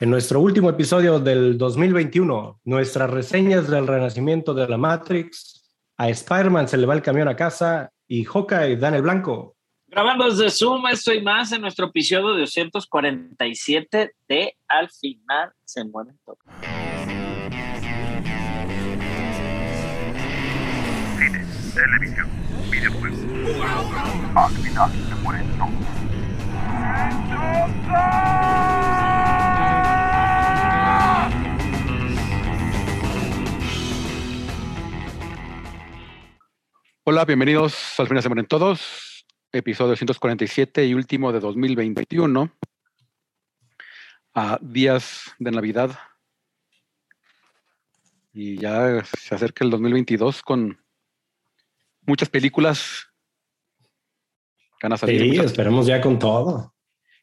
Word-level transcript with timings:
En 0.00 0.10
nuestro 0.10 0.38
último 0.38 0.70
episodio 0.70 1.18
del 1.18 1.58
2021, 1.58 2.60
nuestras 2.62 3.10
reseñas 3.10 3.68
del 3.68 3.84
renacimiento 3.84 4.54
de 4.54 4.68
la 4.68 4.76
Matrix, 4.76 5.76
a 5.96 6.08
Spider-Man 6.08 6.68
se 6.68 6.76
le 6.76 6.86
va 6.86 6.94
el 6.94 7.02
camión 7.02 7.26
a 7.26 7.34
casa 7.34 7.90
y 8.06 8.22
Hawkeye 8.22 8.76
dan 8.76 8.94
el 8.94 9.02
blanco. 9.02 9.56
Grabando 9.88 10.30
desde 10.30 10.50
Zoom, 10.50 10.86
estoy 10.86 11.20
más 11.20 11.50
en 11.50 11.62
nuestro 11.62 11.86
episodio 11.86 12.34
de 12.34 12.42
247 12.42 14.12
de 14.28 14.54
Al 14.68 14.88
final 14.88 15.50
se 15.64 15.84
mueren 15.84 16.16
todos. 16.24 16.38
Cine, 21.16 21.44
televisión, 21.74 22.28
videojuegos. 22.70 23.18
Al 24.36 24.52
final 24.52 24.92
se 24.92 25.14
mueren 25.24 25.58
todos. 25.58 25.98
Hola, 37.10 37.24
bienvenidos 37.24 37.98
al 37.98 38.06
final 38.06 38.22
se 38.22 38.28
mueren 38.28 38.44
todos, 38.44 39.24
episodio 39.50 39.92
247 39.92 40.84
y 40.84 40.92
último 40.92 41.32
de 41.32 41.40
2021, 41.40 42.52
a 44.34 44.58
días 44.60 45.34
de 45.38 45.50
Navidad. 45.50 45.98
Y 48.34 48.58
ya 48.58 49.02
se 49.04 49.34
acerca 49.34 49.64
el 49.64 49.70
2022 49.70 50.42
con 50.42 50.84
muchas 52.02 52.28
películas 52.28 53.06
van 54.82 54.92
a 54.92 54.98
salir. 54.98 55.22
Sí, 55.22 55.28
muchas- 55.28 55.46
esperemos 55.46 55.86
ya 55.86 56.02
con 56.02 56.18
todo. 56.18 56.74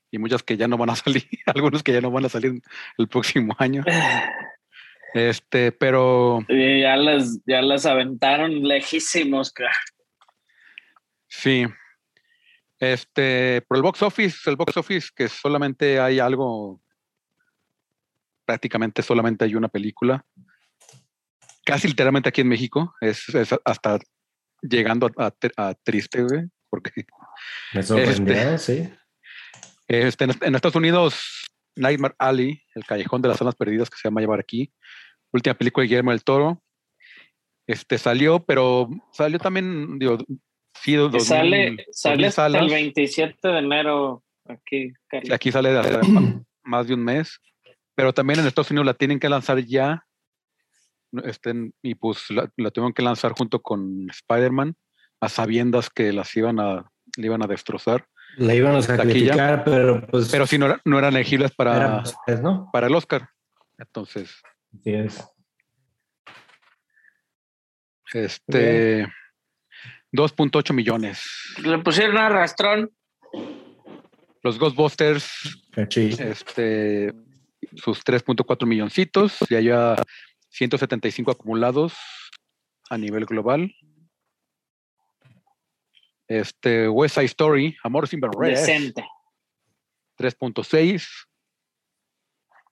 y 0.09 0.17
muchas 0.17 0.41
que 0.41 0.57
ya 0.57 0.67
no 0.67 0.77
van 0.77 0.89
a 0.89 0.95
salir, 0.95 1.29
algunos 1.45 1.83
que 1.83 1.93
ya 1.93 2.01
no 2.01 2.09
van 2.09 2.25
a 2.25 2.29
salir 2.29 2.59
el 2.97 3.07
próximo 3.07 3.55
año. 3.59 3.83
Este, 5.15 5.71
pero 5.71 6.39
Y 6.49 6.81
ya 6.81 6.97
las, 6.97 7.39
ya 7.45 7.61
las 7.61 7.85
aventaron 7.85 8.67
lejísimos, 8.67 9.51
cara. 9.51 9.71
sí. 11.29 11.65
Este, 12.77 13.61
por 13.69 13.77
el 13.77 13.83
box 13.83 14.01
office, 14.03 14.49
el 14.49 14.57
box 14.57 14.75
office 14.75 15.07
que 15.15 15.29
solamente 15.29 15.97
hay 16.01 16.19
algo, 16.19 16.81
prácticamente 18.43 19.01
solamente 19.01 19.45
hay 19.45 19.55
una 19.55 19.69
película, 19.69 20.25
casi 21.65 21.87
literalmente 21.87 22.27
aquí 22.27 22.41
en 22.41 22.49
México, 22.49 22.93
es, 22.99 23.29
es 23.33 23.55
hasta 23.63 23.97
llegando 24.61 25.09
a, 25.17 25.27
a 25.27 25.31
tr- 25.31 25.53
a 25.55 25.73
triste, 25.75 26.23
güey, 26.23 26.43
porque 26.69 26.91
Me 27.73 27.81
sorprendió, 27.81 28.57
sí. 28.57 28.93
Este, 29.87 30.25
en, 30.25 30.31
en 30.41 30.55
Estados 30.55 30.75
Unidos, 30.75 31.45
Nightmare 31.77 32.15
Alley, 32.19 32.61
el 32.75 32.85
callejón 32.85 33.21
de 33.21 33.29
las 33.29 33.37
zonas 33.37 33.55
perdidas 33.55 33.89
que 33.89 33.97
se 33.97 34.09
llama 34.09 34.19
llevar 34.19 34.41
aquí, 34.41 34.73
última 35.35 35.53
película 35.55 35.83
de 35.83 35.87
Guillermo 35.87 36.11
del 36.11 36.23
Toro, 36.23 36.61
este 37.67 37.97
salió, 37.97 38.43
pero 38.43 38.89
salió 39.11 39.39
también, 39.39 39.97
digo, 39.99 40.17
sí, 40.81 40.95
dos 40.95 41.11
Que 41.11 41.17
mil- 41.17 41.25
sale 41.25 41.71
dos 41.71 41.85
sale 41.91 42.27
hasta 42.27 42.45
el 42.47 42.53
salas. 42.53 42.71
27 42.71 43.47
de 43.47 43.57
enero 43.59 44.23
aquí, 44.47 44.93
Carlos. 45.07 45.31
Aquí 45.31 45.51
sale 45.51 45.71
de 45.71 45.79
hace 45.79 45.99
más 46.63 46.87
de 46.87 46.93
un 46.93 47.03
mes, 47.03 47.39
pero 47.95 48.13
también 48.13 48.39
en 48.39 48.47
Estados 48.47 48.71
Unidos 48.71 48.85
la 48.85 48.93
tienen 48.93 49.19
que 49.19 49.29
lanzar 49.29 49.59
ya, 49.59 50.05
este, 51.23 51.53
y 51.81 51.95
pues 51.95 52.29
la, 52.29 52.49
la 52.57 52.71
tuvieron 52.71 52.93
que 52.93 53.01
lanzar 53.03 53.31
junto 53.33 53.61
con 53.61 54.07
Spider-Man, 54.09 54.75
a 55.21 55.29
sabiendas 55.29 55.89
que 55.89 56.11
las 56.11 56.35
iban 56.35 56.59
a, 56.59 56.91
le 57.17 57.25
iban 57.25 57.41
a 57.43 57.47
destrozar, 57.47 58.05
La 58.37 58.53
iban 58.53 58.75
a 58.75 58.81
sacrificar, 58.81 59.63
pero 59.63 60.05
pues. 60.07 60.29
pero 60.29 60.45
sí 60.45 60.57
no, 60.57 60.75
no 60.83 60.99
eran 60.99 61.13
elegibles 61.15 61.51
para, 61.55 61.75
era, 61.77 62.03
pues, 62.25 62.41
¿no? 62.41 62.69
para 62.73 62.87
el 62.87 62.95
Oscar. 62.95 63.29
Entonces, 63.77 64.35
Así 64.79 64.93
es. 64.93 65.23
Este 68.13 69.07
2.8 70.11 70.73
millones. 70.73 71.23
Le 71.63 71.77
pusieron 71.79 72.17
a 72.17 72.29
Rastrón. 72.29 72.91
Los 74.41 74.59
Ghostbusters, 74.59 75.63
Cachi. 75.71 76.15
este, 76.19 77.11
sus 77.75 78.03
3.4 78.05 78.67
milloncitos, 78.67 79.39
y 79.49 79.55
haya 79.55 79.95
175 80.49 81.31
acumulados 81.31 81.95
a 82.89 82.97
nivel 82.97 83.25
global. 83.25 83.75
Este 86.27 86.87
West 86.87 87.15
Side 87.15 87.25
Story, 87.25 87.75
Amor 87.83 88.07
sin 88.07 88.19
barreras, 88.19 88.61
Decente. 88.61 89.03
3.6. 90.17 91.07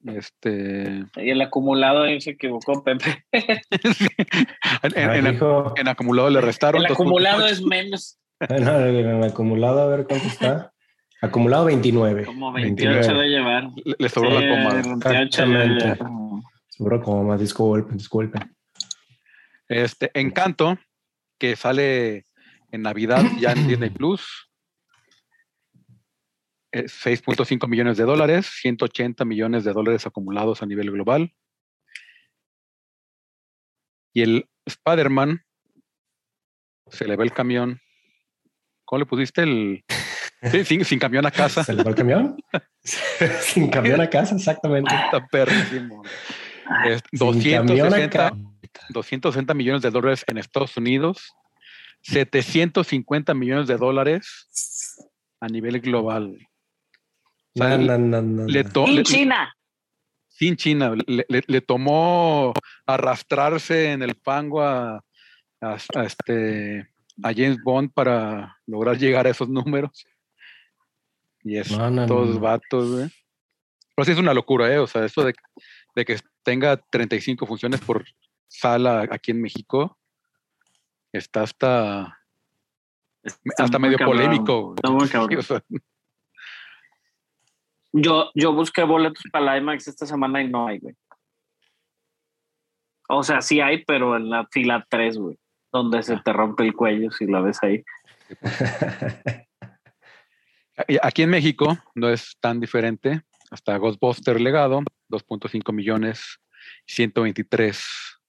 Este 0.06 1.06
Y 1.16 1.30
el 1.30 1.42
acumulado 1.42 2.04
ahí 2.04 2.20
se 2.20 2.32
equivocó, 2.32 2.84
Pepe. 2.84 3.26
en, 3.32 4.98
en- 4.98 5.26
en- 5.26 5.34
dijo- 5.34 5.74
en 5.78 5.88
acumulado 5.88 6.30
le 6.30 6.42
restaron. 6.42 6.82
El 6.82 6.88
2.8. 6.88 6.94
acumulado 6.94 7.46
es 7.48 7.62
menos, 7.66 8.20
No, 8.50 8.80
en 8.86 8.96
el 8.96 9.24
acumulado, 9.24 9.82
a 9.82 9.88
ver 9.88 10.06
cuánto 10.06 10.28
está. 10.28 10.74
Acumulado 11.22 11.66
29. 11.66 12.26
como 12.26 12.52
28 12.52 13.14
de 13.14 13.28
llevar. 13.30 13.70
Le, 13.86 13.96
le 13.98 14.10
sobró 14.10 14.38
Sí, 14.40 14.46
la 14.46 14.50
coma. 14.56 14.74
28 14.74 15.46
de. 15.48 15.98
Seguro 16.68 17.02
como 17.02 17.24
más 17.24 17.40
disculpen, 17.40 17.98
disculpen. 17.98 18.54
Este, 19.70 20.12
Encanto, 20.20 20.78
que 21.40 21.56
sale 21.56 22.26
en 22.72 22.82
Navidad 22.82 23.24
ya 23.40 23.54
en 23.54 23.68
Disney 23.68 23.90
Plus. 23.90 24.50
Eh, 26.74 26.86
6.5 26.86 27.68
millones 27.68 27.98
de 27.98 28.04
dólares, 28.04 28.48
180 28.48 29.26
millones 29.26 29.64
de 29.64 29.74
dólares 29.74 30.08
acumulados 30.08 30.64
a 30.64 30.66
nivel 30.66 30.90
global. 30.90 31.32
Y 34.12 34.24
el 34.24 34.50
Spider-Man 34.66 35.46
se 36.88 37.08
le 37.08 37.16
ve 37.16 37.26
el 37.26 37.32
camión. 37.32 37.80
¿Cómo 38.86 39.00
le 39.00 39.06
pusiste 39.06 39.44
el? 39.44 39.86
Sí, 40.52 40.66
sin, 40.66 40.84
sin 40.84 41.00
camión 41.00 41.26
a 41.26 41.32
casa. 41.32 41.64
¿Se 41.64 41.72
le 41.72 41.84
va 41.84 41.92
el 41.92 41.96
camión? 41.96 42.36
Sin 43.40 43.70
camión 43.70 44.02
a 44.02 44.10
casa, 44.10 44.36
exactamente. 44.36 44.94
Está 44.94 45.26
perrísimo. 45.26 46.04
Es 46.86 47.02
Sin 47.14 47.54
camión 47.54 47.88
a 47.88 47.98
260, 47.98 48.10
casa. 48.10 48.36
260 48.90 49.54
millones 49.54 49.82
de 49.84 49.90
dólares 49.90 50.26
en 50.28 50.38
Estados 50.38 50.76
Unidos, 50.76 51.34
750 52.02 53.34
millones 53.34 53.68
de 53.68 53.78
dólares 53.78 55.00
a 55.40 55.48
nivel 55.48 55.80
global. 55.80 56.38
O 57.56 57.60
sea, 57.60 57.78
No, 57.78 57.98
no, 57.98 57.98
no, 57.98 58.22
no, 58.22 58.46
le 58.48 58.64
no. 58.64 58.70
to- 58.72 58.86
En 58.88 58.96
le- 58.96 59.04
China. 59.04 59.54
sin 60.28 60.56
China, 60.56 60.96
le, 61.06 61.26
le- 61.30 61.44
le 61.46 61.62
tomó 61.62 62.54
arrastrarse 62.86 63.92
en 63.92 64.02
el 64.02 64.16
fango 64.16 64.62
a, 64.62 65.04
a- 65.62 65.78
a 65.96 66.04
este, 66.04 66.90
a 67.24 67.34
James 67.34 67.58
Bond 67.64 67.92
para 67.94 68.58
lograr 68.66 68.98
llegar 68.98 69.28
a 69.28 69.30
esos 69.30 69.48
números. 69.50 70.06
Y 71.44 71.58
es 71.58 71.72
No, 71.78 71.90
no, 71.92 72.06
todos 72.08 72.40
vatos, 72.40 72.92
güey. 72.92 73.10
Pero 73.96 74.06
sí 74.06 74.12
es 74.14 74.18
una 74.18 74.34
locura, 74.34 74.74
¿eh? 74.74 74.80
O 74.80 74.88
sea, 74.88 75.06
eso 75.06 75.24
de, 75.24 75.34
de 75.96 76.06
que 76.06 76.18
tenga 76.42 76.78
35 76.78 77.46
funciones 77.46 77.80
por 77.82 78.04
sala 78.48 79.08
aquí 79.12 79.32
en 79.32 79.42
México 79.42 79.98
está 81.12 81.44
hasta, 81.44 82.18
Está 83.22 83.66
hasta 83.66 83.78
medio 83.80 83.98
cabrón. 84.00 84.18
polémico. 84.18 84.74
Está 84.76 84.90
muy 84.90 85.08
cabrón. 85.10 85.40
o 85.40 85.44
sea, 85.44 85.64
Yo, 87.94 88.32
yo 88.34 88.54
busqué 88.54 88.84
boletos 88.84 89.24
para 89.32 89.46
la 89.46 89.58
IMAX 89.58 89.88
esta 89.88 90.08
semana 90.08 90.42
y 90.42 90.50
no 90.50 90.68
hay, 90.68 90.80
güey. 90.80 90.96
O 93.08 93.24
sea, 93.24 93.42
sí 93.42 93.62
hay, 93.62 93.86
pero 93.86 94.18
en 94.18 94.30
la 94.30 94.48
fila 94.52 94.86
3, 94.90 95.18
güey. 95.18 95.38
Donde 95.72 96.02
se 96.02 96.18
te 96.18 96.34
rompe 96.34 96.64
el 96.64 96.74
cuello 96.74 97.12
si 97.12 97.28
la 97.28 97.42
ves 97.42 97.60
ahí. 97.62 97.84
aquí 101.02 101.22
en 101.22 101.30
México 101.30 101.78
no 101.94 102.10
es 102.10 102.36
tan 102.40 102.60
diferente. 102.60 103.22
Hasta 103.52 103.78
Ghostbuster 103.78 104.42
Legado, 104.42 104.82
2.5 105.10 105.72
millones, 105.74 106.40
123 106.88 108.20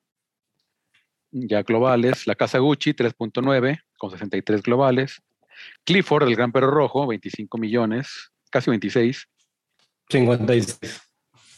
ya 1.34 1.62
globales. 1.62 2.26
La 2.26 2.34
Casa 2.34 2.58
Gucci, 2.58 2.92
3.9, 2.92 3.80
con 3.98 4.10
63 4.10 4.62
globales. 4.62 5.22
Clifford, 5.84 6.28
el 6.28 6.36
Gran 6.36 6.52
Perro 6.52 6.70
Rojo, 6.70 7.06
25 7.06 7.58
millones, 7.58 8.32
casi 8.50 8.70
26. 8.70 9.28
56. 10.10 10.78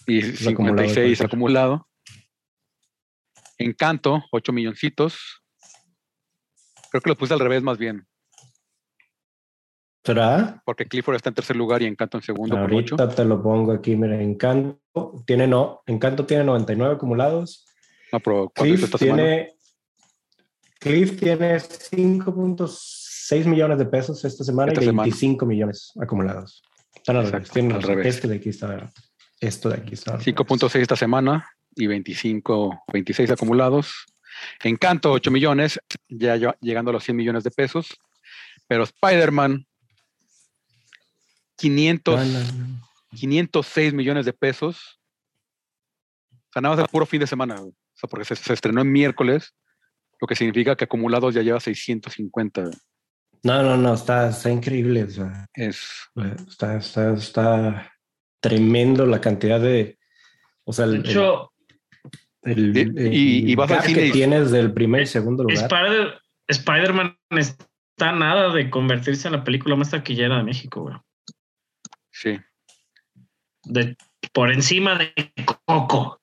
y 0.06 0.18
Es 0.18 0.46
acumulado 0.46 0.82
de 0.82 0.88
56 0.88 0.94
cualquier. 1.18 1.26
acumulado. 1.26 1.88
Encanto, 3.58 4.22
8 4.32 4.52
milloncitos. 4.52 5.42
Creo 6.90 7.00
que 7.02 7.10
lo 7.10 7.16
puse 7.16 7.34
al 7.34 7.40
revés 7.40 7.62
más 7.62 7.78
bien, 7.78 8.06
¿Será? 10.04 10.62
porque 10.64 10.86
Clifford 10.86 11.16
está 11.16 11.30
en 11.30 11.34
tercer 11.34 11.56
lugar 11.56 11.82
y 11.82 11.86
Encanto 11.86 12.16
en 12.18 12.22
segundo 12.22 12.54
con 12.56 12.72
8. 12.72 12.96
Ahorita 12.98 13.14
te 13.16 13.24
lo 13.24 13.42
pongo 13.42 13.72
aquí, 13.72 13.96
mira, 13.96 14.20
Encanto 14.22 15.24
tiene 15.26 15.46
no, 15.48 15.82
Encanto 15.86 16.24
tiene 16.26 16.44
99 16.44 16.94
acumulados. 16.94 17.66
No, 18.12 18.20
pero 18.20 18.52
¿cuánto 18.54 18.66
hizo 18.66 18.76
Cliff 18.76 18.84
esta 18.84 18.98
tiene 18.98 19.56
Cliff 20.78 21.18
tiene 21.18 21.56
5.6 21.58 23.44
millones 23.46 23.78
de 23.78 23.86
pesos 23.86 24.24
esta 24.24 24.44
semana 24.44 24.70
Esta 24.70 24.82
y 24.84 24.86
semana. 24.86 25.02
25 25.04 25.44
millones 25.46 25.92
acumulados. 26.00 26.62
Están 27.06 27.18
al 27.18 27.26
Exacto, 27.26 27.54
revés, 27.54 27.72
al 27.72 27.82
revés. 27.84 28.06
Este 28.16 28.26
de 28.26 28.34
aquí 28.34 28.48
está. 28.48 28.92
Esto 29.40 29.68
de 29.68 29.76
aquí 29.76 29.94
está. 29.94 30.18
5.6 30.18 30.80
esta 30.80 30.96
semana 30.96 31.48
y 31.76 31.86
25, 31.86 32.82
26 32.92 33.30
acumulados. 33.30 34.06
Encanto, 34.64 35.12
8 35.12 35.30
millones, 35.30 35.78
ya 36.08 36.36
llegando 36.60 36.90
a 36.90 36.94
los 36.94 37.04
100 37.04 37.16
millones 37.16 37.44
de 37.44 37.52
pesos. 37.52 37.96
Pero 38.66 38.82
Spider-Man, 38.82 39.68
500, 41.54 42.18
No, 42.18 42.24
no, 42.24 42.40
no. 42.40 42.88
506 43.14 43.94
millones 43.94 44.26
de 44.26 44.32
pesos. 44.32 44.98
O 46.32 46.52
sea, 46.54 46.60
nada 46.60 46.74
más 46.74 46.84
el 46.84 46.90
puro 46.90 47.06
fin 47.06 47.20
de 47.20 47.28
semana. 47.28 47.54
O 47.62 47.72
sea, 47.94 48.08
porque 48.10 48.24
se, 48.24 48.34
se 48.34 48.52
estrenó 48.52 48.80
en 48.80 48.90
miércoles, 48.90 49.54
lo 50.20 50.26
que 50.26 50.34
significa 50.34 50.74
que 50.74 50.86
acumulados 50.86 51.34
ya 51.34 51.42
lleva 51.42 51.60
650. 51.60 52.68
No, 53.42 53.62
no, 53.62 53.76
no, 53.76 53.94
está, 53.94 54.28
está 54.30 54.50
increíble. 54.50 55.04
o 55.04 55.10
sea, 55.10 55.46
Es, 55.54 56.08
está, 56.48 56.76
está, 56.76 57.12
está 57.14 57.92
tremendo 58.40 59.06
la 59.06 59.20
cantidad 59.20 59.60
de. 59.60 59.98
O 60.64 60.72
sea, 60.72 60.86
De 60.86 60.96
el, 60.96 61.06
hecho, 61.08 61.52
el, 62.42 62.76
Y- 62.76 62.80
el 62.80 63.12
y- 63.14 63.52
y 63.52 63.54
vas 63.54 63.84
cine 63.84 64.02
que 64.04 64.10
tienes 64.10 64.50
del 64.50 64.72
primer 64.72 65.02
y 65.02 65.06
segundo 65.06 65.44
lugar. 65.44 65.56
Spider- 65.56 66.20
Spider-Man 66.48 67.18
está 67.30 68.12
nada 68.12 68.52
de 68.52 68.70
convertirse 68.70 69.26
en 69.28 69.32
la 69.34 69.44
película 69.44 69.74
más 69.76 69.90
taquillera 69.90 70.36
de 70.38 70.44
México, 70.44 70.82
güey. 70.82 70.96
sí. 72.10 72.38
De, 73.64 73.96
por 74.32 74.52
encima 74.52 74.96
de 74.96 75.12
Coco. 75.64 76.20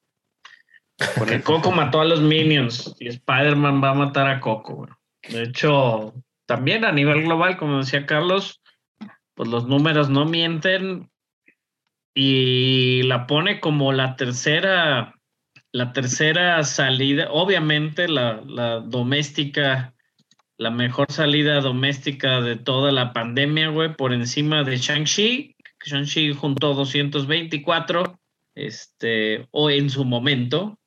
Porque 1.18 1.42
Coco 1.42 1.72
mató 1.72 2.00
a 2.00 2.06
los 2.06 2.22
Minions 2.22 2.96
y 3.00 3.10
Spider-Man 3.10 3.84
va 3.84 3.90
a 3.90 3.94
matar 3.96 4.28
a 4.30 4.40
Coco, 4.40 4.76
güey. 4.76 4.90
De 5.30 5.44
hecho, 5.44 6.14
también 6.46 6.86
a 6.86 6.92
nivel 6.92 7.24
global, 7.24 7.58
como 7.58 7.80
decía 7.80 8.06
Carlos, 8.06 8.62
pues 9.34 9.50
los 9.50 9.68
números 9.68 10.10
no 10.10 10.26
mienten 10.26 11.10
y 12.14 13.04
la 13.04 13.26
pone 13.26 13.60
como 13.60 13.92
la 13.92 14.16
tercera, 14.16 15.16
la 15.72 15.94
tercera 15.94 16.64
salida, 16.64 17.28
obviamente 17.32 18.08
la, 18.08 18.42
la 18.46 18.80
doméstica, 18.80 19.94
la 20.58 20.70
mejor 20.70 21.12
salida 21.12 21.62
doméstica 21.62 22.42
de 22.42 22.56
toda 22.56 22.92
la 22.92 23.14
pandemia, 23.14 23.70
güey, 23.70 23.96
por 23.96 24.14
encima 24.14 24.64
de 24.64 24.78
Shang-Chi. 24.78 25.56
Shang-Chi 25.84 26.34
juntó 26.34 26.74
224, 26.76 28.20
este, 28.56 29.48
o 29.52 29.70
en 29.70 29.90
su 29.90 30.06
momento, 30.06 30.78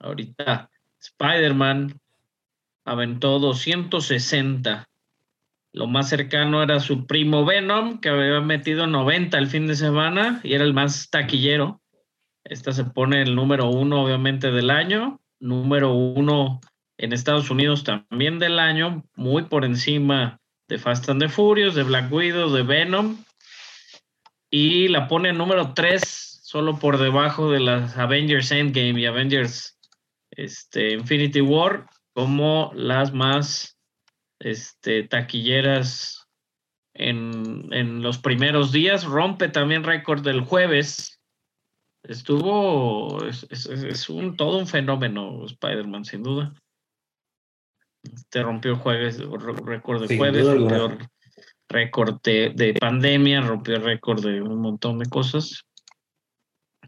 ahorita 0.00 0.68
Spider-Man 1.00 1.98
aventó 2.84 3.38
260. 3.38 4.88
Lo 5.72 5.86
más 5.86 6.10
cercano 6.10 6.62
era 6.62 6.80
su 6.80 7.06
primo 7.06 7.46
Venom, 7.46 7.98
que 8.00 8.10
había 8.10 8.40
metido 8.40 8.86
90 8.86 9.38
el 9.38 9.46
fin 9.46 9.66
de 9.66 9.74
semana 9.74 10.40
y 10.42 10.52
era 10.52 10.64
el 10.64 10.74
más 10.74 11.08
taquillero. 11.08 11.80
Esta 12.44 12.72
se 12.72 12.84
pone 12.84 13.22
el 13.22 13.34
número 13.34 13.68
uno, 13.70 14.02
obviamente, 14.02 14.50
del 14.50 14.70
año. 14.70 15.20
Número 15.40 15.92
uno 15.94 16.60
en 16.98 17.12
Estados 17.12 17.50
Unidos 17.50 17.84
también 17.84 18.38
del 18.38 18.58
año, 18.58 19.04
muy 19.16 19.44
por 19.44 19.64
encima 19.64 20.40
de 20.68 20.78
Fast 20.78 21.08
and 21.08 21.20
the 21.20 21.28
Furious, 21.28 21.74
de 21.74 21.82
Black 21.82 22.12
Widow, 22.12 22.50
de 22.52 22.62
Venom. 22.62 23.16
Y 24.50 24.88
la 24.88 25.08
pone 25.08 25.32
número 25.32 25.72
tres, 25.72 26.40
solo 26.44 26.78
por 26.78 26.98
debajo 26.98 27.50
de 27.50 27.60
las 27.60 27.96
Avengers 27.96 28.52
Endgame 28.52 29.00
y 29.00 29.06
Avengers 29.06 29.78
este, 30.30 30.92
Infinity 30.92 31.40
War, 31.40 31.86
como 32.12 32.70
las 32.74 33.12
más 33.14 33.78
este, 34.42 35.04
taquilleras 35.04 36.26
en, 36.94 37.72
en 37.72 38.02
los 38.02 38.18
primeros 38.18 38.72
días. 38.72 39.04
Rompe 39.04 39.48
también 39.48 39.84
récord 39.84 40.22
del 40.22 40.40
jueves. 40.42 41.20
Estuvo, 42.04 43.24
es, 43.24 43.46
es- 43.50 43.66
es 43.66 44.08
un, 44.08 44.36
todo 44.36 44.58
un 44.58 44.66
fenómeno 44.66 45.44
Spider-Man, 45.46 46.04
sin 46.04 46.22
duda. 46.22 46.54
Te 48.30 48.42
rompió 48.42 48.76
jueves, 48.76 49.18
récord 49.64 50.04
de 50.06 50.16
jueves, 50.16 50.44
rompió 50.44 50.98
récord 51.68 52.20
de, 52.22 52.50
de 52.54 52.74
pandemia, 52.74 53.40
rompió 53.40 53.78
récord 53.78 54.24
de 54.24 54.42
un 54.42 54.60
montón 54.60 54.98
de 54.98 55.08
cosas. 55.08 55.62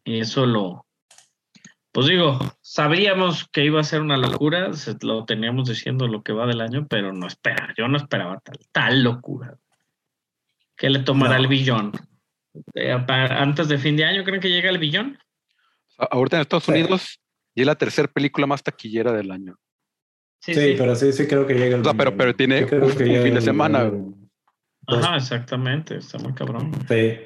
Y 0.05 0.19
eso 0.19 0.45
lo, 0.45 0.85
pues 1.95 2.09
digo, 2.09 2.41
sabíamos 2.61 3.49
que 3.53 3.65
iba 3.65 3.81
a 3.81 3.85
ser 3.85 4.01
una 4.01 4.17
locura, 4.17 4.73
se- 4.73 4.97
lo 5.03 5.25
teníamos 5.25 5.69
diciendo 5.69 6.09
lo 6.09 6.25
que 6.25 6.33
va 6.33 6.45
del 6.45 6.61
año, 6.61 6.89
pero 6.89 7.13
no 7.13 7.29
espera, 7.29 7.73
yo 7.79 7.87
no 7.87 7.97
esperaba 7.99 8.41
tal, 8.41 8.59
tal 8.73 9.05
locura. 9.05 9.57
¿Qué 10.77 10.91
le 10.91 10.99
tomará 10.99 11.37
No. 11.37 11.43
el 11.43 11.47
billón? 11.47 11.93
Eh, 12.75 12.91
antes 13.09 13.69
de 13.69 13.79
fin 13.79 13.97
de 13.97 14.05
año, 14.05 14.25
¿creen 14.25 14.41
que 14.41 14.51
llega 14.51 14.71
el 14.71 14.79
billón? 14.79 15.17
Ahorita 15.97 16.37
en 16.37 16.41
Estados 16.43 16.65
Sí. 16.65 16.73
Unidos 16.73 17.21
y 17.55 17.61
es 17.61 17.67
la 17.67 17.77
tercera 17.77 18.09
película 18.09 18.49
más 18.49 18.61
taquillera 18.65 19.13
del 19.13 19.31
año. 19.31 19.57
Sí, 20.41 20.53
pero 20.77 20.97
sí, 20.97 21.13
sí 21.13 21.29
creo 21.29 21.47
que 21.47 21.55
llega 21.55 21.77
el. 21.77 21.81
O 21.83 21.85
sea, 21.85 21.95
pero- 21.95 22.17
pero 22.17 22.35
tiene 22.35 22.65
un- 22.65 22.69
que 22.69 22.75
un 22.77 22.91
llega 22.99 23.23
fin 23.23 23.33
de 23.35 23.39
el- 23.39 23.43
semana. 23.43 23.91
Ajá, 24.89 25.17
exactamente, 25.17 25.97
está 25.99 26.19
muy 26.19 26.35
cabrón. 26.35 26.73
Sí. 26.89 27.21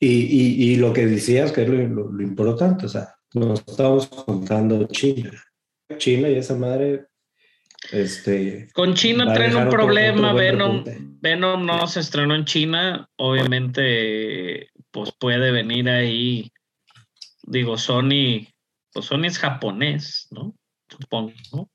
Y, 0.00 0.08
y, 0.08 0.72
y 0.72 0.76
lo 0.76 0.92
que 0.94 1.06
decías 1.06 1.52
que 1.52 1.62
es 1.62 1.68
lo, 1.68 1.76
lo- 1.76 2.10
lo 2.10 2.22
importante, 2.22 2.86
o 2.86 2.88
sea, 2.88 3.14
nos 3.34 3.60
estamos 3.66 4.06
contando 4.06 4.86
China. 4.86 5.30
China 5.98 6.28
y 6.28 6.36
esa 6.36 6.54
madre, 6.54 7.06
este, 7.90 8.68
Con 8.72 8.94
China 8.94 9.32
traen 9.34 9.56
un 9.56 9.68
problema, 9.68 10.32
Venom. 10.32 10.84
Venom 11.20 11.66
no 11.66 11.86
se 11.86 12.00
estrenó 12.00 12.34
en 12.34 12.44
China, 12.44 13.08
obviamente 13.16 14.70
pues 14.90 15.12
puede 15.18 15.50
venir 15.50 15.88
ahí, 15.88 16.52
digo, 17.42 17.76
Sony, 17.76 18.46
pues 18.92 19.06
Sony 19.06 19.24
es 19.24 19.38
japonés, 19.38 20.28
¿no? 20.30 20.54
Supongo, 20.88 21.32
¿no? 21.52 21.70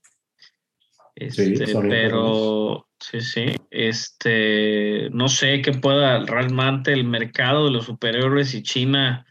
Sí, 1.15 1.25
Este, 1.25 1.63
es 1.65 1.75
pero 1.89 2.87
sí, 2.99 3.19
sí, 3.19 3.45
este, 3.69 5.09
no 5.11 5.27
sé 5.27 5.61
qué 5.61 5.73
pueda 5.73 6.25
realmente 6.25 6.93
el 6.93 7.03
mercado 7.03 7.65
de 7.65 7.71
los 7.71 7.85
superhéroes 7.85 8.53
y 8.53 8.63
China 8.63 9.25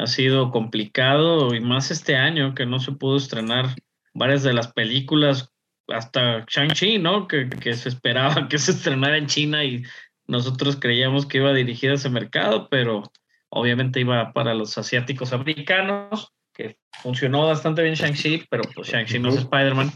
ha 0.00 0.06
sido 0.06 0.50
complicado 0.50 1.54
y 1.54 1.60
más 1.60 1.90
este 1.90 2.16
año 2.16 2.54
que 2.54 2.64
no 2.64 2.80
se 2.80 2.92
pudo 2.92 3.16
estrenar 3.16 3.74
varias 4.14 4.42
de 4.42 4.54
las 4.54 4.72
películas 4.72 5.52
hasta 5.88 6.44
Shang-Chi, 6.46 6.98
¿no? 6.98 7.28
Que, 7.28 7.48
que 7.48 7.74
se 7.74 7.88
esperaba 7.88 8.34
que 8.48 8.58
se 8.58 8.72
estrenara 8.72 9.18
en 9.18 9.26
China 9.26 9.62
y 9.64 9.82
nosotros 10.26 10.76
creíamos 10.80 11.26
que 11.26 11.38
iba 11.38 11.52
dirigida 11.52 11.92
a 11.92 11.96
ese 11.96 12.08
mercado, 12.08 12.68
pero 12.70 13.02
obviamente 13.50 14.00
iba 14.00 14.32
para 14.32 14.54
los 14.54 14.78
asiáticos 14.78 15.32
americanos, 15.32 16.32
que 16.54 16.78
funcionó 17.02 17.46
bastante 17.46 17.82
bien 17.82 17.94
Shang-Chi, 17.94 18.46
pero 18.48 18.62
pues 18.74 18.88
Shang-Chi 18.88 19.18
no 19.18 19.28
es. 19.30 19.36
Spider-Man. 19.36 19.92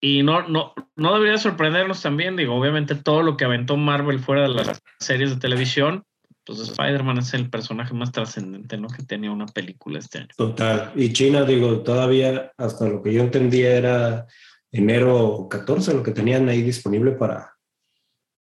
Y 0.00 0.22
no, 0.22 0.46
no, 0.46 0.74
no 0.94 1.14
debería 1.14 1.38
sorprendernos 1.38 2.02
también, 2.02 2.36
digo, 2.36 2.54
obviamente 2.54 2.94
todo 2.94 3.22
lo 3.22 3.36
que 3.36 3.46
aventó 3.46 3.76
Marvel 3.76 4.20
fuera 4.20 4.42
de 4.42 4.48
las 4.48 4.82
series 5.00 5.30
de 5.30 5.40
televisión, 5.40 6.04
pues 6.46 6.60
Spider-Man 6.60 7.18
es 7.18 7.34
el 7.34 7.50
personaje 7.50 7.92
más 7.92 8.12
trascendente, 8.12 8.78
¿no? 8.78 8.86
Que 8.86 9.02
tenía 9.02 9.32
una 9.32 9.46
película 9.46 9.98
este 9.98 10.18
año. 10.18 10.28
total. 10.36 10.92
Y 10.94 11.12
China, 11.12 11.42
digo, 11.42 11.80
todavía, 11.80 12.52
hasta 12.56 12.88
lo 12.88 13.02
que 13.02 13.12
yo 13.12 13.20
entendía, 13.20 13.76
era 13.76 14.26
enero 14.70 15.48
14 15.50 15.94
lo 15.94 16.02
que 16.02 16.12
tenían 16.12 16.48
ahí 16.48 16.62
disponible 16.62 17.12
para, 17.12 17.56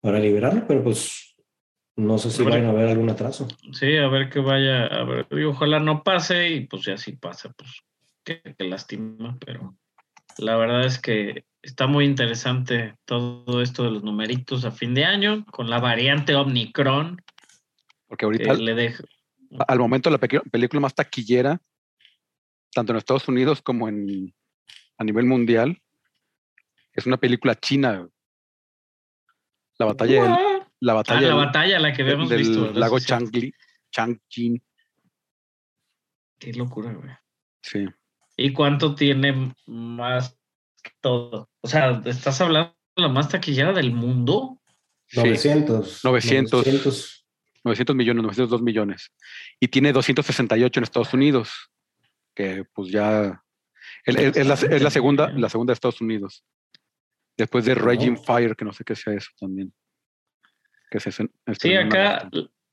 para 0.00 0.18
liberarlo, 0.18 0.66
pero 0.66 0.84
pues 0.84 1.34
no 1.96 2.18
sé 2.18 2.30
si 2.30 2.42
van 2.44 2.66
a 2.66 2.70
haber 2.70 2.88
algún 2.88 3.08
atraso. 3.08 3.48
Sí, 3.72 3.96
a 3.96 4.08
ver 4.08 4.28
que 4.28 4.40
vaya, 4.40 4.86
a 4.86 5.04
ver, 5.04 5.26
y 5.30 5.44
ojalá 5.44 5.80
no 5.80 6.02
pase 6.02 6.48
y 6.50 6.66
pues 6.66 6.84
ya 6.84 6.96
si 6.98 7.12
pasa, 7.12 7.52
pues 7.56 7.82
qué, 8.22 8.42
qué 8.56 8.64
lástima, 8.68 9.36
pero 9.44 9.76
la 10.36 10.56
verdad 10.56 10.84
es 10.84 10.98
que 11.00 11.44
está 11.62 11.86
muy 11.86 12.04
interesante 12.04 12.94
todo 13.06 13.62
esto 13.62 13.82
de 13.82 13.90
los 13.90 14.04
numeritos 14.04 14.64
a 14.64 14.70
fin 14.70 14.94
de 14.94 15.04
año 15.04 15.44
con 15.46 15.70
la 15.70 15.80
variante 15.80 16.34
Omicron 16.34 17.20
Porque 18.08 18.22
que 18.22 18.24
ahorita, 18.26 18.54
le 18.54 18.74
deja. 18.74 19.04
al 19.68 19.78
momento, 19.78 20.10
la 20.10 20.18
película 20.18 20.80
más 20.80 20.94
taquillera, 20.94 21.60
tanto 22.72 22.92
en 22.92 22.98
Estados 22.98 23.28
Unidos 23.28 23.62
como 23.62 23.88
en, 23.88 24.34
a 24.96 25.04
nivel 25.04 25.26
mundial, 25.26 25.80
es 26.92 27.06
una 27.06 27.16
película 27.18 27.54
china. 27.54 28.08
La 29.78 29.86
batalla 29.86 30.22
del, 30.22 30.30
la 30.80 30.92
Ah, 30.92 30.96
batalla 30.96 31.20
la 31.20 31.26
del- 31.28 31.36
batalla, 31.36 31.78
la 31.78 31.92
que 31.92 32.02
del- 32.02 32.12
habíamos 32.12 32.28
del 32.30 32.38
visto. 32.38 32.62
¿verdad? 32.62 32.74
lago. 32.76 32.98
Changli, 32.98 33.52
Changjin. 33.92 34.62
Qué 36.38 36.52
locura, 36.52 36.92
güey. 36.92 37.10
Sí. 37.62 37.86
¿Y 38.36 38.52
cuánto 38.52 38.94
tiene 38.94 39.54
más 39.66 40.36
que 40.82 40.92
todo? 41.00 41.50
O 41.60 41.68
sea, 41.68 42.00
¿estás 42.06 42.40
hablando 42.40 42.76
de 42.96 43.02
la 43.02 43.08
más 43.08 43.28
taquillera 43.28 43.72
del 43.72 43.92
mundo? 43.92 44.60
Sí. 45.06 45.18
900. 45.20 46.04
900. 46.04 47.17
900. 47.68 47.94
900 47.94 47.96
millones, 47.96 48.22
902 48.24 48.62
millones. 48.62 49.12
Y 49.60 49.68
tiene 49.68 49.92
268 49.92 50.80
en 50.80 50.84
Estados 50.84 51.14
Unidos, 51.14 51.70
que 52.34 52.64
pues 52.74 52.90
ya 52.90 53.42
es, 54.04 54.16
es- 54.16 54.36
es 54.36 54.46
la, 54.46 54.54
es 54.54 54.82
la 54.82 54.90
segunda, 54.90 55.30
la 55.30 55.48
segunda 55.48 55.70
de 55.72 55.74
Estados 55.74 56.00
Unidos. 56.00 56.44
Después 57.36 57.64
de 57.64 57.74
Raging 57.74 58.16
Fire, 58.16 58.56
que 58.56 58.64
no 58.64 58.72
sé 58.72 58.84
qué 58.84 58.96
sea 58.96 59.14
eso 59.14 59.30
también. 59.38 59.72
Que 60.90 60.98
se, 61.00 61.12
se 61.12 61.28
Sí, 61.60 61.74
acá 61.74 62.28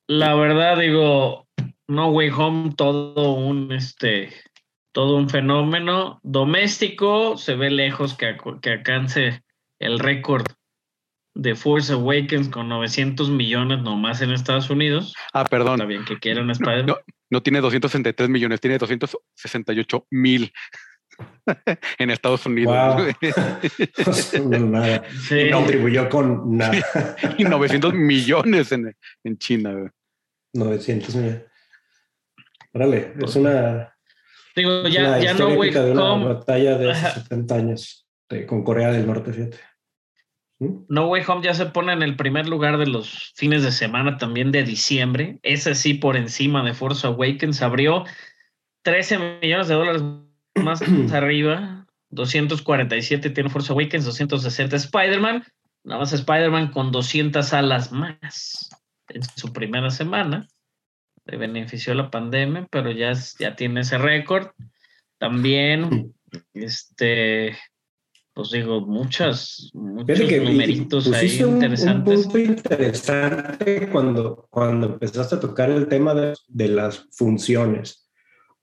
la 0.08 0.34
verdad 0.36 0.80
digo, 0.80 1.48
No 1.88 2.10
Way 2.10 2.30
Home, 2.30 2.74
todo 2.76 3.34
un 3.34 3.72
este 3.72 4.34
todo 4.92 5.18
un 5.18 5.30
fenómeno. 5.30 6.20
Doméstico, 6.24 7.38
se 7.38 7.56
ve 7.56 7.70
lejos 7.70 8.16
que, 8.16 8.38
que 8.62 8.70
alcance 8.72 9.44
el 9.80 10.00
récord 10.00 10.46
de 11.36 11.54
Force 11.54 11.92
Awakens 11.92 12.50
con 12.50 12.70
900 12.70 13.30
millones 13.30 13.82
nomás 13.84 14.22
en 14.22 14.32
Estados 14.32 14.70
Unidos. 14.70 15.14
Ah, 15.34 15.44
perdón. 15.44 15.76
Está 15.76 15.86
bien 15.86 16.06
que 16.06 16.18
quieran 16.18 16.50
Spider-Man. 16.50 16.86
No, 16.88 16.98
no 17.30 17.44
tiene 17.44 17.60
263 17.60 18.30
millones, 18.30 18.62
tiene 18.62 18.78
268 18.78 20.08
mil 20.12 20.52
en 22.00 22.10
Estados 22.10 22.46
Unidos. 22.46 22.76
Wow. 22.76 24.50
nada. 24.70 25.04
Sí. 25.28 25.50
No 25.52 25.58
contribuyó 25.58 26.10
con 26.10 26.58
nada. 26.58 26.78
y 27.38 27.44
900 27.44 27.94
millones 27.94 28.72
en, 28.72 28.96
en 29.24 29.38
China. 29.38 29.74
Güey. 29.74 29.90
900 30.54 31.16
millones. 31.16 31.42
Órale, 32.74 33.14
es 33.22 33.36
una. 33.36 33.94
Digo, 34.56 34.88
ya, 34.88 35.20
ya 35.20 35.34
no, 35.34 35.54
güey. 35.56 35.72
de 35.72 35.92
una 35.92 36.34
batalla 36.34 36.78
de 36.78 36.92
hace 36.92 37.22
70 37.22 37.56
años 37.56 38.08
de, 38.30 38.46
con 38.46 38.64
Corea 38.64 38.92
del 38.92 39.06
Norte, 39.06 39.34
fíjate. 39.34 39.58
¿Mm? 40.60 40.86
No 40.88 41.08
Way 41.08 41.24
Home 41.28 41.44
ya 41.44 41.54
se 41.54 41.66
pone 41.68 41.94
en 41.94 42.02
el 42.02 42.16
primer 42.16 42.48
lugar 42.48 42.78
de 42.78 42.88
los 42.88 43.34
fines 43.36 43.64
de 43.64 43.72
semana 43.72 44.18
también 44.18 44.52
de 44.52 44.64
diciembre. 44.64 45.40
Ese 45.44 45.76
sí 45.76 45.96
por 45.96 46.16
encima 46.16 46.64
de 46.64 46.74
Force 46.74 47.06
Awakens. 47.06 47.62
Abrió 47.62 48.06
13 48.84 49.40
millones 49.42 49.68
de 49.68 49.74
dólares 49.74 50.04
más 50.56 50.82
arriba. 51.14 51.88
247 52.10 53.30
tiene 53.32 53.50
Force 53.50 53.72
Awakens, 53.72 54.06
260 54.06 54.76
Spider-Man. 54.76 55.44
Nada 55.84 56.00
más 56.00 56.14
Spider-Man 56.14 56.72
con 56.72 56.92
200 56.92 57.54
alas 57.54 57.92
más 57.92 58.70
en 59.10 59.22
su 59.24 59.52
primera 59.52 59.90
semana. 59.90 60.48
Le 61.26 61.38
benefició 61.38 61.94
la 61.94 62.10
pandemia, 62.10 62.68
pero 62.72 62.92
ya, 62.92 63.14
ya 63.40 63.56
tiene 63.56 63.82
ese 63.82 63.98
récord. 63.98 64.50
También, 65.18 66.14
este, 66.54 67.58
pues 68.36 68.52
digo, 68.52 68.82
muchas, 68.82 69.72
muchos 69.74 70.20
que 70.20 70.42
numeritos 70.42 71.12
ahí 71.14 71.40
interesantes. 71.40 72.26
Un, 72.26 72.32
punto 72.32 72.38
interesante 72.38 73.88
cuando, 73.90 74.48
cuando 74.50 74.88
empezaste 74.88 75.36
a 75.36 75.40
tocar 75.40 75.72
el 75.72 75.88
tema 75.88 76.14
de, 76.14 76.34
de, 76.50 76.68
las 76.68 77.08
funciones, 77.12 78.12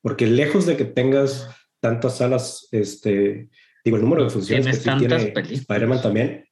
porque 0.02 0.26
lejos 0.26 0.66
de 0.66 0.76
que 0.76 0.84
tengas 0.84 1.48
tantas 1.80 2.18
salas, 2.18 2.68
este, 2.70 3.48
digo, 3.82 3.96
el 3.96 4.02
número 4.02 4.24
de 4.24 4.30
funciones 4.30 4.66
que 4.66 4.90
sí 4.90 4.90
tiene 4.98 5.32
Spider-Man 5.34 6.02
también, 6.02 6.44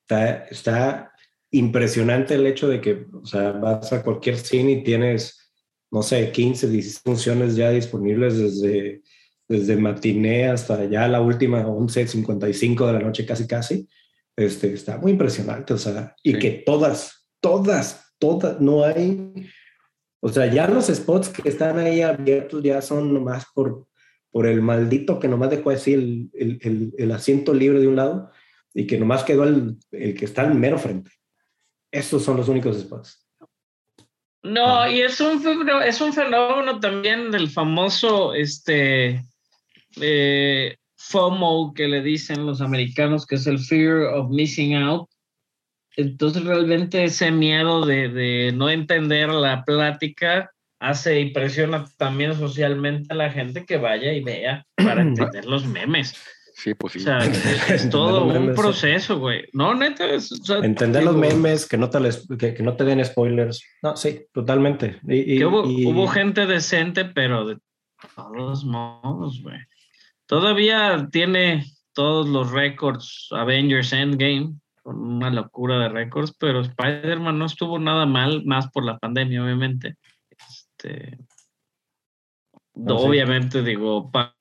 está, 0.00 0.44
está 0.46 1.12
impresionante 1.52 2.34
el 2.34 2.44
hecho 2.44 2.68
de 2.68 2.80
que, 2.80 3.06
o 3.12 3.24
sea, 3.24 3.52
vas 3.52 3.92
a 3.92 4.02
cualquier 4.02 4.36
cine 4.36 4.72
y 4.72 4.82
tienes, 4.82 5.52
no 5.92 6.02
sé, 6.02 6.32
15, 6.32 6.68
16 6.68 7.02
funciones 7.04 7.54
ya 7.54 7.70
disponibles 7.70 8.36
desde 8.36 9.02
desde 9.48 9.76
matiné 9.76 10.48
hasta 10.48 10.84
ya 10.84 11.08
la 11.08 11.20
última 11.20 11.66
11.55 11.66 12.86
de 12.86 12.92
la 12.92 12.98
noche 13.00 13.24
casi 13.24 13.46
casi, 13.46 13.88
este, 14.36 14.72
está 14.72 14.98
muy 14.98 15.12
impresionante, 15.12 15.74
o 15.74 15.78
sea, 15.78 16.14
y 16.22 16.34
sí. 16.34 16.38
que 16.38 16.50
todas, 16.50 17.28
todas, 17.40 18.12
todas, 18.18 18.60
no 18.60 18.84
hay, 18.84 19.32
o 20.20 20.28
sea, 20.28 20.46
ya 20.46 20.68
los 20.68 20.86
spots 20.86 21.30
que 21.30 21.48
están 21.48 21.78
ahí 21.78 22.02
abiertos 22.02 22.62
ya 22.62 22.82
son 22.82 23.12
nomás 23.12 23.46
por, 23.54 23.86
por 24.30 24.46
el 24.46 24.60
maldito 24.60 25.18
que 25.18 25.28
nomás 25.28 25.50
dejó 25.50 25.70
así 25.70 25.94
el, 25.94 26.30
el, 26.34 26.58
el, 26.62 26.94
el 26.98 27.12
asiento 27.12 27.54
libre 27.54 27.80
de 27.80 27.88
un 27.88 27.96
lado 27.96 28.30
y 28.74 28.86
que 28.86 28.98
nomás 28.98 29.24
quedó 29.24 29.44
el, 29.44 29.76
el 29.90 30.14
que 30.14 30.26
está 30.26 30.42
al 30.42 30.54
mero 30.54 30.78
frente. 30.78 31.10
Esos 31.90 32.22
son 32.22 32.36
los 32.36 32.48
únicos 32.48 32.78
spots. 32.78 33.26
No, 34.42 34.88
y 34.88 35.00
es 35.00 35.20
un, 35.20 35.42
es 35.84 36.00
un 36.00 36.12
fenómeno 36.12 36.78
también 36.78 37.30
del 37.30 37.50
famoso, 37.50 38.34
este, 38.34 39.24
eh, 40.00 40.76
FOMO 40.96 41.72
que 41.74 41.88
le 41.88 42.02
dicen 42.02 42.46
los 42.46 42.60
americanos, 42.60 43.26
que 43.26 43.36
es 43.36 43.46
el 43.46 43.58
fear 43.58 44.02
of 44.14 44.30
missing 44.30 44.74
out. 44.74 45.08
Entonces 45.96 46.44
realmente 46.44 47.04
ese 47.04 47.30
miedo 47.30 47.84
de, 47.84 48.08
de 48.08 48.52
no 48.52 48.70
entender 48.70 49.28
la 49.30 49.64
plática 49.64 50.50
hace 50.80 51.20
y 51.20 51.30
presiona 51.30 51.86
también 51.96 52.36
socialmente 52.36 53.12
a 53.12 53.16
la 53.16 53.30
gente 53.30 53.64
que 53.64 53.78
vaya 53.78 54.12
y 54.12 54.22
vea 54.22 54.64
para 54.76 55.02
entender 55.02 55.44
los 55.44 55.66
memes. 55.66 56.14
Sí, 56.54 56.74
pues 56.74 56.94
sí. 56.94 56.98
O 56.98 57.02
sea, 57.02 57.18
es, 57.18 57.70
es 57.70 57.90
todo 57.90 58.24
un 58.24 58.32
memes, 58.32 58.56
proceso, 58.56 59.18
güey. 59.18 59.44
No, 59.52 59.74
neta. 59.74 60.06
Es, 60.06 60.32
o 60.32 60.44
sea, 60.44 60.58
entender 60.58 61.02
digo, 61.02 61.12
los 61.12 61.20
memes, 61.20 61.66
que 61.66 61.78
no, 61.78 61.88
te 61.88 62.00
les, 62.00 62.26
que, 62.36 62.52
que, 62.52 62.62
no 62.64 62.74
te 62.74 62.84
den 62.84 63.04
spoilers. 63.04 63.62
No, 63.82 63.96
sí, 63.96 64.26
totalmente. 64.32 65.00
Y, 65.06 65.34
y, 65.34 65.44
hubo, 65.44 65.68
y, 65.70 65.86
hubo, 65.86 66.08
gente 66.08 66.46
decente, 66.46 67.04
pero 67.04 67.46
de 67.46 67.58
todos 68.16 68.64
modos, 68.64 69.40
güey. 69.40 69.58
Todavía 70.28 71.08
tiene 71.10 71.64
todos 71.94 72.28
los 72.28 72.52
récords 72.52 73.28
Avengers 73.30 73.94
Endgame, 73.94 74.52
con 74.82 75.00
una 75.00 75.30
locura 75.30 75.78
de 75.78 75.88
récords, 75.88 76.34
pero 76.38 76.60
Spider-Man 76.60 77.38
no 77.38 77.46
estuvo 77.46 77.78
nada 77.78 78.04
mal, 78.04 78.44
más 78.44 78.70
por 78.70 78.84
la 78.84 78.98
pandemia, 78.98 79.42
obviamente. 79.42 79.96
Este, 80.28 81.18
no, 82.74 82.96
obviamente, 82.96 83.60
sí. 83.60 83.64
digo, 83.64 84.10
pa, 84.10 84.36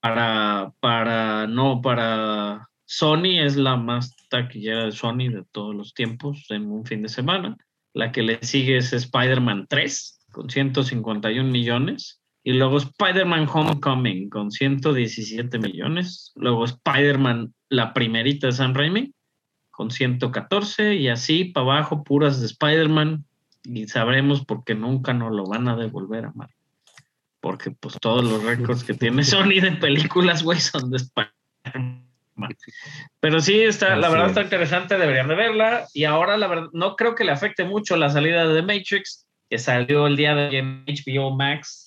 para, 0.00 0.74
para, 0.80 1.46
no, 1.46 1.80
para 1.80 2.68
Sony 2.84 3.40
es 3.40 3.56
la 3.56 3.76
más 3.76 4.14
taquillera 4.28 4.84
de 4.84 4.92
Sony 4.92 5.30
de 5.30 5.44
todos 5.50 5.74
los 5.74 5.94
tiempos 5.94 6.44
en 6.50 6.70
un 6.70 6.84
fin 6.84 7.00
de 7.00 7.08
semana. 7.08 7.56
La 7.94 8.12
que 8.12 8.22
le 8.22 8.38
sigue 8.42 8.76
es 8.76 8.92
Spider-Man 8.92 9.66
3, 9.66 10.26
con 10.30 10.50
151 10.50 11.50
millones. 11.50 12.20
Y 12.46 12.52
luego 12.52 12.76
Spider-Man 12.76 13.48
Homecoming 13.52 14.30
con 14.30 14.52
117 14.52 15.58
millones. 15.58 16.30
Luego 16.36 16.64
Spider-Man, 16.64 17.52
la 17.70 17.92
primerita 17.92 18.46
de 18.46 18.52
San 18.52 18.72
Raimi, 18.72 19.12
con 19.72 19.90
114. 19.90 20.94
Y 20.94 21.08
así 21.08 21.46
para 21.46 21.64
abajo, 21.64 22.04
puras 22.04 22.38
de 22.38 22.46
Spider-Man. 22.46 23.24
Y 23.64 23.88
sabremos 23.88 24.44
por 24.44 24.62
qué 24.62 24.76
nunca 24.76 25.12
nos 25.12 25.32
lo 25.32 25.44
van 25.44 25.66
a 25.66 25.74
devolver 25.74 26.26
a 26.26 26.32
Marvel. 26.36 26.54
Porque 27.40 27.72
pues 27.72 27.98
todos 28.00 28.22
los 28.22 28.44
récords 28.44 28.84
que 28.84 28.94
tiene 28.94 29.24
Sony 29.24 29.60
de 29.60 29.72
películas, 29.80 30.44
güey, 30.44 30.60
son 30.60 30.92
de 30.92 30.98
Spider-Man. 30.98 32.56
Pero 33.18 33.40
sí, 33.40 33.60
está, 33.62 33.94
así 33.94 34.02
la 34.02 34.08
verdad 34.08 34.26
es. 34.26 34.30
está 34.30 34.42
interesante, 34.42 34.98
deberían 34.98 35.26
de 35.26 35.34
verla. 35.34 35.88
Y 35.92 36.04
ahora, 36.04 36.36
la 36.36 36.46
verdad, 36.46 36.68
no 36.72 36.94
creo 36.94 37.16
que 37.16 37.24
le 37.24 37.32
afecte 37.32 37.64
mucho 37.64 37.96
la 37.96 38.08
salida 38.08 38.46
de 38.46 38.54
The 38.54 38.62
Matrix, 38.62 39.26
que 39.50 39.58
salió 39.58 40.06
el 40.06 40.14
día 40.14 40.36
de 40.36 40.58
en 40.58 40.84
HBO 40.86 41.34
Max 41.36 41.85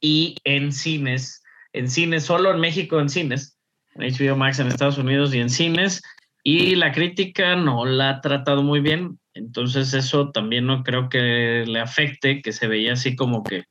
y 0.00 0.36
en 0.44 0.72
cines, 0.72 1.42
en 1.72 1.88
cines, 1.88 2.24
solo 2.24 2.52
en 2.52 2.60
México 2.60 3.00
en 3.00 3.08
cines, 3.08 3.58
en 3.94 4.02
HBO 4.02 4.36
Max 4.36 4.58
en 4.58 4.68
Estados 4.68 4.98
Unidos 4.98 5.34
y 5.34 5.40
en 5.40 5.50
cines, 5.50 6.02
y 6.42 6.74
la 6.76 6.92
crítica 6.92 7.56
no 7.56 7.84
la 7.84 8.10
ha 8.10 8.20
tratado 8.20 8.62
muy 8.62 8.80
bien, 8.80 9.18
entonces 9.34 9.94
eso 9.94 10.30
también 10.30 10.66
no 10.66 10.82
creo 10.82 11.08
que 11.08 11.64
le 11.66 11.80
afecte, 11.80 12.42
que 12.42 12.52
se 12.52 12.66
veía 12.66 12.94
así 12.94 13.14
como 13.14 13.42
que, 13.42 13.64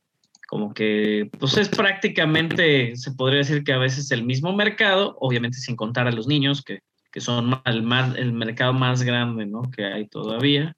como 0.48 0.72
que, 0.72 1.30
pues 1.38 1.56
es 1.56 1.68
prácticamente, 1.68 2.96
se 2.96 3.12
podría 3.12 3.38
decir 3.38 3.64
que 3.64 3.72
a 3.72 3.78
veces 3.78 4.10
el 4.10 4.24
mismo 4.24 4.52
mercado, 4.54 5.16
obviamente 5.20 5.58
sin 5.58 5.76
contar 5.76 6.06
a 6.06 6.12
los 6.12 6.26
niños, 6.26 6.62
que, 6.62 6.80
que 7.12 7.20
son 7.20 7.60
el, 7.64 7.82
más, 7.82 8.16
el 8.16 8.32
mercado 8.32 8.72
más 8.72 9.02
grande, 9.02 9.46
¿no? 9.46 9.62
Que 9.70 9.84
hay 9.84 10.08
todavía. 10.08 10.74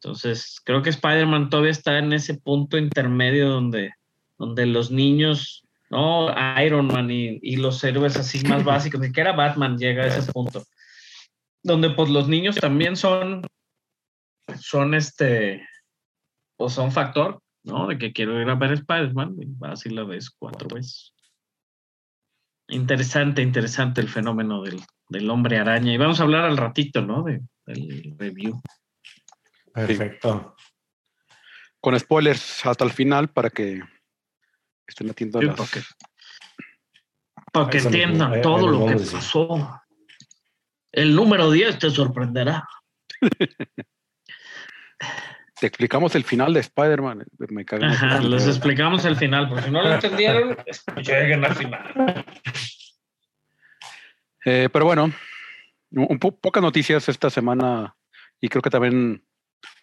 Entonces, 0.00 0.60
creo 0.64 0.82
que 0.82 0.90
Spider-Man 0.90 1.50
todavía 1.50 1.72
está 1.72 1.98
en 1.98 2.12
ese 2.12 2.34
punto 2.34 2.78
intermedio 2.78 3.48
donde, 3.48 3.92
donde 4.38 4.66
los 4.66 4.90
niños, 4.90 5.64
¿no? 5.90 6.28
Iron 6.62 6.86
Man 6.86 7.10
y, 7.10 7.38
y 7.42 7.56
los 7.56 7.82
héroes 7.84 8.16
así 8.16 8.42
más 8.46 8.64
básicos, 8.64 9.00
ni 9.00 9.08
siquiera 9.08 9.32
Batman 9.32 9.76
llega 9.76 10.04
a 10.04 10.06
ese 10.06 10.32
punto, 10.32 10.64
donde 11.62 11.90
pues 11.90 12.08
los 12.08 12.28
niños 12.28 12.56
también 12.56 12.96
son, 12.96 13.42
son 14.58 14.94
este, 14.94 15.66
o 16.56 16.68
son 16.68 16.92
factor, 16.92 17.40
¿no? 17.64 17.86
De 17.86 17.98
que 17.98 18.12
quiero 18.12 18.40
ir 18.40 18.48
a 18.48 18.54
ver 18.54 18.72
Spider-Man 18.72 19.36
vas 19.58 19.84
y 19.86 19.90
la 19.90 20.04
ves 20.04 20.30
cuatro 20.30 20.68
veces. 20.68 21.14
Interesante, 22.68 23.40
interesante 23.42 24.00
el 24.00 24.08
fenómeno 24.08 24.62
del, 24.62 24.80
del, 25.08 25.30
hombre 25.30 25.56
araña. 25.56 25.92
Y 25.92 25.96
vamos 25.96 26.20
a 26.20 26.24
hablar 26.24 26.44
al 26.44 26.58
ratito, 26.58 27.00
¿no? 27.00 27.22
De, 27.22 27.40
del 27.64 28.14
review. 28.18 28.60
Perfecto. 29.72 30.54
Con 31.80 31.98
spoilers 31.98 32.66
hasta 32.66 32.84
el 32.84 32.90
final 32.90 33.28
para 33.28 33.48
que 33.48 33.80
estén 34.88 35.06
metiendo 35.06 35.40
sí, 35.40 35.46
las... 35.46 35.56
Para 35.56 35.68
que, 35.70 35.80
para 37.52 37.70
que 37.70 37.78
entiendan 37.78 38.42
todo 38.42 38.66
lo 38.68 38.86
que 38.86 38.94
pasó. 38.94 39.80
El 40.90 41.14
número 41.14 41.50
10 41.50 41.78
te 41.78 41.90
sorprenderá. 41.90 42.66
te 45.60 45.66
explicamos 45.66 46.14
el 46.14 46.24
final 46.24 46.54
de 46.54 46.60
Spider-Man. 46.60 47.26
Me 47.50 47.64
Ajá, 47.82 48.20
les 48.20 48.46
explicamos 48.46 49.04
el 49.04 49.16
final, 49.16 49.48
porque 49.48 49.64
si 49.64 49.70
no 49.70 49.82
lo 49.82 49.92
entendieron, 49.92 50.56
lleguen 50.96 51.44
al 51.44 51.54
final. 51.54 52.24
Eh, 54.44 54.68
pero 54.72 54.84
bueno, 54.86 55.12
un 55.90 56.18
po 56.18 56.32
pocas 56.32 56.62
noticias 56.62 57.08
esta 57.08 57.28
semana 57.28 57.94
y 58.40 58.48
creo 58.48 58.62
que 58.62 58.70
también 58.70 59.22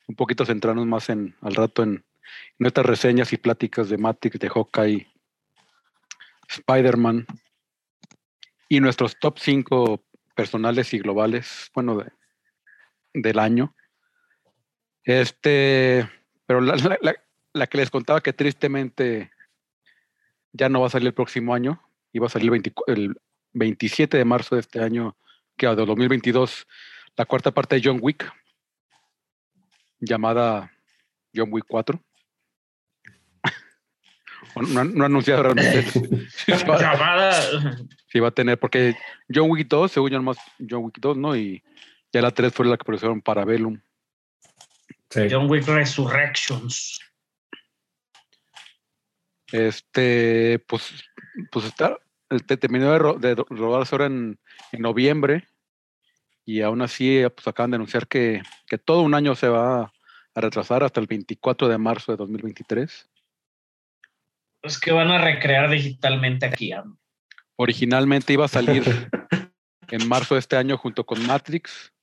un 0.07 0.15
poquito 0.15 0.45
centrarnos 0.45 0.85
más 0.85 1.09
en 1.09 1.35
al 1.41 1.55
rato 1.55 1.83
en, 1.83 2.03
nuestras 2.59 2.85
reseñas 2.85 3.33
y 3.33 3.37
pláticas 3.37 3.89
de 3.89 3.97
Matrix, 3.97 4.39
de 4.39 4.49
Hawkeye, 4.49 5.07
Spider-Man 6.47 7.25
y 8.69 8.79
nuestros 8.79 9.17
top 9.19 9.39
5 9.39 10.03
personales 10.35 10.93
y 10.93 10.99
globales, 10.99 11.71
bueno, 11.73 11.97
de, 11.97 12.11
del 13.13 13.39
año. 13.39 13.75
Este, 15.03 16.09
pero 16.45 16.61
la, 16.61 16.75
la, 17.53 17.67
que 17.67 17.77
les 17.77 17.89
contaba 17.89 18.21
que 18.21 18.33
tristemente 18.33 19.31
ya 20.51 20.69
no 20.69 20.81
va 20.81 20.87
a 20.87 20.89
salir 20.89 21.07
el 21.07 21.13
próximo 21.13 21.53
año, 21.53 21.81
iba 22.11 22.27
a 22.27 22.29
salir 22.29 22.51
el, 22.53 22.73
el 22.87 23.15
27 23.53 24.17
de 24.17 24.25
marzo 24.25 24.55
de 24.55 24.61
este 24.61 24.81
año, 24.81 25.15
que 25.57 25.67
de 25.67 25.85
2022, 25.85 26.67
la 27.15 27.25
cuarta 27.25 27.51
parte 27.51 27.75
de 27.75 27.81
John 27.83 27.99
Wick, 28.01 28.31
llamada 29.99 30.71
John 31.33 31.49
Wick 31.51 31.65
4. 31.67 31.99
No, 34.55 34.83
no 34.83 35.05
anunciado 35.05 35.43
realmente. 35.43 35.85
llamada. 36.47 37.33
Sí, 38.07 38.19
va 38.19 38.29
a 38.29 38.31
tener, 38.31 38.57
porque 38.57 38.95
John 39.33 39.49
Wick 39.49 39.67
2, 39.67 39.91
según 39.91 40.11
yo, 40.11 40.21
más 40.21 40.37
John 40.69 40.85
Wick 40.85 40.99
2, 40.99 41.17
¿no? 41.17 41.35
Y 41.35 41.63
ya 42.13 42.21
la 42.21 42.31
3 42.31 42.53
fue 42.53 42.65
la 42.65 42.77
que 42.77 42.85
para 42.85 43.21
Parabellum. 43.21 43.79
Sí. 45.09 45.27
John 45.29 45.49
Wick 45.49 45.67
Resurrections. 45.67 46.99
Este, 49.51 50.59
pues, 50.67 51.03
pues 51.51 51.65
está, 51.65 51.97
este, 52.29 52.57
terminó 52.57 52.91
de, 52.91 52.97
ro 52.97 53.13
de 53.13 53.35
rodarse 53.35 53.95
ahora 53.95 54.07
en, 54.07 54.39
en, 54.71 54.81
noviembre 54.81 55.47
y 56.45 56.61
aún 56.61 56.81
así 56.81 57.21
pues 57.35 57.47
acaban 57.47 57.71
de 57.71 57.75
anunciar 57.75 58.07
que, 58.07 58.41
que, 58.67 58.77
todo 58.77 59.01
un 59.01 59.13
año 59.13 59.35
se 59.35 59.47
va 59.47 59.91
a 60.33 60.41
retrasar 60.41 60.83
hasta 60.83 60.99
el 60.99 61.07
24 61.07 61.67
de 61.67 61.77
marzo 61.77 62.11
de 62.11 62.17
2023. 62.17 63.09
Es 64.65 64.79
que 64.79 64.91
van 64.91 65.11
a 65.11 65.19
recrear 65.19 65.69
digitalmente 65.69 66.45
aquí. 66.45 66.73
¿eh? 66.73 66.81
Originalmente 67.55 68.33
iba 68.33 68.45
a 68.45 68.49
salir 68.49 68.83
en 69.89 70.07
marzo 70.07 70.35
de 70.35 70.39
este 70.39 70.57
año 70.57 70.77
junto 70.77 71.05
con 71.05 71.25
Matrix. 71.25 71.93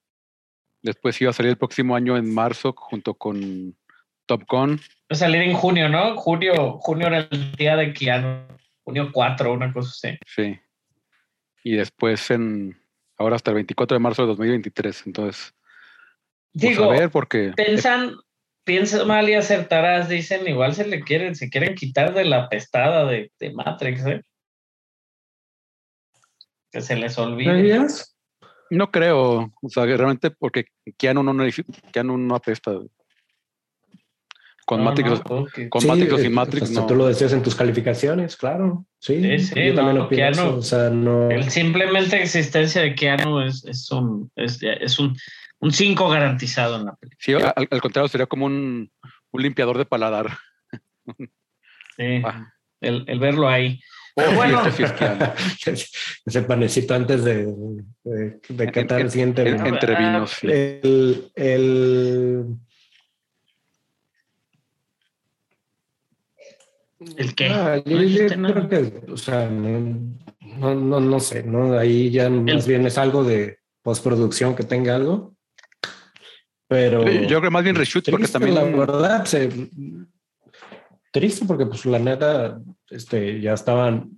Después 0.80 1.20
iba 1.20 1.30
a 1.30 1.34
salir 1.34 1.50
el 1.50 1.58
próximo 1.58 1.94
año 1.94 2.16
en 2.16 2.32
marzo 2.32 2.74
junto 2.76 3.14
con 3.14 3.76
Top 4.26 4.44
Gun. 4.48 4.76
Va 4.76 4.82
a 5.10 5.14
salir 5.14 5.42
en 5.42 5.54
junio, 5.54 5.88
¿no? 5.88 6.16
Junio, 6.16 6.78
junio 6.78 7.06
era 7.08 7.28
el 7.30 7.52
día 7.52 7.76
de 7.76 7.92
Keanu. 7.92 8.46
Junio 8.84 9.10
4, 9.12 9.52
una 9.52 9.72
cosa 9.72 9.90
así. 9.90 10.18
Sí. 10.26 10.58
Y 11.62 11.76
después 11.76 12.30
en 12.30 12.76
ahora 13.22 13.36
hasta 13.36 13.50
el 13.50 13.56
24 13.56 13.94
de 13.94 14.00
marzo 14.00 14.22
de 14.22 14.28
2023. 14.28 15.06
Entonces, 15.06 15.54
pues, 16.52 16.62
digo, 16.62 16.86
pues 16.86 16.98
a 16.98 17.02
ver, 17.02 17.10
porque 17.10 17.52
piensan, 17.56 18.16
piensan 18.64 19.06
mal 19.06 19.28
y 19.28 19.34
acertarás, 19.34 20.08
dicen, 20.08 20.46
igual 20.46 20.74
se 20.74 20.86
le 20.86 21.02
quieren, 21.02 21.34
se 21.34 21.50
quieren 21.50 21.74
quitar 21.74 22.14
de 22.14 22.24
la 22.24 22.48
pestada 22.48 23.06
de, 23.06 23.30
de 23.38 23.52
Matrix, 23.52 24.06
¿eh? 24.06 24.22
Que 26.70 26.80
se 26.80 26.96
les 26.96 27.18
olvide. 27.18 27.78
No 28.70 28.90
creo, 28.90 29.52
o 29.60 29.68
sea, 29.68 29.84
realmente 29.84 30.30
porque 30.30 30.64
Keanu 30.96 31.22
no, 31.22 31.44
Keanu 31.92 32.16
no 32.16 32.34
apesta. 32.34 32.72
Con 34.64 34.78
no, 34.78 34.84
Matrix, 34.84 35.10
no, 35.10 35.46
con 35.68 35.80
sí, 35.80 35.88
Matrix 35.88 36.12
o 36.12 36.18
sin 36.18 36.32
Matrix. 36.32 36.70
no. 36.70 36.86
Tú 36.86 36.94
lo 36.94 37.06
decías 37.06 37.32
en 37.32 37.42
tus 37.42 37.54
calificaciones, 37.54 38.36
claro. 38.36 38.86
Sí, 38.98 39.20
sí, 39.20 39.38
sí 39.40 39.66
yo 39.66 39.74
también 39.74 39.98
lo 39.98 40.08
Keanu, 40.08 40.56
o 40.56 40.62
sea, 40.62 40.88
no... 40.88 41.30
El 41.30 41.50
simplemente 41.50 42.22
existencia 42.22 42.82
de 42.82 42.94
Keanu 42.94 43.40
es, 43.40 43.64
es 43.64 43.90
un, 43.90 44.30
es, 44.36 44.60
es 44.62 44.98
un, 45.00 45.16
un 45.58 45.72
5 45.72 46.08
garantizado 46.08 46.76
en 46.76 46.86
la 46.86 46.94
película. 46.94 47.18
Sí, 47.20 47.32
al, 47.34 47.68
al, 47.70 47.80
contrario, 47.80 48.08
sería 48.08 48.26
como 48.26 48.46
un, 48.46 48.90
un 49.32 49.42
limpiador 49.42 49.78
de 49.78 49.84
paladar. 49.84 50.38
Sí, 51.96 52.22
ah. 52.24 52.52
el, 52.80 53.04
el, 53.08 53.18
verlo 53.18 53.48
ahí. 53.48 53.80
Oh, 54.14 54.30
bueno. 54.34 54.62
Ese 56.26 56.42
panecito 56.42 56.94
antes 56.94 57.24
de, 57.24 57.46
de, 58.04 58.40
de 58.48 58.70
catar 58.70 59.00
el 59.00 59.10
siguiente. 59.10 59.48
entre 59.48 59.96
vinos. 59.96 60.30
Sí. 60.32 60.46
El, 60.48 61.32
el 61.34 62.44
¿El 67.16 67.34
qué? 67.34 67.48
Ah, 67.48 67.82
yo, 67.84 68.02
yo 68.02 68.26
creo 68.26 68.68
que, 68.68 69.12
o 69.12 69.16
sea, 69.16 69.48
no, 69.48 70.74
no, 70.74 71.00
no, 71.00 71.20
sé, 71.20 71.42
¿no? 71.42 71.78
Ahí 71.78 72.10
ya 72.10 72.28
más 72.28 72.66
bien 72.66 72.86
es 72.86 72.98
algo 72.98 73.24
de 73.24 73.58
postproducción 73.82 74.54
que 74.54 74.64
tenga 74.64 74.96
algo. 74.96 75.34
Pero. 76.68 77.04
Yo 77.08 77.26
creo 77.26 77.42
que 77.42 77.50
más 77.50 77.64
bien 77.64 77.76
reshoot, 77.76 78.10
porque 78.10 78.28
también. 78.28 78.54
La 78.54 78.64
verdad, 78.64 79.24
se, 79.24 79.48
triste 81.10 81.44
porque, 81.46 81.66
pues, 81.66 81.84
la 81.86 81.98
neta, 81.98 82.60
este, 82.90 83.40
ya 83.40 83.54
estaban. 83.54 84.10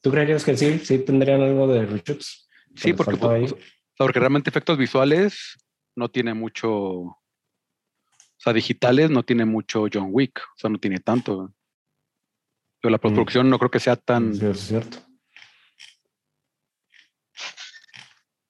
¿Tú 0.00 0.10
creerías 0.10 0.44
que 0.44 0.56
sí? 0.56 0.80
Sí 0.80 0.98
tendrían 0.98 1.42
algo 1.42 1.68
de 1.68 1.86
reshoots. 1.86 2.48
Sí, 2.74 2.92
porque, 2.92 3.16
pues, 3.16 3.54
porque 3.96 4.18
realmente 4.18 4.50
efectos 4.50 4.76
visuales 4.78 5.56
no 5.94 6.08
tiene 6.08 6.34
mucho 6.34 7.16
o 8.42 8.46
sea, 8.46 8.52
digitales 8.52 9.08
no 9.08 9.22
tiene 9.22 9.44
mucho 9.44 9.86
John 9.92 10.08
Wick, 10.10 10.40
o 10.40 10.58
sea, 10.58 10.68
no 10.68 10.78
tiene 10.78 10.98
tanto. 10.98 11.52
Pero 12.80 12.90
la 12.90 12.96
mm. 12.96 13.00
postproducción 13.00 13.48
no 13.48 13.56
creo 13.56 13.70
que 13.70 13.78
sea 13.78 13.94
tan. 13.94 14.34
Sí, 14.34 14.46
es 14.46 14.58
cierto. 14.58 14.98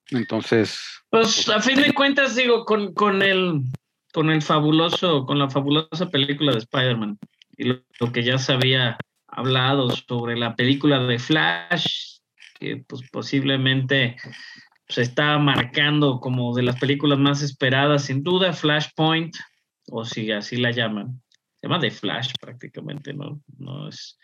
Entonces. 0.09 0.79
Pues 1.11 1.47
a 1.47 1.61
fin 1.61 1.79
de 1.79 1.93
cuentas, 1.93 2.35
digo, 2.35 2.65
con, 2.65 2.95
con 2.95 3.21
el 3.21 3.61
con 4.11 4.31
el 4.31 4.41
fabuloso, 4.41 5.27
con 5.27 5.37
la 5.37 5.51
fabulosa 5.51 6.09
película 6.09 6.53
de 6.53 6.57
Spider-Man 6.57 7.19
y 7.55 7.65
lo, 7.65 7.83
lo, 7.99 8.11
que 8.11 8.23
ya 8.23 8.39
se 8.39 8.53
había 8.53 8.97
hablado 9.27 9.91
sobre 9.91 10.35
la 10.37 10.55
película 10.55 11.03
de 11.03 11.19
Flash, 11.19 12.17
que 12.59 12.77
pues 12.87 13.07
posiblemente 13.11 14.15
se 14.87 15.03
está 15.03 15.37
marcando 15.37 16.19
como 16.19 16.55
de 16.55 16.63
las 16.63 16.79
películas 16.79 17.19
más 17.19 17.43
esperadas, 17.43 18.05
sin 18.05 18.23
duda, 18.23 18.53
Flashpoint, 18.53 19.35
o 19.89 20.05
si 20.05 20.31
así 20.31 20.57
la 20.57 20.71
llaman, 20.71 21.21
se 21.59 21.67
llama 21.67 21.79
The 21.79 21.91
Flash 21.91 22.33
prácticamente, 22.39 23.13
¿no? 23.13 23.41
no 23.57 23.89
es, 23.89 24.17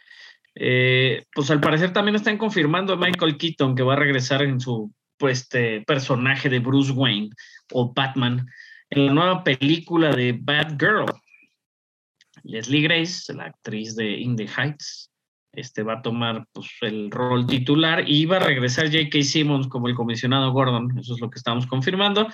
eh, 0.56 1.26
pues 1.34 1.50
al 1.52 1.62
parecer 1.62 1.94
también 1.94 2.16
están 2.16 2.38
confirmando 2.38 2.94
a 2.94 2.98
Michael 2.98 3.38
Keaton 3.38 3.76
que 3.76 3.84
va 3.84 3.94
a 3.94 3.98
regresar 3.98 4.42
en 4.42 4.60
su 4.60 4.94
pues, 5.18 5.42
este, 5.42 5.82
personaje 5.82 6.50
de 6.50 6.60
Bruce 6.60 6.92
Wayne 6.92 7.30
o 7.72 7.94
Batman 7.94 8.46
en 8.90 9.06
la 9.06 9.14
nueva 9.14 9.44
película 9.44 10.12
de 10.12 10.38
Batgirl. 10.40 11.06
Leslie 12.44 12.82
Grace, 12.82 13.34
la 13.34 13.46
actriz 13.46 13.96
de 13.96 14.18
In 14.18 14.36
the 14.36 14.48
Heights, 14.48 15.12
este 15.52 15.84
va 15.84 15.96
a 15.96 16.02
tomar 16.02 16.46
pues, 16.54 16.70
el 16.82 17.12
rol 17.12 17.46
titular 17.48 18.04
y 18.08 18.26
va 18.26 18.38
a 18.38 18.42
regresar 18.42 18.86
J.K. 18.86 19.22
Simmons 19.24 19.68
como 19.68 19.88
el 19.88 19.96
comisionado 19.96 20.52
Gordon, 20.52 20.98
eso 20.98 21.16
es 21.16 21.22
lo 21.22 21.30
que 21.30 21.38
estamos 21.38 21.68
confirmando, 21.68 22.28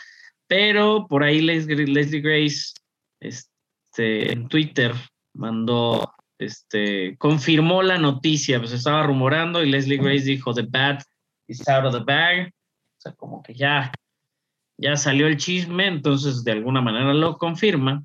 pero 0.47 1.07
por 1.07 1.23
ahí 1.23 1.41
Leslie 1.41 2.21
Grace 2.21 2.73
este, 3.27 4.31
en 4.31 4.47
Twitter 4.47 4.93
mandó, 5.33 6.13
este, 6.37 7.15
confirmó 7.17 7.83
la 7.83 7.97
noticia, 7.97 8.59
pues 8.59 8.71
estaba 8.71 9.03
rumorando 9.03 9.63
y 9.63 9.69
Leslie 9.69 9.97
Grace 9.97 10.25
dijo, 10.25 10.53
the 10.53 10.63
bat 10.63 11.03
is 11.47 11.67
out 11.67 11.85
of 11.85 11.93
the 11.93 12.03
bag, 12.03 12.47
o 12.47 13.01
sea, 13.01 13.13
como 13.13 13.41
que 13.43 13.53
ya, 13.53 13.91
ya 14.77 14.95
salió 14.95 15.27
el 15.27 15.37
chisme, 15.37 15.87
entonces 15.87 16.43
de 16.43 16.51
alguna 16.53 16.81
manera 16.81 17.13
lo 17.13 17.37
confirma. 17.37 18.03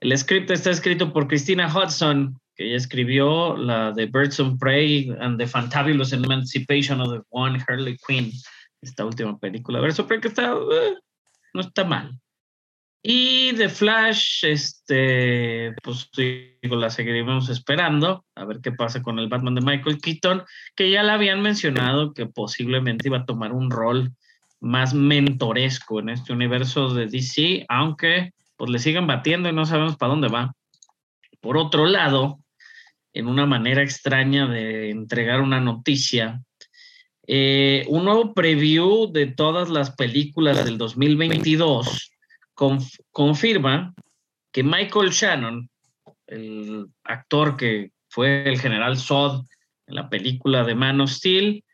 El 0.00 0.16
script 0.16 0.50
está 0.50 0.70
escrito 0.70 1.12
por 1.12 1.26
Christina 1.26 1.66
Hudson, 1.66 2.38
que 2.54 2.66
ella 2.66 2.76
escribió 2.76 3.56
la 3.56 3.92
de 3.92 4.06
Birds 4.06 4.38
of 4.38 4.58
Prey 4.58 5.10
and 5.20 5.38
the 5.38 5.46
Fantabulous 5.46 6.12
Emancipation 6.12 7.00
of 7.00 7.12
the 7.12 7.22
One 7.30 7.58
Harley 7.66 7.96
Quinn, 8.06 8.30
esta 8.80 9.04
última 9.04 9.38
película. 9.38 9.80
Birds 9.80 9.98
of 9.98 10.06
Prey 10.06 10.20
que 10.20 10.28
está, 10.28 10.54
uh, 10.54 10.96
no 11.54 11.60
está 11.60 11.84
mal. 11.84 12.16
Y 13.02 13.52
The 13.54 13.68
Flash, 13.68 14.44
este, 14.44 15.72
pues 15.82 16.10
digo, 16.16 16.76
la 16.76 16.90
seguiremos 16.90 17.48
esperando, 17.48 18.24
a 18.34 18.44
ver 18.44 18.58
qué 18.60 18.72
pasa 18.72 19.02
con 19.02 19.18
el 19.20 19.28
Batman 19.28 19.54
de 19.54 19.60
Michael 19.60 20.00
Keaton, 20.00 20.42
que 20.74 20.90
ya 20.90 21.04
le 21.04 21.12
habían 21.12 21.40
mencionado 21.40 22.12
que 22.12 22.26
posiblemente 22.26 23.08
iba 23.08 23.18
a 23.18 23.24
tomar 23.24 23.52
un 23.52 23.70
rol 23.70 24.12
más 24.60 24.94
mentoresco 24.94 26.00
en 26.00 26.08
este 26.08 26.32
universo 26.32 26.92
de 26.92 27.06
DC, 27.06 27.66
aunque 27.68 28.32
pues 28.56 28.70
le 28.70 28.80
siguen 28.80 29.06
batiendo 29.06 29.48
y 29.48 29.52
no 29.52 29.64
sabemos 29.64 29.96
para 29.96 30.10
dónde 30.10 30.28
va. 30.28 30.52
Por 31.40 31.56
otro 31.56 31.86
lado, 31.86 32.40
en 33.12 33.28
una 33.28 33.46
manera 33.46 33.82
extraña 33.82 34.48
de 34.48 34.90
entregar 34.90 35.40
una 35.40 35.60
noticia, 35.60 36.42
eh, 37.28 37.84
un 37.88 38.04
nuevo 38.04 38.34
preview 38.34 39.12
de 39.12 39.26
todas 39.26 39.68
las 39.68 39.94
películas 39.94 40.64
del 40.64 40.78
2022 40.78 42.10
confirma 43.12 43.94
que 44.52 44.62
Michael 44.62 45.10
Shannon, 45.10 45.68
el 46.26 46.86
actor 47.04 47.56
que 47.56 47.92
fue 48.08 48.48
el 48.48 48.60
general 48.60 48.96
Zod 48.96 49.44
en 49.86 49.94
la 49.94 50.08
película 50.08 50.64
de 50.64 50.74
Man 50.74 51.00
of 51.00 51.10
Steel, 51.10 51.64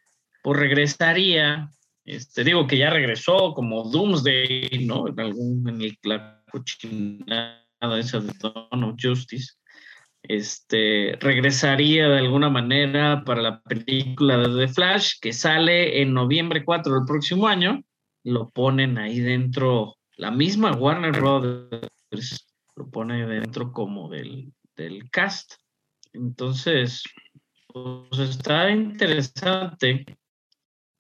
pues 0.42 0.60
regresaría, 0.60 1.68
este, 2.04 2.44
digo 2.44 2.66
que 2.66 2.78
ya 2.78 2.90
regresó 2.90 3.54
como 3.54 3.84
Doomsday, 3.84 4.84
¿no? 4.86 5.08
En 5.08 5.18
algún, 5.18 5.68
en 5.68 5.96
la 6.02 6.42
cochinada 6.50 7.64
esa 7.98 8.20
de 8.20 8.32
Dawn 8.40 8.84
of 8.84 8.96
Justice, 9.00 9.54
este, 10.22 11.16
regresaría 11.20 12.08
de 12.08 12.18
alguna 12.18 12.48
manera 12.48 13.24
para 13.24 13.42
la 13.42 13.60
película 13.60 14.38
de 14.38 14.66
The 14.66 14.72
Flash, 14.72 15.14
que 15.20 15.32
sale 15.32 16.00
en 16.00 16.14
noviembre 16.14 16.64
4 16.64 16.94
del 16.94 17.04
próximo 17.06 17.46
año. 17.46 17.82
Lo 18.22 18.48
ponen 18.50 18.96
ahí 18.96 19.20
dentro, 19.20 19.96
la 20.16 20.30
misma 20.30 20.72
Warner 20.72 21.12
Brothers 21.12 22.46
lo 22.76 22.90
pone 22.90 23.26
dentro 23.26 23.72
como 23.72 24.08
del, 24.08 24.52
del 24.76 25.10
cast. 25.10 25.54
Entonces, 26.12 27.02
pues 27.66 28.18
está 28.18 28.70
interesante. 28.70 30.04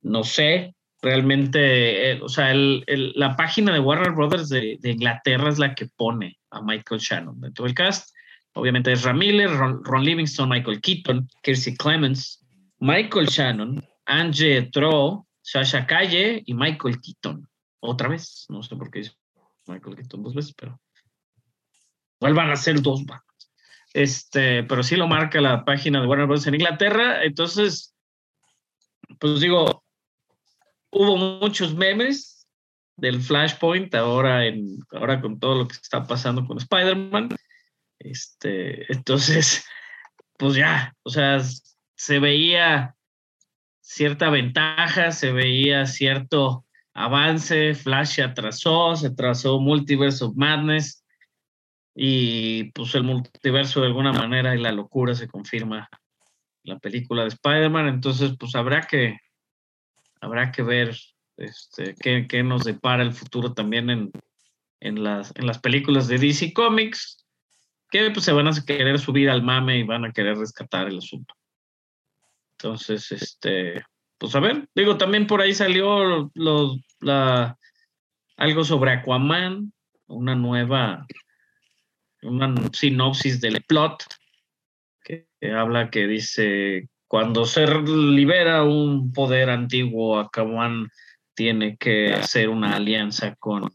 No 0.02 0.24
sé, 0.24 0.74
realmente, 1.00 2.10
eh, 2.10 2.20
o 2.22 2.28
sea, 2.28 2.50
el, 2.50 2.84
la 3.14 3.36
página 3.36 3.72
de 3.72 3.80
Warner 3.80 4.12
Brothers 4.12 4.48
de, 4.48 4.78
de 4.80 4.90
Inglaterra 4.90 5.48
es 5.48 5.58
la 5.58 5.74
que 5.74 5.86
pone 5.86 6.38
a 6.50 6.62
Michael 6.62 7.00
Shannon 7.00 7.40
dentro 7.40 7.64
del 7.64 7.74
cast. 7.74 8.14
Obviamente 8.54 8.92
es 8.92 9.04
Miller, 9.12 9.50
Ron, 9.50 10.04
Livingston, 10.04 10.48
Michael 10.48 10.80
Keaton, 10.80 11.28
Kirsey 11.42 11.76
Clemens, 11.76 12.44
Michael 12.78 13.26
Shannon, 13.26 13.84
Angie 14.06 14.70
Tro, 14.70 15.26
Sasha 15.42 15.86
Calle 15.86 16.42
y 16.46 16.54
Michael 16.54 17.00
Keaton. 17.00 17.46
Otra 17.86 18.08
vez, 18.08 18.46
no 18.48 18.62
sé 18.62 18.76
por 18.76 18.90
qué 18.90 19.00
dice 19.00 19.12
Michael 19.66 19.96
Keaton 19.96 20.22
dos 20.22 20.34
veces, 20.34 20.54
pero 20.54 20.80
vuelvan 22.18 22.50
a 22.50 22.56
ser 22.56 22.80
dos 22.80 23.04
bandas. 23.04 23.50
Este, 23.92 24.64
pero 24.64 24.82
sí 24.82 24.96
lo 24.96 25.06
marca 25.06 25.38
la 25.42 25.66
página 25.66 26.00
de 26.00 26.06
Warner 26.06 26.26
Bros. 26.26 26.46
en 26.46 26.54
Inglaterra. 26.54 27.22
Entonces, 27.24 27.94
pues 29.20 29.38
digo, 29.40 29.84
hubo 30.90 31.16
muchos 31.18 31.74
memes 31.74 32.48
del 32.96 33.20
Flashpoint 33.20 33.94
ahora, 33.94 34.46
en, 34.46 34.78
ahora 34.90 35.20
con 35.20 35.38
todo 35.38 35.54
lo 35.56 35.68
que 35.68 35.74
está 35.74 36.04
pasando 36.04 36.46
con 36.46 36.56
Spider-Man. 36.56 37.36
Este, 37.98 38.90
entonces, 38.90 39.66
pues 40.38 40.54
ya, 40.54 40.96
o 41.02 41.10
sea, 41.10 41.38
se 41.96 42.18
veía 42.18 42.96
cierta 43.82 44.30
ventaja, 44.30 45.12
se 45.12 45.32
veía 45.32 45.84
cierto 45.84 46.64
avance, 46.94 47.74
Flash 47.74 48.14
se 48.14 48.22
atrasó, 48.22 48.96
se 48.96 49.08
atrasó 49.08 49.60
Multiverse 49.60 50.24
of 50.24 50.36
Madness 50.36 51.04
y 51.94 52.70
pues 52.72 52.94
el 52.94 53.04
multiverso 53.04 53.80
de 53.80 53.86
alguna 53.86 54.12
manera 54.12 54.54
y 54.54 54.60
la 54.60 54.72
locura 54.72 55.14
se 55.14 55.28
confirma 55.28 55.88
la 56.62 56.78
película 56.78 57.22
de 57.22 57.28
Spider-Man, 57.28 57.88
entonces 57.88 58.32
pues 58.38 58.54
habrá 58.54 58.82
que 58.82 59.18
habrá 60.20 60.50
que 60.50 60.62
ver 60.62 60.96
este, 61.36 61.94
qué, 61.94 62.26
qué 62.26 62.42
nos 62.42 62.64
depara 62.64 63.02
el 63.02 63.12
futuro 63.12 63.52
también 63.52 63.90
en, 63.90 64.12
en, 64.80 65.04
las, 65.04 65.32
en 65.36 65.46
las 65.46 65.58
películas 65.58 66.08
de 66.08 66.18
DC 66.18 66.52
Comics, 66.52 67.26
que 67.90 68.10
pues 68.10 68.24
se 68.24 68.32
van 68.32 68.48
a 68.48 68.64
querer 68.64 68.98
subir 68.98 69.28
al 69.28 69.42
mame 69.42 69.78
y 69.78 69.82
van 69.82 70.04
a 70.04 70.12
querer 70.12 70.38
rescatar 70.38 70.88
el 70.88 70.98
asunto. 70.98 71.34
Entonces, 72.58 73.12
este, 73.12 73.84
pues 74.18 74.34
a 74.34 74.40
ver, 74.40 74.68
digo, 74.74 74.96
también 74.96 75.26
por 75.26 75.40
ahí 75.40 75.54
salió 75.54 76.30
los, 76.34 76.80
la, 77.00 77.58
algo 78.36 78.64
sobre 78.64 78.92
Aquaman, 78.92 79.72
una 80.06 80.34
nueva, 80.34 81.06
una 82.22 82.54
sinopsis 82.72 83.40
del 83.40 83.62
plot 83.62 84.04
que, 85.02 85.26
habla 85.54 85.90
que 85.90 86.06
dice, 86.06 86.88
cuando 87.06 87.44
se 87.44 87.66
libera 87.66 88.62
un 88.62 89.12
poder 89.12 89.50
antiguo, 89.50 90.18
Aquaman 90.18 90.88
tiene 91.34 91.76
que 91.76 92.12
hacer 92.12 92.48
una 92.48 92.76
alianza 92.76 93.34
con 93.36 93.70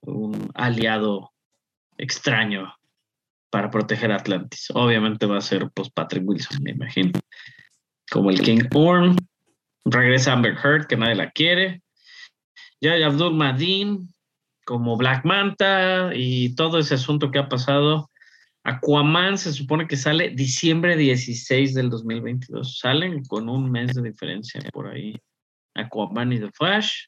un 0.00 0.50
aliado 0.54 1.32
extraño 1.98 2.74
para 3.50 3.70
proteger 3.70 4.12
a 4.12 4.16
Atlantis. 4.16 4.68
Obviamente 4.74 5.26
va 5.26 5.38
a 5.38 5.42
ser 5.42 5.70
pues 5.72 5.90
Patrick 5.90 6.26
Wilson, 6.26 6.62
me 6.62 6.72
imagino. 6.72 7.12
Como 8.10 8.30
el 8.30 8.40
King 8.40 8.68
Orm. 8.74 9.16
Regresa 9.84 10.32
Amber 10.32 10.56
Heard, 10.62 10.86
que 10.88 10.96
nadie 10.96 11.14
la 11.14 11.30
quiere. 11.30 11.82
Ya 12.80 12.94
Abdul 13.06 13.34
Madin 13.34 14.12
como 14.66 14.96
Black 14.96 15.24
Manta 15.24 16.10
y 16.12 16.54
todo 16.56 16.78
ese 16.78 16.94
asunto 16.94 17.30
que 17.30 17.38
ha 17.38 17.48
pasado. 17.48 18.10
Aquaman 18.64 19.38
se 19.38 19.52
supone 19.52 19.86
que 19.86 19.96
sale 19.96 20.30
diciembre 20.30 20.96
16 20.96 21.72
del 21.72 21.88
2022. 21.88 22.78
Salen 22.78 23.24
con 23.24 23.48
un 23.48 23.70
mes 23.70 23.94
de 23.94 24.02
diferencia 24.02 24.60
por 24.72 24.88
ahí. 24.88 25.16
Aquaman 25.74 26.32
y 26.32 26.40
The 26.40 26.50
Flash. 26.50 27.04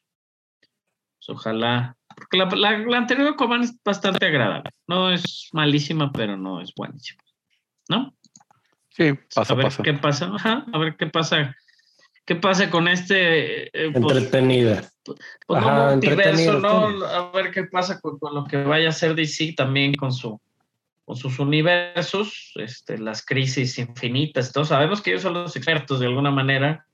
Pues 0.61 1.29
ojalá. 1.37 1.97
Porque 2.15 2.39
la, 2.39 2.45
la, 2.45 2.79
la 2.79 2.99
anterior 2.99 3.29
Aquaman 3.29 3.63
es 3.63 3.77
bastante 3.85 4.25
agradable. 4.25 4.71
No 4.87 5.11
es 5.11 5.49
malísima, 5.53 6.13
pero 6.13 6.37
no 6.37 6.61
es 6.61 6.73
buenísima. 6.77 7.23
¿No? 7.89 8.15
Sí, 8.99 9.13
pasa, 9.33 9.53
a 9.53 9.57
ver 9.57 9.65
pasa. 9.67 9.83
qué 9.85 9.93
pasa. 9.95 10.31
Ajá, 10.35 10.67
a 10.73 10.79
ver 10.79 10.97
qué 10.97 11.07
pasa. 11.07 11.57
¿Qué 12.25 12.35
pasa 12.35 12.69
con 12.69 12.89
este? 12.89 13.69
eh, 13.69 13.93
pues, 13.93 14.17
Entretenida. 14.17 14.91
pues 15.47 15.63
Ajá, 15.63 15.77
no 15.77 15.91
multiverso, 15.93 16.31
entretenido, 16.31 16.61
¿no? 16.61 17.07
A 17.07 17.31
ver 17.31 17.53
qué 17.53 17.65
pasa 17.65 18.01
con, 18.01 18.19
con 18.19 18.35
lo 18.35 18.45
que 18.45 18.57
vaya 18.57 18.89
a 18.89 18.91
hacer 18.91 19.15
DC 19.15 19.55
también 19.57 19.95
con 19.95 20.13
su 20.13 20.41
con 21.05 21.17
sus 21.17 21.39
universos, 21.39 22.53
este, 22.57 22.99
las 22.99 23.25
crisis 23.25 23.79
infinitas. 23.79 24.53
Todos 24.53 24.69
sabemos 24.69 25.01
que 25.01 25.11
ellos 25.11 25.23
son 25.23 25.33
los 25.33 25.57
expertos 25.57 26.01
de 26.01 26.07
alguna 26.07 26.31
manera 26.31 26.85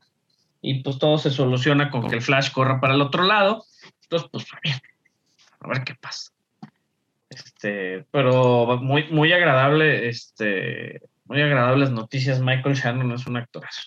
y 0.62 0.84
pues 0.84 0.98
todo 0.98 1.18
se 1.18 1.30
soluciona 1.30 1.90
con 1.90 2.08
que 2.08 2.14
el 2.14 2.22
Flash 2.22 2.52
corra 2.52 2.80
para 2.80 2.94
el 2.94 3.00
otro 3.00 3.24
lado. 3.24 3.64
Entonces, 4.02 4.28
pues 4.30 4.46
a 4.52 4.60
ver, 4.62 4.80
a 5.58 5.68
ver 5.68 5.82
qué 5.84 5.96
pasa. 5.96 6.30
Este, 7.28 8.04
pero 8.12 8.78
muy, 8.80 9.08
muy 9.10 9.32
agradable, 9.32 10.08
este, 10.08 11.00
muy 11.24 11.40
agradables 11.42 11.90
noticias. 11.90 12.40
Michael 12.40 12.74
Shannon 12.74 13.12
es 13.12 13.26
un 13.26 13.36
actorazo. 13.36 13.82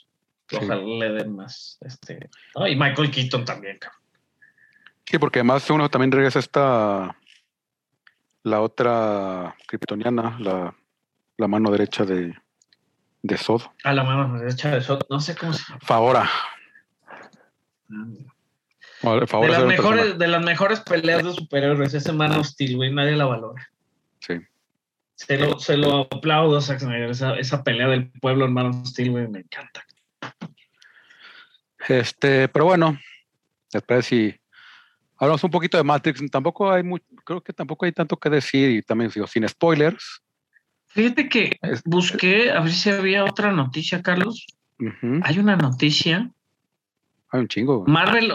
Sí. 0.49 0.57
Ojalá 0.61 0.81
le 0.81 1.09
den 1.11 1.35
más. 1.35 1.77
Este. 1.81 2.29
Y 2.69 2.75
Michael 2.75 3.11
Keaton 3.11 3.43
también, 3.45 3.77
cabrón. 3.79 4.01
Sí, 5.05 5.17
porque 5.17 5.39
además 5.39 5.69
uno 5.69 5.89
también 5.89 6.11
regresa 6.11 6.39
esta 6.39 7.15
la 8.43 8.61
otra 8.61 9.55
kryptoniana, 9.67 10.37
la, 10.39 10.73
la 11.37 11.47
mano 11.47 11.69
derecha 11.71 12.05
de, 12.05 12.33
de 13.21 13.37
Sod. 13.37 13.63
A 13.83 13.93
la 13.93 14.03
mano 14.03 14.39
derecha 14.39 14.71
de 14.71 14.81
Sot, 14.81 15.05
no 15.09 15.19
sé 15.19 15.35
cómo 15.35 15.51
se 15.53 15.63
llama. 15.67 15.79
Favora. 15.81 16.29
O- 19.03 19.15
De 19.41 19.47
las, 19.49 19.63
mejores, 19.65 20.17
de 20.17 20.27
las 20.27 20.43
mejores 20.43 20.79
peleas 20.81 21.23
de 21.23 21.31
superhéroes, 21.33 21.93
ese 21.93 22.11
Man 22.13 22.31
of 22.33 22.47
Steel, 22.47 22.75
güey, 22.77 22.91
nadie 22.93 23.15
la 23.15 23.25
valora. 23.25 23.69
Sí. 24.19 24.35
Se 25.17 25.35
lo, 25.37 25.57
se 25.59 25.75
lo 25.77 26.01
aplaudo, 26.01 26.61
Zack 26.61 26.79
Snyder, 26.79 27.09
esa, 27.09 27.35
esa 27.39 27.63
pelea 27.63 27.87
del 27.87 28.11
pueblo 28.21 28.45
en 28.45 28.53
Man 28.53 28.67
of 28.67 28.85
Steel, 28.85 29.09
güey, 29.11 29.27
me 29.27 29.39
encanta. 29.39 29.83
Este, 31.87 32.47
pero 32.49 32.65
bueno, 32.65 32.97
después 33.71 34.05
si 34.05 34.35
hablamos 35.17 35.43
un 35.43 35.51
poquito 35.51 35.77
de 35.77 35.83
Matrix, 35.83 36.21
tampoco 36.29 36.71
hay 36.71 36.83
mucho, 36.83 37.05
creo 37.23 37.41
que 37.41 37.53
tampoco 37.53 37.85
hay 37.85 37.91
tanto 37.91 38.17
que 38.17 38.29
decir 38.29 38.69
y 38.71 38.81
también 38.81 39.11
digo, 39.13 39.27
sin 39.27 39.47
spoilers. 39.47 40.21
Fíjate 40.87 41.29
que 41.29 41.57
Es- 41.61 41.81
busqué 41.83 42.51
a 42.51 42.59
ver 42.61 42.71
si 42.71 42.89
había 42.89 43.23
otra 43.23 43.51
noticia, 43.51 44.01
Carlos. 44.01 44.45
Hay 45.23 45.39
una 45.39 45.55
noticia. 45.55 46.29
Hay 47.29 47.39
un 47.39 47.47
chingo. 47.47 47.79
güey. 47.79 47.91
Marvel 47.91 48.31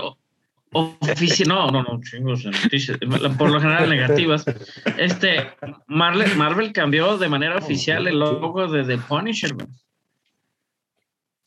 ofici- 0.72 1.46
no, 1.46 1.70
no, 1.70 1.82
no, 1.82 2.00
chingos 2.00 2.42
de 2.44 2.50
noticias, 2.50 2.98
por 3.38 3.50
lo 3.50 3.60
general 3.60 3.88
negativas. 3.88 4.44
Este, 4.98 5.48
Marvel, 5.86 6.34
Marvel 6.36 6.72
cambió 6.72 7.18
de 7.18 7.28
manera 7.28 7.56
oficial 7.56 8.06
el 8.06 8.18
logo 8.18 8.66
de 8.68 8.84
The 8.84 8.98
Punisher, 8.98 9.54
güey. 9.54 9.66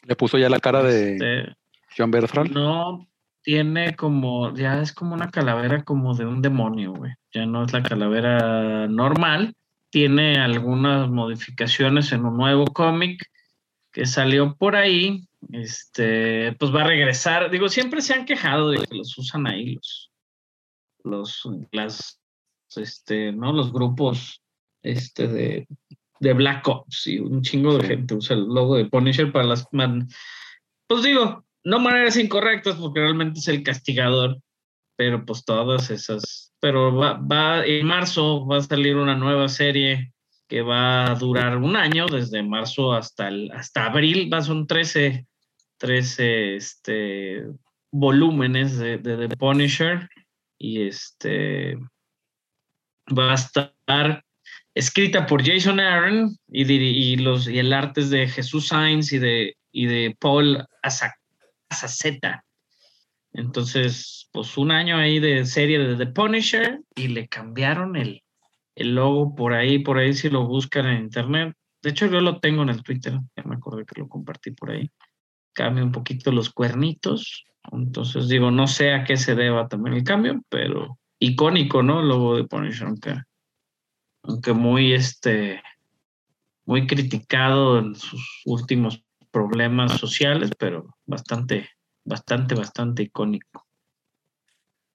Le 0.03 0.15
puso 0.15 0.37
ya 0.37 0.49
la 0.49 0.59
cara 0.59 0.83
de 0.83 1.13
Este, 1.13 1.55
John 1.97 2.11
Bertrand. 2.11 2.51
No 2.51 3.07
tiene 3.41 3.95
como, 3.95 4.53
ya 4.55 4.81
es 4.81 4.91
como 4.93 5.13
una 5.15 5.29
calavera 5.31 5.83
como 5.83 6.13
de 6.15 6.25
un 6.25 6.41
demonio, 6.41 6.93
güey. 6.93 7.13
Ya 7.33 7.45
no 7.45 7.63
es 7.63 7.73
la 7.73 7.83
calavera 7.83 8.87
normal. 8.87 9.53
Tiene 9.89 10.35
algunas 10.39 11.09
modificaciones 11.09 12.11
en 12.11 12.25
un 12.25 12.37
nuevo 12.37 12.65
cómic 12.65 13.25
que 13.91 14.05
salió 14.05 14.55
por 14.55 14.75
ahí. 14.75 15.27
Este, 15.51 16.53
pues 16.53 16.73
va 16.73 16.81
a 16.81 16.87
regresar. 16.87 17.49
Digo, 17.51 17.69
siempre 17.69 18.01
se 18.01 18.13
han 18.13 18.25
quejado 18.25 18.69
de 18.71 18.79
que 18.85 18.95
los 18.95 19.17
usan 19.17 19.47
ahí 19.47 19.75
los, 19.75 20.11
los, 21.03 21.41
las, 21.71 22.19
este, 22.75 23.31
¿no? 23.31 23.53
Los 23.53 23.71
grupos, 23.71 24.41
este, 24.83 25.27
de, 25.27 25.67
de 26.19 26.33
Black 26.33 26.67
Ops 26.67 27.07
y 27.07 27.19
un 27.19 27.41
chingo 27.41 27.77
de 27.77 27.87
gente 27.87 28.15
usa 28.15 28.35
el 28.35 28.45
logo 28.45 28.75
de 28.75 28.85
Punisher 28.85 29.31
para 29.31 29.45
las, 29.45 29.67
man- 29.71 30.07
pues 30.87 31.03
digo, 31.03 31.45
no 31.63 31.79
maneras 31.79 32.17
incorrectas 32.17 32.75
porque 32.75 32.99
realmente 32.99 33.39
es 33.39 33.47
el 33.47 33.63
castigador, 33.63 34.39
pero 34.95 35.25
pues 35.25 35.43
todas 35.43 35.89
esas, 35.89 36.53
pero 36.59 36.95
va, 36.95 37.13
va 37.13 37.65
en 37.65 37.85
marzo 37.85 38.45
va 38.45 38.57
a 38.57 38.61
salir 38.61 38.95
una 38.95 39.15
nueva 39.15 39.47
serie 39.49 40.13
que 40.47 40.61
va 40.61 41.11
a 41.11 41.15
durar 41.15 41.57
un 41.57 41.75
año, 41.75 42.05
desde 42.05 42.43
marzo 42.43 42.93
hasta 42.93 43.27
el, 43.29 43.51
hasta 43.51 43.87
abril, 43.87 44.31
va, 44.31 44.41
son 44.43 44.67
13, 44.67 45.25
13 45.77 46.55
este, 46.55 47.43
volúmenes 47.91 48.77
de, 48.77 48.97
The 48.97 49.35
Punisher 49.37 50.09
y 50.57 50.87
este 50.87 51.77
va 53.07 53.31
a 53.31 53.35
estar 53.35 54.23
escrita 54.73 55.25
por 55.25 55.45
Jason 55.45 55.79
Aaron 55.79 56.37
y, 56.47 57.17
los, 57.17 57.47
y 57.47 57.59
el 57.59 57.71
arte 57.73 58.05
de 58.05 58.27
Jesús 58.27 58.67
Sainz 58.67 59.13
y 59.13 59.19
de, 59.19 59.57
y 59.71 59.85
de 59.85 60.15
Paul 60.19 60.65
Azaceta. 61.69 62.43
Entonces, 63.33 64.29
pues 64.31 64.57
un 64.57 64.71
año 64.71 64.97
ahí 64.97 65.19
de 65.19 65.45
serie 65.45 65.79
de 65.79 65.95
The 65.95 66.11
Punisher 66.11 66.81
y 66.95 67.09
le 67.09 67.27
cambiaron 67.27 67.95
el, 67.95 68.23
el 68.75 68.95
logo 68.95 69.35
por 69.35 69.53
ahí, 69.53 69.79
por 69.79 69.97
ahí 69.97 70.13
si 70.13 70.29
lo 70.29 70.45
buscan 70.45 70.87
en 70.87 71.03
internet. 71.03 71.55
De 71.81 71.91
hecho, 71.91 72.07
yo 72.07 72.19
lo 72.19 72.39
tengo 72.39 72.63
en 72.63 72.69
el 72.69 72.83
Twitter, 72.83 73.13
ya 73.35 73.43
me 73.43 73.55
acordé 73.55 73.85
que 73.85 73.99
lo 73.99 74.07
compartí 74.07 74.51
por 74.51 74.71
ahí. 74.71 74.89
Cambia 75.55 75.83
un 75.83 75.93
poquito 75.93 76.31
los 76.31 76.49
cuernitos. 76.49 77.45
Entonces, 77.71 78.27
digo, 78.27 78.51
no 78.51 78.67
sé 78.67 78.93
a 78.93 79.05
qué 79.05 79.17
se 79.17 79.33
deba 79.33 79.67
también 79.67 79.95
el 79.95 80.03
cambio, 80.03 80.43
pero 80.49 80.99
icónico, 81.17 81.81
¿no? 81.81 82.01
El 82.01 82.09
logo 82.09 82.35
de 82.35 82.43
Punisher, 82.43 82.87
aunque, 82.87 83.15
aunque 84.21 84.53
muy, 84.53 84.93
este, 84.93 85.63
muy 86.65 86.85
criticado 86.87 87.79
en 87.79 87.95
sus 87.95 88.41
últimos 88.45 89.01
problemas 89.31 89.93
sociales, 89.93 90.51
pero 90.59 90.95
bastante, 91.05 91.69
bastante, 92.03 92.53
bastante 92.53 93.03
icónico. 93.03 93.65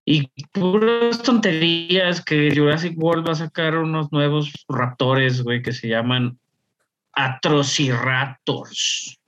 Y 0.04 0.28
puras 0.52 1.22
tonterías 1.22 2.24
que 2.24 2.54
Jurassic 2.54 2.96
World 2.96 3.28
va 3.28 3.32
a 3.32 3.36
sacar 3.36 3.78
unos 3.78 4.12
nuevos 4.12 4.52
raptores, 4.68 5.42
güey, 5.42 5.62
que 5.62 5.72
se 5.72 5.88
llaman 5.88 6.38
Atrociraptors. 7.12 9.19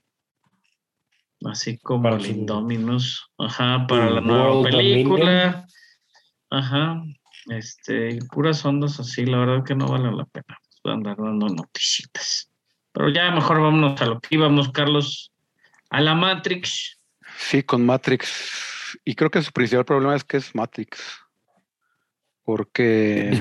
Así 1.47 1.79
como 1.79 2.05
Para 2.05 2.17
el 2.17 2.23
su- 2.23 2.31
Indominus. 2.31 3.31
Ajá, 3.39 3.87
para 3.89 4.07
la 4.11 4.21
World 4.21 4.27
nueva 4.27 4.63
película. 4.71 5.43
Dominion. 5.43 5.67
Ajá. 6.51 7.03
Este, 7.49 8.19
puras 8.31 8.65
ondas 8.65 9.01
así, 9.01 9.25
la 9.27 9.39
verdad 9.39 9.65
que 9.65 9.75
no 9.75 9.89
vale 9.89 10.13
la 10.13 10.25
pena 10.27 10.59
andar 10.85 11.17
dando 11.17 11.49
noticitas. 11.49 12.49
Pero 12.93 13.09
ya 13.09 13.31
mejor 13.31 13.61
vámonos 13.61 14.01
a 14.01 14.07
lo 14.07 14.21
que 14.21 14.35
íbamos, 14.35 14.71
Carlos, 14.71 15.33
a 15.91 16.01
la 16.01 16.15
Matrix. 16.15 16.99
Sí, 17.39 17.63
con 17.63 17.85
Matrix. 17.87 18.99
Y 19.05 19.15
creo 19.15 19.31
que 19.31 19.43
su 19.43 19.51
principal 19.53 19.85
problema 19.85 20.15
es 20.15 20.23
que 20.25 20.37
es 20.37 20.55
Matrix. 20.55 21.01
Porque. 22.45 23.41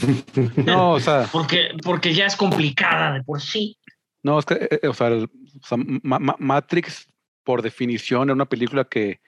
no, 0.66 0.92
o 0.92 1.00
sea, 1.00 1.28
Porque, 1.32 1.70
porque 1.82 2.14
ya 2.14 2.26
es 2.26 2.36
complicada 2.36 3.14
de 3.14 3.22
por 3.24 3.40
sí. 3.40 3.76
no, 4.22 4.38
es 4.38 4.44
que, 4.44 4.54
eh, 4.54 4.80
eh, 4.82 4.88
o 4.88 4.94
sea, 4.94 5.08
el- 5.08 5.24
o 5.24 5.66
sea, 5.66 5.76
Ma- 6.02 6.18
Ma- 6.18 6.36
Matrix, 6.38 7.06
por 7.46 7.62
definición, 7.62 8.24
era 8.24 8.34
una 8.34 8.48
película 8.48 8.84
que 8.84 9.20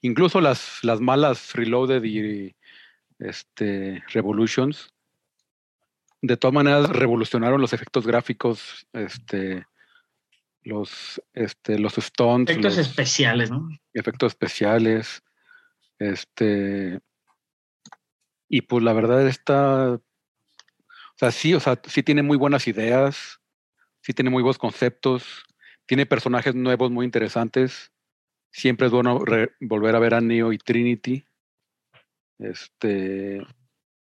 incluso 0.00 0.40
las, 0.40 0.78
las 0.82 1.00
malas 1.00 1.52
Reloaded 1.54 2.04
y 2.04 2.54
este, 3.18 4.02
Revolutions, 4.12 4.94
de 6.22 6.36
todas 6.36 6.54
maneras 6.54 6.88
revolucionaron 6.88 7.60
los 7.60 7.72
efectos 7.72 8.06
gráficos, 8.06 8.86
este, 8.92 9.66
los, 10.62 11.20
este, 11.34 11.78
los 11.80 11.94
stunts, 11.94 12.52
Efectos 12.52 12.76
los- 12.76 12.86
especiales, 12.86 13.50
¿no? 13.50 13.68
efectos 13.92 14.32
especiales. 14.32 15.22
Este. 15.98 17.00
Y 18.48 18.62
pues 18.62 18.84
la 18.84 18.92
verdad 18.92 19.26
está. 19.26 19.94
O 19.94 21.16
sea, 21.16 21.30
sí, 21.32 21.54
o 21.54 21.60
sea, 21.60 21.80
sí 21.86 22.02
tiene 22.02 22.22
muy 22.22 22.36
buenas 22.38 22.66
ideas, 22.68 23.40
sí 24.00 24.12
tiene 24.12 24.30
muy 24.30 24.42
buenos 24.42 24.58
conceptos, 24.58 25.44
tiene 25.86 26.06
personajes 26.06 26.54
nuevos 26.54 26.90
muy 26.90 27.04
interesantes. 27.04 27.92
Siempre 28.50 28.86
es 28.86 28.92
bueno 28.92 29.20
volver 29.60 29.96
a 29.96 29.98
ver 29.98 30.14
a 30.14 30.20
Neo 30.20 30.52
y 30.52 30.58
Trinity. 30.58 31.24
Este. 32.38 33.44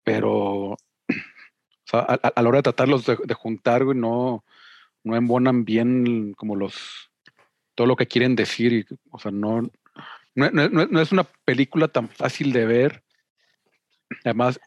Pero. 0.04 0.76
A, 1.94 2.40
la 2.40 2.48
hora 2.48 2.60
de 2.60 2.62
tratarlos 2.62 3.04
de, 3.04 3.34
juntar, 3.34 3.84
güey, 3.84 3.98
no, 3.98 4.46
no 5.04 5.14
embonan 5.14 5.66
bien 5.66 6.32
como 6.32 6.56
los. 6.56 7.10
Todo 7.74 7.86
lo 7.86 7.96
que 7.96 8.06
quieren 8.06 8.34
decir. 8.34 8.86
o 9.10 9.18
sea, 9.18 9.30
no, 9.30 9.60
no, 10.34 10.50
no- 10.50 11.00
es 11.02 11.12
una 11.12 11.24
película 11.44 11.88
tan 11.88 12.08
fácil 12.08 12.52
de 12.54 12.64
ver. 12.64 13.04
Además, 14.24 14.58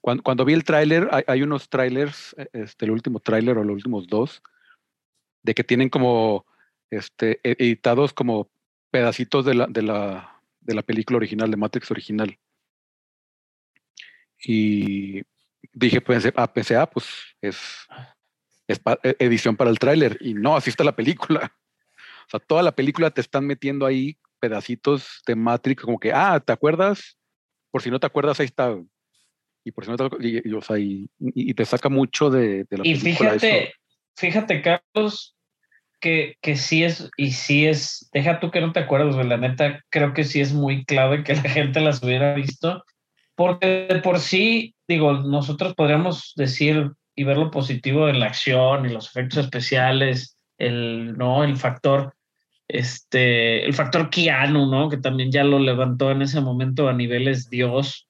cuando, 0.00 0.44
vi 0.44 0.52
el 0.52 0.64
tráiler, 0.64 1.08
hay, 1.10 1.24
hay 1.26 1.42
unos 1.42 1.70
trailers, 1.70 2.34
eh, 2.38 2.48
este, 2.52 2.84
el 2.84 2.90
último 2.90 3.20
tráiler 3.20 3.56
o 3.56 3.64
los 3.64 3.76
últimos 3.76 4.06
dos, 4.06 4.42
de 5.42 5.54
que 5.54 5.64
tienen 5.64 5.88
como 5.88 6.46
este, 6.90 7.40
e- 7.42 7.56
editados 7.58 8.12
como 8.12 8.48
pedacitos 8.90 9.44
de 9.44 9.54
la, 9.54 9.66
de 9.66 9.82
la, 9.82 10.40
de 10.60 10.74
la 10.74 10.82
película 10.82 11.18
original, 11.18 11.50
de 11.50 11.56
Matrix 11.56 11.90
original. 11.90 12.38
Y 14.42 15.22
dije, 15.72 16.00
pensé, 16.00 16.32
ah, 16.36 16.52
pensé, 16.52 16.76
ah, 16.76 16.88
pues 16.88 17.06
es, 17.40 17.58
es 18.66 18.78
pa- 18.78 18.98
e- 19.02 19.16
edición 19.18 19.56
para 19.56 19.70
el 19.70 19.78
tráiler. 19.78 20.16
Y 20.20 20.34
no, 20.34 20.56
así 20.56 20.70
está 20.70 20.84
la 20.84 20.96
película. 20.96 21.52
O 22.26 22.30
sea, 22.30 22.40
toda 22.40 22.62
la 22.62 22.72
película 22.72 23.10
te 23.10 23.22
están 23.22 23.46
metiendo 23.46 23.86
ahí 23.86 24.18
pedacitos 24.38 25.22
de 25.26 25.34
Matrix, 25.34 25.82
como 25.82 25.98
que, 25.98 26.12
ah, 26.12 26.38
¿te 26.38 26.52
acuerdas? 26.52 27.16
Por 27.70 27.80
si 27.80 27.90
no 27.90 27.98
te 27.98 28.06
acuerdas, 28.06 28.38
ahí 28.38 28.44
está. 28.44 28.78
Y 29.64 29.72
por 29.72 29.86
si 29.86 29.90
no 29.90 29.96
te 29.96 30.28
y, 30.28 30.46
y, 30.46 30.52
o 30.52 30.60
sea, 30.60 30.78
y, 30.78 31.08
te 31.54 31.64
saca 31.64 31.88
mucho 31.88 32.28
de, 32.28 32.64
de 32.64 32.76
la 32.76 32.86
Y 32.86 32.98
película 32.98 33.34
eso. 33.34 33.46
Fíjate, 34.18 34.62
Carlos, 34.62 35.36
que, 36.00 36.36
que 36.40 36.56
sí 36.56 36.84
es, 36.84 37.10
y 37.16 37.32
sí 37.32 37.66
es, 37.66 38.08
deja 38.12 38.40
tú 38.40 38.50
que 38.50 38.60
no 38.60 38.72
te 38.72 38.80
acuerdas, 38.80 39.14
güey, 39.14 39.26
la 39.26 39.36
neta, 39.36 39.84
creo 39.90 40.14
que 40.14 40.24
sí 40.24 40.40
es 40.40 40.52
muy 40.52 40.84
clave 40.84 41.24
que 41.24 41.34
la 41.34 41.42
gente 41.42 41.80
las 41.80 42.02
hubiera 42.02 42.34
visto, 42.34 42.84
porque 43.34 43.86
de 43.88 44.00
por 44.00 44.18
sí, 44.18 44.74
digo, 44.86 45.12
nosotros 45.12 45.74
podríamos 45.74 46.32
decir 46.36 46.92
y 47.14 47.24
ver 47.24 47.36
lo 47.36 47.50
positivo 47.50 48.06
de 48.06 48.14
la 48.14 48.26
acción 48.26 48.86
y 48.86 48.92
los 48.92 49.08
efectos 49.08 49.44
especiales, 49.44 50.36
el, 50.58 51.16
¿no? 51.16 51.42
El 51.42 51.56
factor, 51.56 52.14
este, 52.68 53.64
el 53.64 53.74
factor 53.74 54.10
Keanu, 54.10 54.70
¿no? 54.70 54.88
Que 54.88 54.98
también 54.98 55.32
ya 55.32 55.42
lo 55.42 55.58
levantó 55.58 56.10
en 56.10 56.22
ese 56.22 56.40
momento 56.40 56.88
a 56.88 56.92
niveles 56.92 57.50
Dios, 57.50 58.08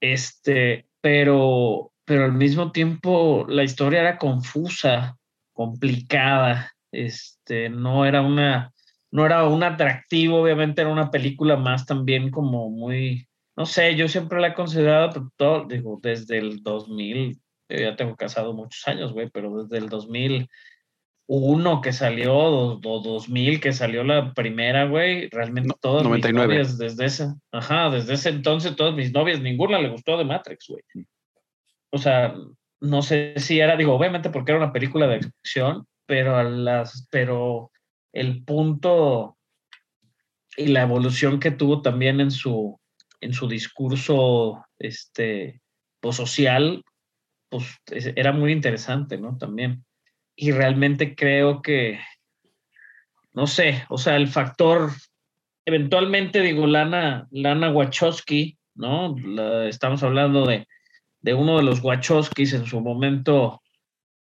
este, 0.00 0.86
pero, 1.02 1.92
pero 2.04 2.24
al 2.24 2.32
mismo 2.32 2.72
tiempo 2.72 3.44
la 3.48 3.64
historia 3.64 4.00
era 4.00 4.18
confusa, 4.18 5.17
complicada, 5.58 6.70
este, 6.92 7.68
no 7.68 8.06
era 8.06 8.22
una, 8.22 8.72
no 9.10 9.26
era 9.26 9.42
un 9.48 9.64
atractivo, 9.64 10.40
obviamente 10.40 10.82
era 10.82 10.90
una 10.92 11.10
película 11.10 11.56
más 11.56 11.84
también 11.84 12.30
como 12.30 12.70
muy, 12.70 13.26
no 13.56 13.66
sé, 13.66 13.96
yo 13.96 14.06
siempre 14.06 14.40
la 14.40 14.48
he 14.48 14.54
considerado, 14.54 15.32
todo, 15.34 15.66
digo, 15.66 15.98
desde 16.00 16.38
el 16.38 16.62
2000, 16.62 17.40
yo 17.70 17.76
ya 17.76 17.96
tengo 17.96 18.14
casado 18.14 18.52
muchos 18.52 18.86
años, 18.86 19.12
güey, 19.12 19.30
pero 19.30 19.64
desde 19.64 19.78
el 19.78 19.88
2001 19.88 21.80
que 21.80 21.92
salió, 21.92 22.36
o, 22.36 22.74
o 22.80 23.00
2000 23.02 23.60
que 23.60 23.72
salió 23.72 24.04
la 24.04 24.32
primera, 24.34 24.84
güey, 24.84 25.28
realmente 25.28 25.70
No, 25.70 25.74
todas 25.80 26.04
99. 26.04 26.46
mis 26.46 26.56
novias 26.56 26.78
desde 26.78 27.04
ese, 27.04 27.34
ajá, 27.50 27.90
desde 27.90 28.14
ese 28.14 28.28
entonces 28.28 28.76
todas 28.76 28.94
mis 28.94 29.12
novias, 29.12 29.40
ninguna 29.40 29.80
le 29.80 29.88
gustó 29.88 30.16
de 30.18 30.24
Matrix, 30.24 30.66
güey. 30.68 30.84
O 31.90 31.98
sea, 31.98 32.32
no 32.80 33.02
sé 33.02 33.34
si 33.38 33.60
era, 33.60 33.76
digo, 33.76 33.94
obviamente 33.94 34.30
porque 34.30 34.52
era 34.52 34.62
una 34.62 34.72
película 34.72 35.06
de 35.06 35.16
acción, 35.16 35.86
pero 36.06 36.36
a 36.36 36.44
las, 36.44 37.06
pero 37.10 37.70
el 38.12 38.44
punto 38.44 39.36
y 40.56 40.66
la 40.68 40.82
evolución 40.82 41.38
que 41.40 41.50
tuvo 41.50 41.82
también 41.82 42.20
en 42.20 42.30
su, 42.30 42.78
en 43.20 43.32
su 43.32 43.48
discurso, 43.48 44.64
este, 44.78 45.60
pues 46.00 46.16
social, 46.16 46.82
pues 47.48 47.66
es- 47.90 48.12
era 48.16 48.32
muy 48.32 48.52
interesante, 48.52 49.18
¿no? 49.18 49.36
También. 49.38 49.84
Y 50.36 50.52
realmente 50.52 51.14
creo 51.14 51.62
que, 51.62 51.98
no 53.32 53.46
sé, 53.46 53.84
o 53.88 53.98
sea, 53.98 54.16
el 54.16 54.28
factor, 54.28 54.90
eventualmente 55.64 56.40
digo, 56.40 56.66
Lana, 56.66 57.26
Lana 57.30 57.70
Wachowski, 57.70 58.58
¿no? 58.74 59.14
Estamos 59.66 60.02
hablando 60.02 60.46
de, 60.46 60.66
de 61.20 61.34
uno 61.34 61.56
de 61.56 61.62
los 61.62 61.82
Wachowskis 61.82 62.52
en 62.52 62.66
su 62.66 62.80
momento, 62.80 63.60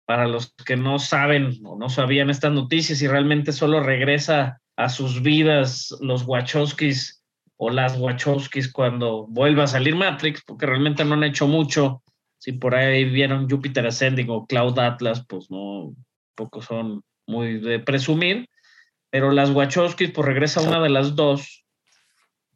para 0.06 0.28
los 0.28 0.54
que 0.66 0.76
no 0.76 1.00
saben 1.00 1.60
o 1.64 1.78
no 1.78 1.90
sabían 1.90 2.30
estas 2.30 2.52
noticias 2.52 3.02
y 3.02 3.08
realmente 3.08 3.52
solo 3.52 3.82
regresa 3.82 4.60
a 4.76 4.90
sus 4.90 5.22
vidas 5.22 5.96
los 6.02 6.24
Wachowskis 6.24 7.24
o 7.58 7.70
las 7.70 7.98
Wachowskis 7.98 8.72
cuando 8.72 9.28
vuelva 9.28 9.64
a 9.64 9.68
salir 9.68 9.96
Matrix, 9.96 10.44
porque 10.44 10.66
realmente 10.66 11.06
no 11.06 11.14
han 11.14 11.24
hecho 11.24 11.48
mucho. 11.48 12.02
Si 12.40 12.54
por 12.54 12.74
ahí 12.74 13.06
vieron 13.06 13.50
Jupiter 13.50 13.86
Ascending 13.86 14.30
o 14.32 14.48
Cloud 14.48 14.80
Atlas, 14.80 15.24
pues 15.28 15.52
no, 15.52 15.94
poco 16.36 16.62
son 16.62 17.04
muy 17.28 17.60
de 17.60 17.80
presumir. 17.80 18.50
Pero 19.12 19.32
las 19.32 19.52
Wachowskis, 19.52 20.12
pues 20.12 20.26
regresa 20.26 20.62
una 20.62 20.82
de 20.82 20.90
las 20.90 21.16
dos 21.16 21.61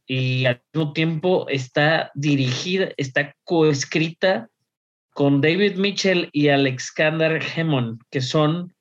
y 0.08 0.46
al 0.46 0.62
mismo 0.74 0.94
tiempo 0.94 1.48
está 1.50 2.12
dirigida, 2.14 2.90
está 2.98 3.36
coescrita 3.44 4.50
con 5.14 5.42
David 5.42 5.78
Mitchell 5.78 6.30
y 6.32 6.50
Alexander 6.50 7.42
Hammond, 7.56 8.02
que 8.12 8.22
son 8.22 8.74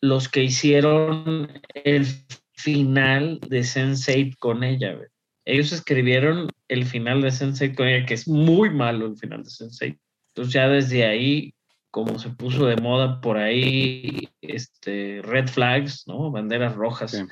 los 0.00 0.28
que 0.28 0.42
hicieron 0.44 1.60
el 1.74 2.06
final 2.54 3.38
de 3.48 3.60
Sense8 3.60 4.36
con 4.38 4.64
ella. 4.64 4.94
güey. 4.94 5.08
Ellos 5.44 5.72
escribieron 5.72 6.48
el 6.68 6.84
final 6.86 7.20
de 7.22 7.28
Sense8 7.28 7.74
con 7.76 7.88
ella, 7.88 8.06
que 8.06 8.14
es 8.14 8.26
muy 8.26 8.70
malo 8.70 9.06
el 9.06 9.16
final 9.16 9.42
de 9.44 9.50
Sense8. 9.50 9.98
Entonces 10.28 10.54
ya 10.54 10.68
desde 10.68 11.06
ahí 11.06 11.54
como 11.92 12.18
se 12.18 12.30
puso 12.30 12.64
de 12.66 12.76
moda 12.76 13.20
por 13.20 13.36
ahí, 13.36 14.30
este, 14.40 15.20
red 15.22 15.46
flags, 15.46 16.08
¿no? 16.08 16.30
Banderas 16.30 16.74
rojas, 16.74 17.10
Sí. 17.10 17.24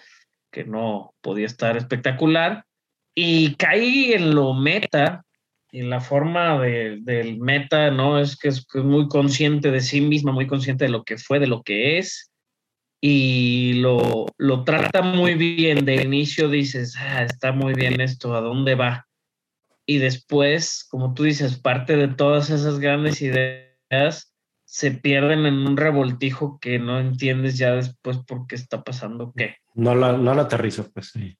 que 0.53 0.65
no 0.65 1.15
podía 1.23 1.47
estar 1.47 1.79
espectacular. 1.79 2.67
Y 3.23 3.55
caí 3.57 4.15
en 4.15 4.35
lo 4.35 4.55
meta, 4.55 5.27
en 5.73 5.91
la 5.91 6.01
forma 6.01 6.59
de- 6.59 7.01
del 7.03 7.39
meta, 7.39 7.91
¿no? 7.91 8.19
Es, 8.19 8.35
que 8.35 8.49
es 8.49 8.67
muy 8.75 9.09
consciente 9.09 9.71
de 9.71 9.83
sí 9.83 10.01
misma, 10.01 10.33
muy 10.33 10.47
consciente 10.47 10.87
de 10.87 10.91
lo 10.91 11.05
que 11.05 11.19
fue, 11.19 11.39
de 11.39 11.47
lo 11.47 11.63
que 11.63 11.99
es. 11.99 12.31
Y 12.99 13.75
lo, 13.75 14.25
lo 14.39 14.65
trata 14.65 15.03
muy 15.03 15.35
bien. 15.35 15.85
De 15.85 15.97
inicio 15.97 16.49
dices, 16.49 16.97
ah, 16.99 17.23
está 17.23 17.53
muy 17.53 17.75
bien 17.75 18.01
esto, 18.01 18.35
¿a 18.35 18.41
dónde 18.41 18.75
va? 18.75 19.07
Y 19.85 19.99
después, 19.99 20.87
como 20.91 21.13
tú 21.13 21.25
dices, 21.25 21.61
parte 21.61 21.97
de 21.97 22.09
todas 22.09 22.49
esas 22.49 22.79
grandes 22.79 23.21
ideas 23.21 24.35
se 24.65 24.93
pierden 24.93 25.45
en 25.45 25.59
un 25.67 25.77
revoltijo 25.77 26.59
que 26.59 26.79
no 26.79 26.99
entiendes 26.99 27.59
ya 27.59 27.73
después 27.75 28.17
por 28.27 28.47
qué 28.47 28.55
está 28.55 28.83
pasando 28.83 29.35
qué. 29.37 29.57
No 29.75 29.95
la, 29.95 30.13
no 30.13 30.35
la 30.35 30.43
aterrizo, 30.43 30.91
pues 30.91 31.09
sí. 31.11 31.37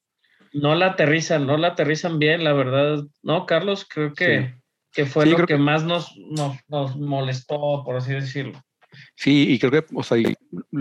No 0.53 0.75
la 0.75 0.87
aterrizan, 0.87 1.47
no 1.47 1.57
la 1.57 1.69
aterrizan 1.69 2.19
bien, 2.19 2.43
la 2.45 2.53
verdad. 2.53 3.05
No, 3.23 3.47
Carlos, 3.47 3.87
creo 3.89 4.13
que, 4.15 4.41
Sí. 4.41 4.61
que 4.93 5.07
fue 5.07 5.25
Sí, 5.25 5.31
lo 5.31 5.37
que 5.39 5.47
que- 5.47 5.57
más 5.59 5.85
nos, 5.85 6.17
nos, 6.17 6.57
nos 6.69 6.97
molestó, 6.97 7.83
por 7.85 7.97
así 7.97 8.13
decirlo. 8.13 8.63
Sí, 9.15 9.47
y 9.53 9.59
creo 9.61 9.71
que, 9.71 9.85
o 9.95 10.03
sea, 10.03 10.19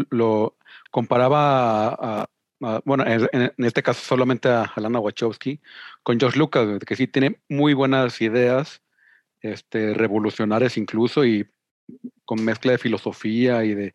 lo 0.10 0.58
comparaba 0.90 1.90
a, 1.90 2.22
a- 2.22 2.28
a- 2.64 2.82
bueno, 2.84 3.04
en, 3.06 3.54
este 3.58 3.84
caso 3.84 4.02
solamente 4.02 4.50
a 4.50 4.64
Alana 4.76 5.00
Wachowski 5.00 5.62
con 6.04 6.20
George 6.20 6.40
Lucas, 6.40 6.80
que 6.86 6.96
sí 6.96 7.06
tiene 7.08 7.40
muy 7.48 7.74
buenas 7.76 8.20
ideas, 8.22 8.82
este, 9.42 9.94
revolucionarias 9.94 10.76
incluso, 10.78 11.24
y 11.24 11.48
con 12.26 12.44
mezcla 12.44 12.72
de 12.72 12.78
filosofía 12.80 13.64
y 13.64 13.74
de 13.76 13.94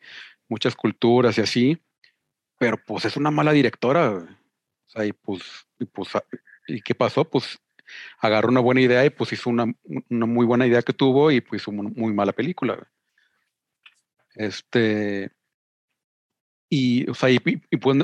muchas 0.49 0.77
culturas 0.77 1.37
y 1.39 1.41
así, 1.41 1.83
pero 2.59 2.77
pues 2.87 3.05
es 3.05 3.17
una 3.17 3.31
mala 3.33 3.53
directora, 3.53 4.09
güey. 4.09 4.27
O 4.87 4.91
sea, 4.91 5.05
y 5.05 5.13
pues, 5.13 5.43
y 5.79 5.85
pues, 5.87 6.15
a- 6.17 6.25
¿y 6.67 6.81
qué 6.81 6.95
pasó? 6.95 7.25
Pues 7.29 7.59
agarró 8.19 8.49
una 8.49 8.61
buena 8.61 8.81
idea 8.81 9.05
y 9.05 9.11
pues 9.11 9.33
hizo 9.33 9.51
una, 9.51 9.67
una 10.09 10.27
muy 10.27 10.47
buena 10.47 10.67
idea 10.67 10.83
que 10.83 10.93
tuvo 10.93 11.31
y 11.31 11.41
pues 11.41 11.63
hizo 11.63 11.71
una 11.71 11.91
muy 11.95 12.13
mala 12.15 12.33
película. 12.33 12.89
Este. 14.35 15.31
Y, 16.71 17.09
o 17.09 17.15
sea, 17.15 17.31
y, 17.31 17.39
pues, 17.39 17.99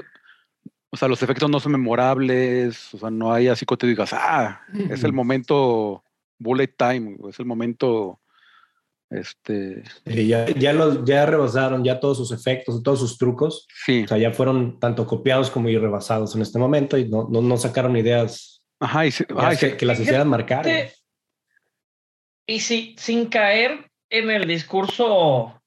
o 0.91 0.97
sea, 0.97 1.09
los 1.09 1.23
efectos 1.23 1.51
no 1.51 1.59
son 1.61 1.73
memorables, 1.73 2.93
o 2.95 2.99
sea, 2.99 3.11
no 3.11 3.33
hay 3.33 3.49
así 3.49 3.65
que 3.67 3.77
te 3.77 3.87
digas, 3.87 4.11
ah, 4.13 4.61
es 4.91 5.03
el 5.03 5.13
momento 5.13 6.05
bullet 6.39 6.69
time, 6.77 7.17
es 7.29 7.39
el 7.39 7.47
momento, 7.47 8.21
este, 9.11 9.83
Y 10.07 10.29
ya, 10.29 10.47
ya, 10.47 10.73
los, 10.73 11.05
ya 11.05 11.27
rebasaron 11.27 11.83
ya 11.85 11.99
todos 12.01 12.17
sus 12.17 12.33
efectos, 12.33 12.83
todos 12.83 13.01
sus 13.01 13.19
trucos. 13.19 13.67
sí, 13.85 14.05
O 14.05 14.09
sea, 14.09 14.19
ya 14.19 14.33
fueron 14.33 14.79
tanto 14.79 15.07
copiados 15.07 15.51
como 15.51 15.69
y 15.69 15.77
rebasados 15.77 16.35
en 16.37 16.43
este 16.43 16.59
momento 16.59 16.97
y 16.97 17.09
no, 17.09 17.29
no, 17.31 17.43
no 17.43 17.57
sacaron 17.57 17.97
ideas 17.97 18.63
ajá, 18.81 19.07
y, 19.07 19.11
ajá, 19.37 19.55
y 19.55 19.57
que, 19.57 19.71
sí, 19.71 19.77
que 19.77 19.87
las 19.87 20.01
hicieran 20.01 20.29
marcar. 20.29 20.65
Fíjate, 20.65 20.93
Y 22.47 22.61
sí, 22.61 22.95
sin 22.99 23.27
caer 23.27 23.91
en 24.11 24.31
el 24.31 24.47
discurso, 24.47 25.61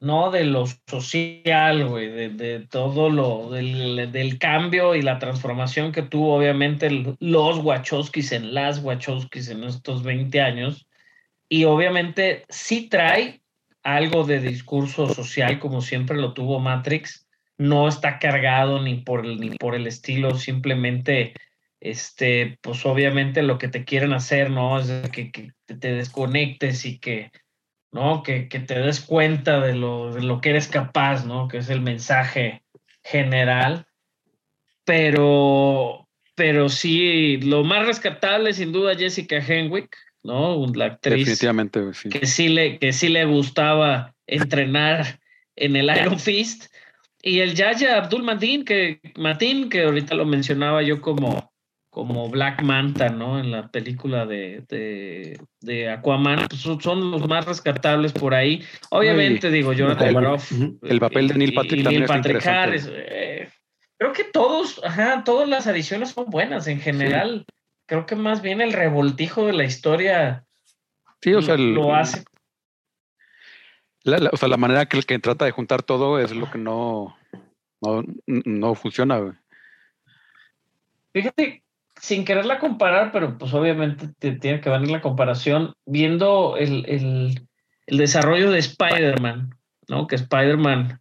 ¿no? 0.00 0.30
De 0.30 0.44
lo 0.44 0.64
social, 0.88 1.86
güey, 1.88 2.08
de, 2.10 2.28
de 2.30 2.66
todo 2.66 3.08
lo, 3.08 3.50
del, 3.50 4.10
del 4.12 4.38
cambio 4.38 4.94
y 4.94 5.02
la 5.02 5.18
transformación 5.18 5.92
que 5.92 6.02
tuvo, 6.02 6.34
obviamente, 6.36 6.86
el- 6.86 7.16
los 7.20 7.58
Wachowskis 7.58 8.32
en 8.32 8.52
las 8.54 8.82
Wachowskis 8.82 9.48
en 9.48 9.64
estos 9.64 10.02
20 10.02 10.40
años. 10.40 10.86
Y 11.52 11.66
obviamente 11.66 12.46
sí 12.48 12.88
trae 12.88 13.42
algo 13.82 14.24
de 14.24 14.40
discurso 14.40 15.12
social, 15.12 15.58
como 15.58 15.82
siempre 15.82 16.16
lo 16.16 16.32
tuvo 16.32 16.60
Matrix. 16.60 17.28
No 17.58 17.88
está 17.88 18.18
cargado 18.18 18.80
ni 18.80 18.94
por 19.02 19.26
el, 19.26 19.38
ni 19.38 19.50
por 19.50 19.74
el 19.74 19.86
estilo, 19.86 20.34
simplemente 20.34 21.34
este, 21.78 22.58
pues 22.62 22.86
obviamente 22.86 23.42
lo 23.42 23.58
que 23.58 23.68
te 23.68 23.84
quieren 23.84 24.14
hacer, 24.14 24.48
¿no? 24.48 24.80
Es 24.80 25.10
que 25.10 25.52
te 25.66 25.92
desconectes 25.92 26.86
y 26.86 26.98
que, 26.98 27.30
¿no? 27.90 28.22
Que, 28.22 28.48
que 28.48 28.60
te 28.60 28.78
des 28.78 29.02
cuenta 29.02 29.60
de 29.60 29.74
lo, 29.74 30.10
de 30.14 30.22
lo 30.22 30.40
que 30.40 30.48
eres 30.48 30.68
capaz, 30.68 31.26
¿no? 31.26 31.48
Que 31.48 31.58
es 31.58 31.68
el 31.68 31.82
mensaje 31.82 32.62
general. 33.02 33.86
Pero, 34.84 36.08
pero 36.34 36.70
sí, 36.70 37.36
lo 37.42 37.62
más 37.62 37.84
rescatable, 37.84 38.54
sin 38.54 38.72
duda, 38.72 38.96
Jessica 38.96 39.36
Henwick, 39.36 39.94
¿no? 40.22 40.64
La 40.74 40.86
actriz 40.86 41.18
definitivamente, 41.26 41.80
güey, 41.80 41.94
sí. 41.94 42.08
que 42.08 42.26
sí 42.26 42.48
le, 42.48 42.78
que 42.78 42.92
sí 42.92 43.08
le 43.08 43.24
gustaba 43.24 44.14
entrenar 44.26 45.18
en 45.56 45.76
el 45.76 45.90
Iron 45.96 46.18
Fist. 46.18 46.72
Y 47.24 47.38
el 47.40 47.54
Yaya 47.54 47.98
Abdul 47.98 48.24
Mateen, 48.24 48.64
que, 48.64 49.00
Mateen, 49.16 49.68
que 49.68 49.84
ahorita 49.84 50.14
lo 50.16 50.24
mencionaba 50.26 50.82
yo 50.82 51.00
como, 51.00 51.52
como 51.88 52.28
Black 52.30 52.62
Manta, 52.62 53.10
¿no? 53.10 53.38
En 53.38 53.52
la 53.52 53.68
película 53.68 54.26
de, 54.26 54.64
de, 54.68 55.38
de 55.60 55.88
Aquaman, 55.90 56.46
pues 56.48 56.62
son- 56.62 56.80
son 56.80 57.12
los 57.12 57.28
más 57.28 57.44
rescatables 57.46 58.12
por 58.12 58.34
ahí. 58.34 58.64
Obviamente, 58.90 59.50
digo, 59.52 59.72
Jonathan 59.72 60.14
Groff. 60.14 60.50
El 60.82 60.98
papel 60.98 61.28
de 61.28 61.34
Neil 61.34 61.54
Patrick 61.54 61.80
y 61.80 61.82
también 61.84 62.00
Neil 62.00 62.02
está 62.02 62.14
Patrick 62.16 62.36
interesante. 62.36 62.58
Harris, 62.58 62.90
eh, 62.92 63.48
creo 63.98 64.12
que 64.12 64.24
todos, 64.24 64.80
ajá, 64.84 65.22
todas 65.24 65.48
las 65.48 65.68
adiciones 65.68 66.10
son 66.10 66.24
buenas 66.28 66.66
en 66.66 66.80
general. 66.80 67.44
Creo 67.92 68.06
que 68.06 68.16
más 68.16 68.40
bien 68.40 68.62
el 68.62 68.72
revoltijo 68.72 69.44
de 69.44 69.52
la 69.52 69.64
historia 69.64 70.46
Sí, 71.20 71.34
o 71.34 71.42
sea, 71.42 71.56
el- 71.56 71.74
lo 71.74 71.94
hace 71.94 72.24
la, 74.02 74.16
la- 74.16 74.30
o 74.32 74.36
sea, 74.38 74.48
la 74.48 74.56
manera 74.56 74.86
que, 74.86 75.02
que 75.02 75.18
trata 75.18 75.44
de 75.44 75.50
juntar 75.50 75.82
todo 75.82 76.18
es 76.18 76.34
lo 76.34 76.50
que 76.50 76.56
no, 76.56 77.14
no, 77.82 78.02
no 78.26 78.74
funciona, 78.74 79.18
güey. 79.18 79.34
Fíjate, 81.12 81.62
sin 82.00 82.24
quererla 82.24 82.58
comparar, 82.58 83.12
pero 83.12 83.36
pues 83.36 83.52
obviamente 83.52 84.08
te 84.18 84.32
tiene 84.36 84.62
que 84.62 84.70
venir 84.70 84.90
la 84.90 85.02
comparación, 85.02 85.74
viendo 85.84 86.56
el, 86.56 86.86
el- 86.88 87.46
el 87.86 87.98
desarrollo 87.98 88.50
de 88.50 88.60
Spider-Man, 88.60 89.54
¿no? 89.88 90.06
Que 90.06 90.14
Spider-Man, 90.14 90.98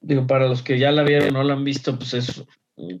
digo, 0.00 0.24
para 0.28 0.46
los 0.46 0.62
que 0.62 0.78
ya 0.78 0.92
la 0.92 1.02
vieron 1.02 1.30
o 1.30 1.38
no 1.40 1.42
la 1.42 1.54
han 1.54 1.64
visto, 1.64 1.98
pues 1.98 2.14
es 2.14 2.44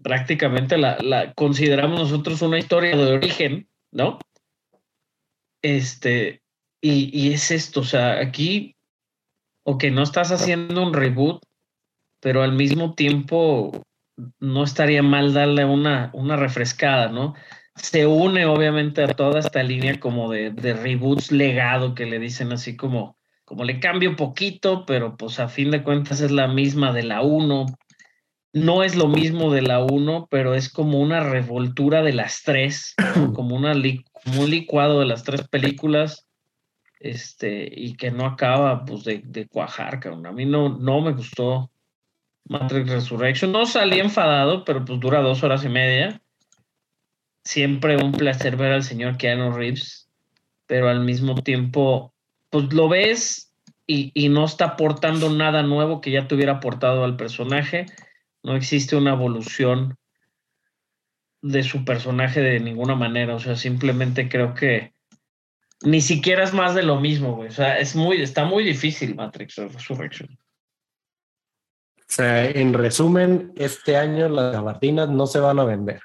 prácticamente 0.02 0.78
la, 0.78 0.98
la 1.00 1.32
consideramos 1.34 2.00
nosotros 2.00 2.42
una 2.42 2.58
historia 2.58 2.96
de 2.96 3.12
origen, 3.12 3.68
¿no? 3.90 4.18
Este, 5.62 6.42
y, 6.80 7.10
y 7.16 7.32
es 7.32 7.50
esto, 7.50 7.80
o 7.80 7.84
sea, 7.84 8.20
aquí, 8.20 8.76
o 9.64 9.78
que 9.78 9.90
no 9.90 10.02
estás 10.02 10.32
haciendo 10.32 10.82
un 10.82 10.92
reboot, 10.92 11.42
pero 12.20 12.42
al 12.42 12.52
mismo 12.52 12.94
tiempo 12.94 13.84
no 14.38 14.64
estaría 14.64 15.02
mal 15.02 15.32
darle 15.32 15.64
una, 15.64 16.10
una 16.12 16.36
refrescada, 16.36 17.08
¿no? 17.08 17.34
Se 17.74 18.06
une 18.06 18.44
obviamente 18.46 19.02
a 19.02 19.08
toda 19.08 19.40
esta 19.40 19.62
línea 19.62 19.98
como 19.98 20.30
de, 20.30 20.50
de 20.50 20.74
reboots 20.74 21.32
legado 21.32 21.94
que 21.94 22.06
le 22.06 22.18
dicen 22.18 22.52
así 22.52 22.76
como, 22.76 23.16
como 23.44 23.64
le 23.64 23.80
cambio 23.80 24.14
poquito, 24.14 24.84
pero 24.84 25.16
pues 25.16 25.40
a 25.40 25.48
fin 25.48 25.70
de 25.70 25.82
cuentas 25.82 26.20
es 26.20 26.30
la 26.30 26.48
misma 26.48 26.92
de 26.92 27.04
la 27.04 27.22
1. 27.22 27.66
No 28.52 28.82
es 28.82 28.96
lo 28.96 29.08
mismo 29.08 29.52
de 29.52 29.62
la 29.62 29.80
1, 29.80 30.28
pero 30.30 30.54
es 30.54 30.68
como 30.68 31.00
una 31.00 31.20
revoltura 31.20 32.02
de 32.02 32.12
las 32.12 32.42
tres, 32.42 32.94
¿no? 33.16 33.32
como, 33.34 33.56
una 33.56 33.72
como 34.12 34.42
un 34.42 34.50
licuado 34.50 35.00
de 35.00 35.06
las 35.06 35.24
tres 35.24 35.48
películas, 35.48 36.26
este, 37.00 37.68
y 37.74 37.94
que 37.94 38.10
no 38.10 38.26
acaba 38.26 38.84
pues 38.84 39.04
de, 39.04 39.22
de 39.24 39.48
cuajar, 39.48 40.00
cabrón. 40.00 40.26
A 40.26 40.32
mí 40.32 40.44
no, 40.44 40.68
no 40.78 41.00
me 41.00 41.12
gustó 41.12 41.70
Matrix 42.48 42.90
Resurrection. 42.90 43.52
No 43.52 43.66
salí 43.66 43.98
enfadado, 44.00 44.64
pero 44.64 44.84
pues 44.84 45.00
dura 45.00 45.20
dos 45.20 45.42
horas 45.42 45.64
y 45.64 45.68
media. 45.68 46.20
Siempre 47.44 47.96
un 47.96 48.12
placer 48.12 48.56
ver 48.56 48.72
al 48.72 48.84
señor 48.84 49.16
Keanu 49.16 49.52
Reeves, 49.52 50.08
pero 50.66 50.88
al 50.88 51.00
mismo 51.00 51.34
tiempo, 51.42 52.14
pues 52.50 52.72
lo 52.72 52.88
ves 52.88 53.52
y, 53.86 54.12
y 54.14 54.28
no 54.28 54.44
está 54.44 54.66
aportando 54.66 55.30
nada 55.30 55.62
nuevo 55.62 56.00
que 56.00 56.12
ya 56.12 56.28
te 56.28 56.34
hubiera 56.34 56.54
aportado 56.54 57.04
al 57.04 57.16
personaje. 57.16 57.86
No 58.42 58.56
existe 58.56 58.96
una 58.96 59.12
evolución 59.12 59.96
de 61.42 61.62
su 61.62 61.84
personaje 61.84 62.40
de 62.40 62.60
ninguna 62.60 62.94
manera. 62.94 63.34
O 63.34 63.38
sea, 63.40 63.56
simplemente 63.56 64.28
creo 64.28 64.54
que 64.54 64.94
ni 65.82 66.00
siquiera 66.00 66.44
es 66.44 66.52
más 66.52 66.74
de 66.74 66.82
lo 66.82 67.00
mismo, 67.00 67.34
güey. 67.36 67.48
O 67.48 67.52
sea, 67.52 67.78
es 67.78 67.94
muy, 67.96 68.22
está 68.22 68.44
muy 68.44 68.64
difícil 68.64 69.14
Matrix 69.14 69.56
Resurrection. 69.56 70.28
O 71.98 72.04
sea, 72.14 72.44
en 72.48 72.74
resumen, 72.74 73.52
este 73.56 73.96
año 73.96 74.28
las 74.28 74.52
gabardinas 74.52 75.08
no 75.08 75.26
se 75.26 75.40
van 75.40 75.58
a 75.58 75.64
vender. 75.64 76.00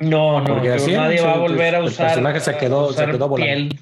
No, 0.00 0.40
no, 0.40 0.56
así 0.72 0.92
nadie 0.92 1.20
va 1.20 1.34
a 1.34 1.38
volver 1.38 1.74
a 1.74 1.78
el 1.78 1.84
usar. 1.86 2.06
personaje 2.06 2.40
se 2.40 2.56
quedó- 2.56 2.92
se 2.92 3.04
quedó 3.04 3.28
volando. 3.28 3.74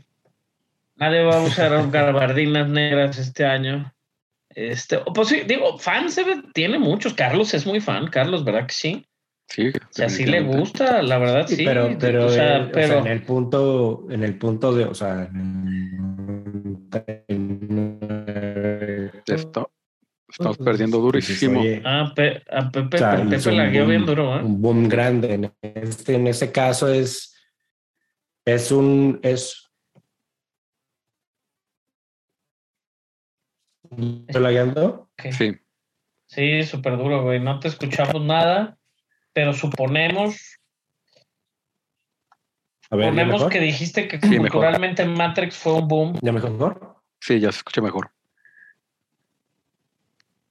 Nadie 0.96 1.24
va 1.24 1.36
a 1.36 1.42
usar 1.42 1.70
gabardinas 1.90 2.68
negras 2.68 3.18
este 3.18 3.44
año. 3.44 3.92
Este, 4.56 4.96
o 4.96 5.04
pues 5.12 5.28
sí, 5.28 5.42
digo, 5.46 5.76
fan 5.78 6.10
se 6.10 6.24
ve- 6.24 6.42
tiene 6.54 6.78
muchos. 6.78 7.12
Carlos 7.12 7.52
es 7.52 7.66
muy 7.66 7.78
fan, 7.80 8.08
Carlos, 8.08 8.42
¿verdad 8.42 8.66
que 8.66 8.72
sí? 8.74 9.06
Sí, 9.48 9.68
O 9.68 9.72
sea, 9.92 10.08
sí 10.08 10.24
le 10.26 10.40
gusta, 10.40 11.02
la 11.02 11.18
verdad, 11.18 11.46
sí. 11.46 11.62
pero, 11.64 11.94
pero, 12.00 12.24
o 12.26 12.28
sea, 12.30 12.60
o 12.62 12.64
sea, 12.64 12.72
pero 12.72 12.98
en 13.00 13.06
el 13.06 13.22
punto, 13.22 14.06
en 14.10 14.24
el 14.24 14.38
punto 14.38 14.74
de, 14.74 14.84
o 14.86 14.94
sea, 14.94 15.30
Esto- 19.26 19.70
estamos 20.28 20.58
perdiendo 20.58 20.98
durísimo. 20.98 21.60
Oye, 21.60 21.82
Ah, 21.84 22.12
Pe- 22.14 22.42
a 22.50 22.70
Pepe, 22.70 22.96
o 22.96 22.98
sea, 22.98 23.10
Pepe 23.28 23.48
un 23.50 23.56
la 23.56 23.66
guió 23.68 23.86
bien 23.86 24.04
duro, 24.06 24.36
¿eh? 24.38 24.42
Un 24.42 24.60
boom 24.60 24.88
grande. 24.88 25.34
En 25.34 25.52
este, 25.62 26.14
en 26.14 26.26
ese 26.26 26.50
caso 26.50 26.88
es, 26.88 27.34
es 28.44 28.72
un, 28.72 29.20
es. 29.22 29.65
Ok. 33.90 35.32
Sí, 35.32 35.56
Sí, 36.28 36.64
súper 36.64 36.96
duro, 36.98 37.22
güey. 37.22 37.38
No 37.38 37.60
te 37.60 37.68
escuchamos 37.68 38.20
nada, 38.22 38.76
pero 39.32 39.52
suponemos, 39.52 40.58
A 42.90 42.96
ver, 42.96 43.06
¿ya 43.06 43.10
suponemos 43.10 43.44
que 43.48 43.60
dijiste 43.60 44.08
que 44.08 44.20
Sí, 44.20 44.30
mejor. 44.30 44.50
culturalmente 44.50 45.04
Matrix 45.06 45.56
fue 45.56 45.74
un 45.74 45.86
boom. 45.88 46.18
¿Ya 46.22 46.32
mejor? 46.32 46.96
sí, 47.20 47.38
ya 47.40 47.52
se 47.52 47.58
escucha 47.58 47.80
mejor. 47.80 48.10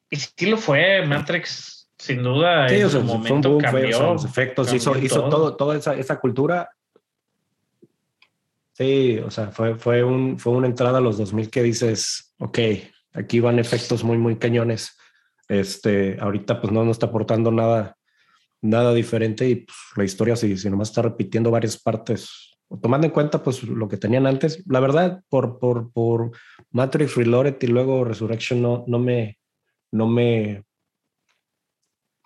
Y 0.10 0.16
sí 0.18 0.46
lo 0.46 0.58
fue, 0.58 1.06
Matrix, 1.06 1.90
sin 1.98 2.24
duda, 2.24 2.70
Sí, 2.70 2.76
en 2.76 2.86
o 2.86 2.90
sea, 2.90 3.02
su 3.02 3.06
fue 3.08 3.16
un 3.16 3.22
momento 3.24 3.50
boom, 3.50 3.62
fue, 3.62 3.70
o 3.70 3.72
cambió. 3.74 3.98
sea, 3.98 4.08
los 4.14 4.26
efectos, 4.26 4.68
cambió 4.68 4.78
hizo, 4.78 4.98
hizo 5.00 5.16
todo. 5.22 5.30
todo, 5.30 5.56
toda 5.58 5.78
esa, 5.78 5.94
esa 5.96 6.20
cultura. 6.20 6.70
Sí, 8.74 9.20
o 9.20 9.32
sea, 9.32 9.48
fue, 9.52 9.76
fue, 9.76 10.04
un, 10.04 10.38
fue 10.40 10.54
una 10.54 10.68
entrada 10.68 10.98
a 11.00 11.02
los 11.02 11.18
2000 11.18 11.50
que 11.50 11.64
dices, 11.64 12.34
ok, 12.40 12.60
aquí 13.16 13.39
van 13.39 13.59
efectos 13.59 14.03
muy, 14.03 14.18
muy 14.18 14.38
cañones. 14.38 14.97
Este, 15.47 16.18
ahorita 16.20 16.61
pues 16.61 16.74
no 16.74 16.84
nos 16.84 16.95
está 16.95 17.07
aportando 17.07 17.51
nada, 17.51 17.97
nada 18.61 18.93
diferente 18.93 19.47
y 19.47 19.55
pues, 19.57 19.78
la 19.95 20.03
historia 20.03 20.36
si, 20.36 20.57
si 20.57 20.70
nomás 20.70 20.89
está 20.89 21.01
repitiendo 21.01 21.51
varias 21.51 21.82
partes, 21.82 22.57
tomando 22.82 23.07
en 23.07 23.13
cuenta 23.13 23.43
pues 23.43 23.63
lo 23.63 23.88
que 23.88 23.97
tenían 23.97 24.26
antes, 24.28 24.63
la 24.68 24.80
verdad, 24.80 25.22
por, 25.30 25.59
por, 25.59 25.91
por 25.91 26.32
Matrix 26.72 27.16
Reloaded 27.16 27.57
y 27.61 27.68
luego 27.68 28.03
Resurrection 28.03 28.61
no, 28.61 28.84
no 28.88 28.99
me, 28.99 29.38
no 29.91 30.07
me, 30.07 30.63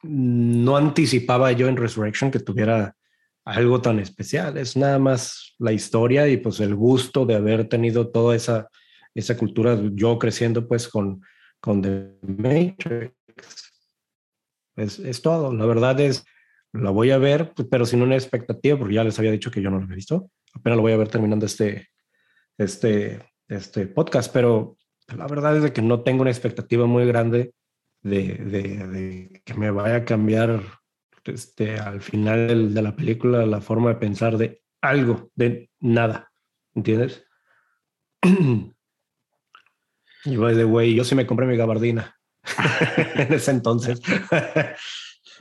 no 0.04 0.78
anticipaba 0.78 1.52
yo 1.52 1.68
en 1.68 1.78
Resurrection 1.78 2.32
que 2.32 2.40
tuviera 2.40 2.96
algo 3.44 3.82
tan 3.82 4.00
especial. 4.00 4.58
Es 4.58 4.78
nada 4.78 4.98
más 5.00 5.56
la 5.60 5.74
historia 5.74 6.28
y 6.28 6.38
pues 6.38 6.60
el 6.62 6.76
gusto 6.76 7.26
de 7.26 7.36
haber 7.36 7.68
tenido 7.68 8.10
toda 8.10 8.36
esa, 8.36 8.70
esa 9.20 9.38
cultura, 9.38 9.80
yo 9.94 10.18
creciendo 10.20 10.68
pues 10.68 10.88
con, 10.88 11.22
con 11.60 11.82
The 11.82 12.16
Matrix. 12.22 13.14
Es, 14.76 15.00
es 15.00 15.22
todo. 15.22 15.54
La 15.54 15.66
verdad 15.66 16.00
es, 16.00 16.24
la 16.74 16.92
voy 16.92 17.12
a 17.12 17.18
ver, 17.18 17.54
pues, 17.56 17.68
pero 17.70 17.86
sin 17.86 18.02
una 18.02 18.16
expectativa, 18.16 18.78
porque 18.78 18.96
ya 18.96 19.04
les 19.04 19.18
había 19.20 19.32
dicho 19.32 19.52
que 19.52 19.62
yo 19.62 19.70
no 19.70 19.80
lo 19.80 19.92
he 19.92 19.96
visto. 19.96 20.32
Apenas 20.54 20.78
lo 20.78 20.84
voy 20.84 20.94
a 20.94 20.98
ver 20.98 21.10
terminando 21.10 21.46
este, 21.46 21.90
este, 22.58 23.20
este 23.48 23.88
podcast, 23.88 24.32
pero 24.34 24.78
la 25.16 25.28
verdad 25.28 25.58
es 25.58 25.64
de 25.64 25.74
que 25.74 25.82
no 25.82 26.02
tengo 26.04 26.22
una 26.22 26.32
expectativa 26.32 26.86
muy 26.86 27.06
grande 27.06 27.54
de, 28.02 28.36
de- 28.36 28.88
de 28.88 29.42
que 29.44 29.54
me 29.56 29.72
vaya 29.72 29.98
a 29.98 30.06
cambiar 30.06 30.62
este, 31.26 31.78
al 31.80 32.02
final 32.02 32.48
del- 32.48 32.74
de 32.74 32.82
la 32.82 32.96
película 32.96 33.46
la 33.46 33.62
forma 33.62 33.90
de 33.90 33.96
pensar 33.96 34.38
de 34.38 34.62
algo, 34.82 35.30
de 35.36 35.70
nada, 35.80 36.32
¿entiendes? 36.74 37.26
Y 40.26 40.36
by 40.36 40.56
the 40.56 40.66
way, 40.66 40.94
yo 40.94 41.04
sí 41.04 41.16
me 41.16 41.26
compré 41.26 41.46
mi 41.46 41.56
gabardina 41.56 42.16
en 43.16 43.34
ese 43.34 43.52
entonces. 43.52 44.02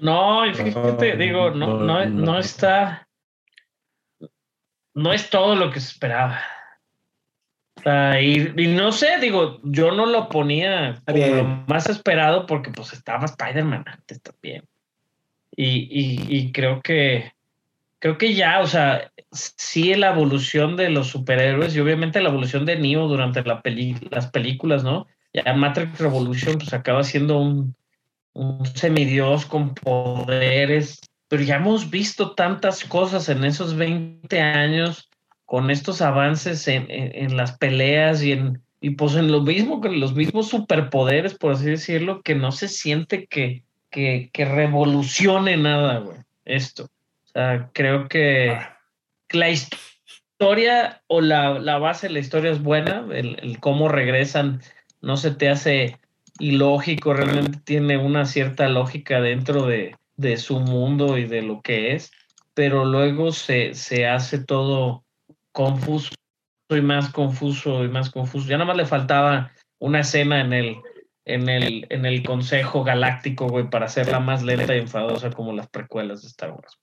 No, 0.00 0.46
y 0.46 0.54
fíjate, 0.54 1.12
No, 1.12 1.18
digo, 1.18 1.50
no, 1.50 1.78
no, 1.80 2.04
no, 2.06 2.38
está, 2.38 3.08
no 4.94 5.12
es 5.12 5.28
todo 5.30 5.56
lo 5.56 5.70
que 5.70 5.80
se 5.80 5.92
esperaba. 5.92 6.40
Sea, 7.82 8.20
y, 8.20 8.52
y 8.56 8.68
no 8.68 8.90
sé, 8.92 9.18
digo, 9.20 9.60
yo 9.62 9.92
no 9.92 10.06
lo 10.06 10.28
ponía 10.28 11.00
como 11.06 11.26
lo 11.26 11.44
más 11.68 11.88
esperado 11.88 12.46
porque 12.46 12.70
pues 12.70 12.92
estaba 12.92 13.24
Spider-Man 13.24 13.84
antes 13.86 14.20
también. 14.20 14.64
Y, 15.54 15.88
y, 15.90 16.36
y 16.36 16.52
creo 16.52 16.80
que, 16.80 17.32
creo 17.98 18.18
que 18.18 18.34
ya, 18.34 18.60
o 18.60 18.66
sea, 18.66 19.10
sí 19.32 19.94
la 19.94 20.10
evolución 20.12 20.76
de 20.76 20.90
los 20.90 21.08
superhéroes 21.08 21.74
y 21.74 21.80
obviamente 21.80 22.20
la 22.20 22.28
evolución 22.30 22.64
de 22.64 22.76
Neo 22.78 23.08
durante 23.08 23.42
las 23.44 24.30
películas, 24.30 24.84
¿no? 24.84 25.06
Ya 25.32 25.52
Matrix 25.54 25.98
Revolution 26.00 26.58
pues 26.58 26.72
acaba 26.72 27.04
siendo 27.04 27.38
un, 27.38 27.74
un 28.32 28.64
semidios 28.66 29.44
con 29.46 29.74
poderes, 29.74 31.00
pero 31.28 31.42
ya 31.42 31.56
hemos 31.56 31.90
visto 31.90 32.32
tantas 32.34 32.84
cosas 32.84 33.28
en 33.28 33.44
esos 33.44 33.76
20 33.76 34.40
años 34.40 35.08
con 35.44 35.70
estos 35.70 36.00
avances 36.02 36.66
en, 36.68 36.90
en- 36.90 37.14
en 37.14 37.36
las 37.36 37.56
peleas 37.58 38.22
y 38.22 38.32
en 38.32 38.62
y 38.80 38.90
pues 38.90 39.16
en 39.16 39.32
lo 39.32 39.40
mismo 39.42 39.80
con 39.80 39.98
los 39.98 40.14
mismos 40.14 40.48
superpoderes, 40.50 41.34
por 41.34 41.52
así 41.52 41.64
decirlo, 41.64 42.22
que 42.22 42.36
no 42.36 42.52
se 42.52 42.68
siente 42.68 43.26
que, 43.26 43.64
que, 43.90 44.30
que 44.32 44.44
revolucione 44.44 45.56
nada, 45.56 45.98
güey, 45.98 46.18
esto. 46.44 46.88
Sea, 47.38 47.70
creo 47.72 48.08
que 48.08 48.58
la 49.30 49.48
historia 49.48 51.04
o 51.06 51.20
la, 51.20 51.60
la 51.60 51.78
base 51.78 52.08
de 52.08 52.14
la 52.14 52.18
historia 52.18 52.50
es 52.50 52.60
buena, 52.60 53.06
el, 53.12 53.38
el 53.40 53.60
cómo 53.60 53.88
regresan 53.88 54.60
no 55.00 55.16
se 55.16 55.30
te 55.30 55.48
hace 55.48 56.00
ilógico, 56.40 57.14
realmente 57.14 57.60
tiene 57.64 57.96
una 57.96 58.24
cierta 58.24 58.68
lógica 58.68 59.20
dentro 59.20 59.66
de, 59.66 59.94
de 60.16 60.36
su 60.36 60.58
mundo 60.58 61.16
y 61.16 61.26
de 61.26 61.42
lo 61.42 61.62
que 61.62 61.94
es, 61.94 62.10
pero 62.54 62.84
luego 62.84 63.30
se, 63.30 63.72
se 63.74 64.08
hace 64.08 64.44
todo 64.44 65.04
confuso 65.52 66.10
y 66.70 66.80
más 66.80 67.08
confuso 67.12 67.84
y 67.84 67.88
más 67.88 68.10
confuso. 68.10 68.48
Ya 68.48 68.56
nada 68.56 68.66
más 68.66 68.76
le 68.78 68.84
faltaba 68.84 69.52
una 69.78 70.00
escena 70.00 70.40
en 70.40 70.52
el, 70.52 70.76
en 71.24 71.48
el, 71.48 71.86
en 71.88 72.04
el 72.04 72.24
Consejo 72.24 72.82
Galáctico, 72.82 73.46
güey, 73.46 73.70
para 73.70 73.86
hacerla 73.86 74.18
más 74.18 74.42
lenta 74.42 74.74
y 74.74 74.80
enfadosa 74.80 75.30
como 75.30 75.52
las 75.52 75.68
precuelas 75.68 76.22
de 76.22 76.26
Star 76.26 76.50
Wars. 76.50 76.76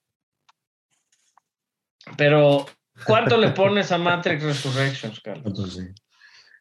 Pero, 2.18 2.66
¿cuánto 3.06 3.38
le 3.38 3.50
pones 3.50 3.92
a 3.92 3.98
Matrix 3.98 4.44
Resurrections, 4.44 5.20
Carlos? 5.22 5.46
Entonces, 5.48 5.86
sí. 5.96 6.04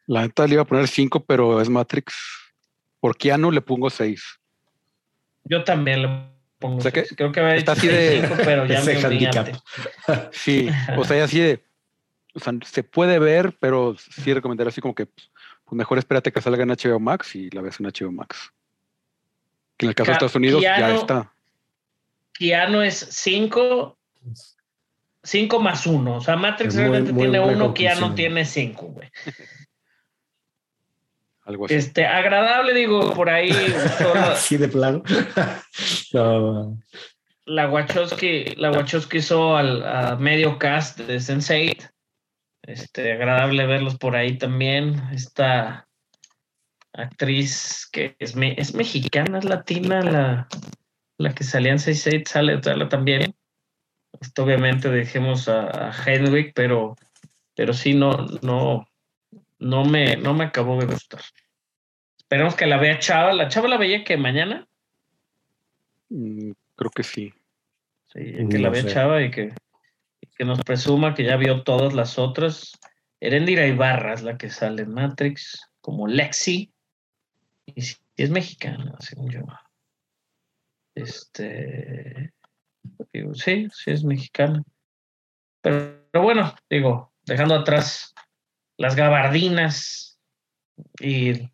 La 0.07 0.21
neta 0.21 0.45
le 0.45 0.53
iba 0.53 0.61
a 0.63 0.65
poner 0.65 0.87
5, 0.87 1.25
pero 1.25 1.59
es 1.61 1.69
Matrix. 1.69 2.15
Por 2.99 3.17
Keanu 3.17 3.51
le 3.51 3.61
pongo 3.61 3.89
6. 3.89 4.23
Yo 5.45 5.63
también 5.63 6.01
le 6.01 6.07
pongo. 6.59 6.77
O 6.77 6.81
sea 6.81 6.91
que. 6.91 7.03
Creo 7.03 7.31
que 7.31 7.39
había 7.39 7.55
está 7.55 7.73
así 7.73 7.87
de- 7.87 8.21
cinco, 8.21 8.35
pero 8.43 8.65
ya 8.65 8.81
me 8.85 8.95
handicap. 8.95 9.47
Sí, 10.31 10.69
o 10.97 11.03
sea, 11.03 11.23
así 11.23 11.39
de. 11.39 11.63
O 12.33 12.39
sea, 12.39 12.53
se 12.65 12.83
puede 12.83 13.19
ver, 13.19 13.55
pero 13.59 13.95
sí 13.97 14.33
recomendar 14.33 14.67
así 14.67 14.81
como 14.81 14.93
que 14.93 15.05
pues, 15.05 15.31
pues 15.63 15.77
mejor 15.77 15.97
espérate 15.97 16.31
que 16.31 16.41
salga 16.41 16.63
en 16.63 16.69
HBO 16.69 16.99
Max 16.99 17.35
y 17.35 17.49
la 17.51 17.61
ves 17.61 17.79
en 17.79 17.85
HBO 17.85 18.11
Max. 18.11 18.51
Que 19.77 19.85
en 19.85 19.89
el 19.89 19.95
caso 19.95 20.11
de 20.11 20.13
Estados 20.13 20.35
Unidos 20.35 20.61
ya 20.61 20.93
está. 20.95 21.31
Keanu 22.33 22.81
es 22.81 22.97
5, 23.11 23.97
5 25.25 25.59
más 25.59 25.85
1. 25.85 26.15
O 26.15 26.21
sea, 26.21 26.35
Matrix 26.37 26.73
muy- 26.75 26.81
realmente 26.83 27.11
muy 27.11 27.23
tiene 27.23 27.39
buena 27.39 27.63
1, 27.65 27.73
Keanu 27.73 27.99
conclusión. 28.01 28.15
tiene 28.15 28.45
5, 28.45 28.85
güey. 28.87 29.09
Algo 31.43 31.65
así. 31.65 31.75
Este, 31.75 32.05
agradable, 32.07 32.73
digo, 32.73 33.13
por 33.13 33.29
ahí 33.29 33.51
Así 34.31 34.57
de 34.57 34.67
plano. 34.67 35.03
No, 36.13 36.77
la 37.45 37.69
Wachowski, 37.69 38.55
la 38.55 38.71
Wachowski 38.71 39.17
hizo 39.17 39.55
al, 39.57 39.83
a 39.85 40.15
medio 40.15 40.57
cast 40.57 40.99
de 40.99 41.17
Sense8. 41.17 41.91
Este, 42.63 43.11
agradable 43.13 43.67
verlos 43.67 43.97
por 43.97 44.15
ahí 44.15 44.37
también. 44.37 44.99
Esta 45.13 45.87
actriz 46.93 47.87
que 47.91 48.15
es, 48.17 48.35
me- 48.35 48.55
es 48.57 48.73
mexicana, 48.73 49.37
es 49.39 49.45
latina, 49.45 50.01
la, 50.01 50.47
la 51.19 51.35
que 51.35 51.43
salía 51.43 51.73
en 51.73 51.77
Sense8 51.77 52.27
sale, 52.27 52.63
sale 52.63 52.85
también. 52.87 53.35
Esto 54.21 54.43
obviamente 54.43 54.89
dejemos 54.89 55.47
a, 55.47 55.89
a 55.89 55.91
Hedwig, 55.91 56.53
pero, 56.53 56.95
pero 57.55 57.73
sí 57.73 57.93
no, 57.93 58.25
no, 58.41 58.87
no 59.59 59.85
me, 59.85 60.15
no 60.17 60.33
me 60.33 60.45
acabó 60.45 60.79
de 60.79 60.87
gustar. 60.87 61.21
Esperemos 62.17 62.55
que 62.55 62.65
la 62.65 62.77
vea 62.77 62.99
Chava. 62.99 63.33
¿La 63.33 63.47
Chava 63.47 63.67
la 63.67 63.77
veía 63.77 64.03
que 64.03 64.17
mañana? 64.17 64.67
Mm, 66.09 66.51
creo 66.75 66.91
que 66.91 67.03
sí. 67.03 67.33
Sí, 68.07 68.47
que 68.49 68.59
la 68.59 68.69
No 68.69 68.71
vea 68.71 68.81
sé. 68.83 68.89
Chava 68.89 69.21
y 69.21 69.31
que, 69.31 69.53
y 70.21 70.27
que 70.27 70.45
nos 70.45 70.61
presuma 70.63 71.13
que 71.13 71.23
ya 71.23 71.37
vio 71.37 71.63
todas 71.63 71.93
las 71.93 72.17
otras. 72.17 72.79
Erendira 73.19 73.67
Ibarra 73.67 74.13
es 74.13 74.23
la 74.23 74.37
que 74.37 74.49
sale 74.49 74.83
en 74.83 74.93
Matrix 74.93 75.69
como 75.81 76.07
Lexi. 76.07 76.71
Y 77.65 77.81
sí, 77.81 77.95
es 78.17 78.29
mexicana, 78.29 78.95
según 78.99 79.29
yo. 79.29 79.41
Este. 80.93 82.33
Sí, 83.33 83.67
sí 83.71 83.91
es 83.91 84.03
mexicana. 84.03 84.63
Pero, 85.61 86.21
bueno, 86.21 86.53
digo, 86.69 87.13
dejando 87.25 87.55
atrás 87.55 88.13
las 88.77 88.95
gabardinas 88.95 90.19
y. 91.01 91.49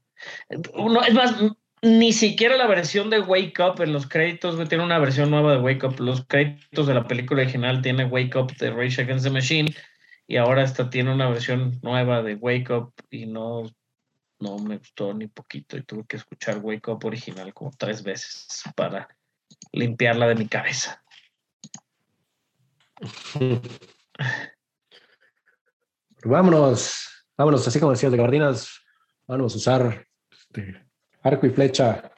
No, 0.76 1.02
es 1.04 1.14
más, 1.14 1.36
ni 1.82 2.14
siquiera 2.14 2.58
la 2.58 2.68
versión 2.68 3.10
de 3.10 3.20
Wake 3.20 3.60
Up 3.60 3.82
en 3.82 3.94
los 3.94 4.08
créditos, 4.08 4.68
tiene 4.70 4.84
una 4.84 5.00
versión 5.00 5.32
nueva 5.32 5.54
de 5.54 5.62
Wake 5.62 5.86
Up. 5.86 6.00
Los 6.00 6.26
créditos 6.26 6.86
de 6.88 6.94
la 6.94 7.08
película 7.08 7.42
original 7.42 7.82
tiene 7.82 8.06
Wake 8.06 8.38
Up 8.38 8.56
de 8.58 8.72
Rage 8.72 9.02
Against 9.02 9.26
the 9.26 9.32
Machine 9.32 9.74
y 10.28 10.38
ahora 10.38 10.64
esta 10.64 10.90
tiene 10.90 11.12
una 11.14 11.30
versión 11.30 11.80
nueva 11.82 12.22
de 12.22 12.36
Wake 12.36 12.72
Up 12.72 12.94
y 13.10 13.26
no, 13.26 13.64
no 14.40 14.60
me 14.60 14.78
gustó 14.78 15.14
ni 15.14 15.28
poquito 15.28 15.76
y 15.76 15.84
tuve 15.84 16.06
que 16.08 16.18
escuchar 16.18 16.60
Wake 16.60 16.90
Up 16.92 17.04
original 17.04 17.54
como 17.54 17.72
tres 17.78 18.04
veces 18.04 18.64
para 18.76 19.10
limpiarla 19.72 20.28
de 20.28 20.36
mi 20.36 20.48
cabeza. 20.48 21.01
Vámonos, 26.24 27.26
vámonos, 27.36 27.68
así 27.68 27.80
como 27.80 27.92
decías 27.94 28.12
de 28.12 28.18
gabardinas, 28.18 28.80
vámonos 29.28 29.56
a 29.56 29.58
usar 29.58 30.08
este, 30.30 30.86
arco 31.24 31.48
y 31.48 31.50
flecha. 31.50 32.12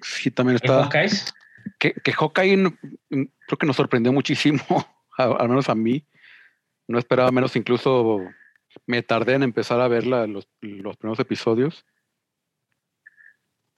Sí, 0.00 0.30
también 0.30 0.54
¿Y 0.54 0.64
está. 0.64 0.84
Hawkeyes? 0.84 1.34
Que, 1.78 1.92
que 1.92 2.12
Hawkeye 2.12 2.72
creo 3.10 3.58
que 3.58 3.66
nos 3.66 3.76
sorprendió 3.76 4.12
muchísimo, 4.12 4.62
al 5.18 5.48
menos 5.48 5.68
a 5.68 5.74
mí. 5.74 6.04
No 6.86 6.98
esperaba 6.98 7.30
menos, 7.30 7.54
incluso 7.56 8.20
me 8.86 9.02
tardé 9.02 9.34
en 9.34 9.42
empezar 9.42 9.78
a 9.80 9.88
ver 9.88 10.06
la- 10.06 10.26
los, 10.26 10.48
los 10.62 10.96
primeros 10.96 11.18
episodios. 11.20 11.84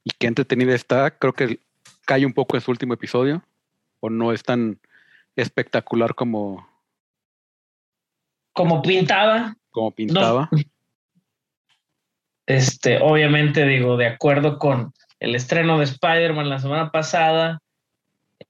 Y 0.05 0.11
qué 0.17 0.29
entretenida 0.29 0.75
está. 0.75 1.11
Creo 1.19 1.33
que 1.33 1.59
cae 2.07 2.25
un 2.25 2.33
poco 2.33 2.57
en 2.57 2.61
su 2.61 2.71
último 2.71 2.95
episodio. 2.95 3.43
O 3.99 4.09
no 4.09 4.33
es 4.33 4.43
tan 4.45 4.79
espectacular 5.37 6.15
como, 6.15 6.69
Como 8.53 8.83
pintaba, 8.83 9.57
como 9.71 9.91
pintaba. 9.93 10.51
Este, 12.47 12.99
obviamente, 13.01 13.65
digo, 13.65 13.97
de 13.97 14.07
acuerdo 14.07 14.59
con 14.59 14.93
el 15.21 15.35
estreno 15.35 15.79
de 15.79 15.85
Spider-Man 15.85 16.49
la 16.49 16.59
semana 16.59 16.91
pasada, 16.91 17.61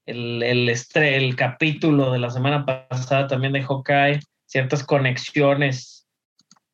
el, 0.05 0.41
el, 0.41 0.69
estre- 0.69 1.15
el 1.17 1.35
capítulo 1.35 2.11
de 2.11 2.19
la 2.19 2.29
semana 2.31 2.65
pasada 2.65 3.27
también 3.27 3.53
de 3.53 3.61
Hawkeye, 3.61 4.19
ciertas 4.45 4.83
conexiones 4.83 6.07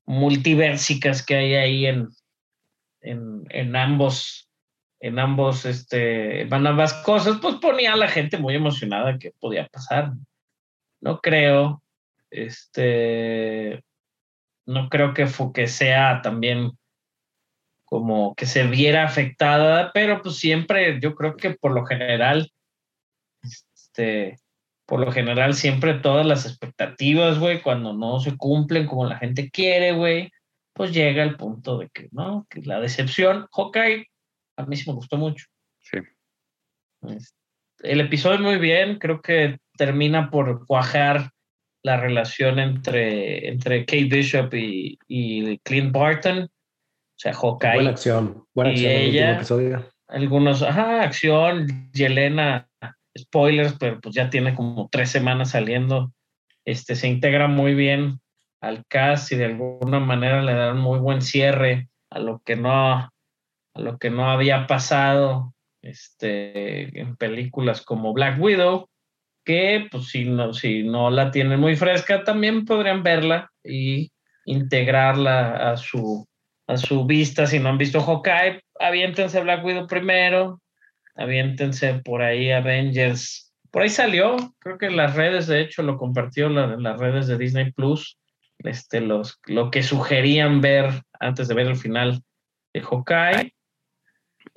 multiversicas 0.06 1.26
que 1.26 1.36
hay 1.36 1.54
ahí 1.56 1.86
en, 1.88 2.08
en, 3.02 3.44
en 3.50 3.76
ambos, 3.76 4.47
en 5.00 5.20
ambos, 5.20 5.66
este, 5.66 6.42
en 6.42 6.54
ambas 6.68 6.94
cosas, 7.04 7.38
pues 7.42 7.56
ponía 7.56 7.94
a 7.94 7.98
la 7.98 8.08
gente 8.08 8.38
muy 8.38 8.56
emocionada 8.56 9.18
que 9.20 9.32
podía 9.40 9.68
pasar. 9.68 10.12
No 11.02 11.20
creo, 11.20 11.84
este, 12.32 13.84
no 14.66 14.90
creo 14.90 15.14
que, 15.14 15.28
fu- 15.28 15.54
que 15.54 15.68
sea 15.68 16.22
también 16.22 16.72
como 17.86 18.36
que 18.36 18.46
se 18.46 18.68
viera 18.68 19.04
afectada, 19.06 19.92
pero 19.94 20.22
pues 20.22 20.36
siempre, 20.38 21.00
yo 21.00 21.16
creo 21.16 21.38
que 21.38 21.52
por 21.52 21.72
lo 21.72 21.86
general, 21.86 22.52
este, 23.44 24.38
por 24.86 25.00
lo 25.00 25.12
general 25.12 25.54
siempre 25.54 25.94
todas 25.96 26.26
las 26.26 26.46
expectativas, 26.46 27.40
güey, 27.40 27.62
cuando 27.62 27.94
no 27.94 28.20
se 28.20 28.36
cumplen 28.36 28.88
como 28.88 29.06
la 29.06 29.18
gente 29.18 29.50
quiere, 29.50 29.94
güey, 29.94 30.32
pues 30.74 30.92
llega 30.94 31.24
el 31.24 31.38
punto 31.38 31.78
de 31.78 31.90
que, 31.90 32.10
¿no? 32.12 32.46
Que 32.50 32.62
la 32.62 32.80
decepción, 32.80 33.48
Hawkeye, 33.52 34.08
a 34.58 34.66
mí 34.66 34.76
sí 34.76 34.90
me 34.90 34.96
gustó 34.96 35.18
mucho. 35.18 35.46
Sí. 35.80 36.00
El 37.84 38.02
episodio 38.02 38.40
muy 38.40 38.58
bien, 38.58 38.98
creo 39.00 39.22
que 39.22 39.60
termina 39.78 40.30
por 40.30 40.66
cuajar 40.66 41.30
la 41.84 41.98
relación 41.98 42.60
entre, 42.60 43.48
entre 43.48 43.86
Kate 43.86 44.06
Bishop 44.06 44.54
y, 44.54 44.98
y 45.08 45.60
Clint 45.60 45.92
Barton, 45.94 46.44
o 46.44 46.50
sea, 47.20 47.34
Hawkeye 47.34 47.76
Buena 47.76 47.90
acción, 47.92 48.46
buena 48.54 48.72
Y 48.72 48.74
acción 48.74 48.92
en 48.92 48.98
el 48.98 49.06
último 49.08 49.24
ella- 49.24 49.36
episodio. 49.36 49.90
algunos, 50.08 50.64
ajá, 50.64 51.04
acción, 51.04 51.92
Yelena, 51.94 52.68
spoilers, 53.18 53.74
pero 53.80 54.00
pues 54.02 54.16
ya 54.16 54.30
tiene 54.30 54.56
como 54.56 54.90
tres 54.92 55.10
semanas 55.12 55.52
saliendo. 55.52 56.12
Este 56.66 56.96
se 56.96 57.08
integra 57.08 57.48
muy 57.48 57.76
bien 57.76 58.20
al 58.60 58.86
cast 58.88 59.32
y 59.32 59.36
de 59.38 59.46
alguna 59.46 60.00
manera 60.00 60.42
le 60.42 60.54
dan 60.54 60.80
muy 60.80 61.00
buen 61.00 61.22
cierre 61.22 61.90
a 62.10 62.20
lo 62.20 62.42
que 62.44 62.56
no, 62.56 63.10
lo 63.78 63.98
que 63.98 64.10
no 64.10 64.30
había 64.30 64.68
pasado 64.68 65.54
este, 65.82 67.00
en 67.00 67.16
películas 67.16 67.82
como 67.82 68.14
Black 68.14 68.40
Widow, 68.40 68.90
que 69.46 69.88
pues 69.90 70.08
si 70.10 70.26
no, 70.26 70.54
si 70.54 70.84
no 70.84 71.10
la 71.10 71.32
tienen 71.32 71.60
muy 71.60 71.76
fresca, 71.76 72.24
también 72.24 72.66
podrían 72.66 73.04
verla 73.04 73.50
y 73.64 74.12
integrarla 74.46 75.72
a 75.72 75.78
su, 75.78 76.28
a 76.68 76.78
su 76.78 77.06
vista. 77.06 77.48
Si 77.48 77.60
no 77.60 77.70
han 77.70 77.78
visto 77.78 78.02
Hawkeye, 78.02 78.62
aviéntense 78.80 79.42
Black 79.42 79.64
Widow 79.64 79.88
primero, 79.88 80.62
aviéntense 81.16 82.02
por 82.04 82.22
ahí 82.22 82.52
Avengers. 82.52 83.54
Por 83.72 83.84
ahí 83.84 83.90
salió, 83.90 84.36
creo 84.60 84.78
que 84.78 84.88
en 84.88 84.98
las 84.98 85.16
redes, 85.16 85.48
de 85.48 85.62
hecho, 85.62 85.84
lo 85.84 85.98
compartió 85.98 86.48
en 86.48 86.84
las 86.84 87.00
redes 87.00 87.28
de 87.28 87.38
Disney 87.38 87.72
Plus, 87.72 88.18
este, 88.60 89.02
los, 89.02 89.40
lo 89.46 89.72
que 89.72 89.84
sugerían 89.84 90.62
ver 90.62 91.04
antes 91.20 91.48
de 91.48 91.56
ver 91.56 91.68
el 91.68 91.76
final 91.76 92.22
de 92.74 92.82
Hawkeye. 92.82 93.54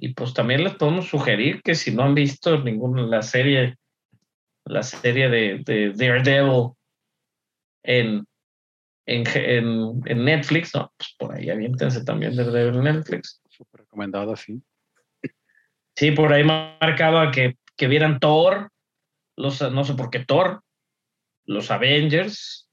Y 0.02 0.14
pues 0.14 0.32
también 0.32 0.64
les 0.64 0.74
podemos 0.76 1.08
sugerir 1.08 1.60
que 1.62 1.74
si 1.74 1.94
no 1.94 2.04
han 2.04 2.14
visto 2.14 2.58
ninguna 2.58 3.02
la 3.02 3.20
serie, 3.20 3.76
la 4.64 4.82
serie 4.82 5.28
de, 5.28 5.62
de 5.62 5.92
Daredevil 5.92 6.70
en, 7.82 8.24
en, 9.06 9.24
en, 9.34 10.00
en 10.06 10.24
Netflix, 10.24 10.74
no, 10.74 10.90
pues 10.96 11.14
por 11.18 11.34
ahí 11.34 11.50
aviéntense 11.50 12.02
también 12.02 12.34
Daredevil 12.34 12.76
en 12.76 12.84
Netflix. 12.84 13.42
Súper 13.50 13.82
recomendada, 13.82 14.36
sí. 14.36 14.62
Sí, 15.94 16.12
por 16.12 16.32
ahí 16.32 16.44
marcaba 16.44 17.30
que, 17.30 17.58
que 17.76 17.86
vieran 17.86 18.20
Thor, 18.20 18.70
los, 19.36 19.60
no 19.70 19.84
sé 19.84 19.92
por 19.92 20.08
qué 20.08 20.24
Thor, 20.24 20.62
los 21.44 21.70
Avengers, 21.70 22.69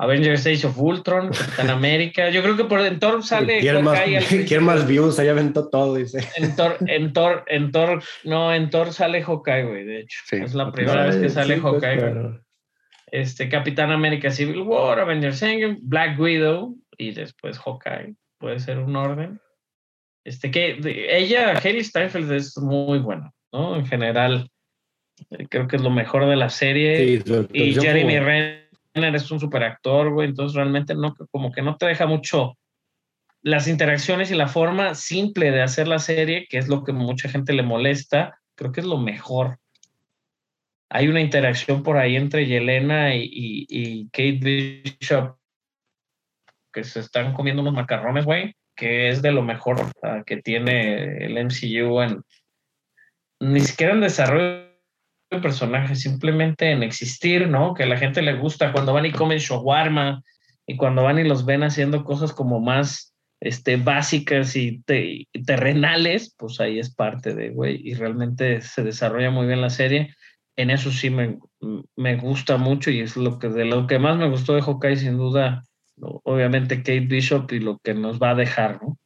Avengers 0.00 0.46
Age 0.46 0.66
of 0.66 0.78
Ultron, 0.78 1.30
Capitán 1.30 1.70
América. 1.70 2.30
Yo 2.30 2.42
creo 2.42 2.56
que 2.56 2.64
por 2.64 2.80
en 2.80 3.00
Thor 3.00 3.24
sale 3.24 3.58
¿Quién 3.60 3.82
más, 3.82 3.98
¿Quién 4.46 4.62
más 4.64 4.86
views? 4.86 5.18
Ahí 5.18 5.26
aventó 5.28 5.68
todo, 5.68 5.96
dice. 5.96 6.20
En 6.36 6.54
Thor, 6.54 6.76
en 6.86 7.12
Thor, 7.12 7.44
en 7.48 7.72
Thor, 7.72 8.02
no, 8.24 8.54
en 8.54 8.70
Thor 8.70 8.92
sale 8.92 9.22
Hawkeye, 9.22 9.64
güey, 9.64 9.84
de 9.84 10.00
hecho. 10.00 10.20
Sí. 10.26 10.36
es 10.36 10.54
la 10.54 10.70
primera 10.70 11.06
vez 11.06 11.16
que 11.16 11.28
sale 11.28 11.56
sí, 11.56 11.60
pues, 11.60 11.74
Hawkeye. 11.82 11.96
pero- 12.00 12.40
Este, 13.10 13.48
Capitán 13.48 13.90
América 13.90 14.30
Civil 14.30 14.60
War, 14.62 15.00
Avengers 15.00 15.42
Endgame, 15.42 15.78
Black 15.82 16.18
Widow 16.20 16.76
y 16.96 17.12
después 17.12 17.58
Hawkeye. 17.58 18.14
Puede 18.38 18.60
ser 18.60 18.78
un 18.78 18.94
orden. 18.94 19.40
Este, 20.24 20.50
que 20.50 20.74
de- 20.74 21.16
ella, 21.18 21.54
Haley 21.58 21.82
Steinfeld, 21.82 22.30
es 22.32 22.56
muy 22.58 22.98
buena, 22.98 23.32
¿no? 23.52 23.76
En 23.76 23.86
general, 23.86 24.48
creo 25.48 25.66
que 25.66 25.76
es 25.76 25.82
lo 25.82 25.90
mejor 25.90 26.26
de 26.26 26.36
la 26.36 26.50
serie. 26.50 27.18
Sí, 27.24 27.32
y 27.52 27.74
Jeremy 27.74 28.14
como- 28.16 28.26
Renner 28.26 28.67
es 28.94 29.30
un 29.30 29.40
super 29.40 29.62
actor, 29.62 30.12
güey, 30.12 30.28
entonces 30.28 30.56
realmente 30.56 30.94
no, 30.94 31.14
como 31.30 31.52
que 31.52 31.62
no 31.62 31.76
te 31.76 31.86
deja 31.86 32.06
mucho 32.06 32.56
las 33.42 33.68
interacciones 33.68 34.30
y 34.30 34.34
la 34.34 34.48
forma 34.48 34.94
simple 34.94 35.50
de 35.50 35.62
hacer 35.62 35.88
la 35.88 35.98
serie, 35.98 36.46
que 36.48 36.58
es 36.58 36.68
lo 36.68 36.82
que 36.82 36.92
mucha 36.92 37.28
gente 37.28 37.52
le 37.52 37.62
molesta, 37.62 38.38
creo 38.56 38.72
que 38.72 38.80
es 38.80 38.86
lo 38.86 38.98
mejor. 38.98 39.58
Hay 40.90 41.08
una 41.08 41.20
interacción 41.20 41.82
por 41.82 41.98
ahí 41.98 42.16
entre 42.16 42.46
Yelena 42.46 43.14
y 43.14 44.08
Kate 44.10 44.40
Bishop 44.40 45.38
que 46.72 46.84
se 46.84 47.00
están 47.00 47.32
comiendo 47.32 47.62
unos 47.62 47.74
macarrones, 47.74 48.24
güey, 48.24 48.54
que 48.76 49.08
es 49.08 49.22
de 49.22 49.32
lo 49.32 49.42
mejor 49.42 49.90
ah, 50.02 50.22
que 50.24 50.38
tiene 50.38 51.24
el 51.24 51.44
MCU 51.44 52.00
en 52.00 52.22
ni 53.40 53.60
siquiera 53.60 53.92
en 53.92 54.00
desarrollo 54.00 54.67
de 55.30 55.40
personajes, 55.40 56.00
simplemente 56.00 56.70
en 56.70 56.82
existir, 56.82 57.48
¿no? 57.48 57.74
Que 57.74 57.82
a 57.84 57.86
la 57.86 57.98
gente 57.98 58.22
le 58.22 58.36
gusta 58.36 58.72
cuando 58.72 58.92
van 58.92 59.06
y 59.06 59.12
comen 59.12 59.38
shawarma 59.38 60.22
y 60.66 60.76
cuando 60.76 61.02
van 61.02 61.18
y 61.18 61.24
los 61.24 61.44
ven 61.44 61.62
haciendo 61.62 62.04
cosas 62.04 62.32
como 62.32 62.60
más 62.60 63.14
este, 63.40 63.76
básicas 63.76 64.56
y, 64.56 64.80
te- 64.82 65.26
y 65.32 65.44
terrenales, 65.44 66.34
pues 66.36 66.60
ahí 66.60 66.78
es 66.78 66.94
parte 66.94 67.34
de, 67.34 67.50
güey, 67.50 67.80
y 67.82 67.94
realmente 67.94 68.60
se 68.62 68.82
desarrolla 68.82 69.30
muy 69.30 69.46
bien 69.46 69.60
la 69.60 69.70
serie. 69.70 70.14
En 70.56 70.70
eso 70.70 70.90
sí 70.90 71.08
me, 71.10 71.38
me 71.94 72.16
gusta 72.16 72.56
mucho 72.56 72.90
y 72.90 73.00
es 73.00 73.16
lo 73.16 73.38
que 73.38 73.48
de 73.48 73.64
lo 73.64 73.86
que 73.86 73.98
más 73.98 74.16
me 74.16 74.28
gustó 74.28 74.54
de 74.54 74.62
Hawkeye, 74.62 74.96
sin 74.96 75.16
duda, 75.16 75.62
obviamente 76.00 76.78
Kate 76.78 77.00
Bishop 77.00 77.52
y 77.52 77.60
lo 77.60 77.78
que 77.78 77.94
nos 77.94 78.18
va 78.18 78.30
a 78.30 78.34
dejar, 78.34 78.82
¿no? 78.82 78.98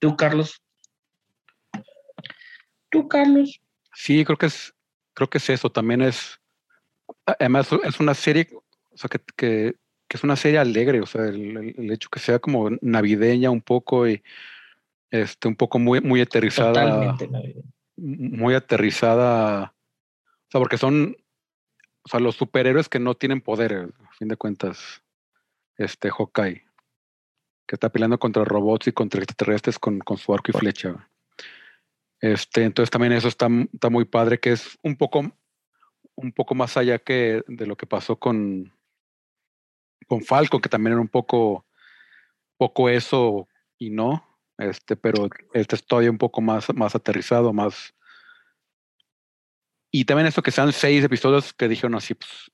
¿Tú, 0.00 0.16
Carlos? 0.16 0.62
¿Tú, 2.90 3.06
Carlos? 3.08 3.60
Sí, 3.92 4.24
creo 4.24 4.38
que 4.38 4.46
es, 4.46 4.72
creo 5.18 5.28
que 5.28 5.38
es 5.38 5.50
eso. 5.50 5.68
También 5.70 6.00
es, 6.02 6.40
además 7.26 7.68
es 7.84 7.98
una 7.98 8.14
serie, 8.14 8.48
o 8.52 8.96
sea, 8.96 9.08
que, 9.10 9.18
que, 9.36 9.74
que 10.06 10.16
es 10.16 10.22
una 10.22 10.36
serie 10.36 10.60
alegre, 10.60 11.00
o 11.00 11.06
sea, 11.06 11.24
el, 11.26 11.74
el- 11.76 11.90
hecho 11.90 12.08
que 12.08 12.20
sea 12.20 12.38
como 12.38 12.70
navideña 12.80 13.50
un 13.50 13.60
poco 13.60 14.06
y 14.08 14.22
este, 15.10 15.48
un 15.48 15.56
poco 15.56 15.80
muy, 15.80 16.00
muy 16.00 16.20
aterrizada, 16.20 16.72
Totalmente. 16.72 17.26
Navidad. 17.26 17.62
muy 17.96 18.54
aterrizada, 18.54 19.74
o 20.46 20.50
sea, 20.50 20.60
porque 20.60 20.78
son, 20.78 21.16
o 22.04 22.08
sea, 22.08 22.20
los 22.20 22.36
superhéroes 22.36 22.88
que 22.88 23.00
no 23.00 23.14
tienen 23.16 23.40
poderes, 23.40 23.88
a 24.08 24.12
fin 24.12 24.28
de 24.28 24.36
cuentas, 24.36 25.02
este 25.76 26.10
Hawkeye, 26.10 26.64
que 27.66 27.74
está 27.74 27.88
peleando 27.90 28.18
contra 28.18 28.44
robots 28.44 28.86
y 28.86 28.92
contra 28.92 29.20
extraterrestres 29.20 29.78
con, 29.80 29.98
con 29.98 30.16
su 30.16 30.32
arco 30.32 30.52
y 30.54 30.58
flecha. 30.58 31.08
Este, 32.20 32.64
entonces 32.64 32.90
también 32.90 33.12
eso 33.12 33.28
está, 33.28 33.48
muy 33.48 34.04
padre, 34.04 34.40
que 34.40 34.52
es 34.52 34.78
un 34.82 34.96
poco, 34.96 35.22
más 36.54 36.76
allá 36.76 36.98
que 36.98 37.44
de 37.46 37.66
lo 37.66 37.76
que 37.76 37.86
pasó 37.86 38.16
con, 38.16 38.72
con 40.06 40.22
Falco, 40.22 40.60
que 40.60 40.68
también 40.68 40.94
era 40.94 41.00
un 41.00 41.08
poco, 41.08 41.64
eso 42.90 43.48
y 43.78 43.90
no. 43.90 44.24
este, 44.58 44.96
pero 44.96 45.28
este 45.52 45.76
es 45.76 45.86
todavía 45.86 46.10
un 46.10 46.18
poco 46.18 46.40
más, 46.40 46.68
aterrizado, 46.94 47.52
más... 47.52 47.94
Y 49.90 50.04
también 50.04 50.26
esto 50.26 50.42
que 50.42 50.50
sean 50.50 50.72
seis 50.72 51.02
episodios 51.04 51.54
que 51.54 51.68
dijeron 51.68 51.94
así, 51.94 52.14
pues, 52.14 52.50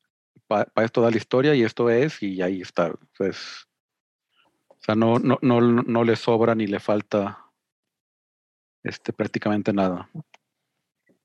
para 0.47 0.71
esto 0.85 1.01
da 1.01 1.11
la 1.11 1.17
historia 1.17 1.55
y 1.55 1.62
esto 1.62 1.91
es, 1.91 2.23
y 2.23 2.43
ahí 2.43 2.61
está. 2.61 2.91
O 2.91 4.79
sea, 4.79 4.95
no, 4.95 5.19
no, 5.19 5.39
no, 5.41 5.61
no 5.61 6.05
le 6.05 6.15
sobra 6.15 6.55
ni 6.55 6.67
le 6.67 6.79
falta 6.79 7.43
este, 8.85 9.12
prácticamente 9.12 9.72
nada. 9.72 10.09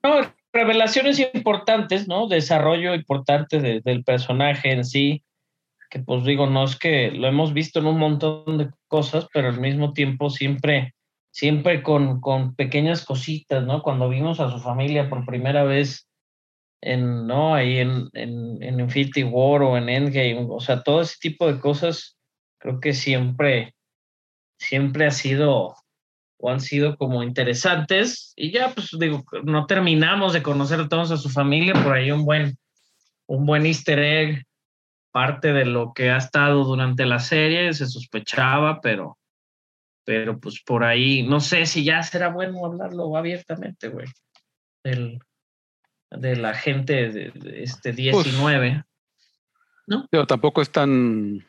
No, 0.01 0.21
revelaciones 0.53 1.19
importantes, 1.33 2.07
¿no? 2.07 2.27
Desarrollo 2.27 2.95
importante 2.95 3.81
del 3.81 4.03
personaje 4.03 4.71
en 4.71 4.85
sí, 4.85 5.23
que 5.89 5.99
pues 5.99 6.23
digo, 6.23 6.47
no 6.47 6.63
es 6.63 6.77
que 6.77 7.11
lo 7.11 7.27
hemos 7.27 7.53
visto 7.53 7.79
en 7.79 7.87
un 7.87 7.99
montón 7.99 8.57
de 8.57 8.69
cosas, 8.87 9.27
pero 9.33 9.49
al 9.49 9.59
mismo 9.59 9.93
tiempo 9.93 10.29
siempre, 10.29 10.93
siempre 11.31 11.83
con, 11.83 12.21
con 12.21 12.55
pequeñas 12.55 13.05
cositas, 13.05 13.65
¿no? 13.65 13.81
Cuando 13.81 14.07
vimos 14.07 14.39
a 14.39 14.49
su 14.49 14.59
familia 14.59 15.09
por 15.09 15.25
primera 15.25 15.63
vez 15.63 16.07
en, 16.81 17.27
¿no? 17.27 17.53
Ahí 17.55 17.79
en, 17.79 18.09
en, 18.13 18.63
en 18.63 18.79
Infinity 18.79 19.23
War 19.23 19.63
o 19.63 19.77
en 19.77 19.89
Endgame, 19.89 20.47
o 20.49 20.59
sea, 20.59 20.81
todo 20.81 21.01
ese 21.01 21.17
tipo 21.19 21.51
de 21.51 21.59
cosas, 21.59 22.17
creo 22.59 22.79
que 22.79 22.93
siempre, 22.93 23.75
siempre 24.59 25.05
ha 25.07 25.11
sido 25.11 25.75
o 26.39 26.49
han 26.49 26.61
sido 26.61 26.97
como 26.97 27.21
interesantes 27.21 28.33
y 28.35 28.51
ya 28.51 28.73
pues 28.73 28.89
digo, 28.97 29.23
no 29.43 29.65
terminamos 29.65 30.33
de 30.33 30.41
conocer 30.41 30.79
a 30.79 30.87
todos 30.87 31.11
a 31.11 31.17
su 31.17 31.29
familia, 31.29 31.73
por 31.73 31.93
ahí 31.93 32.11
un 32.11 32.23
buen, 32.23 32.57
un 33.27 33.45
buen 33.45 33.65
easter 33.65 33.99
egg, 33.99 34.45
parte 35.11 35.51
de 35.51 35.65
lo 35.65 35.93
que 35.93 36.11
ha 36.11 36.17
estado 36.17 36.63
durante 36.63 37.05
la 37.05 37.19
serie, 37.19 37.73
se 37.73 37.87
sospechaba, 37.87 38.79
pero, 38.79 39.17
pero 40.05 40.39
pues 40.39 40.61
por 40.65 40.85
ahí, 40.85 41.23
no 41.23 41.41
sé 41.41 41.65
si 41.65 41.83
ya 41.83 42.01
será 42.03 42.29
bueno 42.29 42.65
hablarlo 42.65 43.17
abiertamente, 43.17 43.89
güey, 43.89 44.07
del, 44.81 45.19
de 46.09 46.35
la 46.37 46.53
gente 46.53 47.09
de, 47.09 47.33
este 47.61 47.91
19. 47.91 48.71
Pues, 48.71 48.85
¿No? 49.87 50.07
Pero 50.09 50.25
tampoco 50.25 50.61
es 50.61 50.71
tan 50.71 51.45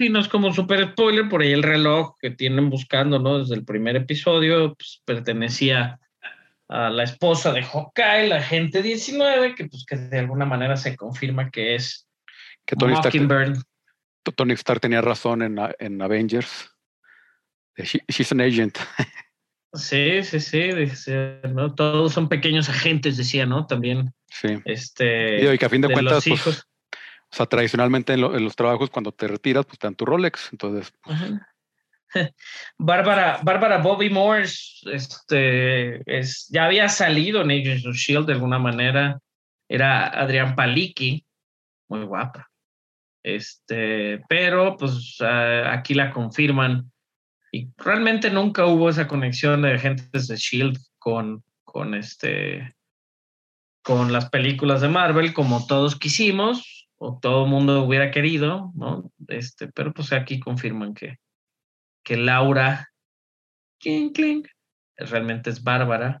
Sí, 0.00 0.08
no 0.08 0.18
es 0.18 0.28
como 0.28 0.46
un 0.46 0.54
super 0.54 0.92
spoiler, 0.92 1.28
por 1.28 1.42
ahí 1.42 1.52
el 1.52 1.62
reloj 1.62 2.16
que 2.18 2.30
tienen 2.30 2.70
buscando, 2.70 3.18
¿no? 3.18 3.40
Desde 3.40 3.54
el 3.54 3.66
primer 3.66 3.96
episodio, 3.96 4.74
pues 4.74 5.02
pertenecía 5.04 6.00
a 6.68 6.88
la 6.88 7.02
esposa 7.02 7.52
de 7.52 7.62
Hawkeye, 7.62 8.28
la 8.28 8.40
gente 8.40 8.80
19, 8.80 9.54
que 9.54 9.66
pues 9.66 9.84
que 9.84 9.96
de 9.96 10.20
alguna 10.20 10.46
manera 10.46 10.78
se 10.78 10.96
confirma 10.96 11.50
que 11.50 11.74
es 11.74 12.08
que 12.64 12.76
Tony 12.76 12.94
Stark, 12.94 13.62
Tony 14.36 14.54
Stark 14.54 14.80
tenía 14.80 15.02
razón 15.02 15.42
en, 15.42 15.58
en 15.78 16.00
Avengers. 16.00 16.70
she's 17.76 18.32
an 18.32 18.40
agent. 18.40 18.78
Sí, 19.72 20.24
sí, 20.24 20.40
sí, 20.40 21.12
¿no? 21.54 21.74
Todos 21.76 22.12
son 22.12 22.28
pequeños 22.28 22.68
agentes, 22.68 23.16
decía, 23.16 23.46
¿no? 23.46 23.66
También. 23.66 24.12
Sí. 24.26 24.48
Este, 24.64 25.54
y 25.54 25.58
que 25.58 25.64
a 25.64 25.68
fin 25.68 25.80
de, 25.80 25.92
cuentas, 25.92 26.24
pues, 26.26 26.66
o 27.32 27.36
sea, 27.36 27.46
tradicionalmente 27.46 28.12
en, 28.14 28.20
los 28.20 28.56
trabajos 28.56 28.90
cuando 28.90 29.12
te 29.12 29.28
retiras, 29.28 29.64
pues 29.64 29.78
te 29.78 29.86
dan 29.86 29.94
tu 29.94 30.04
Rolex. 30.04 30.48
Entonces. 30.50 30.92
Pues 31.02 31.18
Bárbara, 32.78 33.78
Bobby 33.78 34.10
Morse, 34.10 34.80
este, 34.92 36.02
es, 36.18 36.48
ya 36.48 36.64
había 36.64 36.88
salido 36.88 37.42
en 37.42 37.52
Agents 37.52 37.86
of 37.86 37.94
Shield 37.94 38.26
de 38.26 38.32
alguna 38.32 38.58
manera. 38.58 39.20
Era 39.68 40.08
Adrián 40.08 40.56
Palicki, 40.56 41.24
muy 41.88 42.02
guapa. 42.02 42.50
Este, 43.22 44.24
pero 44.28 44.76
pues 44.76 45.18
aquí 45.20 45.94
la 45.94 46.10
confirman. 46.10 46.90
Y 47.52 47.68
realmente 47.76 48.30
nunca 48.30 48.66
hubo 48.66 48.88
esa 48.88 49.06
conexión 49.06 49.62
de 49.62 49.74
agentes 49.74 50.26
de 50.26 50.36
Shield 50.36 50.78
con, 50.98 51.44
con 51.62 51.94
este 51.94 52.74
con 53.82 54.12
las 54.12 54.28
películas 54.28 54.82
de 54.82 54.88
Marvel 54.88 55.32
como 55.32 55.66
todos 55.66 55.96
quisimos 55.96 56.79
o 57.02 57.18
todo 57.18 57.44
el 57.44 57.50
mundo 57.50 57.82
hubiera 57.82 58.10
querido, 58.10 58.72
¿no? 58.74 59.10
Este, 59.28 59.68
pero 59.68 59.94
pues 59.94 60.12
aquí 60.12 60.38
confirman 60.38 60.92
que, 60.92 61.16
que 62.04 62.18
Laura 62.18 62.90
Kinkling 63.78 64.46
realmente 64.98 65.48
es 65.48 65.62
bárbara 65.62 66.20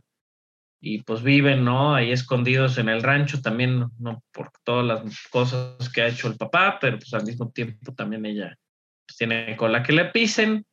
y 0.80 1.02
pues 1.02 1.22
viven, 1.22 1.64
¿no? 1.66 1.94
Ahí 1.94 2.12
escondidos 2.12 2.78
en 2.78 2.88
el 2.88 3.02
rancho 3.02 3.42
también, 3.42 3.90
¿no? 3.98 4.22
Por 4.32 4.52
todas 4.64 4.86
las 4.86 5.28
cosas 5.28 5.90
que 5.90 6.00
ha 6.00 6.08
hecho 6.08 6.28
el 6.28 6.38
papá, 6.38 6.78
pero 6.80 6.98
pues 6.98 7.12
al 7.12 7.26
mismo 7.26 7.50
tiempo 7.50 7.92
también 7.92 8.24
ella 8.24 8.56
pues, 9.06 9.18
tiene 9.18 9.54
la 9.60 9.82
que 9.82 9.92
le 9.92 10.06
pisen. 10.06 10.64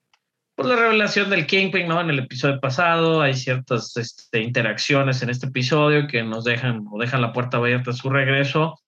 Por 0.56 0.68
la 0.68 0.78
revelación 0.78 1.30
del 1.30 1.46
Kingpin, 1.46 1.86
¿no? 1.86 2.00
En 2.00 2.10
el 2.12 2.20
episodio 2.20 2.62
pasado 2.62 3.22
hay 3.22 3.34
ciertas 3.34 3.96
este, 3.98 4.42
interacciones 4.42 5.22
en 5.22 5.32
este 5.32 5.48
episodio 5.48 6.08
que 6.08 6.24
nos 6.24 6.46
dejan 6.46 6.86
o 6.90 6.98
dejan 6.98 7.22
la 7.22 7.34
puerta 7.34 7.58
abierta 7.58 7.92
a 7.92 7.94
su 7.94 8.10
regreso 8.10 8.80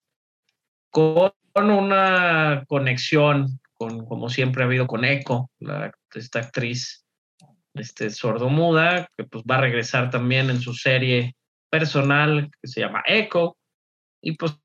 con 0.90 1.32
una 1.54 2.64
conexión, 2.68 3.60
con, 3.74 4.04
como 4.06 4.28
siempre 4.28 4.62
ha 4.62 4.66
habido 4.66 4.86
con 4.86 5.04
Echo, 5.04 5.50
esta 6.14 6.40
actriz 6.40 7.04
este, 7.74 8.10
sordomuda, 8.10 9.08
que 9.16 9.24
pues 9.24 9.44
va 9.48 9.56
a 9.56 9.62
regresar 9.62 10.10
también 10.10 10.50
en 10.50 10.60
su 10.60 10.74
serie 10.74 11.36
personal 11.70 12.50
que 12.60 12.68
se 12.68 12.80
llama 12.80 13.02
Echo, 13.06 13.56
y 14.22 14.32
pues 14.36 14.56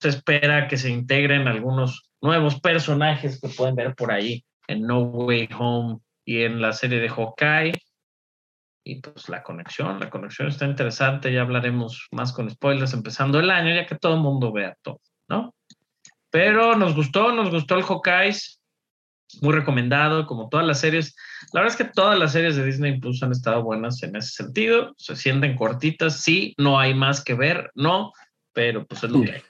se 0.00 0.08
espera 0.08 0.68
que 0.68 0.76
se 0.76 0.90
integren 0.90 1.48
algunos 1.48 2.08
nuevos 2.20 2.60
personajes 2.60 3.40
que 3.40 3.48
pueden 3.48 3.74
ver 3.74 3.94
por 3.94 4.12
ahí 4.12 4.44
en 4.66 4.82
No 4.82 5.00
Way 5.00 5.48
Home 5.58 5.98
y 6.24 6.42
en 6.42 6.60
la 6.60 6.72
serie 6.72 7.00
de 7.00 7.08
Hawkeye. 7.08 7.74
Y 8.86 9.00
pues 9.00 9.28
la 9.28 9.42
conexión, 9.42 9.98
la 9.98 10.10
conexión 10.10 10.48
está 10.48 10.66
interesante, 10.66 11.32
ya 11.32 11.40
hablaremos 11.40 12.06
más 12.12 12.32
con 12.32 12.50
spoilers 12.50 12.92
empezando 12.92 13.40
el 13.40 13.50
año, 13.50 13.74
ya 13.74 13.86
que 13.86 13.96
todo 13.96 14.14
el 14.14 14.20
mundo 14.20 14.52
vea 14.52 14.76
todo, 14.82 15.00
¿no? 15.28 15.54
Pero 16.34 16.74
nos 16.74 16.96
gustó, 16.96 17.30
nos 17.30 17.48
gustó 17.48 17.76
el 17.76 17.84
Hawkeye. 17.84 18.36
Muy 19.40 19.54
recomendado, 19.54 20.26
como 20.26 20.48
todas 20.48 20.66
las 20.66 20.80
series. 20.80 21.14
La 21.52 21.60
verdad 21.60 21.78
es 21.78 21.86
que 21.86 21.92
todas 21.92 22.18
las 22.18 22.32
series 22.32 22.56
de 22.56 22.66
Disney 22.66 22.98
Plus 22.98 23.22
han 23.22 23.30
estado 23.30 23.62
buenas 23.62 24.02
en 24.02 24.16
ese 24.16 24.30
sentido. 24.42 24.94
Se 24.96 25.14
sienten 25.14 25.54
cortitas, 25.54 26.22
sí, 26.22 26.52
no 26.58 26.80
hay 26.80 26.92
más 26.92 27.22
que 27.22 27.34
ver, 27.34 27.70
no, 27.76 28.12
pero 28.52 28.84
pues 28.84 29.04
es 29.04 29.10
lo 29.12 29.22
que 29.22 29.30
hay. 29.30 29.42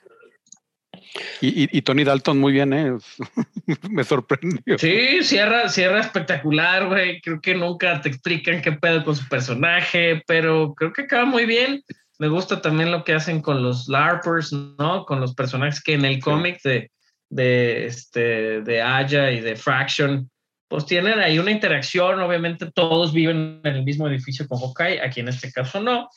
Y, 1.41 1.81
Tony 1.81 2.03
Dalton 2.03 2.37
muy 2.37 2.53
bien, 2.53 2.71
¿eh? 2.71 2.93
Me 3.89 4.03
sorprendió. 4.03 4.77
Sí, 4.77 5.23
cierra, 5.23 5.69
cierra 5.69 6.01
espectacular, 6.01 6.87
güey. 6.87 7.19
Creo 7.21 7.41
que 7.41 7.55
nunca 7.55 7.99
te 7.99 8.09
explican 8.09 8.61
qué 8.61 8.73
pedo 8.73 9.03
con 9.03 9.15
su 9.15 9.27
personaje, 9.27 10.21
pero 10.27 10.75
creo 10.75 10.93
que 10.93 11.01
acaba 11.01 11.25
muy 11.25 11.47
bien. 11.47 11.83
Me 12.17 12.27
gusta 12.27 12.61
también 12.61 12.91
lo 12.91 13.03
que 13.03 13.13
hacen 13.13 13.41
con 13.41 13.61
los 13.61 13.87
LARPers, 13.87 14.53
¿no? 14.53 15.05
Con 15.05 15.19
los 15.19 15.33
personajes 15.33 15.81
que 15.81 15.93
en 15.93 16.05
el 16.05 16.21
cómic 16.21 16.61
de, 16.63 16.91
de, 17.29 17.85
este, 17.85 18.61
de 18.61 18.81
Aya 18.81 19.31
y 19.31 19.41
de 19.41 19.55
Fraction, 19.55 20.29
pues 20.67 20.85
tienen 20.85 21.19
ahí 21.19 21.39
una 21.39 21.51
interacción. 21.51 22.21
Obviamente 22.21 22.71
todos 22.71 23.11
viven 23.13 23.59
en 23.63 23.75
el 23.75 23.83
mismo 23.83 24.07
edificio 24.07 24.47
con 24.47 24.59
Hawkeye, 24.59 25.01
aquí 25.01 25.19
en 25.19 25.27
este 25.27 25.51
caso 25.51 25.81
no. 25.81 26.09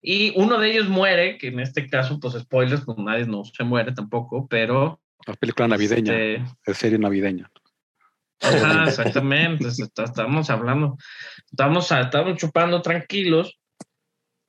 Y 0.00 0.32
uno 0.38 0.58
de 0.58 0.70
ellos 0.70 0.88
muere, 0.88 1.38
que 1.38 1.48
en 1.48 1.60
este 1.60 1.88
caso, 1.88 2.18
pues 2.20 2.34
spoilers, 2.34 2.84
pues 2.84 2.98
nadie 2.98 3.26
no 3.26 3.42
se 3.44 3.64
muere 3.64 3.92
tampoco, 3.92 4.46
pero... 4.48 5.00
La 5.26 5.34
película 5.34 5.68
navideña, 5.68 6.12
este, 6.12 6.44
es 6.66 6.76
serie 6.76 6.98
navideña. 6.98 7.50
Ajá, 8.40 8.84
exactamente. 8.84 9.66
estamos 10.04 10.50
hablando, 10.50 10.98
estamos, 11.50 11.90
estamos 11.90 12.36
chupando 12.36 12.82
tranquilos 12.82 13.58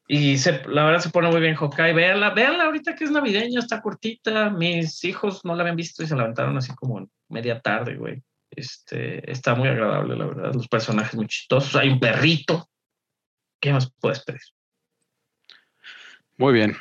y 0.08 0.38
se, 0.38 0.62
la 0.68 0.86
verdad 0.86 1.00
se 1.00 1.10
pone 1.10 1.30
muy 1.30 1.42
bien 1.42 1.56
Hawkeye. 1.56 1.94
Véanla, 1.94 2.32
véanla 2.32 2.66
ahorita 2.66 2.96
que 2.96 3.06
es 3.06 3.12
navideña, 3.12 3.60
está 3.60 3.82
cortita. 3.82 4.50
Mis 4.52 5.04
hijos 5.04 5.44
no 5.44 5.56
la 5.56 5.64
habían 5.64 5.76
visto 5.76 6.04
y 6.04 6.08
se 6.08 6.16
la 6.16 6.24
aventaron 6.24 6.56
así 6.58 6.74
como 6.76 7.10
media 7.30 7.60
tarde, 7.60 7.96
güey. 7.96 8.22
Este, 8.52 9.30
está 9.30 9.56
muy 9.56 9.68
agradable, 9.68 10.16
la 10.16 10.26
verdad. 10.26 10.54
Los 10.54 10.68
personajes 10.68 11.16
muy 11.16 11.28
chistosos. 11.28 11.76
Hay 11.76 11.90
un 11.90 12.00
perrito. 12.00 12.70
¿Qué 13.60 13.74
más 13.74 13.92
puedes 14.00 14.24
pedir? 14.24 14.42
Muy 16.38 16.54
bien. 16.54 16.78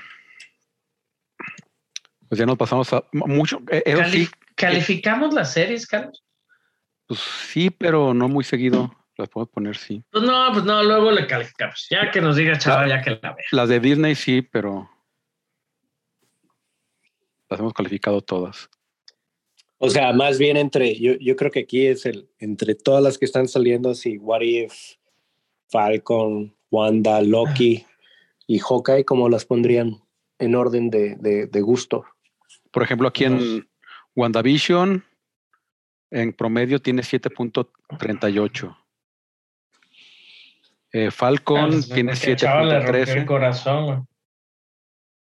Pues 2.29 2.39
ya 2.39 2.45
nos 2.45 2.59
pasamos 2.59 2.93
a 2.93 3.05
mucho. 3.13 3.63
Eh, 3.71 4.29
¿Calificamos 4.55 5.33
las 5.33 5.53
series, 5.53 5.87
Carlos? 5.87 6.23
Pues 7.07 7.21
sí, 7.21 7.71
pero 7.71 8.13
no 8.13 8.29
muy 8.29 8.45
seguido. 8.45 8.95
Las 9.17 9.29
puedo 9.29 9.47
poner, 9.47 9.77
sí. 9.77 10.03
Pues 10.11 10.25
no, 10.25 10.51
pues 10.53 10.65
no, 10.65 10.83
luego 10.83 11.13
le 11.13 11.27
calificamos. 11.27 11.87
Ya 11.89 12.11
que 12.11 12.21
nos 12.21 12.37
diga 12.37 12.59
chaval, 12.59 12.89
ya 12.89 13.01
que 13.01 13.11
la 13.11 13.35
vea. 13.35 13.45
Las 13.53 13.69
de 13.69 13.79
Disney 13.79 14.15
sí, 14.15 14.43
pero 14.43 14.91
las 17.49 17.61
hemos 17.61 17.73
calificado 17.73 18.21
todas. 18.21 18.69
O 19.79 19.91
sea, 19.91 20.13
más 20.13 20.39
bien 20.39 20.57
entre, 20.57 20.99
yo, 20.99 21.15
yo 21.21 21.37
creo 21.37 21.51
que 21.51 21.61
aquí 21.61 21.87
es 21.87 22.07
el, 22.07 22.29
entre 22.39 22.75
todas 22.75 23.03
las 23.03 23.19
que 23.19 23.25
están 23.25 23.47
saliendo, 23.49 23.91
así, 23.91 24.19
What 24.19 24.41
If, 24.41 24.73
Falcon, 25.69 26.57
Wanda, 26.71 27.21
Loki 27.21 27.85
y 28.47 28.59
Hawkeye, 28.59 29.05
¿cómo 29.05 29.29
las 29.29 29.45
pondrían 29.45 30.01
en 30.39 30.55
orden 30.55 30.91
de, 30.91 31.17
de, 31.17 31.47
de 31.47 31.61
gusto? 31.61 32.05
Por 32.71 32.83
ejemplo, 32.83 33.07
aquí 33.09 33.25
en 33.25 33.69
WandaVision, 34.17 35.05
en 36.11 36.33
promedio 36.33 36.81
tiene 36.81 37.03
7.38. 37.03 38.77
Eh, 40.97 41.11
Falcon 41.11 41.71
Pues, 41.71 41.89
tiene 41.89 42.13
porque 42.13 42.37
Chava 42.37 42.63
le 42.63 42.79
rompió 42.81 43.01
el 43.01 43.07
7.13. 43.09 43.27
corazón. 43.27 44.07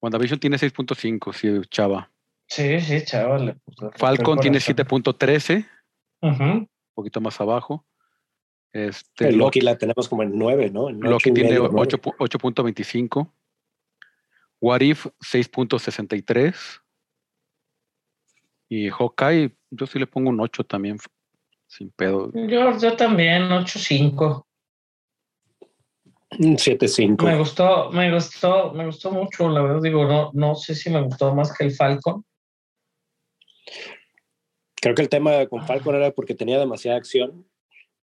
WandaVision 0.00 0.38
tiene 0.38 0.56
6.5, 0.56 1.32
sí, 1.32 1.60
Chava. 1.68 2.12
Sí, 2.46 2.80
sí, 2.80 3.04
Chava 3.04 3.38
le 3.38 3.54
puso- 3.54 3.90
Falcon 3.96 4.38
tiene 4.38 4.60
corazón. 4.60 4.76
7.13, 4.76 5.66
un 6.22 6.30
Ujú. 6.30 6.68
poquito 6.94 7.20
más 7.20 7.40
abajo. 7.40 7.84
Este, 8.72 9.30
El 9.30 9.36
Loki, 9.38 9.58
Loki 9.58 9.60
la 9.62 9.76
tenemos 9.76 10.08
como 10.08 10.22
en 10.22 10.38
9, 10.38 10.70
¿no? 10.70 10.90
En 10.90 11.00
Loki 11.00 11.32
tiene 11.32 11.48
medio, 11.48 11.62
nueve. 11.62 11.76
8 11.80 11.98
pu- 12.00 12.14
8.25. 12.18 13.34
What 14.60 14.82
If 14.82 15.06
6.63. 15.20 16.54
Y 18.68 18.90
Hawkeye, 18.90 19.56
yo 19.70 19.86
sí 19.86 19.98
le 19.98 20.06
pongo 20.06 20.30
un 20.30 20.38
8 20.40 20.62
también, 20.62 20.98
sin 21.66 21.90
pedo. 21.90 22.30
Yo, 22.32 22.78
yo 22.78 22.96
también, 22.96 23.50
8-5. 23.50 24.44
Un 26.38 26.56
7.5. 26.56 27.24
Me 27.24 27.38
gustó, 27.38 27.90
me 27.90 28.12
gustó, 28.12 28.72
me 28.74 28.86
gustó 28.86 29.10
mucho, 29.10 29.48
la 29.48 29.62
verdad, 29.62 29.80
digo, 29.82 30.04
no, 30.04 30.30
no 30.34 30.54
sé 30.54 30.74
si 30.74 30.90
me 30.90 31.00
gustó 31.02 31.34
más 31.34 31.56
que 31.56 31.64
el 31.64 31.72
Falcon. 31.72 32.24
Creo 34.80 34.94
que 34.94 35.02
el 35.02 35.08
tema 35.08 35.46
con 35.46 35.66
Falcon 35.66 35.94
era 35.94 36.10
porque 36.10 36.34
tenía 36.34 36.58
demasiada 36.58 36.98
acción 36.98 37.46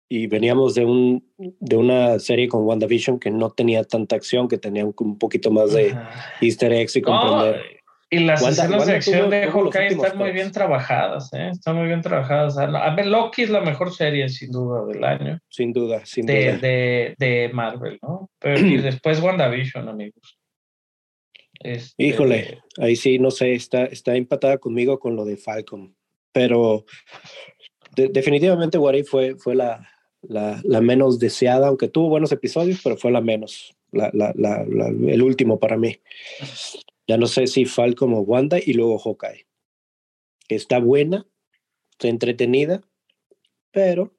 y 0.09 0.27
veníamos 0.27 0.75
de, 0.75 0.85
un, 0.85 1.31
de 1.37 1.75
una 1.77 2.19
serie 2.19 2.47
con 2.47 2.65
WandaVision 2.65 3.19
que 3.19 3.31
no 3.31 3.51
tenía 3.51 3.83
tanta 3.83 4.15
acción, 4.15 4.47
que 4.47 4.57
tenía 4.57 4.85
un, 4.85 4.93
un 4.97 5.17
poquito 5.17 5.49
más 5.49 5.71
de 5.71 5.95
easter 6.41 6.73
eggs 6.73 6.95
y 6.95 7.01
comprender. 7.01 7.78
Y 8.11 8.19
las 8.19 8.41
Wanda- 8.41 8.63
escenas 8.63 8.71
de 8.71 8.77
Wanda 8.77 8.95
acción 8.95 9.29
de 9.29 9.47
tuvo 9.47 9.63
los 9.65 9.73
Hawkeye 9.75 9.87
están 9.95 10.17
muy 10.17 10.31
bien 10.31 10.51
trabajadas, 10.51 11.31
¿eh? 11.33 11.49
Están 11.51 11.75
muy 11.75 11.87
bien 11.87 12.01
trabajadas. 12.01 12.57
A 12.57 12.95
ver, 12.95 13.05
Loki 13.05 13.43
es 13.43 13.49
la 13.51 13.61
mejor 13.61 13.93
serie, 13.93 14.27
sin 14.29 14.51
duda, 14.51 14.85
del 14.85 15.03
año 15.03 15.39
Sin 15.49 15.71
duda, 15.73 16.05
sin 16.05 16.25
de, 16.25 16.45
duda. 16.53 16.57
de, 16.57 17.15
de 17.19 17.49
Marvel, 17.53 17.99
¿no? 18.01 18.29
Pero 18.39 18.59
y 18.65 18.77
después 18.81 19.21
WandaVision, 19.21 19.87
amigos. 19.89 20.37
Este, 21.61 22.03
Híjole, 22.03 22.61
ahí 22.77 22.95
sí, 22.95 23.19
no 23.19 23.31
sé, 23.31 23.53
está, 23.53 23.83
está 23.85 24.15
empatada 24.15 24.57
conmigo 24.57 24.97
con 24.99 25.15
lo 25.15 25.25
de 25.25 25.35
Falcon. 25.37 25.93
Pero 26.31 26.85
de- 27.95 28.07
definitivamente 28.07 28.77
What 28.77 28.93
If 28.93 29.09
fue, 29.09 29.35
fue 29.35 29.55
la, 29.55 29.87
la, 30.21 30.61
la 30.63 30.79
menos 30.81 31.19
deseada, 31.19 31.67
aunque 31.67 31.89
tuvo 31.89 32.09
buenos 32.09 32.31
episodios, 32.31 32.79
pero 32.83 32.95
fue 32.97 33.11
la 33.11 33.19
menos, 33.21 33.75
la, 33.91 34.09
la- 34.13 34.63
el 34.87 35.21
último 35.21 35.59
para 35.59 35.75
mí. 35.77 35.97
Ya 37.09 37.17
no 37.17 37.25
sé 37.25 37.47
si 37.47 37.65
Falcon 37.65 38.13
o 38.13 38.19
Wanda 38.19 38.59
y 38.63 38.73
luego 38.73 38.99
Hawkeye. 38.99 39.47
Está 40.47 40.77
buena, 40.77 41.25
está 41.89 42.07
entretenida, 42.07 42.83
pero 43.71 44.15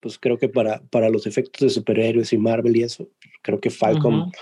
pues 0.00 0.18
creo 0.18 0.38
que 0.38 0.48
para, 0.48 0.80
para 0.84 1.10
los 1.10 1.26
efectos 1.26 1.60
de 1.60 1.68
superhéroes 1.68 2.32
y 2.32 2.38
Marvel 2.38 2.74
y 2.74 2.84
eso, 2.84 3.10
creo 3.42 3.60
que 3.60 3.68
Falcon, 3.68 4.14
Ujú. 4.20 4.32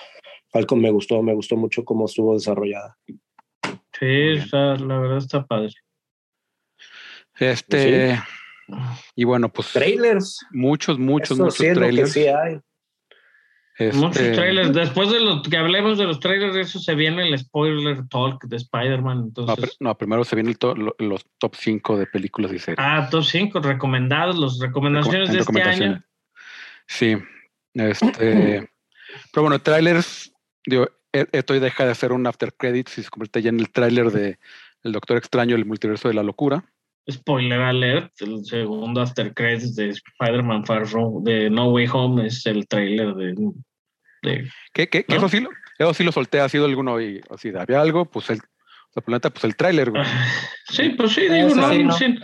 Falcon 0.53 0.81
me 0.81 0.93
gustó, 0.93 1.21
me 1.25 1.35
gustó 1.35 1.57
mucho 1.57 1.85
cómo 1.85 2.07
estuvo 2.07 2.35
desarrollada. 2.35 2.97
Sí, 3.99 4.37
está, 4.37 4.77
la 4.77 5.01
verdad 5.01 5.19
está 5.19 5.45
padre. 5.45 5.75
Este, 7.41 8.21
y 9.17 9.25
bueno, 9.25 9.53
pues 9.53 9.73
Trailers. 9.73 10.39
muchos, 10.53 10.97
muchos, 10.97 11.33
Eso 11.33 11.43
muchos 11.43 11.59
sí 11.59 11.75
trailers. 11.75 12.13
sí 12.13 12.27
hay. 12.29 12.61
Muchos 13.95 14.17
Este, 14.21 14.35
trailers. 14.35 14.73
Después 14.73 15.11
de 15.11 15.21
lo 15.21 15.43
que 15.43 15.57
hablemos 15.57 15.97
de 15.99 16.05
los 16.05 16.21
trailers, 16.21 16.55
eso 16.57 16.79
se 16.79 16.95
viene 16.95 17.29
el 17.29 17.39
spoiler 17.39 18.07
talk 18.09 18.45
de 18.45 18.57
Spider-Man. 18.57 19.19
No, 19.19 19.25
Entonces, 19.25 19.77
no, 19.81 19.97
primero 19.97 20.23
se 20.25 20.37
vienen 20.37 20.57
los 20.99 21.25
top 21.39 21.55
5 21.57 21.97
de 21.99 22.07
películas 22.07 22.53
y 22.53 22.59
series. 22.59 22.79
ah, 22.79 23.09
top 23.11 23.25
5 23.25 23.61
recomendados, 23.61 24.39
las 24.39 24.59
recomendaciones 24.61 25.31
Recom- 25.31 25.55
de 25.55 25.61
este 25.61 25.63
año. 25.85 26.05
Sí. 26.87 27.17
Este, 27.75 28.69
pero 29.33 29.43
bueno, 29.43 29.59
trailers, 29.61 30.33
digo, 30.67 30.87
e- 31.13 31.27
esto 31.33 31.55
deja 31.59 31.87
de 31.87 31.95
ser 31.95 32.13
un 32.13 32.27
after 32.27 32.53
credits 32.55 32.99
y 32.99 33.03
se 33.03 33.11
convierte 33.11 33.43
ya 33.43 33.51
en 33.51 33.61
el 33.61 33.71
tráiler 33.71 34.11
de 34.11 34.39
El 34.83 34.93
Doctor 34.93 35.17
Extraño, 35.17 35.57
el 35.57 35.65
multiverso 35.67 36.09
de 36.09 36.15
la 36.15 36.23
locura. 36.23 36.65
Spoiler 37.11 37.61
alert, 37.61 38.13
el 38.21 38.45
segundo 38.45 39.01
after 39.01 39.33
credits 39.35 39.75
de 39.75 39.89
Spider-Man 39.89 40.65
Far 40.67 40.87
From, 40.87 41.25
de 41.25 41.49
No 41.51 41.71
Way 41.71 41.89
Home 41.93 42.27
es 42.27 42.45
el 42.47 42.67
trailer 42.69 43.15
de, 43.15 43.35
eso, 44.23 45.29
sí 45.29 45.41
lo, 45.41 45.51
eso 45.79 45.95
sí 45.95 46.05
lo 46.05 46.13
solté, 46.13 46.41
ha 46.41 46.49
sido 46.49 46.67
alguno 46.67 47.01
y 47.01 47.21
así, 47.31 47.51
había 47.57 47.81
algo, 47.81 48.05
pues 48.05 48.31
el, 48.31 48.39
o 48.39 48.93
sea, 48.93 49.03
pues 49.31 49.45
el 49.45 49.57
tráiler, 49.57 49.91
güey. 49.91 50.03
Sí, 50.71 50.91
pues 50.91 51.13
sí, 51.13 51.23
digo, 51.23 51.55
no, 51.55 51.69
sí, 51.71 51.83
no, 51.83 51.93
sin- 51.93 52.21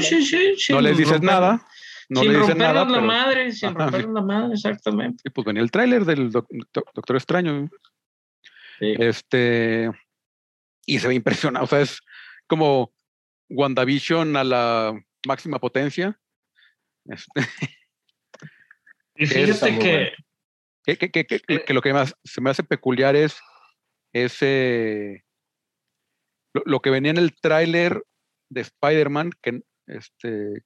sí, 0.00 0.56
sí, 0.56 0.72
no 0.72 0.80
les 0.80 0.96
dices 0.96 1.18
romper- 1.20 1.24
nada, 1.24 1.66
no 2.08 2.20
sin 2.20 2.32
le 2.32 2.38
dices 2.38 2.48
rompernos 2.54 2.74
nada, 2.74 2.84
la 2.84 2.94
pero 2.94 3.06
madre, 3.06 3.52
sin 3.52 3.68
Ajá, 3.80 3.98
la 3.98 4.22
madre, 4.22 4.54
exactamente. 4.54 5.22
y 5.24 5.30
pues 5.30 5.44
venía 5.44 5.62
el 5.62 5.70
tráiler 5.70 6.04
del 6.06 6.30
doc- 6.32 6.48
doc- 6.72 6.90
Doctor 6.94 7.16
Extraño. 7.16 7.68
Sí. 8.78 8.94
Este, 8.98 9.90
y 10.86 10.98
se 10.98 11.08
ve 11.08 11.14
impresionante, 11.14 11.64
o 11.64 11.66
sea, 11.68 11.80
es 11.82 12.00
como 12.46 12.92
WandaVision 13.50 14.34
a 14.36 14.44
la 14.44 14.98
máxima 15.26 15.58
potencia. 15.58 16.18
Este, 17.04 17.40
Y 19.16 19.26
fíjate 19.26 19.78
que, 19.78 19.92
bueno. 19.92 20.10
Que, 20.84 20.96
que- 20.96 21.10
que- 21.10 21.24
que- 21.24 21.64
que 21.64 21.74
lo 21.74 21.80
que 21.82 21.92
más 21.92 22.14
se 22.24 22.40
me 22.40 22.50
hace 22.50 22.62
peculiar 22.62 23.16
es 23.16 23.38
ese 24.12 25.24
lo, 26.54 26.62
lo 26.66 26.80
que 26.80 26.90
venía 26.90 27.10
en 27.10 27.18
el 27.18 27.34
tráiler 27.40 28.04
de 28.50 28.60
Spider-Man, 28.60 29.30
que 29.40 29.62
este 29.86 30.62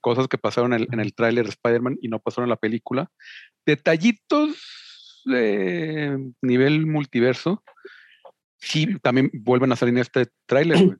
cosas 0.00 0.28
que 0.28 0.36
pasaron 0.38 0.74
en 0.74 0.82
el, 0.82 0.88
en 0.92 1.00
el 1.00 1.14
tráiler 1.14 1.44
de 1.44 1.50
Spider-Man 1.50 1.98
y 2.02 2.08
no 2.08 2.18
pasaron 2.20 2.44
en 2.46 2.50
la 2.50 2.56
película. 2.56 3.10
Detallitos 3.66 5.22
de 5.24 6.32
nivel 6.42 6.86
multiverso. 6.86 7.62
Sí, 8.60 8.98
también 9.00 9.30
vuelven 9.32 9.72
a 9.72 9.76
salir 9.76 9.94
en 9.94 10.00
este 10.00 10.26
tráiler. 10.46 10.98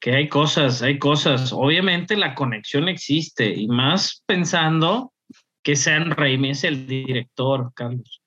que 0.00 0.14
hay 0.14 0.28
cosas, 0.28 0.82
hay 0.82 0.98
cosas. 0.98 1.52
Obviamente 1.52 2.16
la 2.16 2.34
conexión 2.34 2.88
existe 2.88 3.48
y 3.48 3.66
más 3.66 4.22
pensando 4.26 5.12
que 5.62 5.76
Sam 5.76 6.10
Raimi 6.10 6.50
es 6.50 6.64
el 6.64 6.86
director, 6.86 7.72
Carlos. 7.74 8.20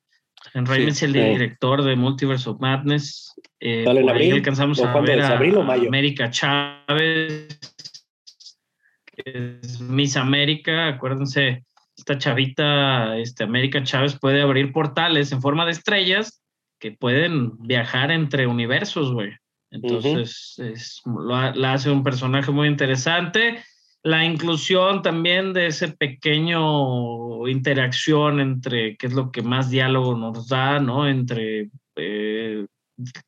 Sam 0.51 0.65
Raimi 0.65 0.85
Sí, 0.85 0.91
es 0.91 1.03
el 1.03 1.13
sí. 1.13 1.19
director 1.19 1.83
de 1.83 1.95
Multiverse 1.95 2.49
of 2.49 2.59
Madness. 2.59 3.33
Eh, 3.59 3.83
¿Sale 3.85 4.01
en 4.01 4.05
por 4.07 4.15
ahí 4.15 4.21
abril? 4.23 4.33
alcanzamos 4.39 4.79
¿O 4.79 4.87
a 4.87 5.01
ver 5.01 5.19
es? 5.19 5.25
a 5.25 5.33
¿Abril 5.37 5.57
o 5.57 5.63
mayo? 5.63 5.87
América 5.87 6.29
Chávez, 6.29 7.59
que 9.15 9.59
es 9.63 9.79
Miss 9.79 10.17
América. 10.17 10.87
Acuérdense, 10.89 11.63
esta 11.97 12.17
chavita, 12.17 13.17
este, 13.17 13.43
América 13.43 13.83
Chávez 13.83 14.17
puede 14.19 14.41
abrir 14.41 14.71
portales 14.71 15.31
en 15.31 15.41
forma 15.41 15.65
de 15.65 15.71
estrellas 15.71 16.41
que 16.79 16.91
pueden 16.91 17.57
viajar 17.59 18.11
entre 18.11 18.45
universos, 18.47 19.13
güey. 19.13 19.31
Entonces, 19.71 20.59
es- 20.59 21.01
lo 21.05 21.51
la 21.53 21.73
hace 21.73 21.89
un 21.89 22.03
personaje 22.03 22.51
muy 22.51 22.67
interesante. 22.67 23.63
La 24.03 24.25
inclusión 24.25 25.01
también 25.01 25.53
de 25.53 25.67
ese 25.67 25.87
pequeño 25.87 27.47
interacción 27.47 28.39
entre, 28.39 28.97
que 28.97 29.07
es 29.07 29.13
lo 29.13 29.31
que 29.31 29.41
más 29.41 29.69
diálogo 29.69 30.15
nos 30.17 30.49
da, 30.49 30.79
¿no? 30.79 31.07
Entre 31.07 31.69
eh, 31.95 32.65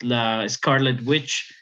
la 0.01 0.47
Scarlet 0.47 1.01
Witch 1.05 1.53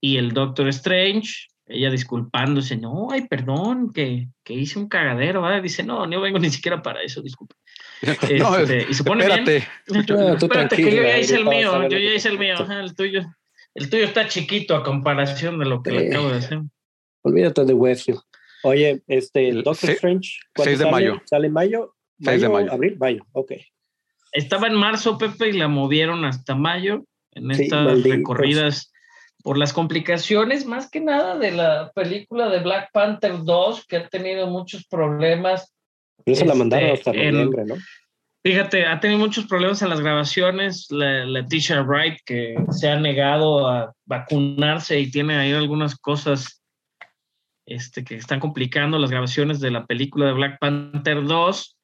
y 0.00 0.16
el 0.16 0.32
Doctor 0.32 0.68
Strange. 0.68 1.48
Ella 1.66 1.90
disculpándose, 1.90 2.76
no, 2.76 3.08
ay, 3.10 3.26
perdón, 3.26 3.90
que, 3.92 4.28
que 4.44 4.52
hice 4.52 4.78
un 4.78 4.86
cagadero, 4.88 5.40
¿verdad? 5.40 5.62
Dice, 5.62 5.82
no, 5.82 6.06
no 6.06 6.20
vengo 6.20 6.38
ni 6.38 6.50
siquiera 6.50 6.82
para 6.82 7.02
eso, 7.02 7.22
disculpe. 7.22 7.54
No, 8.38 8.58
Este, 8.58 8.86
y 8.90 8.94
se 8.94 9.02
pone 9.02 9.24
bien. 9.24 9.38
espérate. 9.40 9.66
No, 10.12 10.34
Espérate, 10.34 10.76
que 10.76 10.94
yo 10.94 11.02
ya 11.02 11.18
hice 11.18 11.36
el 11.36 11.46
mío, 11.46 11.72
yo 11.88 11.88
ya 11.88 12.10
te 12.10 12.14
hice 12.16 12.28
el 12.28 12.38
mío, 12.38 12.54
ajá, 12.58 12.80
el 12.80 12.94
tuyo. 12.94 13.22
El 13.74 13.88
tuyo 13.88 14.04
está 14.04 14.28
chiquito 14.28 14.76
a 14.76 14.84
comparación 14.84 15.58
de 15.58 15.64
lo 15.64 15.82
que 15.82 15.90
le 15.90 16.08
acabo 16.08 16.28
de 16.28 16.36
hacer. 16.36 16.60
Olvídate 17.22 17.64
de 17.64 17.72
Westfield. 17.72 18.20
Oye, 18.64 19.02
este, 19.06 19.48
El 19.48 19.62
Doctor 19.62 19.76
se- 19.90 19.92
Strange, 19.92 20.30
¿cuándo 20.54 20.70
6 20.70 20.78
de 20.78 20.84
sale? 20.84 20.92
mayo. 20.92 21.22
¿Sale 21.26 21.46
en 21.46 21.52
mayo? 21.52 21.94
6 22.20 22.40
de 22.40 22.48
mayo. 22.48 22.72
¿Abril? 22.72 22.96
Mayo, 22.98 23.26
ok. 23.32 23.52
Estaba 24.32 24.66
en 24.66 24.74
marzo, 24.74 25.16
Pepe, 25.18 25.50
y 25.50 25.52
la 25.52 25.68
movieron 25.68 26.24
hasta 26.24 26.54
mayo 26.54 27.04
en 27.32 27.54
Sí, 27.54 27.64
estas 27.64 27.84
malditos. 27.84 28.10
recorridas 28.12 28.92
por 29.42 29.58
las 29.58 29.72
complicaciones, 29.72 30.64
más 30.66 30.90
que 30.90 31.00
nada 31.00 31.38
de 31.38 31.52
la 31.52 31.92
película 31.94 32.48
de 32.48 32.60
Black 32.60 32.88
Panther 32.92 33.44
2, 33.44 33.86
que 33.86 33.98
ha 33.98 34.08
tenido 34.08 34.46
muchos 34.48 34.86
problemas. 34.86 35.72
Pero 36.24 36.36
se 36.36 36.44
la 36.46 36.52
Este, 36.52 36.58
mandaron 36.58 36.90
hasta 36.92 37.10
en- 37.12 37.34
noviembre, 37.34 37.64
¿no? 37.66 37.74
Fíjate, 38.42 38.84
ha 38.86 39.00
tenido 39.00 39.18
muchos 39.18 39.46
problemas 39.46 39.80
en 39.82 39.88
las 39.88 40.00
grabaciones. 40.00 40.86
La, 40.90 41.24
Leticia 41.24 41.80
Wright, 41.82 42.18
que 42.26 42.54
se 42.70 42.88
ha 42.90 42.96
negado 43.00 43.66
a 43.68 43.94
vacunarse 44.06 44.98
y 45.00 45.10
tiene 45.10 45.36
ahí 45.36 45.52
algunas 45.52 45.96
cosas 45.98 46.62
este, 47.66 48.04
que 48.04 48.16
están 48.16 48.40
complicando 48.40 48.98
las 48.98 49.10
grabaciones 49.10 49.60
de 49.60 49.70
la 49.70 49.86
película 49.86 50.26
de 50.26 50.32
Black 50.32 50.58
Panther 50.58 51.24
2. 51.24 51.76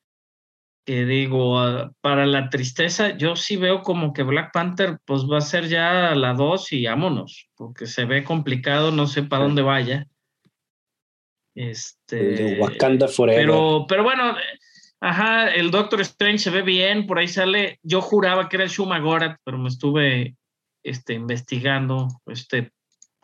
Que 0.86 1.04
digo, 1.04 1.58
ah, 1.58 1.92
para 2.00 2.26
la 2.26 2.48
tristeza, 2.48 3.16
yo 3.16 3.36
sí 3.36 3.56
veo 3.56 3.82
como 3.82 4.12
que 4.12 4.22
Black 4.22 4.50
Panther 4.52 4.98
pues 5.04 5.22
va 5.22 5.38
a 5.38 5.42
ser 5.42 5.68
ya 5.68 6.14
la 6.14 6.32
2 6.32 6.72
y 6.72 6.86
vámonos, 6.86 7.48
porque 7.54 7.86
se 7.86 8.06
ve 8.06 8.24
complicado, 8.24 8.90
no 8.90 9.06
sé 9.06 9.22
para 9.22 9.44
dónde 9.44 9.62
vaya. 9.62 10.06
Este, 11.54 12.16
de 12.16 12.60
Wakanda 12.60 13.08
Forever. 13.08 13.42
pero, 13.42 13.84
pero 13.86 14.02
bueno, 14.02 14.34
ajá, 15.00 15.48
el 15.48 15.70
Doctor 15.70 16.00
Strange 16.00 16.38
se 16.38 16.50
ve 16.50 16.62
bien, 16.62 17.06
por 17.06 17.18
ahí 17.18 17.28
sale. 17.28 17.78
Yo 17.82 18.00
juraba 18.00 18.48
que 18.48 18.56
era 18.56 18.64
el 18.64 18.70
Shuma 18.70 18.98
Gorath, 19.00 19.38
pero 19.44 19.58
me 19.58 19.68
estuve 19.68 20.36
este, 20.82 21.14
investigando 21.14 22.08
este, 22.26 22.72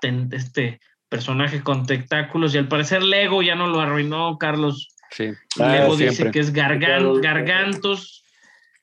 este 0.03 0.81
personaje 1.17 1.63
con 1.63 1.87
tentáculos 1.87 2.55
y 2.55 2.59
al 2.59 2.69
parecer 2.69 3.03
Lego 3.03 3.43
ya 3.43 3.55
no 3.55 3.67
lo 3.69 3.81
arruinó, 3.81 4.37
Carlos. 4.39 4.89
Sí. 5.11 5.31
Ah, 5.61 5.73
Lego 5.73 5.97
dice 5.97 6.31
que 6.31 6.41
es 6.41 6.53
Gargan- 6.53 7.21
Gargantos. 7.21 8.23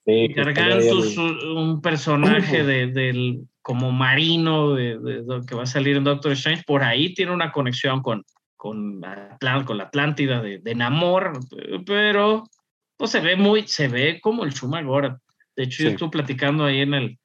Sí, 0.06 0.28
Gargantos, 0.34 1.16
el- 1.18 1.48
un 1.56 1.82
personaje 1.82 2.64
de, 2.64 2.88
del 2.88 3.42
como 3.62 3.92
marino 3.92 4.74
de, 4.74 4.98
de- 5.00 5.22
de- 5.24 5.46
que 5.48 5.56
va 5.56 5.64
a 5.64 5.68
salir 5.68 5.96
en 5.96 6.04
Doctor 6.04 6.32
Strange, 6.34 6.64
por 6.66 6.84
ahí 6.84 7.14
tiene 7.14 7.32
una 7.32 7.52
conexión 7.52 8.02
con, 8.02 8.24
con, 8.58 9.00
con 9.66 9.78
la 9.78 9.84
Atlántida 9.86 10.42
de, 10.42 10.60
de 10.60 10.76
Namor, 10.76 11.40
pero 11.86 12.44
pues 12.98 13.12
se 13.12 13.20
ve 13.22 13.36
muy, 13.36 13.68
se 13.68 13.88
ve 13.88 14.20
como 14.22 14.44
el 14.44 14.52
Shuma 14.52 14.82
Gorath. 14.82 15.18
De 15.56 15.64
hecho, 15.64 15.84
yo 15.84 15.90
Sí. 15.90 15.94
estuve 15.94 16.10
platicando 16.10 16.66
ahí 16.66 16.82
en 16.82 16.94
el, 16.96 17.18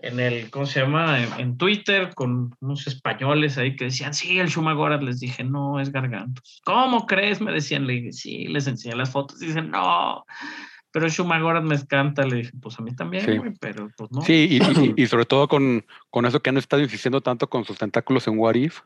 en 0.00 0.20
el, 0.20 0.50
¿cómo 0.50 0.64
se 0.66 0.80
llama? 0.80 1.20
En, 1.22 1.40
en 1.40 1.58
Twitter 1.58 2.10
con 2.14 2.54
unos 2.60 2.86
españoles 2.86 3.58
ahí 3.58 3.74
que 3.76 3.86
decían, 3.86 4.14
sí, 4.14 4.38
el 4.38 4.48
Shuma 4.48 4.72
Gorath. 4.72 5.02
Les 5.02 5.18
dije, 5.20 5.42
no, 5.44 5.80
es 5.80 5.90
Gargantos. 5.90 6.60
¿Cómo 6.64 7.06
crees? 7.06 7.40
Me 7.40 7.52
decían, 7.52 7.86
le 7.86 7.94
dije, 7.94 8.12
sí, 8.12 8.46
les 8.46 8.66
enseñé 8.66 8.94
las 8.94 9.10
fotos 9.10 9.42
y 9.42 9.46
dicen, 9.46 9.70
no, 9.70 10.24
pero 10.92 11.08
Shuma 11.08 11.40
Gorath 11.40 11.64
me 11.64 11.74
encanta. 11.74 12.24
Le 12.24 12.36
dije, 12.36 12.52
pues 12.62 12.78
a 12.78 12.82
mí 12.82 12.94
también, 12.94 13.24
Sí. 13.24 13.56
pero 13.60 13.90
pues 13.96 14.10
no. 14.12 14.22
Sí, 14.22 14.46
y, 14.50 14.56
y- 14.80 14.94
y 15.02 15.06
sobre 15.06 15.24
todo 15.24 15.48
con, 15.48 15.84
con 16.10 16.26
eso 16.26 16.40
que 16.40 16.50
han 16.50 16.58
estado 16.58 16.82
insistiendo 16.82 17.20
tanto 17.20 17.48
con 17.50 17.64
sus 17.64 17.76
tentáculos 17.78 18.26
en 18.28 18.38
What 18.38 18.54
If. 18.54 18.80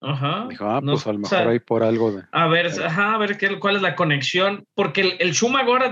Ajá. 0.00 0.46
Dijo, 0.48 0.66
ah, 0.70 0.80
No, 0.82 0.92
pues 0.92 1.06
a 1.06 1.12
lo 1.12 1.16
o 1.16 1.20
mejor 1.20 1.38
sea, 1.38 1.48
hay 1.48 1.58
por 1.60 1.82
algo 1.82 2.12
de. 2.12 2.22
A 2.30 2.46
ver, 2.46 2.66
ajá, 2.84 3.14
a 3.14 3.18
ver 3.18 3.38
qué, 3.38 3.58
cuál 3.58 3.76
es 3.76 3.82
la 3.82 3.96
conexión, 3.96 4.64
porque 4.74 5.00
el, 5.00 5.14
el 5.18 5.34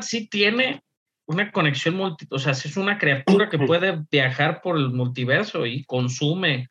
sí 0.03 0.29
tiene 0.29 0.83
una 1.27 1.51
conexión 1.51 1.97
multi, 1.97 2.27
o 2.31 2.39
sea, 2.39 2.53
es 2.53 2.77
una 2.77 2.99
criatura 2.99 3.49
que 3.49 3.59
puede 3.59 4.05
viajar 4.11 4.61
por 4.61 4.77
el 4.77 4.91
multiverso 4.91 5.67
y 5.67 5.85
consume 5.85 6.69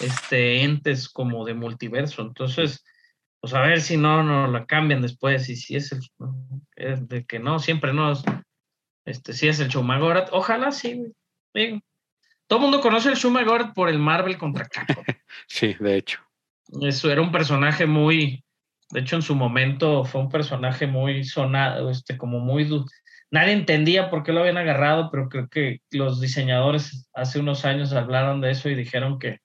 este 0.00 0.62
entes 0.62 1.08
como 1.08 1.44
de 1.44 1.54
multiverso. 1.54 2.22
Entonces, 2.22 2.84
pues 3.40 3.54
a 3.54 3.60
ver 3.60 3.80
si 3.80 3.96
no, 3.96 4.22
no 4.22 4.46
la 4.48 4.66
cambian 4.66 5.02
después 5.02 5.48
y 5.48 5.56
si 5.56 5.76
es 5.76 5.92
el 5.92 6.00
es 6.76 7.06
de 7.08 7.24
que 7.24 7.38
no, 7.38 7.58
siempre 7.58 7.92
no 7.92 8.12
es, 8.12 8.22
este 9.04 9.32
sí 9.32 9.48
es 9.48 9.60
el 9.60 9.68
Shuma 9.68 9.98
Gorath. 9.98 10.30
Ojalá 10.32 10.72
sí, 10.72 11.12
digo. 11.52 11.80
Todo 12.46 12.58
el 12.58 12.62
mundo 12.62 12.80
conoce 12.80 13.08
el 13.08 13.16
Shuma 13.16 13.42
Gorath 13.42 13.74
por 13.74 13.88
el 13.88 13.98
Marvel 13.98 14.38
contra 14.38 14.66
Capcom. 14.66 15.04
Sí, 15.46 15.74
de 15.78 15.96
hecho. 15.96 16.20
Eso 16.80 17.10
era 17.10 17.20
un 17.20 17.32
personaje 17.32 17.86
muy, 17.86 18.44
de 18.90 19.00
hecho 19.00 19.16
en 19.16 19.22
su 19.22 19.34
momento 19.34 20.04
fue 20.04 20.20
un 20.20 20.30
personaje 20.30 20.86
muy 20.86 21.24
sonado, 21.24 21.90
este, 21.90 22.16
como 22.16 22.38
muy, 22.40 22.64
nadie 23.34 23.52
entendía 23.52 24.10
por 24.10 24.22
qué 24.22 24.32
lo 24.32 24.40
habían 24.40 24.56
agarrado, 24.56 25.10
pero 25.10 25.28
creo 25.28 25.48
que 25.48 25.80
los 25.90 26.20
diseñadores 26.20 27.08
hace 27.12 27.40
unos 27.40 27.64
años 27.64 27.92
hablaron 27.92 28.40
de 28.40 28.52
eso 28.52 28.68
y 28.68 28.74
dijeron 28.76 29.18
que, 29.18 29.40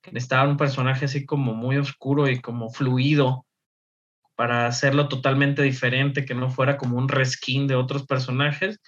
que 0.00 0.12
necesitaban 0.12 0.50
un 0.50 0.56
personaje 0.56 1.04
así 1.06 1.26
como 1.26 1.52
muy 1.52 1.76
oscuro 1.76 2.28
y 2.28 2.40
como 2.40 2.70
fluido 2.70 3.44
para 4.36 4.66
hacerlo 4.66 5.08
totalmente 5.08 5.62
diferente, 5.62 6.24
que 6.24 6.34
no 6.34 6.50
fuera 6.50 6.76
como 6.76 6.96
un 6.96 7.08
reskin 7.08 7.66
de 7.66 7.74
otros 7.74 8.06
personajes. 8.06 8.80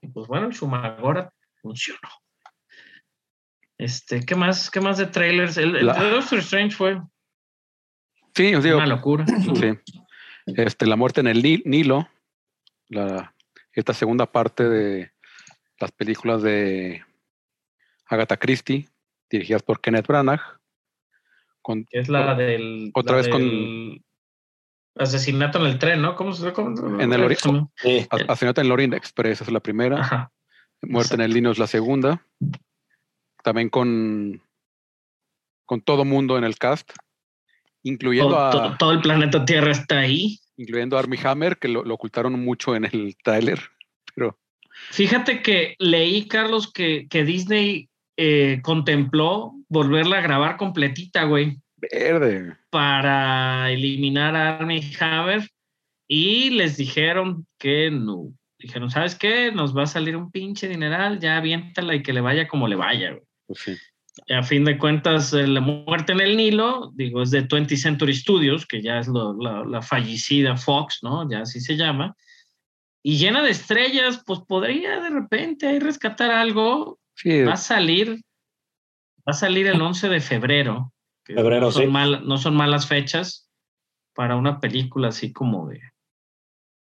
Y 0.00 0.08
pues 0.08 0.26
bueno, 0.28 0.46
el 0.46 0.52
Shumagora 0.52 1.32
funcionó. 1.60 2.08
Este, 3.78 4.24
¿qué 4.24 4.34
más? 4.36 4.70
¿Qué 4.70 4.80
más 4.80 4.98
de 4.98 5.06
trailers? 5.06 5.56
El, 5.56 5.74
el 5.76 5.86
La- 5.86 5.94
de 5.94 6.10
Doctor 6.10 6.38
Strange 6.38 6.76
fue 6.76 7.00
Sí, 8.34 8.54
os 8.54 8.62
digo, 8.64 8.76
una 8.76 8.86
locura. 8.86 9.24
sí. 9.54 9.72
Este, 10.46 10.86
la 10.86 10.96
muerte 10.96 11.20
en 11.20 11.26
el 11.28 11.42
Ni- 11.42 11.62
Nilo, 11.64 12.08
la, 12.88 13.34
esta 13.74 13.94
segunda 13.94 14.26
parte 14.30 14.68
de 14.68 15.12
las 15.78 15.92
películas 15.92 16.42
de 16.42 17.02
Agatha 18.06 18.36
Christie, 18.36 18.88
dirigidas 19.30 19.62
por 19.62 19.80
Kenneth 19.80 20.06
Branagh, 20.06 20.40
con, 21.62 21.84
que 21.84 22.00
es 22.00 22.08
la 22.08 22.34
del. 22.34 22.90
Otra 22.94 23.16
la 23.16 23.22
vez 23.22 23.28
con- 23.28 24.04
Asesinato 24.94 25.58
en 25.58 25.64
el 25.72 25.78
tren, 25.78 26.02
¿no? 26.02 26.14
¿Cómo 26.16 26.34
se 26.34 26.52
cómo- 26.52 27.00
En 27.00 27.10
el 27.14 27.22
ori- 27.22 27.36
se 27.36 27.48
llama? 27.48 27.70
Sí, 27.76 28.06
A- 28.10 28.32
Asesinato 28.32 28.60
en 28.60 28.66
el 28.66 28.72
Orient 28.72 28.94
Express 28.94 29.40
es 29.40 29.50
la 29.50 29.60
primera, 29.60 29.98
Ajá. 30.00 30.32
Muerte 30.82 31.14
en 31.14 31.22
el 31.22 31.32
Nilo 31.32 31.50
es 31.50 31.58
la 31.58 31.66
segunda, 31.66 32.26
también 33.42 33.70
con, 33.70 34.42
con 35.64 35.80
todo 35.80 36.04
mundo 36.04 36.36
en 36.36 36.44
el 36.44 36.58
cast, 36.58 36.92
incluyendo 37.82 38.30
Todo, 38.30 38.46
a, 38.46 38.50
todo- 38.50 38.76
todo 38.78 38.92
el 38.92 39.00
planeta 39.00 39.44
Tierra 39.44 39.70
está 39.72 40.00
ahí. 40.00 40.38
incluyendo 40.56 40.96
a 40.96 41.00
Armie 41.00 41.20
Hammer, 41.24 41.56
que 41.58 41.68
lo, 41.68 41.84
lo 41.84 41.94
ocultaron 41.94 42.38
mucho 42.44 42.74
en 42.76 42.84
el 42.84 43.16
tráiler, 43.22 43.60
pero 44.14 44.38
Fíjate 44.90 45.42
que 45.42 45.74
leí, 45.78 46.26
Carlos, 46.28 46.72
que, 46.72 47.06
que 47.08 47.24
Disney 47.24 47.88
eh, 48.16 48.60
contempló 48.62 49.52
volverla 49.68 50.18
a 50.18 50.22
grabar 50.22 50.56
completita, 50.56 51.24
güey, 51.24 51.58
verde. 51.76 52.56
para 52.70 53.70
eliminar 53.70 54.34
a 54.34 54.56
Armie 54.58 54.82
Hammer 55.00 55.48
y 56.08 56.50
les 56.50 56.76
dijeron 56.76 57.46
que 57.58 57.90
no. 57.90 58.32
Dijeron, 58.58 58.90
¿sabes 58.90 59.14
qué? 59.14 59.50
Nos 59.52 59.76
va 59.76 59.82
a 59.84 59.86
salir 59.86 60.16
un 60.16 60.30
pinche 60.30 60.68
dineral, 60.68 61.18
ya 61.20 61.36
aviéntala 61.38 61.94
y 61.94 62.02
que 62.02 62.12
le 62.12 62.20
vaya 62.20 62.46
como 62.48 62.66
le 62.68 62.76
vaya, 62.76 63.10
güey. 63.12 63.22
Pues 63.46 63.60
sí. 63.60 63.76
A 64.28 64.42
fin 64.42 64.64
de 64.64 64.78
cuentas, 64.78 65.32
eh, 65.32 65.46
La 65.46 65.60
Muerte 65.60 66.12
en 66.12 66.20
el 66.20 66.36
Nilo, 66.36 66.92
digo, 66.94 67.22
es 67.22 67.30
de 67.30 67.46
20th 67.48 67.76
Century 67.76 68.14
Studios, 68.14 68.66
que 68.66 68.82
ya 68.82 68.98
es 68.98 69.08
lo- 69.08 69.34
la, 69.40 69.64
la 69.64 69.82
fallecida 69.82 70.56
Fox, 70.56 70.98
¿no? 71.02 71.28
Ya 71.30 71.40
así 71.40 71.60
se 71.60 71.76
llama. 71.76 72.14
Y 73.02 73.16
llena 73.18 73.42
de 73.42 73.50
estrellas, 73.50 74.22
pues 74.26 74.40
podría 74.46 75.00
de 75.00 75.10
repente 75.10 75.66
ahí 75.66 75.78
rescatar 75.78 76.30
algo. 76.30 77.00
Sí, 77.16 77.42
Va 77.42 77.54
a 77.54 77.56
salir, 77.56 78.10
va 79.26 79.30
a 79.30 79.32
salir 79.32 79.66
el 79.66 79.80
11 79.80 80.08
de 80.08 80.20
febrero. 80.20 80.92
que 81.24 81.34
Febrero, 81.34 81.66
no 81.66 81.70
son, 81.72 81.82
sí. 81.84 81.88
mal- 81.88 82.26
no 82.26 82.36
son 82.38 82.54
malas 82.54 82.86
fechas 82.86 83.48
para 84.14 84.36
una 84.36 84.60
película 84.60 85.08
así 85.08 85.32
como 85.32 85.68
de, 85.68 85.80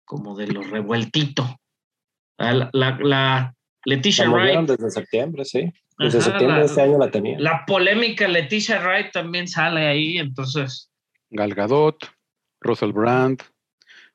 como 0.06 0.36
de 0.36 0.48
lo 0.48 0.62
revueltito. 0.62 1.44
Ah, 2.40 2.54
La, 2.54 2.70
la, 2.74 2.98
la 3.02 3.56
Leticia 3.86 4.30
Wright. 4.30 4.68
desde 4.68 4.90
septiembre, 4.92 5.46
sí. 5.46 5.72
Desde 5.98 6.18
Ajá, 6.20 6.26
septiembre 6.30 6.56
la- 6.58 6.60
de 6.62 6.66
este 6.68 6.82
año 6.82 6.98
la 6.98 7.12
tenía. 7.12 7.40
La 7.40 7.66
polémica 7.66 8.28
Leticia 8.28 8.80
Wright 8.82 9.12
también 9.12 9.48
sale 9.48 9.88
ahí, 9.88 10.18
entonces, 10.18 10.92
Gal 11.30 11.54
Gadot, 11.54 12.12
Russell 12.62 12.92
Brand, 12.92 13.42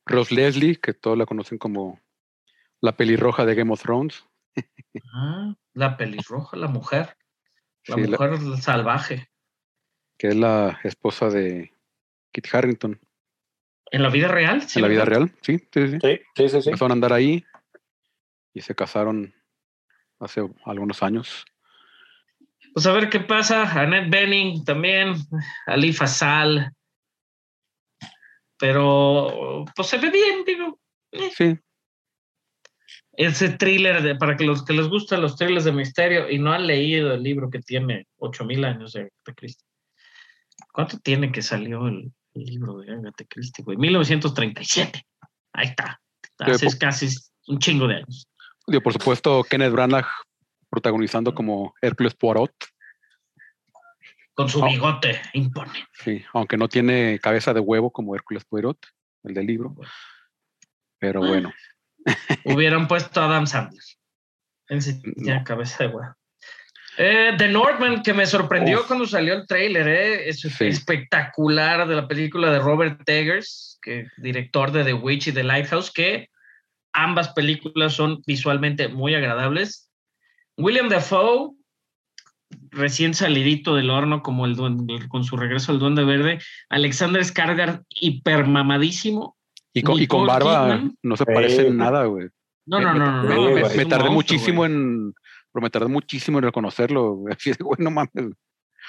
Ross 0.07 0.31
Leslie, 0.33 0.77
que 0.77 0.95
todos 0.95 1.17
la 1.19 1.27
conocen 1.27 1.59
como 1.59 2.01
la 2.81 2.97
pelirroja 2.97 3.45
de 3.45 3.55
Game 3.55 3.73
of 3.73 3.83
Thrones. 3.83 4.25
ah, 5.15 5.55
la 5.75 5.97
pelirroja, 5.97 6.57
la 6.57 6.67
mujer, 6.69 7.17
la 7.87 7.95
Sí, 7.97 8.03
la- 8.07 8.19
mujer 8.19 8.57
salvaje. 8.63 9.29
que 10.19 10.29
es 10.29 10.37
la 10.37 10.81
esposa 10.83 11.29
de 11.29 11.73
Kit 12.33 12.47
Harrington 12.53 13.01
¿En 13.91 14.03
la 14.03 14.11
vida 14.11 14.29
real? 14.29 14.61
Sí, 14.63 14.81
en 14.81 14.83
la 14.83 14.89
vida 14.89 15.05
real. 15.07 15.33
Sí, 15.41 15.59
sí, 15.73 15.89
sí. 15.89 15.99
Sí, 16.03 16.21
sí, 16.37 16.49
sí. 16.51 16.63
sí. 16.63 16.69
Empezaron 16.69 16.91
a 16.91 16.95
andar 16.95 17.13
ahí 17.15 17.43
y 18.53 18.61
se 18.61 18.75
casaron 18.75 19.33
hace 20.19 20.43
algunos 20.67 21.03
años. 21.03 21.47
Pues 22.79 22.87
a 22.87 22.93
ver 22.93 23.11
qué 23.11 23.19
pasa. 23.19 23.65
Annette 23.65 24.09
Benning 24.09 24.65
también, 24.65 25.17
Ali 25.67 25.93
Fasal. 25.93 26.73
Pero, 28.57 29.65
pues 29.75 29.89
se 29.89 29.99
ve 29.99 30.11
bien, 30.11 30.45
digo. 30.47 30.79
Sí, 31.37 31.59
Ese 33.15 33.49
thriller, 33.49 34.01
de, 34.01 34.15
para 34.15 34.37
que 34.37 34.45
los 34.45 34.65
que 34.65 34.75
les 34.75 34.87
gustan 34.87 35.23
los 35.23 35.35
thrillers 35.35 35.65
de 35.65 35.73
misterio 35.73 36.31
y 36.31 36.39
no 36.39 36.53
han 36.53 36.69
leído 36.69 37.13
el 37.15 37.25
libro 37.25 37.51
que 37.51 37.59
tiene 37.59 38.07
8000 38.19 38.65
años 38.65 38.93
de 38.93 39.11
Christie. 39.35 39.67
¿Cuánto 40.73 41.01
tiene 41.01 41.33
que 41.33 41.43
salió 41.43 41.89
el, 41.89 42.13
el 42.35 42.45
libro 42.45 42.79
de 42.79 42.93
Agatha 42.93 43.25
Christie, 43.29 43.65
güey? 43.65 43.77
1937. 43.77 45.03
Ahí 45.53 45.67
está. 45.67 46.01
Hace 46.39 46.79
casi 46.79 47.09
un 47.49 47.59
chingo 47.59 47.89
de 47.89 47.97
años. 47.97 48.29
Digo, 48.69 48.83
por 48.85 48.93
supuesto, 48.93 49.43
Kenneth 49.43 49.73
Branagh 49.73 50.07
protagonizando 50.71 51.35
como 51.35 51.75
Hércules 51.83 52.15
Poirot. 52.15 52.53
Con 54.35 54.49
su 54.49 54.63
Oh. 54.63 54.67
bigote 54.69 55.21
impone. 55.33 55.85
Sí, 55.93 56.25
aunque 56.33 56.57
no 56.57 56.69
tiene 56.69 57.19
cabeza 57.21 57.53
de 57.53 57.61
huevo 57.61 57.91
como 57.91 58.15
Hércules 58.15 58.45
Poirot, 58.45 58.79
el 59.25 59.35
del 59.35 59.47
libro. 59.47 59.75
Pero 60.99 61.25
Ah. 61.25 61.29
bueno, 61.29 61.53
Hubieran 62.45 62.87
puesto 62.89 63.21
a 63.21 63.25
Adam 63.27 63.47
Sandler. 63.47 63.83
En 64.69 64.81
sí, 64.81 65.01
ya, 65.17 65.39
No. 65.39 65.45
cabeza 65.45 65.85
de 65.85 65.91
huevo. 65.91 66.15
Eh, 66.97 67.33
The 67.39 67.49
Northman, 67.49 68.03
que 68.03 68.13
me 68.15 68.27
sorprendió 68.27 68.81
Uf. 68.81 68.87
cuando 68.87 69.07
salió 69.07 69.35
el 69.35 69.47
tráiler, 69.47 69.87
eh, 69.89 70.29
es 70.29 70.41
Sí. 70.41 70.67
espectacular 70.67 71.87
de 71.87 71.95
la 71.97 72.09
película 72.09 72.51
de 72.51 72.59
Robert 72.59 73.09
Eggers, 73.09 73.79
que 73.83 74.07
director 74.17 74.73
de 74.73 74.85
The 74.85 74.95
Witch 74.95 75.29
y 75.29 75.33
The 75.33 75.45
Lighthouse, 75.45 75.91
que 75.93 76.29
ambas 76.93 77.29
películas 77.35 77.95
son 77.95 78.21
visualmente 78.27 78.89
muy 78.89 79.15
agradables. 79.15 79.88
William 80.59 80.89
Dafoe, 80.89 81.53
recién 82.71 83.15
salidito 83.15 83.75
del 83.77 83.91
horno, 83.91 84.23
como 84.23 84.45
el 84.47 84.55
duende, 84.57 85.09
con 85.09 85.25
su 85.25 85.37
regreso 85.37 85.73
al 85.73 85.79
Duende 85.79 86.05
Verde. 86.05 86.39
Alexander 86.69 87.23
Skarsgård, 87.23 87.85
hipermamadísimo. 87.89 89.37
Y 89.73 89.83
con, 89.83 90.01
y 90.01 90.07
con 90.07 90.27
barba 90.27 90.65
Kidman. 90.65 90.97
no 91.03 91.17
se 91.17 91.25
parece 91.27 91.69
en 91.69 91.77
nada, 91.77 92.05
güey. 92.07 92.29
No, 92.67 92.81
no, 92.81 92.95
no, 92.95 93.23
no. 93.23 93.29
me- 93.29 93.35
no, 93.35 93.43
me- 93.51 93.61
es 93.63 93.77
Me 93.77 93.85
un 93.85 93.89
tardé 93.89 94.11
muchísimo 94.11 94.65
en. 94.67 95.15
Pero 95.53 95.63
me 95.63 95.71
tardé 95.71 95.89
muchísimo 95.89 96.39
en 96.39 96.45
reconocerlo. 96.45 97.15
güey. 97.15 97.35
Así 97.39 97.51
de, 97.51 97.57
güey, 97.61 97.77
no 97.79 97.91
mames. 97.91 98.11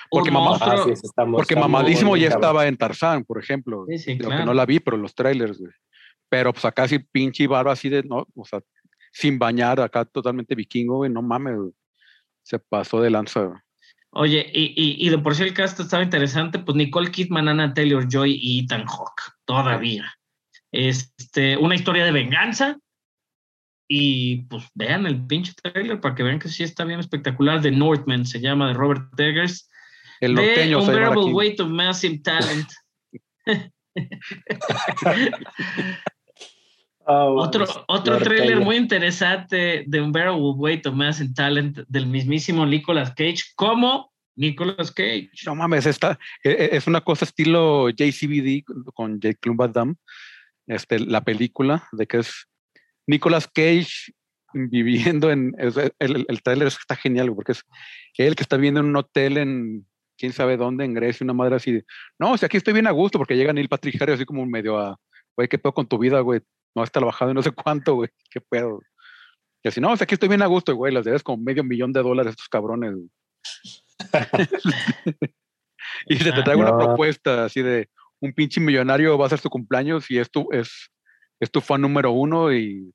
Porque 0.10 0.32
mamá-. 0.32 0.58
Ah, 0.62 0.78
sí, 0.84 0.90
muy- 1.26 1.34
Porque 1.38 1.54
está 1.54 1.56
muy 1.68 1.72
mamadísimo 1.72 2.18
ya 2.18 2.30
estaba 2.30 2.68
en 2.68 2.78
Tarzán, 2.78 3.24
por 3.26 3.40
ejemplo. 3.42 3.86
Sí, 3.90 3.98
sí, 4.00 4.12
Lo 4.16 4.30
que 4.30 4.36
claro. 4.36 4.46
no 4.46 4.54
la 4.54 4.66
vi, 4.66 4.80
pero 4.80 4.98
los 4.98 5.14
trailers, 5.14 5.60
güey. 5.60 5.72
Pero 6.30 6.54
pues 6.54 6.64
acá 6.66 6.88
sí 6.88 7.00
pinche 7.00 7.48
barba 7.48 7.72
así 7.74 7.90
de, 7.90 8.04
no, 8.04 8.26
o 8.36 8.46
sea, 8.46 8.60
sin 9.12 9.39
bañar, 9.39 9.80
acá 9.80 10.05
totalmente 10.05 10.55
vikingo, 10.55 10.97
güey, 10.97 11.12
no 11.12 11.22
mames, 11.22 11.57
güey. 11.57 11.72
Se 12.43 12.60
pasó 12.60 13.01
de 13.01 13.10
lanza, 13.10 13.41
güey. 13.41 13.60
Oye, 14.12 14.49
y, 14.53 14.74
y, 14.76 15.07
y 15.07 15.10
de 15.10 15.20
por 15.20 15.36
sí 15.36 15.43
el 15.43 15.53
cast 15.53 15.80
estaba 15.80 16.01
interesante, 16.01 16.57
pues 16.57 16.76
Nicole 16.76 17.12
Kidman, 17.12 17.47
Anna 17.47 17.74
Taylor 17.74 18.07
Joy 18.07 18.39
y 18.41 18.64
Ethan 18.64 18.86
Hawke, 18.88 19.22
todavía. 19.45 20.12
Este, 20.72 21.57
una 21.57 21.76
historia 21.76 22.05
de 22.05 22.12
venganza. 22.12 22.78
Y 23.91 24.43
pues 24.43 24.66
vean 24.76 25.07
el 25.07 25.26
pinche 25.26 25.51
trailer 25.64 25.99
para 25.99 26.14
que 26.14 26.22
vean 26.22 26.38
que 26.38 26.47
sí 26.47 26.64
está 26.64 26.86
bien 26.86 26.99
espectacular. 26.99 27.62
The 27.62 27.72
Northman 27.72 28.26
se 28.26 28.39
llama, 28.39 28.68
de 28.68 28.76
Robert 28.76 29.20
Eggers. 29.20 29.68
El 30.22 30.36
The 30.36 30.41
norteño 30.41 30.80
llama 30.80 30.91
Unbearable. 30.91 31.34
Weight 31.34 31.60
of 31.60 31.70
Massive 31.70 32.20
Talent. 32.20 32.70
Oh, 37.12 37.41
Otro, 37.41 37.66
otro 37.88 38.20
trailer 38.20 38.60
muy 38.60 38.76
interesante 38.76 39.84
de 39.88 39.99
Unbearable 40.01 40.39
Weight 40.55 40.86
of 40.86 40.93
Massive 40.93 41.32
Talent 41.34 41.80
del 41.88 42.05
mismísimo 42.05 42.68
Nicolas 42.68 43.10
Cage, 43.16 43.45
como 43.55 44.14
Nicolas 44.36 44.91
Cage. 44.91 45.32
No 45.47 45.55
mames, 45.55 45.88
esta 45.88 46.20
e- 46.43 46.51
e- 46.51 46.70
es 46.78 46.86
una 46.86 47.01
cosa 47.01 47.26
estilo 47.26 47.89
JCVD 47.89 48.64
con- 48.64 48.84
con 48.93 49.20
Jake 49.20 49.39
Damme, 49.74 49.95
este, 50.68 50.99
la 50.99 51.22
película 51.24 51.88
de 51.93 52.05
que 52.05 52.18
es 52.20 52.47
Nicolas 53.07 53.47
Cage 53.47 54.14
viviendo 54.53 55.32
en 55.32 55.55
es- 55.57 55.78
el, 55.78 55.91
el, 55.97 56.26
el 56.30 56.41
trailer 56.43 56.68
está 56.68 56.95
genial 56.95 57.34
porque 57.34 57.53
es 57.53 57.64
él 58.18 58.36
que 58.36 58.43
está 58.43 58.55
viviendo 58.57 58.82
en 58.82 58.86
un 58.86 58.95
hotel 58.97 59.38
en 59.38 59.88
quién 60.16 60.32
sabe 60.32 60.57
dónde 60.57 60.86
en 60.86 60.93
Grecia 60.93 61.24
una 61.24 61.34
madre 61.34 61.55
así 61.55 61.72
de, 61.72 61.86
no, 62.20 62.38
si 62.38 62.45
aquí 62.45 62.57
estoy 62.57 62.74
bien 62.74 62.86
a 62.86 62.91
gusto 62.91 63.18
porque 63.18 63.36
llega 63.36 63.51
Neil 63.51 63.68
Patrick 63.68 63.99
Harris 63.99 64.16
así 64.16 64.26
como 64.26 64.45
medio 64.45 64.78
a 64.78 64.95
güey, 65.36 65.47
qué 65.47 65.57
pedo 65.57 65.74
con 65.74 65.88
tu 65.88 65.97
vida, 65.97 66.20
güey, 66.20 66.41
no 66.76 66.82
has 66.84 66.92
trabajado 66.92 67.32
y 67.32 67.34
no 67.34 67.42
sé 67.42 67.52
cuánto, 67.52 67.96
güey, 67.96 68.10
qué 68.32 68.42
pedo. 68.42 68.82
Y 69.64 69.68
así, 69.68 69.82
no, 69.82 69.96
si 69.98 70.04
aquí 70.04 70.14
estoy 70.14 70.30
bien 70.30 70.42
a 70.42 70.46
gusto, 70.48 70.74
güey, 70.76 70.94
las 70.94 71.06
debes 71.06 71.24
como 71.24 71.44
medio 71.44 71.64
millón 71.64 71.92
de 71.94 72.02
dólares 72.02 72.28
a 72.28 72.32
estos 72.32 72.48
cabrones. 72.50 72.94
güey". 72.94 73.10
y 76.08 76.16
se 76.18 76.32
te 76.32 76.40
Ah, 76.40 76.44
trae 76.44 76.56
una 76.56 76.72
no. 76.72 76.78
propuesta 76.78 77.46
así 77.46 77.62
de 77.62 77.90
un 78.22 78.34
pinche 78.34 78.60
millonario 78.62 79.18
va 79.18 79.26
a 79.26 79.30
ser 79.30 79.40
su 79.40 79.50
cumpleaños 79.50 80.10
y 80.12 80.18
es 80.20 80.30
tu, 80.30 80.48
es, 80.52 80.90
es 81.40 81.52
tu 81.52 81.62
fan 81.62 81.82
número 81.82 82.12
uno 82.12 82.54
y, 82.54 82.92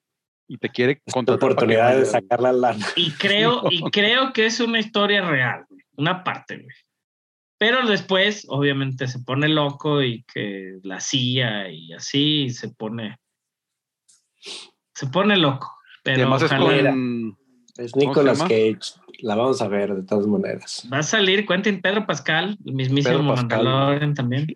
y 0.48 0.58
te 0.58 0.68
quiere 0.68 0.96
Tu 0.96 1.12
contratar. 1.12 1.40
para 1.40 1.48
que 1.48 1.54
oportunidad 1.54 1.96
de 1.98 2.04
sacar 2.06 2.40
la 2.40 2.52
lana. 2.52 2.86
Y 2.96 3.10
creo, 3.12 3.62
y 3.70 3.82
creo 3.90 4.32
que 4.32 4.46
es 4.46 4.60
una 4.60 4.78
historia 4.78 5.22
real, 5.28 5.64
güey, 5.68 5.82
una 5.96 6.22
parte, 6.24 6.56
güey. 6.58 6.76
Pero 7.58 7.86
después, 7.86 8.44
obviamente, 8.48 9.06
se 9.06 9.20
pone 9.20 9.48
loco 9.48 10.02
y 10.02 10.24
que 10.24 10.78
la 10.82 11.00
CIA 11.00 11.70
y 11.70 11.92
así 11.92 12.50
se 12.50 12.68
pone. 12.68 13.16
Se 14.94 15.06
pone 15.06 15.36
loco. 15.36 15.74
Pero 16.02 16.22
además 16.22 16.42
es 16.42 16.52
ojalá- 16.52 16.90
con. 16.90 17.38
Es 17.76 17.96
Nicolas? 17.96 18.40
Cage. 18.42 18.78
La 19.20 19.34
vamos 19.34 19.60
a 19.62 19.68
ver 19.68 19.94
de 19.94 20.02
todas 20.02 20.26
maneras. 20.26 20.88
va 20.92 20.98
a 20.98 21.02
salir 21.02 21.46
Quentin 21.46 21.80
Pedro 21.80 22.06
Pascal, 22.06 22.56
el 22.64 22.74
mismísimo. 22.74 23.34
Mandalorian 23.34 24.14
también. 24.14 24.46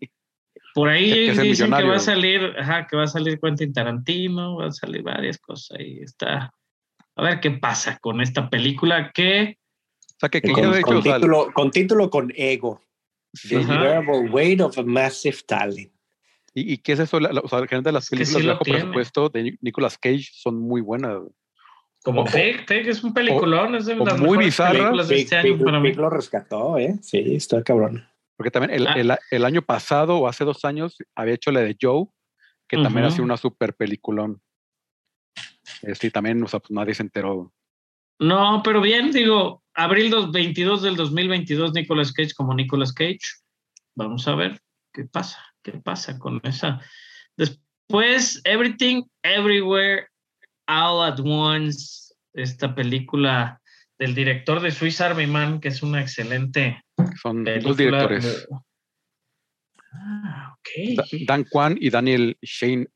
Por 0.74 0.89
ahí 0.89 1.11
Que- 1.34 1.43
dicen 1.43 1.72
que 1.72 1.84
va 1.84 1.97
a 1.97 2.01
salir, 2.01 2.55
ajá, 2.59 2.86
que 2.86 2.97
va 2.97 3.05
a 3.05 3.09
salir 3.09 3.41
Quentin 3.41 3.72
Tarantino, 3.72 4.57
va 4.57 4.66
a 4.66 4.72
salir 4.72 5.03
varias 5.03 5.39
cosas 5.39 5.78
y 5.80 6.01
está. 6.01 6.53
A 7.16 7.22
ver 7.22 7.41
qué 7.41 7.51
pasa 7.51 7.99
con 7.99 8.20
esta 8.20 8.49
película 8.49 9.11
que 9.12 9.59
O 10.14 10.16
sea, 10.20 10.28
que, 10.28 10.41
que 10.41 10.53
Con, 10.53 10.64
yo 10.64 10.70
de 10.70 10.78
hecho, 10.78 10.86
con 10.86 10.97
o 10.99 11.03
sea, 11.03 11.14
título, 11.16 11.53
con 11.53 11.70
título 11.70 12.11
con 12.11 12.32
ego. 12.36 12.80
The 13.49 13.59
Weight 14.30 14.61
of 14.61 14.78
a 14.78 14.82
Massive 14.82 15.39
Talent. 15.47 15.93
¿Y, 16.61 16.72
y 16.74 16.78
qué 16.78 16.92
es 16.92 17.00
eso? 17.00 17.20
La- 17.20 17.32
la- 17.32 17.40
o 17.40 17.48
sea, 17.48 17.59
generalmente 17.61 17.92
las 17.92 18.09
películas 18.09 18.40
sí 18.40 18.46
de 18.46 18.52
bajo 18.52 18.64
tiene. 18.64 18.78
presupuesto 18.80 19.28
de 19.28 19.42
Ni- 19.42 19.59
Nicolas 19.61 19.98
Cage 19.98 20.28
son 20.32 20.59
muy 20.61 20.80
buenas. 20.80 21.18
Como 22.04 22.22
O- 22.22 22.24
Pig, 22.24 22.64
Pig 22.66 22.88
es 22.88 23.02
un 23.04 23.12
peliculón, 23.12 23.74
es 23.74 23.86
de 23.86 23.96
las 23.96 24.18
muy 24.20 24.38
bizarra. 24.38 24.72
películas 24.78 25.09
de 25.09 25.14
Pig, 25.14 25.24
este 25.24 25.36
año 25.36 25.54
Pig- 25.56 25.64
para 25.64 25.80
mí. 25.80 25.92
Lo 25.94 26.11
rescató, 26.11 26.78
¿eh? 26.78 26.94
Sí, 27.02 27.18
está 27.34 27.62
cabrón. 27.62 28.06
Porque 28.36 28.50
también 28.50 28.72
el, 28.80 28.86
Ah. 28.86 28.92
el, 28.96 29.12
el 29.32 29.44
año 29.44 29.62
pasado 29.62 30.16
o 30.18 30.28
hace 30.28 30.44
dos 30.44 30.64
años 30.64 30.96
había 31.16 31.34
hecho 31.34 31.50
la 31.50 31.61
de 31.61 31.76
Joe, 31.80 32.06
que 32.68 32.76
también 32.76 33.06
ha 33.06 33.11
sido 33.11 33.24
una 33.24 33.36
super 33.36 33.74
peliculón. 33.74 34.40
Este, 35.82 36.06
y 36.06 36.11
también, 36.11 36.42
o 36.42 36.48
sea, 36.48 36.61
pues 36.61 36.70
nadie 36.70 36.94
se 36.94 37.02
enteró. 37.02 37.52
No, 38.20 38.62
pero 38.64 38.80
bien, 38.80 39.11
digo, 39.12 39.62
abril 39.74 40.11
dos- 40.11 40.32
22 40.32 40.82
del 40.82 40.96
2022, 40.96 41.72
Nicolas 41.72 42.12
Cage 42.12 42.32
como 42.36 42.54
Nicolas 42.54 42.92
Cage. 42.92 43.18
Vamos 43.96 44.26
a 44.28 44.34
ver 44.34 44.61
qué 44.92 45.04
pasa, 45.04 45.38
qué 45.62 45.72
pasa 45.72 46.18
con 46.18 46.40
esa. 46.44 46.80
Después, 47.36 48.40
Everything, 48.44 49.02
Everywhere, 49.22 50.06
All 50.66 51.02
at 51.12 51.18
Once, 51.20 52.14
esta 52.34 52.74
película 52.74 53.61
del 53.98 54.14
director 54.14 54.61
de 54.61 54.70
Swiss 54.70 55.00
Army 55.00 55.26
Man, 55.26 55.61
que 55.61 55.68
es 55.68 55.82
una 55.82 56.00
excelente 56.00 56.82
Son 57.20 57.44
película. 57.44 57.68
dos 57.68 57.76
directores, 57.76 58.48
Ah, 59.90 60.54
ok. 60.54 60.96
Da- 60.96 61.04
Dan 61.26 61.44
Kwan 61.44 61.76
y 61.80 61.90
Daniel 61.90 62.36
Shane, 62.42 62.86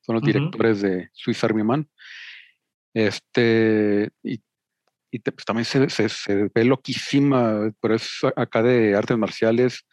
son 0.00 0.14
los 0.14 0.22
directores 0.22 0.80
de 0.80 1.08
Swiss 1.12 1.44
Army 1.44 1.62
Man. 1.62 1.88
Este, 2.94 4.10
y, 4.22 4.40
pues 5.20 5.44
también 5.44 5.64
se, 5.64 5.88
se- 5.90 6.08
se 6.08 6.50
ve 6.54 6.64
loquísima, 6.64 7.70
pero 7.80 7.94
es 7.94 8.08
acá 8.34 8.62
de 8.62 8.96
artes 8.96 9.16
marciales. 9.18 9.84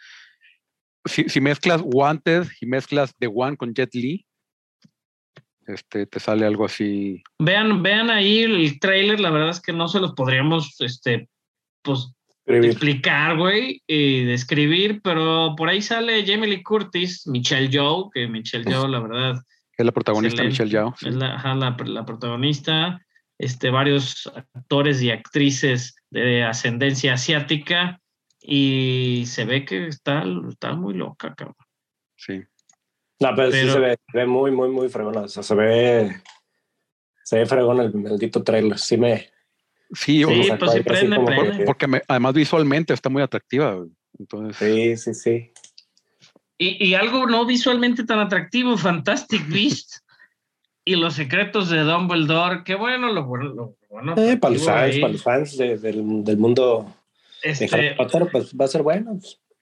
Si, 1.08 1.30
si 1.30 1.42
mezclas 1.42 1.82
Wanted 1.84 2.48
y 2.62 2.66
mezclas 2.66 3.14
The 3.20 3.28
One 3.34 3.58
con 3.58 3.74
Jet 3.74 3.94
Li, 3.94 4.26
este, 5.66 6.06
te 6.06 6.20
sale 6.20 6.46
algo 6.46 6.66
así. 6.66 7.22
Vean, 7.40 7.84
vean 7.84 8.10
ahí 8.10 8.40
el 8.40 8.80
trailer, 8.80 9.20
la 9.20 9.30
verdad 9.30 9.50
es 9.50 9.62
que 9.62 9.74
no 9.74 9.88
se 9.88 10.00
los 10.00 10.14
podríamos, 10.14 10.80
este, 10.82 11.28
pues, 11.82 12.14
Escribir. 12.46 12.70
explicar, 12.72 13.38
güey, 13.38 13.82
y 13.88 14.24
describir, 14.24 15.02
pero 15.04 15.54
por 15.58 15.68
ahí 15.68 15.82
sale 15.82 16.26
Jamie 16.26 16.48
Lee 16.50 16.64
Curtis, 16.64 17.28
Michelle 17.28 17.68
Yeoh, 17.68 18.10
que 18.10 18.26
Michelle 18.28 18.64
Yeoh, 18.64 18.88
la 18.88 19.02
verdad, 19.02 19.42
Es 19.78 19.86
la 19.86 19.92
protagonista. 19.92 20.44
Michelle 20.44 20.72
Yao. 20.72 20.96
sí. 20.98 21.10
es 21.10 21.16
la, 21.16 21.36
ajá, 21.36 21.56
la, 21.56 21.76
la 21.86 22.06
protagonista, 22.06 23.02
este, 23.38 23.70
varios 23.70 24.32
actores 24.54 25.02
y 25.02 25.12
actrices 25.12 25.98
de 26.10 26.44
ascendencia 26.46 27.14
asiática, 27.16 28.00
y 28.50 29.26
se 29.28 29.44
ve 29.44 29.66
que 29.66 29.88
está, 29.88 30.24
está 30.50 30.74
muy 30.74 30.94
loca, 30.94 31.36
cabrón. 31.36 31.56
sí. 32.16 32.42
No, 33.20 33.30
pero, 33.36 33.52
sí 33.52 33.68
se 33.68 33.80
ve, 33.80 33.98
se 34.12 34.18
ve 34.20 34.26
muy, 34.28 34.52
muy, 34.52 34.70
muy 34.70 34.90
fregona. 34.90 35.22
O 35.22 35.28
sea, 35.28 35.42
se 35.42 35.56
ve. 35.56 36.22
Se 37.24 37.40
ve 37.40 37.46
fregón 37.48 37.80
el 37.82 37.92
maldito 37.96 38.44
trailer. 38.44 38.78
Sí 38.78 38.96
me. 38.96 39.32
Sí, 39.92 40.24
o- 40.24 40.30
Sí, 40.30 40.44
sacó 40.44 40.66
pues 40.66 40.78
sí, 40.78 40.84
prende, 40.84 41.16
prende. 41.26 41.36
porque- 41.50 41.64
porque 41.66 41.88
me- 41.88 42.02
además 42.08 42.36
visualmente 42.36 42.94
está 42.94 43.10
muy 43.10 43.24
atractiva. 43.24 43.84
Entonces, 44.20 44.56
Sí, 44.58 44.98
sí, 44.98 45.14
sí. 45.16 45.52
Y, 46.60 46.90
y 46.90 46.94
algo 46.94 47.26
no 47.26 47.44
visualmente 47.48 48.04
tan 48.06 48.20
atractivo, 48.20 48.78
Fantastic 48.78 49.42
Beast 49.50 49.96
y 50.86 50.96
los 50.96 51.16
secretos 51.16 51.70
de 51.72 51.80
Dumbledore, 51.80 52.64
qué 52.64 52.76
bueno, 52.76 53.12
lo 53.12 53.26
bueno, 53.26 53.46
lo 53.46 53.76
bueno. 53.90 54.14
Eh, 54.16 54.38
para 54.38 54.54
los 54.54 54.64
fans, 54.64 54.98
para 55.00 55.12
los 55.14 55.24
fans 55.24 55.58
de- 55.58 55.78
del, 55.80 56.24
del 56.24 56.38
mundo 56.38 56.94
Este, 57.44 57.70
Harry 57.74 57.96
Potter, 57.96 58.28
pues 58.32 58.54
va 58.54 58.66
a 58.66 58.68
ser 58.68 58.82
bueno. 58.84 59.20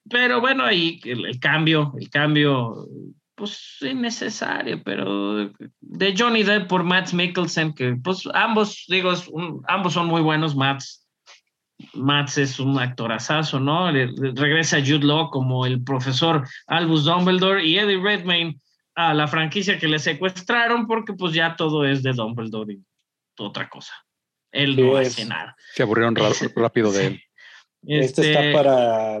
pero 0.08 0.40
bueno, 0.40 0.64
ahí 0.64 1.00
el, 1.04 1.26
el 1.26 1.38
cambio, 1.40 1.92
el 2.00 2.08
cambio, 2.10 2.86
pues 3.34 3.76
innecesario, 3.82 4.82
pero 4.82 5.50
de 5.80 6.14
Johnny 6.16 6.42
Depp 6.42 6.68
por 6.68 6.84
Matt 6.84 7.12
Mikkelsen, 7.12 7.74
que 7.74 7.96
pues 8.02 8.22
ambos, 8.34 8.84
digo, 8.88 9.12
es 9.12 9.28
un- 9.28 9.62
ambos 9.68 9.92
son 9.92 10.06
muy 10.06 10.22
buenos, 10.22 10.56
Matt. 10.56 10.82
Matt 11.92 12.38
es 12.38 12.58
un 12.58 12.78
actorazazo, 12.78 13.60
¿no? 13.60 13.90
Le- 13.92 14.06
le- 14.06 14.32
regresa 14.34 14.78
Jude 14.80 15.04
Law 15.04 15.28
como 15.30 15.66
el 15.66 15.82
profesor 15.84 16.46
Albus 16.66 17.04
Dumbledore 17.04 17.62
y 17.66 17.78
Eddie 17.78 18.00
Redmayne 18.02 18.58
a 18.94 19.12
la 19.12 19.28
franquicia 19.28 19.78
que 19.78 19.86
le 19.88 19.98
secuestraron 19.98 20.86
porque 20.86 21.12
pues 21.12 21.34
ya 21.34 21.54
todo 21.54 21.84
es 21.84 22.02
de 22.02 22.12
Dumbledore 22.14 22.72
y 22.74 22.82
otra 23.38 23.68
cosa. 23.68 23.92
Él 24.52 24.74
Sí, 24.74 24.80
no 24.82 24.98
es. 24.98 25.08
hace 25.08 25.26
nada. 25.26 25.54
se 25.74 25.82
aburrieron 25.82 26.16
rápido 26.56 26.90
de 26.92 27.06
él. 27.08 27.22
Este, 27.86 28.22
Este, 28.22 28.32
está 28.32 28.58
para 28.58 29.20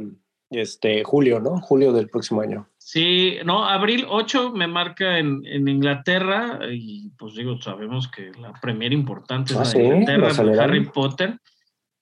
este 0.50 1.04
julio, 1.04 1.40
¿no? 1.40 1.60
Julio 1.60 1.92
del 1.92 2.08
próximo 2.08 2.40
año. 2.40 2.68
Sí, 2.78 3.38
no, 3.44 3.64
abril 3.64 4.06
8 4.08 4.52
me 4.52 4.68
marca 4.68 5.18
en, 5.18 5.44
en 5.46 5.66
Inglaterra 5.66 6.60
y 6.70 7.10
pues 7.18 7.34
digo, 7.34 7.60
sabemos 7.60 8.08
que 8.08 8.30
la 8.40 8.52
premier 8.60 8.92
importante 8.92 9.52
es 9.52 9.58
Ah, 9.58 9.60
la 9.60 9.64
sí, 9.66 9.78
de 9.78 9.84
Inglaterra 9.86 10.42
lo 10.44 10.52
de. 10.52 10.60
Harry 10.60 10.84
Potter. 10.86 11.38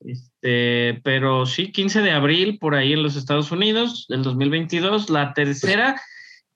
Este, 0.00 1.00
pero 1.02 1.46
sí, 1.46 1.72
15 1.72 2.02
de 2.02 2.10
abril 2.10 2.58
por 2.58 2.74
ahí 2.74 2.92
en 2.92 3.02
los 3.02 3.16
Estados 3.16 3.50
Unidos 3.50 4.06
del 4.08 4.22
2022, 4.22 5.08
la 5.08 5.32
tercera. 5.32 6.00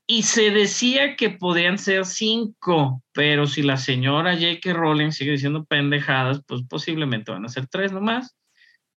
Y 0.07 0.23
se 0.23 0.51
decía 0.51 1.17
que 1.17 1.31
podían 1.31 1.77
ser 1.79 2.07
cinco, 2.07 3.03
pero 3.13 3.47
si 3.47 3.63
la 3.63 3.77
señora 3.77 4.35
J.K. 4.35 4.73
Rowling 4.73 5.11
sigue 5.11 5.33
diciendo 5.33 5.65
pendejadas, 5.67 6.43
pues 6.47 6.63
posiblemente 6.69 7.31
van 7.31 7.45
a 7.45 7.49
ser 7.49 7.67
tres 7.67 7.93
nomás. 7.93 8.38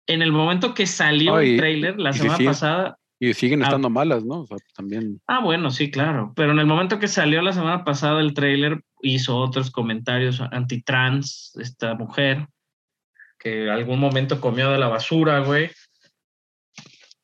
En 0.10 0.22
el 0.22 0.32
momento 0.32 0.74
que 0.74 0.86
salió 0.88 1.42
y- 1.42 1.52
el 1.52 1.58
trailer 1.58 2.00
la 2.00 2.12
si 2.14 2.20
semana 2.20 2.38
siguen- 2.38 2.50
pasada, 2.50 2.96
Y 3.22 3.34
siguen 3.34 3.62
Ah. 3.62 3.66
estando 3.66 3.90
malas, 3.90 4.24
¿no? 4.24 4.42
O 4.42 4.48
sea, 4.48 4.56
también. 4.76 5.20
Ah, 5.28 5.42
bueno, 5.42 5.72
sí, 5.72 5.92
claro. 5.92 6.32
Pero 6.38 6.54
en 6.54 6.60
el 6.60 6.66
momento 6.66 7.00
que 7.00 7.10
salió 7.10 7.42
la 7.42 7.52
semana 7.52 7.84
pasada 7.84 8.22
el 8.22 8.34
tráiler, 8.34 8.82
hizo 9.02 9.36
otros 9.38 9.72
comentarios 9.72 10.40
antitrans, 10.40 11.52
esta 11.60 11.96
mujer, 11.96 12.48
que 13.38 13.70
algún 13.70 14.00
momento 14.00 14.40
comió 14.40 14.72
de 14.72 14.78
la 14.80 14.88
basura, 14.88 15.40
güey. 15.42 15.70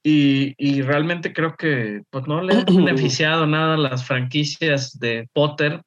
Y, 0.03 0.53
y 0.57 0.81
realmente 0.81 1.33
creo 1.33 1.55
que 1.57 2.03
pues, 2.11 2.27
no 2.27 2.41
le 2.41 2.55
han 2.55 2.65
beneficiado 3.15 3.47
nada 3.47 3.75
a 3.75 3.77
las 3.77 4.05
franquicias 4.05 4.99
de 4.99 5.27
Potter, 5.33 5.81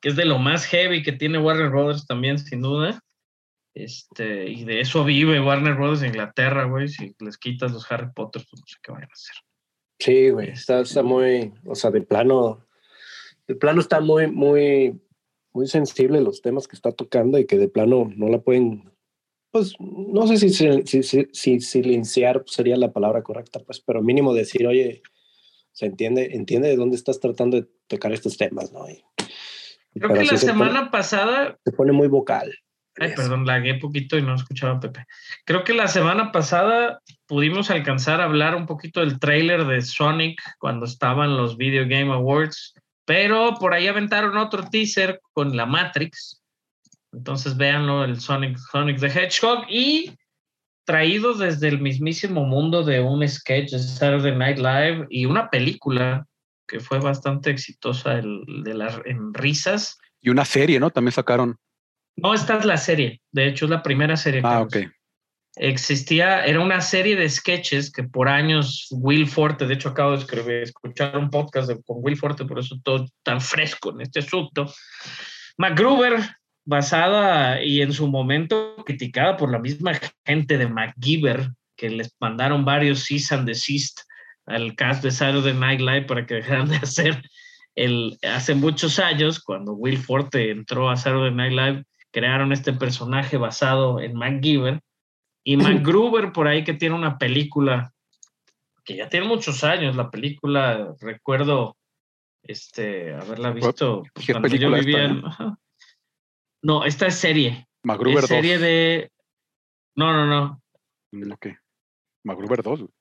que 0.00 0.08
es 0.08 0.16
de 0.16 0.24
lo 0.24 0.38
más 0.38 0.64
heavy 0.66 1.02
que 1.02 1.12
tiene 1.12 1.38
Warner 1.38 1.68
Brothers 1.70 2.06
también, 2.06 2.38
sin 2.38 2.62
duda. 2.62 2.98
Este, 3.74 4.48
y 4.50 4.64
de 4.64 4.80
eso 4.80 5.04
vive 5.04 5.40
Warner 5.40 5.74
Brothers 5.74 6.02
en 6.02 6.08
Inglaterra, 6.08 6.64
güey. 6.64 6.88
Si 6.88 7.14
les 7.20 7.38
quitas 7.38 7.72
los 7.72 7.90
Harry 7.90 8.08
Potter, 8.14 8.42
pues 8.50 8.60
no 8.60 8.66
sé 8.66 8.76
qué 8.82 8.92
vayan 8.92 9.08
a 9.08 9.12
hacer. 9.12 9.34
Sí, 9.98 10.30
güey, 10.30 10.50
está, 10.50 10.80
está 10.80 11.02
muy, 11.02 11.52
o 11.64 11.74
sea, 11.74 11.90
de 11.90 12.02
plano, 12.02 12.66
de 13.46 13.54
plano 13.54 13.80
está 13.80 14.00
muy, 14.00 14.26
muy, 14.26 15.00
muy 15.52 15.66
sensible 15.68 16.20
los 16.20 16.42
temas 16.42 16.66
que 16.68 16.76
está 16.76 16.92
tocando 16.92 17.38
y 17.38 17.46
que 17.46 17.56
de 17.56 17.68
plano 17.68 18.10
no 18.16 18.28
la 18.28 18.40
pueden, 18.40 18.92
pues, 19.52 19.74
no 19.78 20.26
sé 20.26 20.38
si, 20.38 20.48
si, 20.50 20.82
si, 20.86 21.02
si- 21.02 21.28
si 21.32 21.60
silenciar 21.60 22.42
sería 22.46 22.76
la 22.76 22.92
palabra 22.92 23.22
correcta, 23.22 23.60
pues, 23.60 23.80
pero 23.80 24.02
mínimo 24.02 24.34
decir, 24.34 24.66
oye, 24.66 25.02
se 25.70 25.86
entiende, 25.86 26.30
entiende 26.34 26.68
de 26.68 26.76
dónde 26.76 26.96
estás 26.96 27.20
tratando 27.20 27.58
de 27.60 27.68
tocar 27.86 28.12
estos 28.12 28.36
temas, 28.36 28.72
¿no? 28.72 28.88
Y- 28.90 29.02
Creo 29.94 30.08
que 30.14 30.24
la 30.24 30.36
se 30.36 30.46
pone- 30.46 30.52
semana 30.52 30.90
pasada 30.90 31.58
se 31.64 31.72
pone 31.72 31.92
muy 31.92 32.08
vocal. 32.08 32.52
Ay, 32.98 33.12
perdón, 33.16 33.46
lagué 33.46 33.74
poquito 33.74 34.18
y 34.18 34.22
no 34.22 34.34
escuchaba 34.34 34.74
a 34.74 34.80
Pepe. 34.80 35.06
Creo 35.44 35.64
que 35.64 35.72
la 35.72 35.88
semana 35.88 36.30
pasada 36.30 37.00
pudimos 37.26 37.70
alcanzar 37.70 38.20
a 38.20 38.24
hablar 38.24 38.54
un 38.54 38.66
poquito 38.66 39.00
del 39.00 39.18
tráiler 39.18 39.64
de 39.66 39.80
Sonic 39.80 40.42
cuando 40.58 40.84
estaban 40.84 41.36
los 41.36 41.56
Video 41.56 41.84
Game 41.88 42.12
Awards, 42.12 42.74
pero 43.06 43.54
por 43.58 43.72
ahí 43.72 43.86
aventaron 43.88 44.36
otro 44.36 44.68
teaser 44.68 45.20
con 45.32 45.56
la 45.56 45.64
Matrix. 45.64 46.42
Entonces 47.12 47.56
véanlo, 47.56 48.04
el 48.04 48.20
Sonic, 48.20 48.58
Sonic 48.58 49.00
the 49.00 49.06
Hedgehog 49.06 49.64
y 49.68 50.14
traído 50.84 51.34
desde 51.34 51.68
el 51.68 51.80
mismísimo 51.80 52.44
mundo 52.44 52.82
de 52.82 53.00
un 53.00 53.26
sketch 53.26 53.70
de 53.70 53.78
Saturday 53.78 54.36
Night 54.36 54.58
Live 54.58 55.06
y 55.08 55.26
una 55.26 55.48
película 55.48 56.26
que 56.66 56.80
fue 56.80 57.00
bastante 57.00 57.50
exitosa 57.50 58.18
el, 58.18 58.44
de 58.64 58.74
las 58.74 59.00
en 59.04 59.32
risas. 59.34 59.98
Y 60.20 60.30
una 60.30 60.44
serie, 60.44 60.80
¿no? 60.80 60.90
También 60.90 61.12
sacaron. 61.12 61.58
No, 62.16 62.34
esta 62.34 62.58
es 62.58 62.64
la 62.64 62.76
serie. 62.76 63.20
De 63.32 63.46
hecho, 63.46 63.64
es 63.66 63.70
la 63.70 63.82
primera 63.82 64.16
serie. 64.16 64.40
Ah, 64.44 64.66
Carlos. 64.68 64.86
ok. 64.86 64.92
Existía, 65.56 66.46
era 66.46 66.60
una 66.60 66.80
serie 66.80 67.14
de 67.14 67.28
sketches 67.28 67.92
que 67.92 68.04
por 68.04 68.28
años 68.28 68.86
Will 68.90 69.26
Forte, 69.26 69.66
de 69.66 69.74
hecho 69.74 69.90
acabo 69.90 70.12
de 70.12 70.18
escribir, 70.18 70.62
escuchar 70.62 71.18
un 71.18 71.28
podcast 71.28 71.68
de- 71.68 71.82
con 71.82 71.98
Will 72.00 72.16
Forte, 72.16 72.46
por 72.46 72.58
eso 72.58 72.76
todo 72.82 73.06
tan 73.22 73.38
fresco 73.40 73.90
en 73.90 74.00
este 74.00 74.20
asunto. 74.20 74.72
MacGruber, 75.58 76.20
basada 76.64 77.62
y 77.62 77.82
en 77.82 77.92
su 77.92 78.06
momento 78.08 78.76
criticada 78.86 79.36
por 79.36 79.50
la 79.52 79.58
misma 79.58 79.92
gente 80.24 80.56
de 80.56 80.68
MacGyver, 80.68 81.50
que 81.76 81.90
les 81.90 82.14
mandaron 82.18 82.64
varios 82.64 83.04
cease 83.04 83.34
and 83.34 83.46
desist 83.46 84.00
al 84.46 84.74
cast 84.74 85.02
de 85.02 85.10
Saturday 85.10 85.52
Night 85.54 85.80
Live 85.80 86.02
para 86.06 86.24
que 86.26 86.36
dejaran 86.36 86.68
de 86.68 86.76
hacer 86.76 87.22
el, 87.74 88.16
hace 88.22 88.54
muchos 88.54 88.98
años, 88.98 89.38
cuando 89.40 89.72
Will 89.74 89.98
Forte 89.98 90.50
entró 90.50 90.88
a 90.88 90.96
Saturday 90.96 91.32
Night 91.34 91.52
Live, 91.52 91.84
crearon 92.12 92.52
este 92.52 92.72
personaje 92.72 93.36
basado 93.36 94.00
en 94.00 94.14
MacGyver. 94.14 94.80
Y 95.44 95.56
MacGruber 95.56 96.32
por 96.32 96.46
ahí 96.46 96.62
que 96.64 96.74
tiene 96.74 96.94
una 96.94 97.18
película 97.18 97.92
que 98.84 98.96
ya 98.96 99.08
tiene 99.08 99.26
muchos 99.28 99.62
años, 99.64 99.94
la 99.96 100.10
película, 100.10 100.94
recuerdo 101.00 101.76
este, 102.42 103.14
haberla 103.14 103.52
visto 103.52 104.02
pues, 104.12 104.26
¿Qué 104.26 104.32
cuando 104.32 104.48
yo 104.48 104.72
vivía 104.72 105.04
esta. 105.06 105.58
No, 106.62 106.84
esta 106.84 107.06
es 107.06 107.14
serie. 107.16 107.66
Magruber 107.84 108.18
es 108.24 108.28
2. 108.28 108.28
serie 108.28 108.58
de... 108.58 109.10
No, 109.96 110.12
no, 110.12 110.26
no, 110.26 111.32
Ok. 111.34 111.48
Magruber 112.24 112.62
2. 112.62 112.80
güey. 112.80 112.92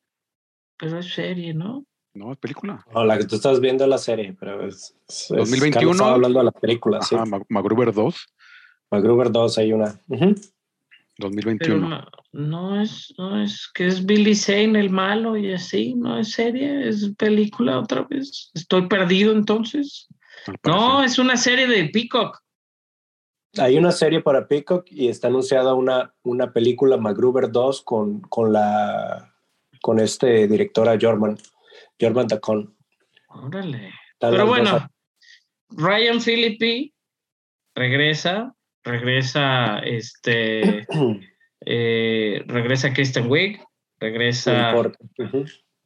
pero 0.77 0.99
es 0.99 1.13
serie, 1.13 1.53
¿no? 1.53 1.85
No, 2.13 2.31
es 2.33 2.37
película. 2.37 2.85
No, 2.93 3.05
la 3.05 3.17
que 3.17 3.25
tú 3.25 3.35
estás 3.35 3.59
viendo 3.59 3.83
es 3.85 3.89
la 3.89 3.97
serie, 3.97 4.35
pero 4.39 4.67
es, 4.67 4.95
es- 5.07 5.31
es- 5.31 5.37
2021. 5.37 5.71
Carlos 5.73 5.95
estaba 5.95 6.13
hablando 6.13 6.39
de 6.39 6.45
la 6.45 6.51
película, 6.51 7.01
sí. 7.01 7.15
Ajá, 7.15 7.25
Magruber 7.49 7.93
2, 7.93 8.27
MacGruber 8.91 9.31
2 9.31 9.57
hay 9.57 9.73
una. 9.73 9.99
Ujú. 10.07 10.35
Pero 11.17 11.29
2021. 11.29 11.89
no, 11.89 12.05
no 12.31 12.81
es, 12.81 13.13
no 13.17 13.41
es 13.41 13.69
que 13.73 13.87
es 13.87 14.05
Billy 14.05 14.35
Zane 14.35 14.79
el 14.79 14.89
malo 14.89 15.37
y 15.37 15.53
así, 15.53 15.93
no 15.95 16.17
es 16.17 16.31
serie, 16.31 16.87
es 16.87 17.13
película 17.17 17.79
otra 17.79 18.03
vez. 18.03 18.51
Estoy 18.53 18.87
perdido 18.87 19.31
entonces. 19.31 20.07
No, 20.65 21.03
es 21.03 21.19
una 21.19 21.37
serie 21.37 21.67
de 21.67 21.89
Peacock. 21.89 22.39
Hay 23.57 23.77
una 23.77 23.91
serie 23.91 24.21
para 24.21 24.47
Peacock 24.47 24.85
y 24.89 25.09
está 25.09 25.27
anunciada 25.27 25.73
una, 25.73 26.13
una 26.23 26.53
película 26.53 26.97
MacGruber 26.97 27.51
2 27.51 27.81
con, 27.81 28.21
con 28.21 28.53
la 28.53 29.31
con 29.81 29.99
este 29.99 30.47
directora 30.47 30.97
Jorman, 30.99 31.37
Jorman 31.99 32.27
Tacón. 32.27 32.75
Órale. 33.27 33.91
Pero 34.19 34.45
bueno, 34.45 34.87
Ryan 35.69 36.21
Philippi 36.21 36.93
regresa, 37.75 38.55
regresa 38.83 39.79
este, 39.79 40.85
eh, 41.65 42.43
regresa 42.47 42.93
Kristen 42.93 43.29
Wiig, 43.29 43.59
regresa, 43.99 44.75
Will 44.75 44.93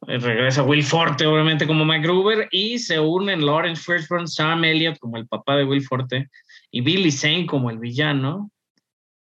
eh, 0.08 0.18
regresa 0.18 0.62
Will 0.62 0.82
Forte, 0.82 1.26
obviamente, 1.26 1.66
como 1.66 1.84
MacGruber, 1.84 2.48
y 2.50 2.78
se 2.78 2.98
unen 3.00 3.44
Lawrence 3.44 3.82
Fishburne, 3.82 4.26
Sam 4.26 4.64
Elliott 4.64 4.98
como 4.98 5.16
el 5.16 5.26
papá 5.26 5.56
de 5.56 5.64
Will 5.64 5.82
Forte 5.82 6.28
y 6.70 6.80
Billy 6.80 7.10
Zane 7.10 7.46
como 7.46 7.70
el 7.70 7.78
villano. 7.78 8.50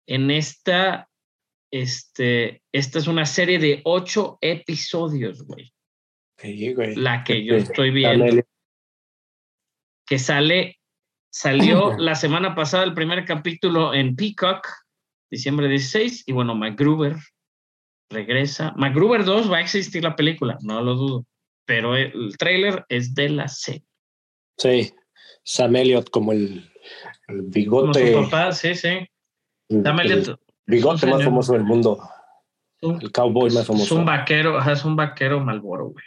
En 0.06 0.30
esta, 0.30 1.08
este, 1.70 2.62
esta 2.72 2.98
es 2.98 3.06
una 3.06 3.26
serie 3.26 3.58
de 3.58 3.80
ocho 3.84 4.38
episodios, 4.40 5.46
güey. 5.46 5.72
Sí, 6.38 6.74
güey. 6.74 6.96
La 6.96 7.22
que 7.22 7.44
yo 7.44 7.54
estoy 7.54 7.90
viendo. 7.90 8.42
Que 10.06 10.18
sale, 10.18 10.80
salió 11.32 11.96
la 11.98 12.14
semana 12.14 12.54
pasada 12.54 12.84
el 12.84 12.94
primer 12.94 13.24
capítulo 13.24 13.94
en 13.94 14.14
Peacock, 14.14 14.68
diciembre 15.30 15.68
16, 15.68 16.24
y 16.26 16.32
bueno, 16.32 16.54
MacGruber 16.54 17.16
regresa. 18.10 18.72
MacGruber 18.76 19.24
2 19.24 19.50
va 19.50 19.56
a 19.58 19.60
existir 19.60 20.02
la 20.02 20.14
película, 20.14 20.58
no 20.62 20.82
lo 20.82 20.94
dudo, 20.94 21.26
pero 21.66 21.96
el 21.96 22.36
tráiler 22.38 22.84
es 22.88 23.14
de 23.14 23.30
la 23.30 23.48
serie. 23.48 23.84
Sí, 24.58 24.92
Sam 25.44 25.76
Elliott 25.76 26.10
como 26.10 26.32
el, 26.32 26.70
el 27.28 27.36
Como 27.38 27.48
bigote. 27.48 28.12
su 28.14 28.22
papá, 28.30 28.52
sí, 28.52 28.74
sí. 28.74 29.08
Sam 29.70 30.00
el 30.00 30.12
Elliott 30.12 30.40
bigote 30.66 31.06
es 31.06 31.12
más 31.12 31.24
famoso 31.24 31.54
del 31.54 31.64
mundo. 31.64 31.98
un- 32.82 33.00
El 33.00 33.10
cowboy 33.10 33.50
más 33.50 33.62
es 33.62 33.66
famoso. 33.66 33.94
un 33.96 34.04
vaquero, 34.04 34.60
es 34.60 34.84
un 34.84 34.96
vaquero 34.96 35.40
Malboro, 35.40 35.86
güey. 35.88 36.04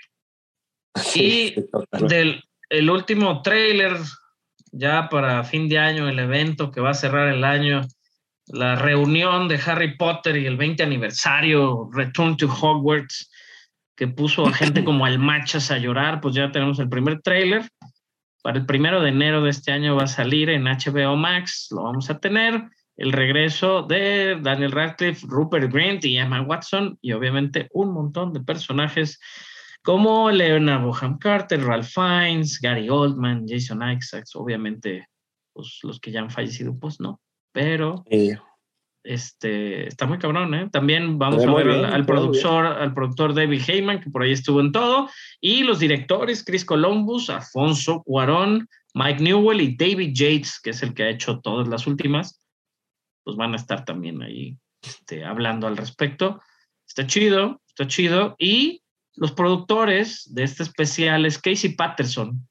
Sí, 0.95 1.53
y 1.57 1.61
totalmente. 1.71 2.15
Del 2.15 2.43
el 2.69 2.89
último 2.89 3.41
tráiler, 3.41 3.97
ya 4.75 5.07
para 5.09 5.43
fin 5.43 5.69
de 5.69 5.79
año, 5.79 6.09
el 6.09 6.19
evento 6.19 6.69
que 6.69 6.81
va 6.81 6.91
a 6.91 6.95
cerrar 6.95 7.29
el 7.29 7.43
año, 7.43 7.81
la 8.47 8.75
reunión 8.75 9.47
de 9.47 9.59
Harry 9.65 9.95
Potter 9.95 10.35
y 10.35 10.45
el 10.45 10.57
20 10.57 10.83
aniversario, 10.83 11.89
Return 11.93 12.35
to 12.37 12.47
Hogwarts, 12.47 13.31
que 13.95 14.07
puso 14.07 14.45
a 14.45 14.53
gente 14.53 14.83
como 14.85 15.05
al 15.05 15.17
Machas 15.17 15.71
a 15.71 15.77
llorar, 15.77 16.19
pues 16.19 16.35
ya 16.35 16.51
tenemos 16.51 16.79
el 16.79 16.89
primer 16.89 17.21
tráiler. 17.21 17.67
Para 18.43 18.59
el 18.59 18.65
primero 18.65 19.01
de 19.01 19.09
enero 19.09 19.41
de 19.41 19.49
este 19.49 19.71
año 19.71 19.95
va 19.95 20.03
a 20.03 20.07
salir 20.07 20.49
en 20.49 20.65
HBO 20.65 21.15
Max, 21.15 21.69
lo 21.71 21.83
vamos 21.83 22.09
a 22.09 22.19
tener. 22.19 22.65
El 22.97 23.11
regreso 23.11 23.83
de 23.83 24.37
Daniel 24.41 24.71
Radcliffe, 24.71 25.25
Rupert 25.27 25.71
Grint 25.71 26.05
y 26.05 26.17
Emma 26.17 26.41
Watson, 26.41 26.97
y 27.01 27.13
obviamente 27.13 27.69
un 27.71 27.93
montón 27.93 28.33
de 28.33 28.41
personajes 28.41 29.19
como 29.85 30.31
Leona 30.31 30.79
Boham 30.79 31.19
Carter, 31.19 31.63
Ralph 31.63 31.87
Fiennes, 31.87 32.59
Gary 32.59 32.89
Oldman, 32.89 33.45
Jason 33.47 33.81
Isaacs, 33.87 34.35
obviamente 34.35 35.07
pues, 35.53 35.79
los 35.83 35.99
que 35.99 36.11
ya 36.11 36.21
han 36.21 36.31
fallecido, 36.31 36.77
pues 36.77 36.99
no, 36.99 37.21
pero 37.53 38.03
Sí. 38.09 38.31
este, 39.03 39.87
está 39.87 40.07
muy 40.07 40.17
cabrón, 40.17 40.53
¿eh? 40.55 40.67
También 40.71 41.19
vamos 41.19 41.45
ve 41.45 41.51
a 41.51 41.53
ver 41.53 41.69
al, 41.69 41.79
bien, 41.81 41.85
al 41.85 41.99
muy 41.99 42.07
productor, 42.07 42.65
al 42.65 42.93
productor 42.95 43.35
David 43.35 43.61
Heyman, 43.67 44.01
que 44.01 44.09
por 44.09 44.23
ahí 44.23 44.31
estuvo 44.31 44.59
en 44.59 44.71
todo, 44.71 45.07
y 45.39 45.63
los 45.63 45.77
directores 45.79 46.43
Chris 46.43 46.65
Columbus, 46.65 47.29
Alfonso 47.29 48.01
Cuarón, 48.03 48.67
Mike 48.95 49.21
Newell 49.21 49.61
y 49.61 49.75
David 49.75 50.11
Yates, 50.13 50.59
que 50.59 50.71
es 50.71 50.81
el 50.81 50.93
que 50.95 51.03
ha 51.03 51.09
hecho 51.09 51.39
todas 51.41 51.67
las 51.67 51.85
últimas, 51.85 52.41
pues 53.23 53.37
van 53.37 53.53
a 53.53 53.57
estar 53.57 53.85
también 53.85 54.23
ahí 54.23 54.57
este, 54.81 55.23
hablando 55.23 55.67
al 55.67 55.77
respecto. 55.77 56.41
Está 56.87 57.05
chido, 57.05 57.61
está 57.67 57.87
chido. 57.87 58.35
Y 58.39 58.81
los 59.15 59.31
productores 59.31 60.33
de 60.33 60.43
este 60.43 60.63
especial 60.63 61.25
es 61.25 61.39
Casey 61.39 61.75
Patterson. 61.75 62.47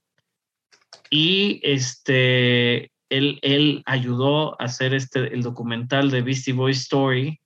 Y 1.10 1.60
este, 1.62 2.90
él, 3.08 3.38
él 3.42 3.82
ayudó 3.86 4.60
a 4.60 4.64
hacer 4.64 4.94
este, 4.94 5.32
el 5.34 5.42
documental 5.42 6.10
de 6.10 6.22
Beastie 6.22 6.54
Boys 6.54 6.80
Story. 6.82 7.40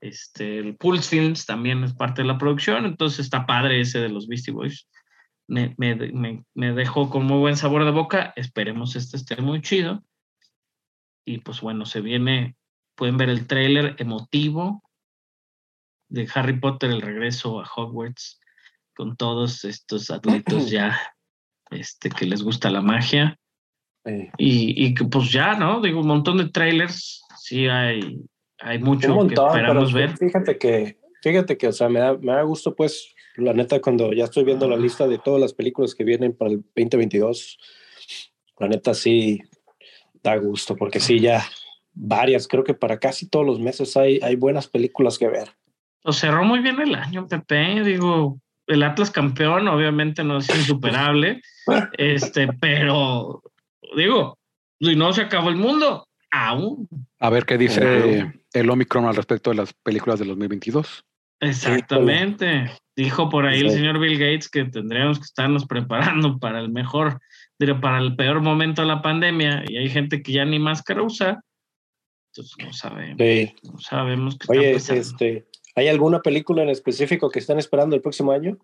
Este, 0.00 0.58
el 0.58 0.76
Pulse 0.76 1.08
Films 1.08 1.46
también 1.46 1.84
es 1.84 1.94
parte 1.94 2.22
de 2.22 2.28
la 2.28 2.38
producción, 2.38 2.86
entonces 2.86 3.20
está 3.20 3.46
padre 3.46 3.80
ese 3.80 4.00
de 4.00 4.08
los 4.08 4.26
Beastie 4.26 4.52
Boys. 4.52 4.88
Me, 5.46 5.74
me, 5.78 5.94
me, 5.94 6.44
me 6.54 6.72
dejó 6.72 7.10
con 7.10 7.26
muy 7.26 7.38
buen 7.38 7.56
sabor 7.56 7.84
de 7.84 7.90
boca. 7.90 8.32
Esperemos 8.36 8.96
este 8.96 9.16
esté 9.16 9.36
muy 9.36 9.60
chido. 9.60 10.02
Y 11.24 11.38
pues 11.38 11.60
bueno, 11.60 11.86
se 11.86 12.00
viene, 12.00 12.56
pueden 12.94 13.16
ver 13.16 13.28
el 13.28 13.46
tráiler 13.46 13.96
emotivo 13.98 14.82
de 16.10 16.28
Harry 16.34 16.58
Potter, 16.60 16.90
el 16.90 17.00
regreso 17.00 17.60
a 17.60 17.68
Hogwarts, 17.74 18.40
con 18.94 19.16
todos 19.16 19.64
estos 19.64 20.10
adultos 20.10 20.70
ya 20.70 21.00
este, 21.70 22.10
que 22.10 22.26
les 22.26 22.42
gusta 22.42 22.70
la 22.70 22.82
magia. 22.82 23.38
Eh, 24.04 24.30
Y, 24.36 24.86
y 24.86 24.94
que 24.94 25.04
pues 25.04 25.30
ya, 25.32 25.54
¿no? 25.54 25.80
Digo, 25.80 26.00
un 26.00 26.08
montón 26.08 26.38
de 26.38 26.48
trailers, 26.48 27.22
sí 27.38 27.66
hay, 27.68 28.20
hay 28.58 28.78
mucho 28.78 29.08
un 29.08 29.28
que 29.28 29.34
montón, 29.36 29.48
esperamos 29.48 29.92
ver. 29.92 30.16
fíjate 30.16 30.58
que, 30.58 30.98
fíjate 31.22 31.56
que, 31.56 31.68
o 31.68 31.72
sea, 31.72 31.88
me 31.88 32.00
da, 32.00 32.16
me 32.16 32.32
da 32.32 32.42
gusto, 32.42 32.74
pues, 32.74 33.14
la 33.36 33.52
neta, 33.52 33.80
cuando 33.80 34.12
ya 34.12 34.24
estoy 34.24 34.44
viendo 34.44 34.68
la 34.68 34.76
lista 34.76 35.06
de 35.06 35.18
todas 35.18 35.40
las 35.40 35.54
películas 35.54 35.94
que 35.94 36.04
vienen 36.04 36.36
para 36.36 36.50
el 36.50 36.58
2022, 36.74 37.58
la 38.58 38.68
neta 38.68 38.94
sí 38.94 39.40
da 40.22 40.36
gusto, 40.36 40.76
porque 40.76 41.00
sí, 41.00 41.20
ya 41.20 41.42
varias, 41.92 42.48
creo 42.48 42.64
que 42.64 42.74
para 42.74 42.98
casi 42.98 43.28
todos 43.28 43.46
los 43.46 43.60
meses 43.60 43.96
hay, 43.96 44.18
hay 44.22 44.36
buenas 44.36 44.66
películas 44.68 45.18
que 45.18 45.28
ver. 45.28 45.50
Lo 46.04 46.12
cerró 46.12 46.44
muy 46.44 46.60
bien 46.60 46.80
el 46.80 46.94
año, 46.94 47.26
Pepe. 47.28 47.82
Digo, 47.84 48.40
el 48.66 48.82
Atlas 48.82 49.10
campeón, 49.10 49.68
obviamente 49.68 50.24
no 50.24 50.38
es 50.38 50.48
insuperable, 50.54 51.42
este, 51.98 52.48
pero 52.60 53.42
digo, 53.96 54.38
y 54.78 54.96
no 54.96 55.12
se 55.12 55.22
acabó 55.22 55.50
el 55.50 55.56
mundo, 55.56 56.06
aún. 56.30 56.88
A 57.18 57.28
ver 57.30 57.44
qué 57.44 57.58
dice 57.58 57.80
Claro. 57.80 58.32
el 58.54 58.70
Omicron 58.70 59.04
al 59.06 59.16
respecto 59.16 59.50
de 59.50 59.56
las 59.56 59.72
películas 59.74 60.18
del 60.20 60.28
2022. 60.28 61.04
Exactamente. 61.40 62.70
Dijo 62.96 63.28
por 63.28 63.46
ahí 63.46 63.60
el 63.60 63.70
señor 63.70 63.98
Bill 63.98 64.18
Gates 64.18 64.48
que 64.48 64.64
tendríamos 64.64 65.18
que 65.18 65.24
estarnos 65.24 65.66
preparando 65.66 66.38
para 66.38 66.60
el 66.60 66.68
mejor, 66.70 67.20
digo, 67.58 67.80
para 67.80 67.98
el 67.98 68.14
peor 68.16 68.40
momento 68.42 68.82
de 68.82 68.88
la 68.88 69.02
pandemia, 69.02 69.64
y 69.66 69.76
hay 69.78 69.88
gente 69.88 70.22
que 70.22 70.32
ya 70.32 70.44
ni 70.44 70.58
máscara 70.58 71.02
usa. 71.02 71.40
Entonces 72.32 72.54
no 72.64 72.72
sabemos, 72.72 73.16
Sí. 73.18 73.54
no 73.64 73.78
sabemos 73.78 74.38
qué 74.38 74.46
Oye, 74.50 74.72
está 74.76 74.94
pasando. 74.94 75.00
este, 75.00 75.46
¿hay 75.74 75.88
alguna 75.88 76.20
película 76.20 76.62
en 76.62 76.68
específico 76.68 77.30
que 77.30 77.38
están 77.38 77.58
esperando 77.58 77.96
el 77.96 78.02
próximo 78.02 78.32
año? 78.32 78.58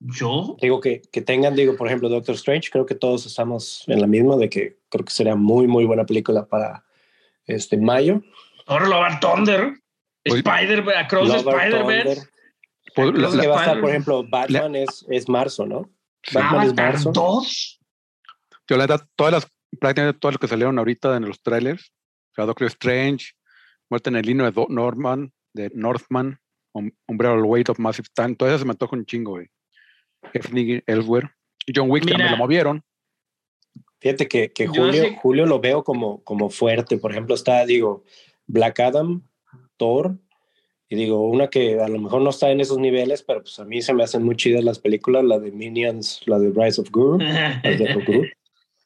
Yo, 0.00 0.56
Digo 0.60 0.80
que, 0.80 1.00
que 1.00 1.22
tengan, 1.22 1.54
digo, 1.54 1.76
por 1.76 1.86
ejemplo, 1.86 2.08
Doctor 2.08 2.34
Strange, 2.34 2.68
creo 2.70 2.84
que 2.84 2.94
todos 2.94 3.24
estamos 3.24 3.84
en 3.86 4.00
la 4.00 4.06
misma, 4.06 4.36
de 4.36 4.50
que 4.50 4.76
creo 4.90 5.04
que 5.04 5.12
sería 5.12 5.34
muy, 5.34 5.66
muy 5.66 5.86
buena 5.86 6.04
película 6.04 6.44
para 6.46 6.84
este 7.46 7.78
mayo. 7.78 8.20
Thor 8.66 8.86
Love 8.86 9.04
and 9.04 9.20
Thunder. 9.20 9.74
Spider, 10.24 10.84
Across 10.96 11.34
Spider-Verse. 11.36 12.28
Pues, 12.94 13.12
que 13.12 13.20
va 13.20 13.26
a 13.26 13.30
estar, 13.30 13.50
Spider- 13.50 13.80
por 13.80 13.90
ejemplo, 13.90 14.24
Batman 14.28 14.76
es, 14.76 15.04
es 15.08 15.28
marzo, 15.28 15.66
¿no? 15.66 15.90
Batman 16.32 16.66
es 16.66 16.74
marzo. 16.74 17.12
2. 17.12 17.80
yo 18.68 18.76
la 18.76 18.86
verdad, 18.86 19.06
todas 19.16 19.32
las, 19.32 19.48
prácticamente 19.80 20.18
todas 20.18 20.34
las 20.34 20.40
que 20.40 20.48
salieron 20.48 20.78
ahorita 20.78 21.16
en 21.16 21.26
los 21.26 21.40
trailers, 21.42 21.92
o 22.32 22.34
sea, 22.34 22.46
Doctor 22.46 22.66
Strange, 22.68 23.32
Muerte 23.90 24.10
en 24.10 24.16
el 24.16 24.26
Lino 24.26 24.44
de 24.44 24.50
Do- 24.52 24.66
Norman, 24.68 25.32
de 25.52 25.70
Northman, 25.74 26.38
Um- 26.72 26.90
Umbrella 27.06 27.36
Weight 27.42 27.68
of 27.68 27.78
Massive 27.78 28.08
Time, 28.14 28.34
todas 28.34 28.52
esas 28.52 28.60
se 28.62 28.66
me 28.66 28.72
antojan 28.72 29.00
un 29.00 29.06
chingo, 29.06 29.32
güey. 29.32 29.46
Everything 30.32 30.80
Elsewhere. 30.86 31.30
John 31.74 31.90
Wick 31.90 32.02
también 32.04 32.18
Mira. 32.26 32.30
la 32.32 32.36
movieron. 32.36 32.82
Fíjate 34.00 34.28
que, 34.28 34.52
que 34.52 34.66
Julio, 34.66 35.04
sí- 35.04 35.16
Julio 35.22 35.46
lo 35.46 35.60
veo 35.60 35.82
como, 35.82 36.22
como 36.24 36.50
fuerte. 36.50 36.98
Por 36.98 37.10
ejemplo, 37.12 37.34
está, 37.34 37.64
digo, 37.64 38.04
Black 38.46 38.80
Adam, 38.80 39.22
Thor, 39.76 40.18
y 40.88 40.96
digo, 40.96 41.26
una 41.28 41.48
que 41.48 41.80
a 41.80 41.88
lo 41.88 41.98
mejor 42.00 42.20
no 42.22 42.30
está 42.30 42.50
en 42.50 42.60
esos 42.60 42.78
niveles, 42.78 43.22
pero 43.22 43.40
pues 43.42 43.58
a 43.58 43.64
mí 43.64 43.80
se 43.80 43.94
me 43.94 44.02
hacen 44.04 44.22
muy 44.22 44.36
chidas 44.36 44.62
las 44.62 44.78
películas, 44.78 45.24
la 45.24 45.38
de 45.38 45.50
Minions, 45.52 46.20
la 46.26 46.38
de 46.38 46.52
Rise 46.54 46.80
of 46.82 46.90
Guru, 46.90 47.18
de 47.18 48.02
Guru. 48.06 48.24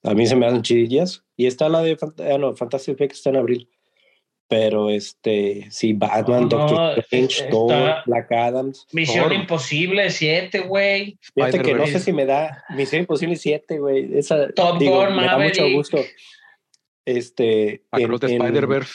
A 0.05 0.15
mí 0.15 0.27
se 0.27 0.37
me 0.37 0.47
hacen 0.47 0.63
chidillas. 0.63 1.25
Y 1.37 1.47
está 1.47 1.69
la 1.69 1.83
de 1.83 1.97
ah, 2.33 2.39
no, 2.39 2.55
Fantastic 2.55 2.97
Beasts 2.99 3.19
está 3.19 3.31
en 3.31 3.37
abril. 3.37 3.69
Pero 4.51 4.89
este, 4.89 5.67
sí, 5.71 5.93
Batman, 5.93 6.45
No, 6.45 6.49
Doctor 6.49 6.99
Strange, 7.01 7.35
está- 7.45 7.51
Thor, 7.51 7.95
Black 8.07 8.33
Adams. 8.33 8.87
Misión 8.93 9.25
Thor. 9.25 9.33
Imposible 9.35 10.09
7, 10.11 10.61
güey. 10.61 11.19
Fíjate 11.35 11.61
que 11.61 11.75
no 11.75 11.87
sé 11.87 12.01
si 12.01 12.13
me 12.15 12.25
da 12.25 12.65
Misión 12.71 13.01
Imposible 13.03 13.37
7, 13.37 13.79
güey. 13.79 14.17
Esa, 14.19 14.49
Top 14.53 14.79
digo, 14.79 15.05
Gun, 15.05 15.17
me 15.17 15.27
da 15.27 15.37
mucho 15.39 15.69
gusto. 15.71 15.99
Este, 17.05 17.85
Across 17.91 18.23
en- 18.25 18.43
Spider-Verse. 18.43 18.93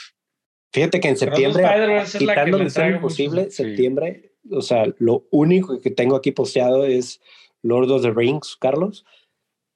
Fíjate 0.72 1.00
que 1.00 1.10
en 1.10 1.18
septiembre, 1.18 1.64
Spider-Verse 1.64 2.18
es 2.18 2.24
la 2.24 2.34
que 2.34 2.40
quitando 2.46 2.64
Misión 2.64 2.96
Imposible, 2.96 3.42
mucho. 3.42 3.52
Sí. 3.52 3.64
septiembre, 3.64 4.32
o 4.52 4.62
sea, 4.62 4.86
lo 4.98 5.28
único 5.32 5.80
que 5.82 5.92
tengo 5.92 6.16
aquí 6.16 6.32
posteado 6.32 6.86
es 6.86 7.22
Lord 7.62 7.92
of 7.92 8.02
the 8.02 8.12
Rings, 8.12 8.56
Carlos. 8.60 9.06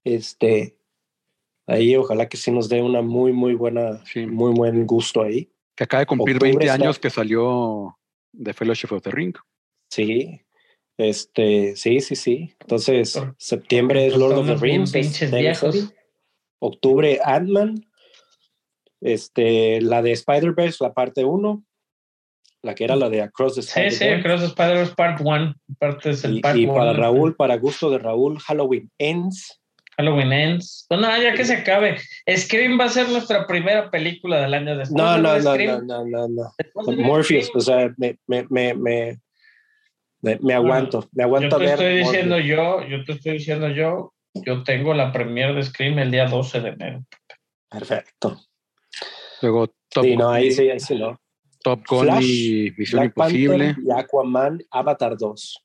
Este, 0.03 0.75
ahí 1.67 1.95
ojalá 1.95 2.27
que 2.29 2.37
sí 2.37 2.49
nos 2.49 2.67
dé 2.67 2.81
una 2.81 3.01
muy, 3.03 3.31
muy 3.31 3.53
buena, 3.53 4.03
Sí. 4.05 4.25
muy 4.25 4.53
buen 4.53 4.87
gusto 4.87 5.21
ahí. 5.21 5.51
Que 5.77 5.83
acaba 5.85 6.01
de 6.01 6.07
cumplir 6.07 6.35
Octubre 6.35 6.49
20 6.51 6.65
está- 6.65 6.73
años 6.83 6.99
que 6.99 7.09
salió 7.09 7.97
de 8.33 8.53
Fellowship 8.53 8.91
of 8.91 9.01
the 9.03 9.11
Ring. 9.11 9.35
Sí, 9.91 10.41
este, 10.97 11.75
sí, 11.75 12.01
sí, 12.01 12.15
sí. 12.15 12.55
Entonces, 12.59 13.13
Por- 13.13 13.35
septiembre 13.37 14.07
es 14.07 14.17
Lord 14.17 14.39
of 14.39 14.47
the 14.47 14.55
Rings. 14.55 14.91
pinches 14.91 15.31
viejos. 15.31 15.93
Octubre, 16.59 17.19
Ant-Man. 17.23 17.85
Este, 19.01 19.79
la 19.81 20.01
de 20.01 20.11
Spider-Verse, 20.13 20.83
la 20.83 20.93
parte 20.93 21.23
1. 21.23 21.63
La 22.63 22.73
que 22.73 22.83
era 22.83 22.95
la 22.95 23.09
de 23.09 23.21
Across 23.21 23.55
the 23.55 23.61
Sí, 23.61 23.69
sí, 23.69 23.79
Spider-Verse. 23.79 24.19
Across 24.19 24.41
the 24.41 24.47
Spider-Verse 24.47 24.95
Part 24.95 25.21
1. 25.21 25.53
Parte 25.77 26.09
es 26.09 26.23
el 26.23 26.37
y, 26.37 26.41
Part 26.41 26.57
y 26.57 26.65
1. 26.65 26.73
para 26.73 26.93
Raúl, 26.93 27.35
para 27.35 27.55
gusto 27.57 27.91
de 27.91 27.99
Raúl, 27.99 28.39
Halloween 28.39 28.91
Ends. 28.97 29.61
Halloween 29.97 30.31
Ends. 30.31 30.85
Pues 30.87 31.01
no, 31.01 31.21
ya 31.21 31.33
que 31.33 31.43
se 31.45 31.55
acabe. 31.57 31.97
Scream 32.35 32.79
va 32.79 32.85
a 32.85 32.89
ser 32.89 33.09
nuestra 33.09 33.47
primera 33.47 33.89
película 33.89 34.41
del 34.41 34.53
año 34.53 34.77
después. 34.77 34.95
No, 34.95 35.15
de 35.15 35.21
no, 35.21 35.39
no, 35.39 35.57
no, 35.57 35.81
no, 35.81 36.05
no, 36.05 36.27
no. 36.27 36.53
Morpheus, 36.97 37.49
o 37.55 37.59
sea, 37.59 37.91
me, 37.97 38.17
me, 38.27 38.45
me, 38.49 38.73
me, 38.75 39.19
me, 40.21 40.39
me 40.41 40.53
aguanto, 40.53 41.07
me 41.13 41.23
Yo 41.23 41.25
aguanto 41.25 41.55
a 41.55 41.59
te 41.59 41.65
ver. 41.65 41.73
estoy 41.73 41.85
Morpheus. 41.87 42.11
diciendo 42.11 42.39
yo, 42.39 42.87
yo 42.87 43.03
te 43.05 43.11
estoy 43.13 43.33
diciendo 43.33 43.69
yo, 43.69 44.13
yo 44.33 44.63
tengo 44.63 44.93
la 44.93 45.11
premier 45.11 45.55
de 45.55 45.63
Scream 45.63 45.97
el 45.99 46.11
día 46.11 46.27
12 46.27 46.61
de 46.61 46.69
enero. 46.69 47.03
Perfecto. 47.69 48.39
Luego 49.41 49.67
Top 49.89 50.03
Sí, 50.03 50.09
Gun, 50.11 50.19
no, 50.19 50.29
ahí 50.31 50.51
sí, 50.51 50.69
ahí 50.69 50.79
sí, 50.79 50.95
no. 50.95 51.19
Top 51.63 51.81
Gun 51.87 52.03
Flash, 52.05 52.23
y 52.23 52.73
Misión 52.77 52.99
Black 53.01 53.11
Imposible. 53.17 53.65
Panther 53.73 53.83
y 53.83 53.91
Aquaman, 53.99 54.59
Avatar 54.71 55.17
2. 55.17 55.63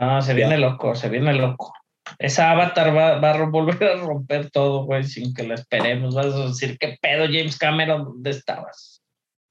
No, 0.00 0.22
se 0.22 0.34
viene 0.34 0.58
loco, 0.58 0.94
se 0.94 1.08
viene 1.08 1.32
loco. 1.34 1.72
Esa 2.18 2.50
avatar 2.52 2.96
va, 2.96 3.18
va 3.20 3.30
a 3.32 3.44
volver 3.46 3.82
a 3.82 3.96
romper 3.96 4.50
todo, 4.50 4.84
güey, 4.84 5.04
sin 5.04 5.32
que 5.34 5.42
la 5.42 5.54
esperemos. 5.54 6.14
Vas 6.14 6.26
a 6.34 6.46
decir, 6.48 6.76
¿qué 6.78 6.96
pedo, 7.00 7.24
James 7.26 7.56
Cameron? 7.58 8.04
¿Dónde 8.04 8.30
estabas? 8.30 9.02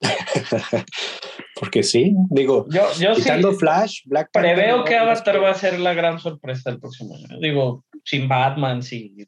Porque 1.60 1.82
sí, 1.84 2.14
digo, 2.30 2.68
Yo, 2.70 2.88
yo 3.00 3.16
sí 3.16 3.22
quitando 3.24 3.52
Flash, 3.54 4.02
Black 4.06 4.30
Panther. 4.32 4.56
preveo 4.56 4.84
que 4.84 4.96
Avatar 4.96 5.44
va 5.44 5.50
a 5.52 5.56
ser 5.56 5.80
la 5.80 5.94
gran 5.94 6.20
sorpresa 6.20 6.70
del 6.70 6.80
próximo 6.80 7.16
año. 7.16 7.40
Digo, 7.40 7.84
sin 8.04 8.28
Batman, 8.28 8.84
sin 8.84 9.28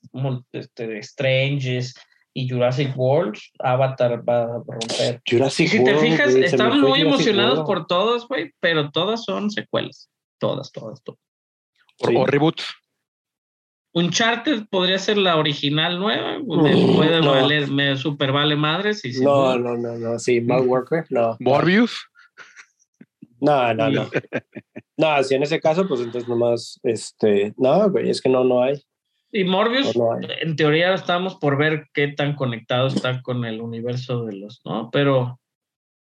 este, 0.51 1.01
Stranges 1.01 1.95
y 2.33 2.47
Jurassic 2.47 2.95
World, 2.95 3.39
Avatar 3.59 4.27
va 4.27 4.43
a 4.43 4.47
romper. 4.65 5.21
Y 5.25 5.31
Jurassic 5.37 5.69
si 5.69 5.83
te 5.83 5.91
World, 5.95 5.99
fijas, 6.01 6.19
güey, 6.19 6.33
se 6.33 6.39
me 6.39 6.45
estamos 6.45 6.73
fue 6.79 6.89
muy 6.89 6.99
Jurassic 7.01 7.07
emocionados 7.07 7.59
World. 7.59 7.67
por 7.67 7.87
todas, 7.87 8.27
güey, 8.27 8.51
pero 8.59 8.91
todas 8.91 9.23
son 9.23 9.49
secuelas. 9.49 10.09
Todas, 10.39 10.71
todas, 10.71 11.01
todas. 11.03 11.19
O, 12.01 12.07
Sí. 12.07 12.15
o 12.15 12.25
reboots. 13.99 14.05
Uncharted 14.05 14.67
podría 14.69 14.97
ser 14.99 15.17
la 15.17 15.35
original 15.37 15.99
nueva, 15.99 16.39
Mm, 16.39 16.95
puede 16.95 17.21
no. 17.21 17.31
valer, 17.31 17.69
me 17.69 17.95
super 17.97 18.31
vale 18.31 18.55
madres 18.55 19.03
y 19.05 19.11
No, 19.21 19.57
no, 19.57 19.75
no, 19.75 19.77
no, 19.77 19.97
no, 19.97 20.19
sí, 20.19 20.41
Mark 20.41 20.67
Walker, 20.67 21.05
no. 21.09 21.35
Morbius. 21.39 21.97
No, 23.41 23.73
no, 23.73 23.89
no. 23.89 24.09
No, 24.97 25.23
si 25.23 25.35
en 25.35 25.43
ese 25.43 25.61
caso, 25.61 25.87
pues 25.87 26.01
entonces 26.01 26.27
nomás, 26.27 26.77
este, 26.83 27.53
no, 27.57 27.89
güey, 27.89 28.09
es 28.09 28.21
que 28.21 28.27
no, 28.29 28.43
no 28.43 28.61
hay. 28.63 28.81
y 29.31 29.45
Morbius, 29.45 29.95
No, 29.95 30.15
no 30.19 30.27
hay. 30.27 30.27
en 30.41 30.55
teoría 30.57 30.93
estamos 30.93 31.35
por 31.35 31.57
ver 31.57 31.87
qué 31.93 32.09
tan 32.09 32.35
conectado 32.35 32.87
está 32.87 33.21
con 33.21 33.45
el 33.45 33.61
universo 33.61 34.25
de 34.25 34.35
los, 34.35 34.59
¿no? 34.65 34.89
Pero, 34.91 35.39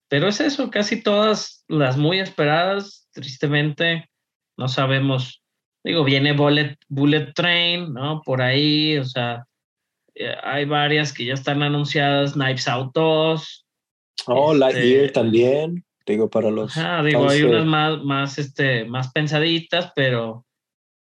pero 0.09 0.29
es 0.29 0.41
eso, 0.41 0.71
casi 0.71 1.03
todas 1.03 1.63
las 1.69 1.99
muy 1.99 2.21
esperadas, 2.21 3.09
tristemente, 3.13 4.09
no 4.57 4.69
sabemos. 4.69 5.43
Digo, 5.87 6.03
viene 6.03 6.33
Bullet, 6.33 6.77
Bullet 6.89 7.33
Train, 7.33 7.93
¿no? 7.95 8.21
Por 8.23 8.43
ahí, 8.43 8.99
o 8.99 9.05
sea, 9.05 9.47
eh, 10.17 10.35
hay 10.43 10.65
varias 10.65 11.13
que 11.13 11.25
ya 11.25 11.35
están 11.35 11.63
anunciadas, 11.63 12.33
Knives 12.33 12.67
Out 12.69 12.91
2, 12.93 13.63
Oh, 14.29 14.53
Este- 14.53 14.59
Lightyear 14.59 15.11
también. 15.13 15.85
Digo, 16.05 16.29
para 16.29 16.51
los. 16.51 16.77
Ajá, 16.77 17.03
digo, 17.05 17.29
hay 17.29 17.41
de- 17.43 17.47
unas 17.47 17.67
más, 17.67 18.03
más, 18.03 18.39
este, 18.39 18.85
más 18.85 19.13
pensaditas, 19.13 19.93
pero 19.95 20.45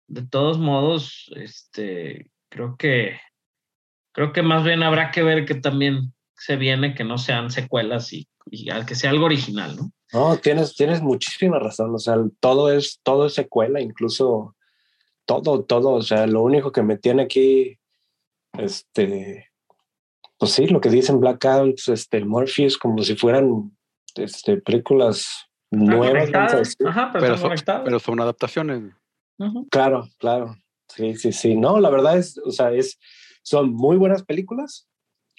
de 0.08 0.28
todos 0.28 0.60
modos, 0.60 1.32
este, 1.36 2.30
creo 2.50 2.76
que, 2.78 3.20
creo 4.14 4.32
que 4.34 4.44
más 4.44 4.64
bien 4.64 4.84
habrá 4.84 5.10
que 5.12 5.24
ver 5.24 5.46
que 5.46 5.56
también 5.56 6.14
se 6.36 6.58
viene 6.58 6.94
que 6.94 7.04
no 7.04 7.18
sean 7.18 7.50
secuelas 7.50 8.14
y, 8.14 8.28
y 8.52 8.70
al 8.70 8.86
que 8.86 8.94
sea 8.96 9.10
algo 9.10 9.26
original, 9.26 9.76
¿no? 9.76 9.92
No, 10.14 10.38
tienes, 10.38 10.76
tienes 10.76 11.02
muchísima 11.02 11.58
razón. 11.58 11.96
O 11.96 12.00
sea, 12.00 12.18
todo 12.40 12.72
es, 12.72 13.00
todo 13.02 13.26
es 13.28 13.34
secuela, 13.34 13.82
incluso 13.82 14.55
todo, 15.26 15.64
todo. 15.64 15.92
O 15.92 16.02
sea, 16.02 16.28
lo 16.28 16.42
único 16.44 16.72
que 16.72 16.84
me 16.84 16.98
tiene 16.98 17.24
aquí, 17.24 17.78
este, 18.54 19.52
pues 20.38 20.52
sí, 20.52 20.68
lo 20.68 20.82
que 20.82 20.90
dicen 20.90 21.20
Black 21.20 21.46
Adams, 21.46 21.88
este, 21.88 22.24
Morpheus, 22.24 22.78
como 22.78 23.04
si 23.04 23.16
fueran 23.16 23.76
este, 24.16 24.58
películas 24.58 25.28
nuevas. 25.72 26.30
Ajá, 26.86 27.10
pero, 27.14 27.26
Pero 27.26 27.38
son, 27.38 27.52
pero 27.84 28.00
son 28.00 28.20
adaptaciones. 28.20 28.94
Claro, 29.70 30.08
claro. 30.18 30.56
Sí, 30.88 31.16
sí, 31.16 31.32
sí. 31.32 31.56
No, 31.56 31.80
la 31.80 31.90
verdad 31.90 32.18
es, 32.18 32.38
o 32.46 32.52
sea, 32.52 32.72
es, 32.72 33.00
son 33.42 33.74
muy 33.74 33.98
buenas 33.98 34.24
películas, 34.24 34.88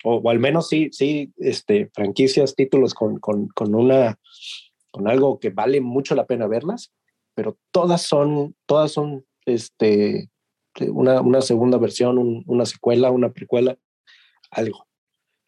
o, 0.05 0.17
o 0.17 0.31
al 0.31 0.39
menos 0.39 0.69
sí, 0.69 0.89
sí, 0.93 1.33
este, 1.39 1.91
franquicias, 1.95 2.55
títulos 2.55 2.95
con, 2.95 3.19
con, 3.19 3.49
con 3.49 3.75
una, 3.75 4.19
con 4.91 5.09
algo 5.09 5.39
que 5.39 5.51
vale 5.51 5.81
mucho 5.81 6.15
la 6.15 6.27
pena 6.27 6.47
verlas, 6.47 6.93
pero 7.35 7.59
todas 7.71 8.03
son, 8.03 8.55
todas 8.67 8.93
son, 8.93 9.25
este, 9.47 10.29
una, 10.89 11.21
una 11.23 11.41
segunda 11.41 11.79
versión, 11.79 12.19
un- 12.19 12.45
una 12.47 12.67
secuela, 12.67 13.11
una 13.11 13.31
precuela, 13.33 13.77
algo. 14.51 14.87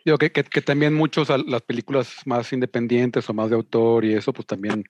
Digo 0.04 0.16
que, 0.16 0.32
que, 0.32 0.44
que 0.44 0.62
también 0.62 0.94
muchos, 0.94 1.28
las 1.46 1.62
películas 1.62 2.14
más 2.24 2.50
independientes 2.52 3.28
o 3.28 3.34
más 3.34 3.50
de 3.50 3.56
autor 3.56 4.04
y 4.04 4.14
eso, 4.14 4.32
pues 4.32 4.46
también 4.46 4.84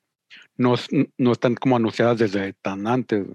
no, 0.56 0.74
no 1.16 1.32
están 1.32 1.54
como 1.56 1.76
anunciadas 1.76 2.18
desde 2.18 2.52
tan 2.52 2.86
antes. 2.86 3.26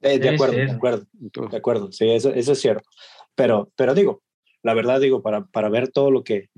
Eh, 0.00 0.18
de 0.18 0.30
acuerdo, 0.30 0.56
de 0.56 0.70
acuerdo. 0.70 1.06
De 1.12 1.56
acuerdo, 1.56 1.92
sí, 1.92 2.08
eso, 2.08 2.32
eso 2.32 2.52
es 2.52 2.60
cierto. 2.60 2.88
Pero, 3.34 3.70
pero 3.76 3.94
digo, 3.94 4.22
la 4.62 4.74
verdad 4.74 5.00
digo, 5.00 5.22
para, 5.22 5.44
para 5.46 5.68
ver 5.68 5.88
todo 5.88 6.10
lo 6.10 6.24
que 6.24 6.48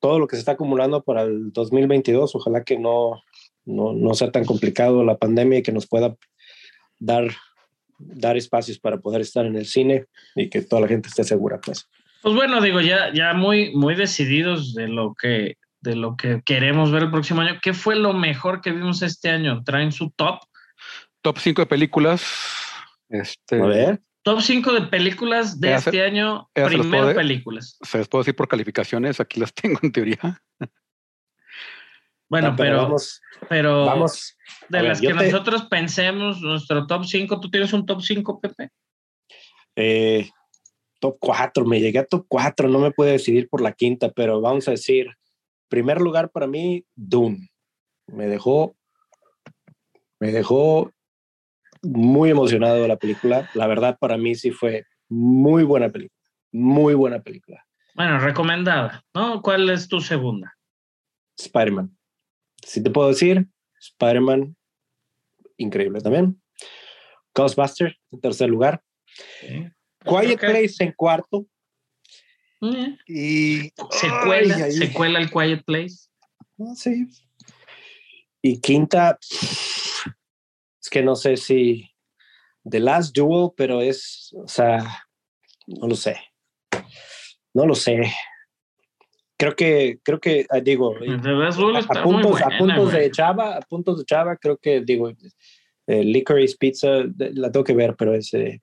todo 0.00 0.18
lo 0.18 0.26
que 0.26 0.36
se 0.36 0.40
está 0.40 0.52
acumulando 0.52 1.02
para 1.04 1.22
el 1.22 1.52
2022, 1.52 2.34
ojalá 2.34 2.64
que 2.64 2.78
no, 2.78 3.22
no, 3.64 3.92
no 3.92 4.14
sea 4.14 4.32
tan 4.32 4.44
complicado 4.44 5.04
la 5.04 5.16
pandemia 5.16 5.58
y 5.58 5.62
que 5.62 5.70
nos 5.72 5.86
pueda 5.86 6.16
dar, 6.98 7.28
dar 8.06 8.36
espacios 8.36 8.78
para 8.78 8.98
poder 8.98 9.20
estar 9.20 9.44
en 9.46 9.56
el 9.56 9.66
cine 9.66 10.06
y 10.34 10.48
que 10.48 10.62
toda 10.62 10.82
la 10.82 10.88
gente 10.88 11.08
esté 11.08 11.24
segura, 11.24 11.60
pues. 11.60 11.88
Pues 12.22 12.34
bueno, 12.34 12.60
digo, 12.60 12.80
ya, 12.80 13.12
ya 13.12 13.32
muy, 13.34 13.74
muy 13.74 13.94
decididos 13.94 14.74
de 14.74 14.88
lo 14.88 15.14
que, 15.14 15.56
de 15.80 15.96
lo 15.96 16.16
que 16.16 16.40
queremos 16.44 16.92
ver 16.92 17.04
el 17.04 17.10
próximo 17.10 17.40
año. 17.40 17.58
¿Qué 17.60 17.72
fue 17.74 17.96
lo 17.96 18.12
mejor 18.12 18.60
que 18.60 18.70
vimos 18.70 19.02
este 19.02 19.30
año? 19.30 19.62
¿Traen 19.64 19.90
su 19.92 20.10
top? 20.10 20.38
top 21.22 21.38
5 21.38 21.62
de 21.62 21.66
películas. 21.66 22.24
Este, 23.08 23.60
A 23.60 23.66
ver, 23.66 24.00
Top 24.24 24.40
5 24.40 24.72
de 24.72 24.82
películas 24.82 25.58
de 25.60 25.74
este 25.74 26.02
año. 26.04 26.48
Primero 26.52 26.88
puedo- 26.88 27.14
películas. 27.14 27.76
se 27.82 27.98
les 27.98 28.06
puedo 28.08 28.22
decir 28.22 28.36
por 28.36 28.46
calificaciones, 28.46 29.18
aquí 29.18 29.40
las 29.40 29.52
tengo 29.54 29.80
en 29.82 29.90
teoría. 29.92 30.40
Bueno, 32.32 32.54
pero, 32.56 32.78
vamos, 32.78 33.20
pero 33.46 33.84
vamos. 33.84 34.38
de 34.70 34.78
ver, 34.78 34.88
las 34.88 35.02
que 35.02 35.08
te- 35.08 35.12
nosotros 35.12 35.66
pensemos, 35.66 36.40
nuestro 36.40 36.86
top 36.86 37.04
5, 37.04 37.38
¿tú 37.38 37.50
tienes 37.50 37.74
un 37.74 37.84
top 37.84 38.00
5, 38.00 38.40
Pepe? 38.40 38.70
eh, 39.76 40.30
top 40.98 41.18
4, 41.20 41.66
me 41.66 41.78
llegué 41.78 41.98
a 41.98 42.06
top 42.06 42.24
4, 42.26 42.70
no 42.70 42.78
me 42.78 42.90
puedo 42.90 43.10
decidir 43.10 43.50
por 43.50 43.60
la 43.60 43.72
quinta, 43.72 44.10
pero 44.12 44.40
vamos 44.40 44.66
a 44.66 44.70
decir, 44.70 45.08
primer 45.68 46.00
lugar 46.00 46.30
para 46.30 46.46
mí, 46.46 46.86
Dune. 46.94 47.50
Me 48.06 48.26
dejó, 48.28 48.76
me 50.18 50.32
dejó 50.32 50.90
muy 51.82 52.30
emocionado 52.30 52.88
la 52.88 52.96
película. 52.96 53.46
La 53.52 53.66
verdad, 53.66 53.98
para 54.00 54.16
mí 54.16 54.34
sí 54.36 54.52
fue 54.52 54.86
muy 55.10 55.64
buena 55.64 55.90
película, 55.90 56.30
muy 56.50 56.94
buena 56.94 57.20
película. 57.20 57.62
Bueno, 57.94 58.18
recomendada, 58.20 59.04
¿no? 59.12 59.42
¿Cuál 59.42 59.68
es 59.68 59.86
tu 59.86 60.00
segunda? 60.00 60.56
Spider-Man. 61.36 61.94
Si 62.62 62.82
te 62.82 62.90
puedo 62.90 63.08
decir, 63.08 63.46
Spider-Man, 63.80 64.56
increíble 65.56 66.00
también. 66.00 66.40
Ghostbusters, 67.34 67.96
en 68.10 68.20
tercer 68.20 68.48
lugar. 68.48 68.82
Quiet. 69.40 70.38
Place 70.38 70.74
en 70.80 70.92
cuarto. 70.92 71.46
Y 73.06 73.72
Secuela, 73.90 74.54
Ay, 74.54 74.62
ay. 74.62 74.72
secuela 74.72 75.18
el 75.18 75.30
Quiet 75.30 75.64
Place. 75.64 76.08
Ah, 76.60 76.74
Sí. 76.76 77.06
Y 78.44 78.60
quinta, 78.60 79.18
es 79.20 80.90
que 80.90 81.00
no 81.02 81.14
sé 81.14 81.36
si 81.36 81.88
The 82.68 82.80
Last 82.80 83.16
Duel, 83.16 83.50
pero 83.56 83.80
es, 83.80 84.34
o 84.36 84.48
sea, 84.48 85.04
no 85.68 85.86
lo 85.86 85.94
sé. 85.94 86.16
No 87.54 87.66
lo 87.66 87.74
sé. 87.76 88.12
Creo 89.42 89.56
que, 89.56 89.98
creo 90.04 90.20
que, 90.20 90.46
ah, 90.50 90.60
digo, 90.60 90.94
a, 91.90 92.02
puntos, 92.04 92.40
a 92.40 92.50
de 92.92 93.10
Chava, 93.10 93.56
a 93.56 93.60
puntos 93.62 93.98
de 93.98 94.04
Chava, 94.04 94.36
creo 94.36 94.56
que, 94.56 94.82
digo, 94.82 95.10
eh, 95.88 96.04
Licorice 96.04 96.56
Pizza, 96.56 96.88
de- 97.04 97.32
la 97.34 97.50
tengo 97.50 97.64
que 97.64 97.74
ver, 97.74 97.96
pero 97.96 98.14
es, 98.14 98.32
eh, 98.34 98.62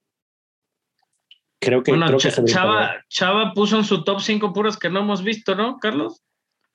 creo 1.59 1.83
que, 1.83 1.91
Bueno, 1.91 2.05
creo 2.05 2.17
que 2.17 2.29
Cha- 2.29 2.31
se 2.31 2.41
brinca, 2.41 2.61
Chava, 2.61 3.05
Chava 3.09 3.53
puso 3.53 3.77
en 3.77 3.83
su 3.83 4.05
top 4.05 4.21
5 4.21 4.53
puras 4.53 4.77
que 4.77 4.89
no 4.89 5.01
hemos 5.01 5.21
visto, 5.21 5.53
¿no, 5.53 5.79
Carlos? 5.79 6.23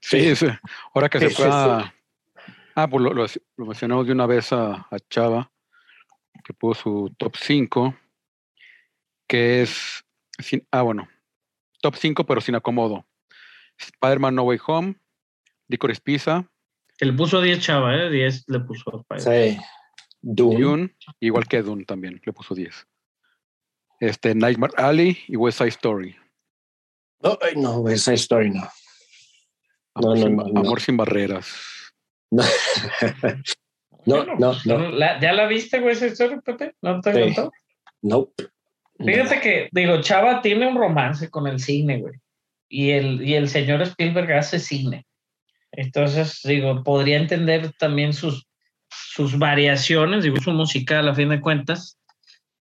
Sí, 0.00 0.36
sí. 0.36 0.48
Ahora 0.94 1.08
que 1.08 1.18
Sí, 1.20 1.28
se 1.30 1.34
fue 1.34 1.46
sí, 1.46 1.50
a- 1.50 1.94
Ah, 2.74 2.86
pues 2.86 3.02
lo, 3.02 3.14
lo- 3.14 3.24
lo 3.56 3.64
mencionamos 3.64 4.06
de 4.06 4.12
una 4.12 4.26
vez 4.26 4.52
a, 4.52 4.86
a 4.90 4.98
Chava, 5.08 5.50
que 6.44 6.52
puso 6.52 6.82
su 6.82 7.14
top 7.16 7.36
5, 7.38 7.94
que 9.26 9.62
es... 9.62 10.04
sin- 10.40 10.66
ah, 10.72 10.82
bueno. 10.82 11.08
Top 11.80 11.94
5, 11.96 12.26
pero 12.26 12.42
sin 12.42 12.54
acomodo. 12.54 13.06
Spider-Man 13.78 14.34
No 14.34 14.42
Way 14.44 14.58
Home, 14.66 14.94
Licorice 15.68 16.00
Pizza, 16.02 16.48
Que 16.98 17.06
le 17.06 17.12
puso 17.12 17.40
10 17.40 17.60
Chava, 17.60 17.94
¿eh? 17.96 18.10
10 18.10 18.44
le 18.48 18.60
puso 18.60 18.90
a 18.94 19.00
Spider-Man. 19.16 19.56
Sí. 19.58 19.60
Dune. 20.22 20.60
Dune, 20.60 20.96
igual 21.20 21.46
que 21.46 21.62
Dune 21.62 21.84
también, 21.84 22.20
le 22.24 22.32
puso 22.32 22.54
10. 22.54 22.86
Este, 24.00 24.34
Nightmare 24.34 24.72
Alley 24.76 25.18
y 25.28 25.36
West 25.36 25.58
Side 25.58 25.68
Story. 25.70 26.16
No, 27.20 27.38
no, 27.56 27.88
esa 27.88 28.12
story 28.12 28.50
no. 28.50 28.68
Amor, 29.94 30.18
No, 30.18 30.20
no, 30.20 30.26
sin, 30.26 30.36
no, 30.36 30.44
no. 30.44 30.60
Amor 30.60 30.80
sin 30.80 30.96
barreras. 30.96 31.92
No, 32.30 32.42
no, 34.06 34.24
no, 34.36 34.50
pues, 34.52 34.66
no. 34.66 34.78
la- 34.90 35.18
¿Ya 35.20 35.32
la 35.32 35.46
viste, 35.46 35.80
güey, 35.80 35.92
esa 35.94 36.06
historia, 36.06 36.40
Pepe? 36.40 36.74
¿No 36.82 37.00
te 37.00 37.12
Sí. 37.14 37.34
contó? 37.34 37.52
Nope. 38.02 38.48
Fíjate 38.98 39.40
que, 39.40 39.68
digo, 39.72 40.00
Chava 40.02 40.42
tiene 40.42 40.66
un 40.68 40.76
romance 40.76 41.30
con 41.30 41.46
el 41.46 41.58
cine, 41.58 42.00
güey. 42.00 42.14
Y 42.76 42.90
el, 42.90 43.22
y 43.22 43.34
el 43.34 43.48
señor 43.48 43.82
Spielberg 43.82 44.32
hace 44.32 44.58
cine. 44.58 45.06
Entonces, 45.70 46.40
digo, 46.42 46.82
podría 46.82 47.18
entender 47.18 47.70
también 47.78 48.12
sus, 48.12 48.48
sus 48.90 49.38
variaciones, 49.38 50.24
digo, 50.24 50.38
su 50.38 50.50
musical 50.50 51.06
a 51.08 51.14
fin 51.14 51.28
de 51.28 51.40
cuentas. 51.40 51.98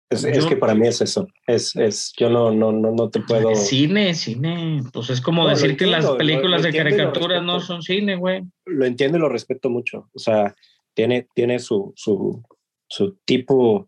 Es, 0.10 0.23
es 0.23 0.45
que 0.48 0.57
para 0.57 0.73
mí 0.73 0.88
es 0.88 1.02
eso. 1.02 1.28
Es, 1.45 1.76
es, 1.76 2.14
yo 2.18 2.32
no, 2.32 2.52
no, 2.52 2.72
no, 2.72 2.91
no 2.91 3.10
te 3.11 3.19
puedo. 3.22 3.53
Cine, 3.56 4.15
cine. 4.15 4.82
Pues 4.91 5.11
es 5.11 5.22
como 5.22 5.44
No, 5.44 5.49
decir 5.49 5.78
que 5.78 5.86
las 5.86 6.03
entiendo, 6.03 6.11
lo- 6.14 6.18
películas 6.18 6.61
lo 6.61 6.64
de 6.64 6.68
entiendo 6.69 6.90
caricaturas 6.90 7.44
no 7.44 7.60
son 7.60 7.82
cine, 7.84 8.15
güey. 8.15 8.41
Lo 8.65 8.86
entiendo 8.86 9.19
y 9.19 9.22
lo 9.22 9.30
respeto 9.30 9.69
mucho. 9.69 10.10
O 10.14 10.19
sea, 10.19 10.56
tiene, 10.95 11.28
tiene 11.36 11.60
su, 11.60 11.94
su, 11.95 12.44
su 12.90 13.18
tipo, 13.23 13.88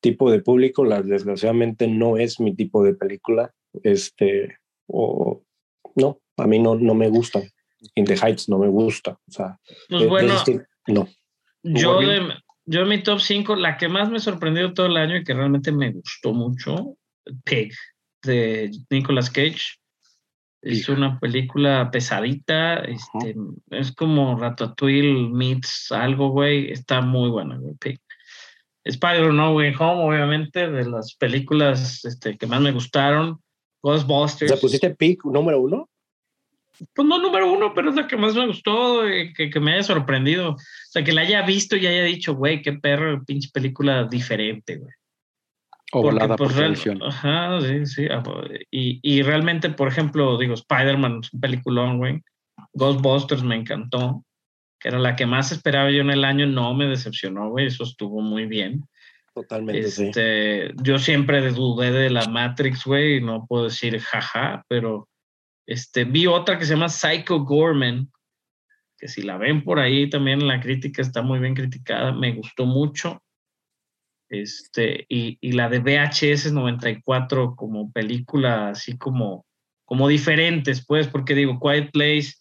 tipo 0.00 0.28
de 0.30 0.40
público. 0.40 0.84
La, 0.84 1.02
desgraciadamente 1.02 1.86
no 1.86 2.16
es 2.18 2.40
mi 2.40 2.52
tipo 2.54 2.82
de 2.82 2.94
película. 2.94 3.54
Este, 3.82 4.58
o 4.88 5.42
no, 5.96 6.18
a 6.36 6.46
mí 6.46 6.58
no, 6.58 6.74
no 6.74 6.94
me 6.94 7.08
gusta. 7.08 7.42
In 7.94 8.04
the 8.04 8.16
Heights 8.16 8.48
no 8.48 8.58
me 8.58 8.68
gusta. 8.68 9.12
O 9.12 9.32
sea, 9.32 9.58
Pues 9.88 10.02
de- 10.02 10.08
bueno, 10.08 10.34
no. 10.86 11.08
yo, 11.62 12.00
de, 12.00 12.32
yo 12.66 12.82
en 12.82 12.88
mi 12.88 13.02
top 13.02 13.20
5, 13.20 13.56
la 13.56 13.76
que 13.76 13.88
más 13.88 14.10
me 14.10 14.20
sorprendió 14.20 14.72
todo 14.72 14.86
el 14.86 14.96
año 14.96 15.16
y 15.16 15.24
que 15.24 15.34
realmente 15.34 15.72
me 15.72 15.90
gustó 15.92 16.32
mucho, 16.32 16.96
Pig, 17.44 17.72
de 18.22 18.70
Nicolas 18.90 19.30
Cage. 19.30 19.78
Es 20.62 20.86
Pig. 20.86 20.96
una 20.96 21.18
película 21.18 21.90
pesadita, 21.90 22.76
este, 22.76 23.34
es 23.70 23.90
como 23.92 24.38
Ratatouille 24.38 25.28
meets 25.30 25.90
algo, 25.90 26.28
güey. 26.30 26.70
Está 26.70 27.00
muy 27.00 27.30
buena, 27.30 27.56
güey, 27.56 27.74
Pig. 27.80 27.98
Spider-Man 28.84 29.36
No 29.36 29.54
Way 29.54 29.74
Home, 29.78 30.04
obviamente, 30.04 30.68
de 30.70 30.84
las 30.88 31.14
películas 31.16 32.04
este, 32.04 32.36
que 32.36 32.46
más 32.46 32.60
me 32.60 32.72
gustaron. 32.72 33.40
Ghostbusters. 33.82 34.52
sea, 34.52 34.60
pusiste 34.60 34.94
pick 34.94 35.24
número 35.24 35.60
uno. 35.60 35.88
Pues 36.94 37.06
no 37.06 37.18
número 37.18 37.52
uno, 37.52 37.74
pero 37.74 37.90
es 37.90 37.96
la 37.96 38.06
que 38.06 38.16
más 38.16 38.34
me 38.34 38.46
gustó, 38.46 39.06
eh, 39.06 39.32
que, 39.36 39.50
que 39.50 39.60
me 39.60 39.74
haya 39.74 39.82
sorprendido. 39.82 40.52
O 40.52 40.56
sea, 40.90 41.04
que 41.04 41.12
la 41.12 41.20
haya 41.20 41.42
visto 41.42 41.76
y 41.76 41.86
haya 41.86 42.02
dicho, 42.02 42.34
güey, 42.34 42.62
qué 42.62 42.72
perro, 42.72 43.22
pinche 43.24 43.50
película 43.52 44.04
diferente, 44.04 44.76
güey. 44.78 44.92
O 45.92 46.00
Porque, 46.00 46.14
volada 46.14 46.36
pues, 46.36 46.52
por 46.52 46.58
real-. 46.58 47.02
Ajá, 47.02 47.60
sí, 47.60 47.86
sí. 47.86 48.06
ah, 48.10 48.22
Y, 48.70 48.98
y 49.02 49.22
realmente, 49.22 49.68
por 49.70 49.88
ejemplo, 49.88 50.38
digo, 50.38 50.54
Spider-Man 50.54 51.20
es 51.22 51.32
un 51.34 51.40
peliculón, 51.40 51.98
güey. 51.98 52.22
Ghostbusters 52.72 53.42
me 53.42 53.56
encantó, 53.56 54.24
que 54.80 54.88
era 54.88 54.98
la 54.98 55.14
que 55.14 55.26
más 55.26 55.52
esperaba 55.52 55.90
yo 55.90 56.00
en 56.00 56.10
el 56.10 56.24
año, 56.24 56.46
no 56.46 56.72
me 56.74 56.86
decepcionó, 56.86 57.50
güey, 57.50 57.66
eso 57.66 57.84
estuvo 57.84 58.22
muy 58.22 58.46
bien. 58.46 58.82
Totalmente. 59.34 59.80
Este, 59.80 60.74
yo 60.82 60.98
siempre 60.98 61.50
dudé 61.50 61.90
de 61.90 62.10
la 62.10 62.26
Matrix, 62.26 62.84
güey, 62.84 63.20
no 63.20 63.46
puedo 63.46 63.64
decir 63.64 63.98
jaja, 63.98 64.64
pero 64.68 65.08
este, 65.66 66.04
vi 66.04 66.26
otra 66.26 66.58
que 66.58 66.66
se 66.66 66.74
llama 66.74 66.90
Psycho 66.90 67.40
Gorman, 67.40 68.10
que 68.98 69.08
si 69.08 69.22
la 69.22 69.38
ven 69.38 69.64
por 69.64 69.78
ahí 69.78 70.08
también 70.10 70.46
la 70.46 70.60
crítica 70.60 71.00
está 71.00 71.22
muy 71.22 71.38
bien 71.38 71.54
criticada, 71.54 72.12
me 72.12 72.32
gustó 72.34 72.66
mucho. 72.66 73.22
Este, 74.28 75.06
y, 75.08 75.38
y 75.40 75.52
la 75.52 75.68
de 75.68 75.80
VHS 75.80 76.52
94 76.52 77.54
como 77.56 77.90
película 77.92 78.70
así 78.70 78.96
como, 78.96 79.46
como 79.84 80.08
diferentes, 80.08 80.84
pues, 80.86 81.08
porque 81.08 81.34
digo, 81.34 81.58
Quiet 81.60 81.90
Place, 81.90 82.34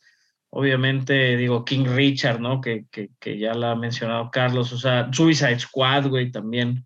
obviamente, 0.52 1.38
digo, 1.38 1.65
King 1.65 1.86
Richard, 1.86 2.40
¿no? 2.40 2.61
Que, 2.61 2.86
que, 2.91 3.10
que 3.19 3.38
ya 3.40 3.53
la 3.53 3.72
ha 3.72 3.76
mencionado 3.76 4.30
Carlos, 4.32 4.72
o 4.73 4.78
sea, 4.78 5.10
Suicide 5.11 5.60
Squad, 5.60 6.07
güey, 6.07 6.32
también 6.32 6.86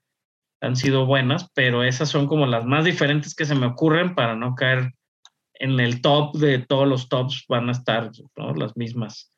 han 0.61 0.75
sido 0.75 1.05
buenas, 1.05 1.49
pero 1.53 1.83
esas 1.83 2.09
son 2.09 2.27
como 2.27 2.45
las 2.45 2.65
más 2.65 2.85
diferentes 2.85 3.35
que 3.35 3.45
se 3.45 3.55
me 3.55 3.65
ocurren 3.65 4.15
para 4.15 4.35
no 4.35 4.55
caer 4.55 4.91
en 5.55 5.79
el 5.79 6.01
top 6.01 6.35
de 6.37 6.59
todos 6.59 6.87
los 6.87 7.09
tops, 7.09 7.45
van 7.47 7.69
a 7.69 7.71
estar 7.71 8.11
¿no? 8.35 8.53
las 8.53 8.75
mismas. 8.77 9.31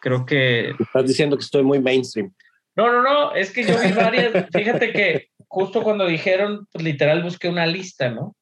Creo 0.00 0.26
que... 0.26 0.74
Estás 0.78 1.06
diciendo 1.06 1.36
que 1.36 1.44
estoy 1.44 1.62
muy 1.62 1.80
mainstream. 1.80 2.32
No, 2.74 2.90
no, 2.90 3.02
no, 3.02 3.34
es 3.34 3.52
que 3.52 3.64
yo 3.64 3.78
vi 3.80 3.92
varias, 3.92 4.46
fíjate 4.52 4.92
que 4.92 5.28
justo 5.46 5.82
cuando 5.82 6.06
dijeron, 6.06 6.66
pues 6.72 6.84
literal 6.84 7.22
busqué 7.22 7.48
una 7.48 7.66
lista, 7.66 8.08
¿no? 8.08 8.34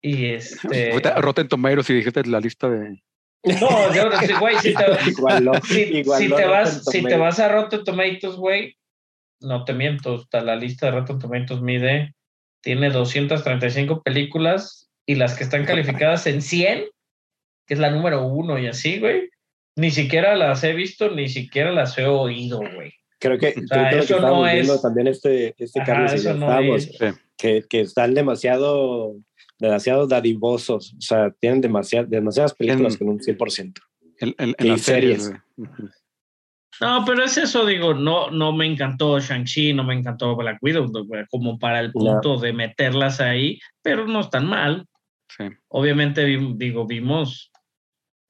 Y 0.00 0.26
este... 0.26 0.98
Rotten 1.20 1.48
Tomatoes 1.48 1.90
y 1.90 1.94
dijiste 1.94 2.24
la 2.24 2.40
lista 2.40 2.68
de... 2.68 3.02
No, 3.44 3.94
yo, 3.94 4.08
güey, 4.38 4.56
si 4.58 4.72
te, 4.74 4.84
Igual 5.10 5.44
no, 5.44 5.52
si, 5.62 5.80
igual 5.80 6.20
si 6.20 6.28
no 6.28 6.36
te 6.36 6.46
vas, 6.46 6.84
si 6.84 7.02
te 7.02 7.16
vas 7.16 7.40
a 7.40 7.48
Rotten 7.48 7.82
Tomatoes, 7.84 8.36
güey, 8.36 8.76
no 9.40 9.64
te 9.64 9.72
miento, 9.72 10.14
hasta 10.14 10.40
la 10.42 10.54
lista 10.54 10.86
de 10.86 10.92
Rotten 10.92 11.18
Tomatoes 11.18 11.60
mide, 11.60 12.14
tiene 12.62 12.90
235 12.90 14.02
películas 14.02 14.90
y 15.06 15.16
las 15.16 15.36
que 15.36 15.42
están 15.42 15.64
calificadas 15.64 16.26
en 16.28 16.40
100, 16.40 16.84
que 17.66 17.74
es 17.74 17.80
la 17.80 17.90
número 17.90 18.24
uno 18.24 18.58
y 18.58 18.68
así, 18.68 19.00
güey, 19.00 19.28
ni 19.76 19.90
siquiera 19.90 20.36
las 20.36 20.62
he 20.62 20.72
visto, 20.72 21.10
ni 21.10 21.28
siquiera 21.28 21.72
las 21.72 21.98
he 21.98 22.06
oído, 22.06 22.58
güey. 22.58 22.92
Creo 23.18 23.38
que, 23.38 23.52
sea, 23.52 23.90
creo 23.90 23.90
que 23.90 23.96
lo 23.96 24.00
que 24.00 24.04
eso 24.04 24.20
no 24.20 24.46
es- 24.46 24.82
también 24.82 25.06
este, 25.08 25.54
este 25.58 25.80
Ajá, 25.80 25.92
Carlos 25.92 26.12
y 26.12 26.14
eso 26.16 26.28
yo 26.28 26.34
no 26.36 26.46
estábamos, 26.46 26.88
es. 27.00 27.14
Que 27.68 27.80
están 27.80 28.14
demasiado, 28.14 29.16
demasiado 29.62 30.06
dadivosos, 30.06 30.94
o 30.98 31.00
sea, 31.00 31.30
tienen 31.40 31.60
demasiadas, 31.60 32.10
demasiadas 32.10 32.54
películas 32.54 32.94
En- 32.94 32.98
con 32.98 33.08
un 33.08 33.20
100%. 33.20 33.80
En, 34.18 34.34
en- 34.38 34.54
en 34.58 34.66
Y 34.66 34.70
las 34.70 34.80
series. 34.82 35.32
No, 36.80 37.04
pero 37.04 37.22
es 37.24 37.36
eso, 37.36 37.64
digo, 37.66 37.94
no, 37.94 38.30
no 38.30 38.52
me 38.52 38.66
encantó 38.66 39.18
Shang-Chi, 39.20 39.72
no 39.74 39.84
me 39.84 39.94
encantó 39.94 40.34
Black 40.34 40.58
Widow, 40.62 40.90
como 41.30 41.58
para 41.58 41.80
el 41.80 41.92
punto 41.92 42.38
de 42.38 42.52
meterlas 42.52 43.20
ahí, 43.20 43.58
pero 43.82 44.06
no 44.06 44.20
están 44.20 44.46
mal. 44.46 44.86
Sí. 45.28 45.44
Obviamente, 45.68 46.24
vi- 46.24 46.54
digo, 46.56 46.86
vimos, 46.86 47.50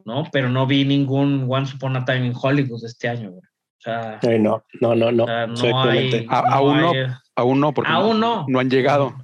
¿no? 0.04 0.24
Pero 0.32 0.48
no 0.50 0.66
vi 0.66 0.84
ningún 0.84 1.46
Once 1.48 1.76
Upon 1.76 1.96
a 1.96 2.04
Time 2.04 2.26
in 2.26 2.34
Hollywood 2.40 2.84
este 2.84 3.08
año, 3.08 3.30
güey. 3.30 3.42
O 3.42 3.80
sea, 3.84 4.20
no, 4.38 4.62
no, 4.80 4.94
no, 4.94 5.10
no. 5.10 5.24
o 5.24 5.26
sea, 5.26 5.46
no 5.46 5.52
exactamente. 5.54 6.16
hay. 6.18 6.26
A- 6.28 6.38
aún 6.54 6.80
no. 6.80 6.90
hay- 6.92 7.06
Aún 7.34 7.60
no, 7.60 7.72
porque 7.72 7.90
Aún 7.90 8.20
no. 8.20 8.44
no 8.48 8.58
han 8.60 8.68
llegado. 8.70 9.14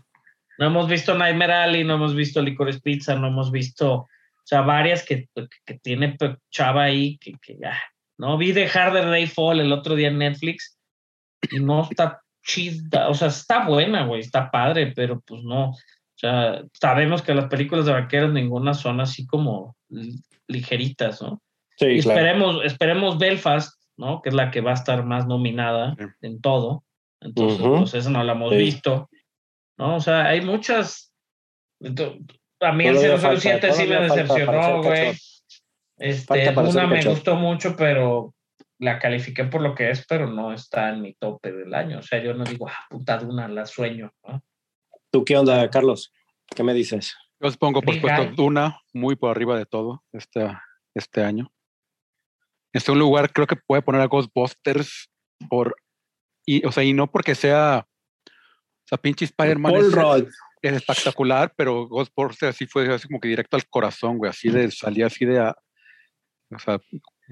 No 0.59 0.67
hemos 0.67 0.89
visto 0.89 1.15
Nightmare 1.15 1.53
Alley, 1.53 1.85
no 1.85 1.95
hemos 1.95 2.15
visto 2.15 2.43
Licorice 2.43 2.81
Pizza, 2.81 3.15
no 3.15 3.29
hemos 3.29 3.51
visto, 3.53 3.93
o 3.95 4.09
sea, 4.45 4.63
varias 4.63 5.05
que, 5.05 5.29
que, 5.35 5.47
que 5.65 5.75
tiene 5.79 6.17
Chava 6.51 6.85
ahí, 6.85 7.17
que, 7.19 7.33
que 7.41 7.57
ya, 7.61 7.79
¿no? 8.19 8.37
Vi 8.37 8.53
The 8.53 8.67
Harder 8.69 9.07
Day 9.07 9.27
Fall 9.27 9.61
el 9.61 9.73
otro 9.73 9.95
día 9.95 10.09
en 10.09 10.19
Netflix 10.19 10.77
y 11.53 11.61
no 11.61 11.87
está 11.89 12.21
chida, 12.45 13.09
o 13.09 13.15
sea, 13.15 13.29
está 13.29 13.67
buena, 13.67 14.05
güey, 14.05 14.21
está 14.21 14.51
padre, 14.51 14.93
pero 14.97 15.21
pues 15.21 15.43
no, 15.45 15.71
o 15.71 15.77
sea, 16.17 16.63
sabemos 16.73 17.23
que 17.23 17.35
las 17.35 17.47
películas 17.47 17.87
de 17.87 17.93
vaqueros 17.93 18.33
ninguna 18.33 18.75
son 18.75 19.01
así 19.01 19.27
como 19.27 19.77
li- 19.89 20.21
ligeritas, 20.49 21.23
¿no? 21.23 21.41
Sí, 21.77 21.87
Y 21.87 22.01
claro. 22.01 22.19
esperemos, 22.21 22.65
esperemos 22.65 23.19
Belfast, 23.19 23.81
¿no? 23.97 24.21
Que 24.23 24.31
es 24.31 24.35
la 24.35 24.51
que 24.51 24.61
va 24.61 24.73
a 24.73 24.75
estar 24.75 25.05
más 25.05 25.27
nominada 25.29 25.95
Sí. 25.97 26.05
en 26.23 26.41
todo. 26.41 26.83
Entonces, 27.21 27.61
Ujú. 27.61 27.79
pues 27.81 27.95
esa 27.95 28.11
no 28.11 28.25
la 28.25 28.33
hemos 28.33 28.51
Sí. 28.53 28.57
visto. 28.59 29.09
¿No? 29.79 29.97
O 29.97 30.01
sea, 30.01 30.27
hay 30.27 30.41
muchas. 30.41 31.13
A 32.61 32.73
mí 32.73 32.87
el 32.87 32.97
Todavía 32.97 33.19
007 33.19 33.61
falta, 33.61 33.73
sí 33.73 33.87
me 33.87 34.01
decepcionó, 34.01 34.83
güey. 34.83 35.17
Este, 35.99 36.51
una 36.51 36.87
me 36.87 37.05
gustó 37.05 37.35
mucho, 37.37 37.75
pero 37.77 38.35
la 38.79 38.99
califiqué 38.99 39.45
por 39.45 39.61
lo 39.61 39.75
que 39.75 39.91
es, 39.91 40.07
pero 40.07 40.29
no 40.29 40.53
está 40.53 40.91
en 40.91 41.03
mi 41.03 41.15
tope 41.15 41.53
del 41.53 41.75
año. 41.75 41.99
O 41.99 42.03
sea, 42.03 42.23
yo 42.23 42.35
no 42.35 42.45
digo, 42.45 42.69
ah, 42.69 42.87
puta 42.89 43.19
Duna, 43.19 43.49
la 43.49 43.67
sueño. 43.67 44.13
¿no? 44.27 44.43
¿Tú 45.11 45.25
qué 45.25 45.37
onda, 45.37 45.69
Carlos? 45.71 46.13
¿Qué 46.55 46.63
me 46.63 46.75
dices? 46.75 47.17
Yo 47.41 47.49
os 47.49 47.57
pongo, 47.57 47.83
por 47.83 47.95
supuesto. 47.95 48.27
Duna 48.37 48.81
muy 48.93 49.17
por 49.17 49.31
arriba 49.31 49.59
de 49.59 49.67
todo 49.67 50.05
este, 50.13 50.49
este 50.95 51.23
año. 51.25 51.53
En 52.73 52.81
segundo 52.81 53.05
lugar, 53.05 53.33
creo 53.33 53.47
que 53.47 53.57
puede 53.57 53.83
poner 53.83 54.01
a 54.01 54.07
Ghostbusters 54.07 55.11
por. 55.49 55.77
Y, 56.47 56.65
o 56.65 56.73
sea, 56.73 56.85
y 56.85 56.93
no 56.93 57.11
porque 57.11 57.35
sea. 57.35 57.88
O 58.89 58.91
sea, 58.91 58.99
pinche 58.99 59.27
Spider-Man 59.27 59.73
Paul 59.73 59.85
es, 59.85 59.93
Rudd. 59.93 60.29
es 60.63 60.73
espectacular, 60.73 61.53
pero 61.55 61.87
Ghostbusters 61.89 62.55
así 62.55 62.67
fue 62.67 62.93
así 62.93 63.07
como 63.07 63.21
que 63.21 63.29
directo 63.29 63.57
al 63.57 63.69
corazón, 63.69 64.17
güey. 64.17 64.31
Así 64.31 64.49
de 64.49 64.71
salía 64.71 65.07
así 65.07 65.27
de. 65.27 65.39
a- 65.41 65.57
o 66.51 66.59
sea, 66.59 66.79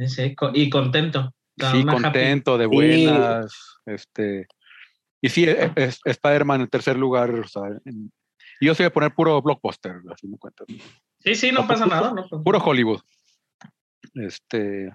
Sí, 0.07 0.35
y 0.53 0.69
contento. 0.69 1.35
Sí, 1.59 1.65
una 1.83 1.93
happy- 1.95 2.03
contento, 2.03 2.59
de 2.59 2.66
buenas. 2.66 3.78
Este. 3.87 4.47
Y 5.23 5.31
sí, 5.31 5.45
e- 5.47 5.73
es, 5.77 5.99
Spider-Man 6.05 6.61
en 6.61 6.69
tercer 6.69 6.99
lugar. 6.99 7.31
O 7.31 7.49
sea, 7.49 7.62
en- 7.87 8.12
y 8.61 8.66
yo 8.66 8.74
sí 8.74 8.83
voy 8.83 8.89
a 8.89 8.93
poner 8.93 9.15
puro 9.15 9.41
blockbuster, 9.41 9.97
así 10.12 10.28
me 10.28 10.37
cuentas. 10.37 10.66
Sí, 11.20 11.35
sí, 11.35 11.53
no 11.53 11.66
pasa 11.66 11.87
nada. 11.87 12.11
No 12.12 12.23
pasa 12.28 12.43
puro 12.45 12.59
Hollywood. 12.59 13.01
Este. 14.15 14.95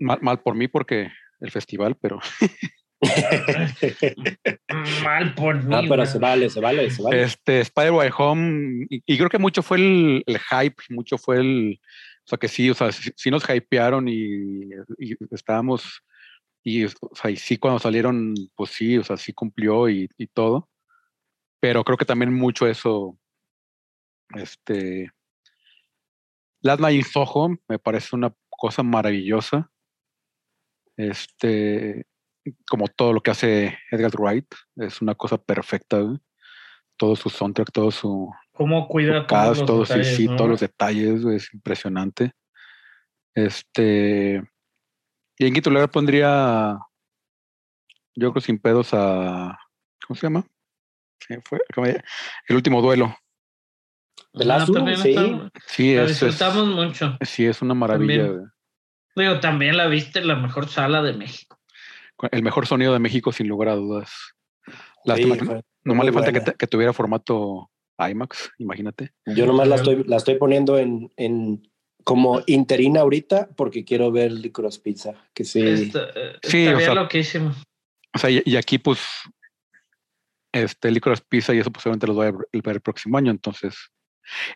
Mal, 0.00 0.18
mal 0.22 0.40
por 0.40 0.56
mí 0.56 0.66
porque 0.68 1.10
el 1.40 1.50
festival, 1.52 1.96
pero 2.00 2.18
Mal 5.04 5.34
por 5.34 5.62
mí. 5.62 5.74
Ah, 5.74 5.82
pero 5.88 6.04
se 6.04 6.18
vale, 6.18 6.50
se 6.50 6.60
vale, 6.60 6.90
se 6.90 7.02
vale. 7.02 7.22
este 7.22 7.60
Spider-Man 7.60 8.10
Home, 8.16 8.86
y, 8.90 9.02
y 9.06 9.16
creo 9.16 9.30
que 9.30 9.38
mucho 9.38 9.62
fue 9.62 9.78
el, 9.78 10.24
el 10.26 10.38
hype, 10.38 10.82
mucho 10.90 11.16
fue 11.16 11.38
el. 11.38 11.80
O 12.24 12.28
sea, 12.28 12.38
que 12.38 12.48
sí, 12.48 12.68
o 12.70 12.74
sea, 12.74 12.92
sí, 12.92 13.10
sí 13.16 13.30
nos 13.30 13.48
hypearon 13.48 14.08
y, 14.08 14.64
y 14.98 15.16
estábamos. 15.30 16.02
Y, 16.64 16.84
o 16.84 16.90
sea, 17.14 17.30
y 17.30 17.36
sí, 17.36 17.56
cuando 17.56 17.78
salieron, 17.78 18.34
pues 18.54 18.70
sí, 18.70 18.98
o 18.98 19.04
sea, 19.04 19.16
sí 19.16 19.32
cumplió 19.32 19.88
y, 19.88 20.08
y 20.18 20.26
todo. 20.26 20.68
Pero 21.60 21.84
creo 21.84 21.96
que 21.96 22.04
también 22.04 22.34
mucho 22.34 22.66
eso. 22.66 23.16
Este. 24.34 25.10
Last 26.60 26.80
Night 26.80 26.96
in 26.96 27.04
Soho 27.04 27.56
me 27.68 27.78
parece 27.78 28.16
una 28.16 28.34
cosa 28.50 28.82
maravillosa. 28.82 29.70
Este, 30.96 32.04
como 32.68 32.86
todo 32.88 33.12
lo 33.12 33.20
que 33.20 33.30
hace 33.30 33.78
Edgar 33.90 34.10
Wright, 34.18 34.46
es 34.76 35.00
una 35.02 35.14
cosa 35.14 35.38
perfecta. 35.38 35.98
güey. 35.98 36.18
Todo 36.96 37.14
su 37.14 37.30
soundtrack, 37.30 37.70
todo 37.72 37.90
su 37.92 38.32
¿Cómo 38.52 38.88
cuida 38.88 39.24
todos 39.26 39.48
cast, 39.48 39.60
los 39.60 39.66
todo, 39.66 39.80
detalles, 39.82 40.16
sí, 40.16 40.26
no? 40.26 40.34
todos 40.36 40.50
los 40.50 40.60
detalles, 40.60 41.24
es 41.24 41.54
impresionante. 41.54 42.32
Este, 43.34 44.42
y 45.38 45.46
en 45.46 45.54
quinto 45.54 45.70
lugar 45.70 45.90
pondría, 45.90 46.76
yo 48.16 48.32
creo 48.32 48.40
sin 48.42 48.58
pedos 48.58 48.90
a, 48.92 49.56
¿cómo 50.06 50.16
se 50.18 50.26
llama? 50.26 50.44
Fue. 51.44 52.02
El 52.48 52.56
último 52.56 52.80
duelo. 52.82 53.14
Ah, 54.34 54.64
Duel, 54.64 54.72
también 54.72 54.96
sí. 54.98 55.10
está- 55.10 55.50
Sí, 55.66 55.94
la 55.94 56.02
es, 56.04 56.10
es- 56.10 56.20
disfrutamos 56.20 56.66
mucho. 56.68 57.16
sí, 57.22 57.44
es 57.46 57.62
una 57.62 57.74
maravilla. 57.74 58.24
También. 58.26 58.52
Digo, 59.14 59.40
también 59.40 59.76
la 59.76 59.86
viste 59.88 60.20
en 60.20 60.28
la 60.28 60.36
mejor 60.36 60.68
sala 60.68 61.02
de 61.02 61.12
México. 61.12 61.57
El 62.30 62.42
mejor 62.42 62.66
sonido 62.66 62.92
de 62.92 62.98
México, 62.98 63.32
sin 63.32 63.48
lugar 63.48 63.68
a 63.70 63.74
dudas. 63.76 64.10
Lástima 65.04 65.36
Sí, 65.36 65.44
fue- 65.44 65.62
nomás 65.84 66.06
le 66.06 66.12
falta 66.12 66.32
que, 66.32 66.42
que 66.56 66.66
tuviera 66.66 66.92
formato 66.92 67.70
IMAX, 67.98 68.50
imagínate. 68.58 69.12
Yo 69.26 69.46
nomás 69.46 69.68
la 69.68 69.76
estoy, 69.76 70.04
la 70.04 70.16
estoy 70.16 70.36
poniendo 70.36 70.78
en, 70.78 71.10
en 71.16 71.68
como 72.04 72.40
interina 72.46 73.00
ahorita 73.00 73.48
porque 73.56 73.84
quiero 73.84 74.10
ver 74.12 74.32
Licorice 74.32 74.80
Pizza, 74.80 75.14
que 75.34 75.44
sí. 75.44 75.60
Está, 75.66 76.08
eh, 76.14 76.38
Sí, 76.42 76.66
o 76.68 76.80
sea, 76.80 76.94
loquísimo. 76.94 77.54
O 78.14 78.18
sea, 78.18 78.30
y, 78.30 78.42
y 78.44 78.56
aquí, 78.56 78.78
pues, 78.78 79.00
este 80.52 80.90
Licorice 80.90 81.22
Pizza 81.28 81.54
y 81.54 81.58
eso 81.58 81.70
posiblemente 81.70 82.06
los 82.06 82.16
voy 82.16 82.26
a 82.28 82.32
ver 82.32 82.76
el 82.76 82.80
próximo 82.80 83.18
año, 83.18 83.30
entonces. 83.30 83.76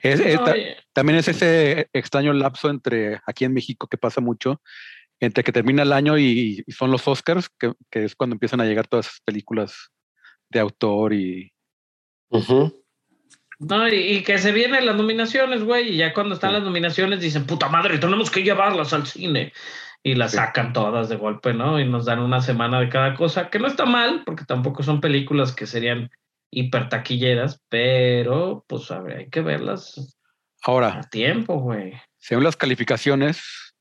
Es, 0.03 0.21
es 0.21 0.43
ta- 0.45 0.53
Oye, 0.53 0.77
también 0.93 1.19
es 1.19 1.29
ese 1.29 1.89
extraño 1.93 2.33
lapso 2.33 2.69
entre 2.69 3.21
aquí 3.27 3.45
en 3.45 3.55
México 3.55 3.87
que 3.89 3.97
pasa 3.97 4.21
mucho, 4.21 4.61
entre 5.25 5.45
que 5.45 5.53
termina 5.53 5.83
el 5.83 5.93
año 5.93 6.19
y, 6.19 6.63
y 6.67 6.73
son 6.73 6.91
los 6.91 7.07
Oscars, 7.07 7.49
que, 7.59 7.73
que 7.91 8.05
es 8.05 8.17
cuando 8.17 8.35
empiezan 8.35 8.61
a 8.61 8.65
llegar 8.65 8.89
todas 8.89 9.07
esas 9.07 9.21
películas 9.21 9.91
de 10.51 10.61
autor 10.61 11.13
y. 11.15 11.53
No, 13.59 13.89
y, 13.89 13.95
y 13.95 14.23
que 14.25 14.39
se 14.39 14.51
vienen 14.53 14.87
las 14.87 14.97
nominaciones, 14.97 15.63
güey, 15.63 15.91
y 15.91 15.97
ya 15.99 16.13
cuando 16.13 16.35
están 16.35 16.51
Sí. 16.51 16.55
las 16.55 16.65
nominaciones 16.65 17.21
dicen, 17.21 17.47
puta 17.47 17.69
madre, 17.69 17.99
tenemos 17.99 18.31
que 18.31 18.43
llevarlas 18.43 18.93
al 18.93 19.07
cine. 19.07 19.53
Y 20.03 20.15
las 20.17 20.33
Sí. 20.33 20.39
sacan 20.39 20.73
todas 20.73 21.09
de 21.09 21.15
golpe, 21.15 21.55
¿no? 21.55 21.79
Y 21.79 21.89
nos 21.89 22.07
dan 22.07 22.19
una 22.19 22.41
semana 22.41 22.81
de 22.81 22.89
cada 22.89 23.15
cosa, 23.15 23.51
que 23.51 23.61
no 23.61 23.69
está 23.69 23.87
mal, 23.87 24.23
porque 24.27 24.45
tampoco 24.45 24.83
son 24.83 25.01
películas 25.01 25.55
que 25.55 25.67
serían 25.67 26.11
hiper 26.51 26.89
taquilleras, 26.89 27.63
pero 27.69 28.65
pues 28.67 28.91
a 28.91 28.99
ver, 29.01 29.19
hay 29.19 29.31
que 29.31 29.41
verlas 29.43 30.19
Ahora, 30.65 30.99
a 30.99 31.03
tiempo, 31.09 31.61
güey. 31.61 31.93
según 32.19 32.43
las 32.43 32.57
calificaciones 32.57 33.72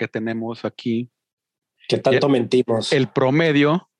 que 0.00 0.08
tenemos 0.08 0.64
aquí, 0.64 1.10
¿Qué 1.86 1.98
tanto 1.98 2.26
mentimos? 2.30 2.90
el 2.90 3.06
promedio 3.12 3.90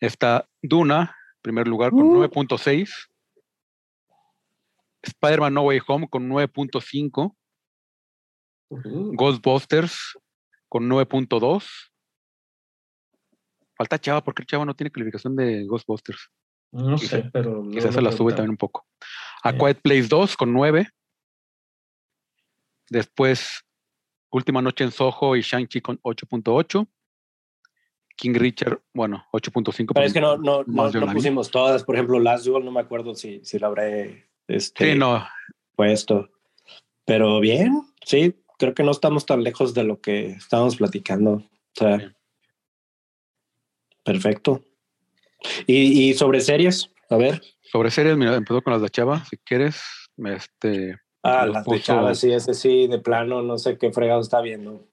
está 0.00 0.48
Duna, 0.62 1.14
en 1.34 1.40
primer 1.42 1.68
lugar, 1.68 1.90
con 1.90 2.04
Uh. 2.04 2.14
9.6. 2.24 2.90
Spider-Man 5.02 5.52
No 5.52 5.62
Way 5.64 5.80
Home 5.86 6.08
con 6.08 6.26
9.5. 6.30 7.36
Uh, 8.70 9.14
Ghostbusters 9.14 10.16
con 10.70 10.88
9.2. 10.88 11.66
Falta 13.76 13.98
Chava, 13.98 14.24
porque 14.24 14.40
el 14.42 14.46
Chava 14.46 14.64
no 14.64 14.74
tiene 14.74 14.90
calificación 14.90 15.36
de 15.36 15.66
Ghostbusters. 15.66 16.30
no 16.72 16.96
quizá- 16.96 17.20
sé, 17.22 17.30
pero. 17.30 17.62
Quizás 17.70 17.92
se 17.94 18.00
la 18.00 18.10
sube 18.10 18.32
también 18.32 18.50
un 18.50 18.56
poco. 18.56 18.86
A 19.42 19.50
Sí. 19.52 19.58
Quiet 19.58 19.82
Place 19.82 20.08
2 20.08 20.36
con 20.36 20.50
9. 20.54 20.88
Después, 22.88 23.63
Última 24.34 24.60
Noche 24.60 24.82
en 24.82 24.90
Soho 24.90 25.36
y 25.36 25.42
Shang-Chi 25.42 25.80
con 25.80 26.00
8.8. 26.02 26.88
King 28.16 28.34
Richard, 28.34 28.80
bueno, 28.92 29.24
8.5. 29.32 29.92
Pero 29.94 30.06
es 30.06 30.12
que 30.12 30.20
no, 30.20 30.36
no, 30.36 30.64
no, 30.66 30.90
pusimos 31.12 31.52
todas. 31.52 31.84
Por 31.84 31.94
ejemplo, 31.94 32.18
Last 32.18 32.44
Duel, 32.44 32.64
no 32.64 32.72
me 32.72 32.80
acuerdo 32.80 33.14
si, 33.14 33.44
si 33.44 33.60
la 33.60 33.68
habré 33.68 34.28
este, 34.48 34.92
Sí, 34.92 34.98
no, 34.98 35.24
puesto. 35.76 36.30
Pero 37.04 37.38
bien, 37.38 37.82
sí, 38.04 38.34
creo 38.58 38.74
que 38.74 38.82
no 38.82 38.90
estamos 38.90 39.24
tan 39.24 39.44
lejos 39.44 39.72
de 39.72 39.84
lo 39.84 40.00
que 40.00 40.30
estábamos 40.30 40.76
platicando. 40.76 41.34
O 41.34 41.50
sea, 41.72 41.96
Bien. 41.96 42.16
perfecto. 44.02 44.64
Y, 45.66 46.08
y 46.10 46.14
sobre 46.14 46.40
series, 46.40 46.90
a 47.08 47.16
ver. 47.16 47.40
sobre 47.62 47.92
series, 47.92 48.16
mira, 48.16 48.34
empezó 48.34 48.62
con 48.62 48.72
las 48.72 48.82
de 48.82 48.88
Chava, 48.88 49.24
si 49.26 49.36
quieres. 49.38 49.80
Este, 50.16 50.96
Ah, 51.24 51.46
las 51.46 51.64
de 51.64 51.70
puso- 51.70 51.82
Chava, 51.82 52.14
sí, 52.14 52.32
ese 52.32 52.54
sí, 52.54 52.86
de 52.86 52.98
plano, 52.98 53.42
no 53.42 53.58
sé 53.58 53.78
qué 53.78 53.90
fregado 53.92 54.20
está 54.20 54.40
viendo. 54.40 54.86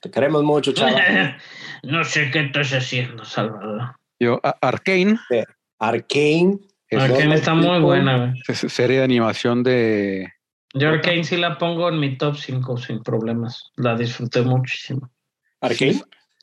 Te 0.00 0.10
queremos 0.10 0.42
mucho, 0.44 0.72
Chava. 0.72 0.92
no 1.82 2.04
sé 2.04 2.30
qué 2.30 2.40
estás 2.40 2.70
haciendo, 2.72 3.24
Salvador. 3.24 3.96
yo, 4.20 4.38
A- 4.42 4.56
Arcane, 4.60 5.18
Arcane. 5.78 6.58
es 6.88 7.02
Arcane 7.02 7.34
está 7.34 7.54
muy 7.54 7.80
buena, 7.80 8.16
güey. 8.18 8.42
es 8.48 8.58
serie 8.72 8.98
de 8.98 9.04
animación 9.04 9.62
de. 9.62 10.28
Yo 10.74 10.88
Arcane 10.88 11.24
sí 11.24 11.36
la 11.36 11.58
pongo 11.58 11.88
en 11.88 11.98
mi 11.98 12.16
top 12.16 12.36
5 12.36 12.76
sin 12.76 13.02
problemas. 13.02 13.70
La 13.76 13.96
disfruté 13.96 14.42
muchísimo. 14.42 15.10
Arcane. 15.60 16.00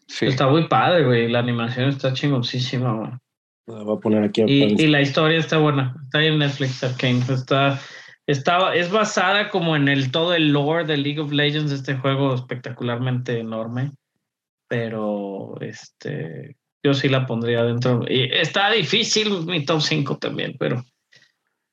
Sí, 0.07 0.25
Está 0.25 0.47
muy 0.47 0.67
padre, 0.67 1.03
güey. 1.05 1.29
La 1.29 1.39
animación 1.39 1.89
está 1.89 2.13
chingoncísima, 2.13 2.93
güey. 2.93 3.11
La 3.67 3.83
voy 3.83 3.97
a 3.97 3.99
poner 3.99 4.23
aquí. 4.23 4.43
Y, 4.47 4.81
y 4.81 4.87
la 4.87 5.01
historia 5.01 5.37
está 5.39 5.57
buena. 5.57 5.95
Está 6.05 6.19
ahí 6.19 6.27
en 6.27 6.39
Netflix 6.39 6.83
Arcane. 6.83 7.19
Está, 7.29 7.79
está, 8.27 8.75
es 8.75 8.91
basada 8.91 9.49
como 9.49 9.75
en 9.75 9.87
el 9.87 10.11
todo 10.11 10.33
el 10.35 10.51
lore 10.51 10.85
de 10.85 10.97
League 10.97 11.19
of 11.19 11.31
Legends, 11.31 11.71
este 11.71 11.95
juego 11.95 12.35
espectacularmente 12.35 13.39
enorme. 13.39 13.91
Pero 14.67 15.59
este 15.61 16.57
yo 16.83 16.93
sí 16.93 17.09
la 17.09 17.25
pondría 17.25 17.63
dentro. 17.63 18.05
Y 18.07 18.29
está 18.31 18.69
difícil 18.71 19.45
mi 19.45 19.65
top 19.65 19.81
5 19.81 20.17
también, 20.17 20.55
pero 20.59 20.83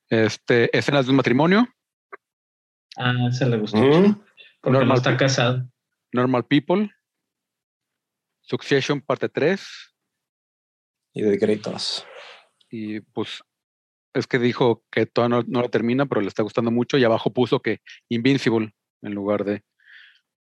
este, 0.09 0.75
escenas 0.77 1.05
de 1.05 1.11
un 1.11 1.17
matrimonio, 1.17 1.67
a 2.97 3.31
se 3.31 3.45
le 3.49 3.57
gustó. 3.57 3.77
Ujú. 3.77 4.23
Porque 4.61 4.79
no 4.79 4.79
Normal 4.79 4.97
está 4.97 5.11
People. 5.11 5.25
casado. 5.25 5.69
Normal 6.13 6.45
People, 6.45 6.89
Succession 8.41 9.01
parte 9.01 9.27
3, 9.29 9.65
Y 11.13 11.21
de 11.21 11.37
gritos. 11.37 12.05
y 12.69 12.99
pues 13.01 13.43
es 14.15 14.27
que 14.27 14.39
dijo 14.39 14.83
que 14.91 15.05
todavía 15.05 15.37
no, 15.37 15.43
no 15.47 15.61
la 15.61 15.69
termina, 15.69 16.05
pero 16.05 16.21
le 16.21 16.27
está 16.27 16.41
gustando 16.41 16.71
mucho, 16.71 16.97
y 16.97 17.03
abajo 17.03 17.31
puso 17.31 17.59
que 17.61 17.79
Invincible 18.09 18.73
en 19.01 19.13
lugar 19.13 19.43
de 19.43 19.63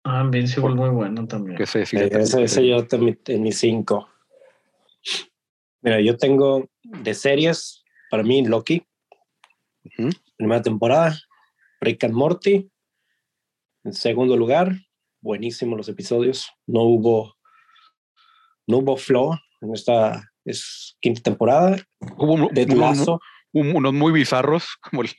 Ah, 0.04 0.22
Invincible 0.24 0.76
muy 0.76 0.90
bueno 0.90 1.28
también. 1.28 1.58
que 1.58 1.66
se 1.66 1.82
Eh, 1.82 2.10
ese, 2.12 2.44
ese 2.44 2.68
yo 2.68 2.88
también 2.88 3.20
en 3.28 3.44
mis 3.44 3.60
cinco. 3.60 4.08
Mira, 5.82 6.00
yo 6.02 6.18
tengo 6.18 6.70
de 6.84 7.14
series, 7.14 7.84
para 8.10 8.24
mí, 8.24 8.46
Loki, 8.46 8.86
primera 10.38 10.62
temporada, 10.62 11.18
Rick 11.82 12.06
and 12.06 12.14
Morty, 12.14 12.72
en 13.84 13.94
segundo 13.94 14.36
lugar, 14.36 14.74
buenísimos 15.22 15.78
los 15.78 15.90
episodios, 15.90 16.50
no 16.66 16.84
hubo, 16.84 17.36
no 18.68 18.78
hubo 18.78 18.98
flow 18.98 19.36
en 19.62 19.74
esta 19.74 20.32
es 20.46 20.98
quinta 21.02 21.22
temporada, 21.22 21.78
Hubo 22.18 22.34
unos, 22.34 22.52
Lasso, 22.54 23.20
un- 23.54 23.76
unos 23.76 23.94
muy 23.94 24.12
bizarros, 24.12 24.66
como 24.82 25.02
el, 25.02 25.10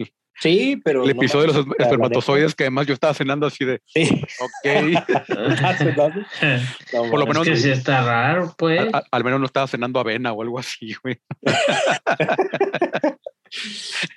sí, 0.40 0.80
pero... 0.84 1.02
el 1.02 1.08
no 1.08 1.12
episodio 1.12 1.52
de 1.52 1.58
los 1.58 1.66
espermatozoides, 1.78 2.54
que 2.54 2.64
además 2.64 2.86
yo 2.86 2.94
estaba 2.94 3.12
cenando 3.14 3.46
así 3.46 3.64
de, 3.64 3.80
sí. 3.86 4.08
ok, 4.40 5.04
Por 7.10 7.18
lo 7.18 7.22
es 7.22 7.28
menos- 7.28 7.44
que 7.46 7.56
sí 7.56 7.70
está 7.70 8.04
raro, 8.04 8.54
pues. 8.58 8.80
al, 8.92 9.04
al 9.10 9.24
menos 9.24 9.40
no 9.40 9.46
estaba 9.46 9.66
cenando 9.66 10.00
avena 10.00 10.32
o 10.32 10.42
algo 10.42 10.58
así, 10.58 10.94
güey. 11.02 11.18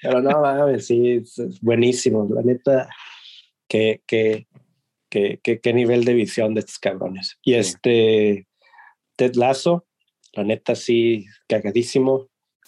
Pero 0.02 0.22
no, 0.22 0.42
mames, 0.42 0.88
sí, 0.88 1.12
es, 1.14 1.40
es 1.40 1.60
buenísimo. 1.62 2.28
La 2.34 2.42
neta, 2.44 2.88
qué, 3.68 4.02
qué, 4.06 4.48
qué, 5.10 5.40
qué, 5.44 5.60
qué 5.60 5.74
nivel 5.74 6.06
de 6.06 6.14
visión 6.14 6.54
de 6.54 6.60
estos 6.60 6.78
cabrones. 6.80 7.38
Y 7.42 7.54
Sí. 7.54 7.58
este, 7.58 8.48
Ted 9.16 9.34
Lasso, 9.36 9.88
la 10.34 10.44
neta, 10.44 10.76
sí, 10.76 11.26
cagadísimo. 11.48 12.28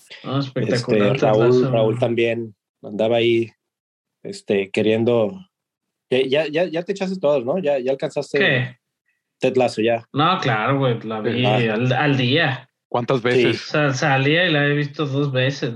Este, 0.10 0.40
espectacular. 0.40 1.18
Raúl, 1.20 2.00
también 2.00 2.56
andaba 2.82 3.18
ahí 3.18 3.52
este, 4.24 4.70
queriendo. 4.72 5.40
Ya, 6.10 6.46
ya, 6.48 6.66
ya, 6.66 6.84
te 6.84 6.92
echaste 6.92 7.20
todos, 7.20 7.44
¿no? 7.44 7.58
Ya, 7.58 7.80
ya 7.80 7.92
alcanzaste 7.92 8.40
¿Qué? 8.40 8.78
Ted 9.40 9.58
Lasso, 9.58 9.82
ya. 9.82 10.06
No, 10.14 10.38
claro, 10.40 10.78
güey, 10.78 11.02
la 11.02 11.20
vi 11.20 11.46
Ah. 11.46 11.74
al, 11.74 11.92
al 11.92 12.18
día. 12.18 12.70
¿Cuántas 12.88 13.22
veces? 13.22 13.62
salía 13.94 14.48
y 14.48 14.52
la 14.52 14.66
he 14.68 14.74
visto 14.74 15.06
dos 15.06 15.32
veces. 15.32 15.74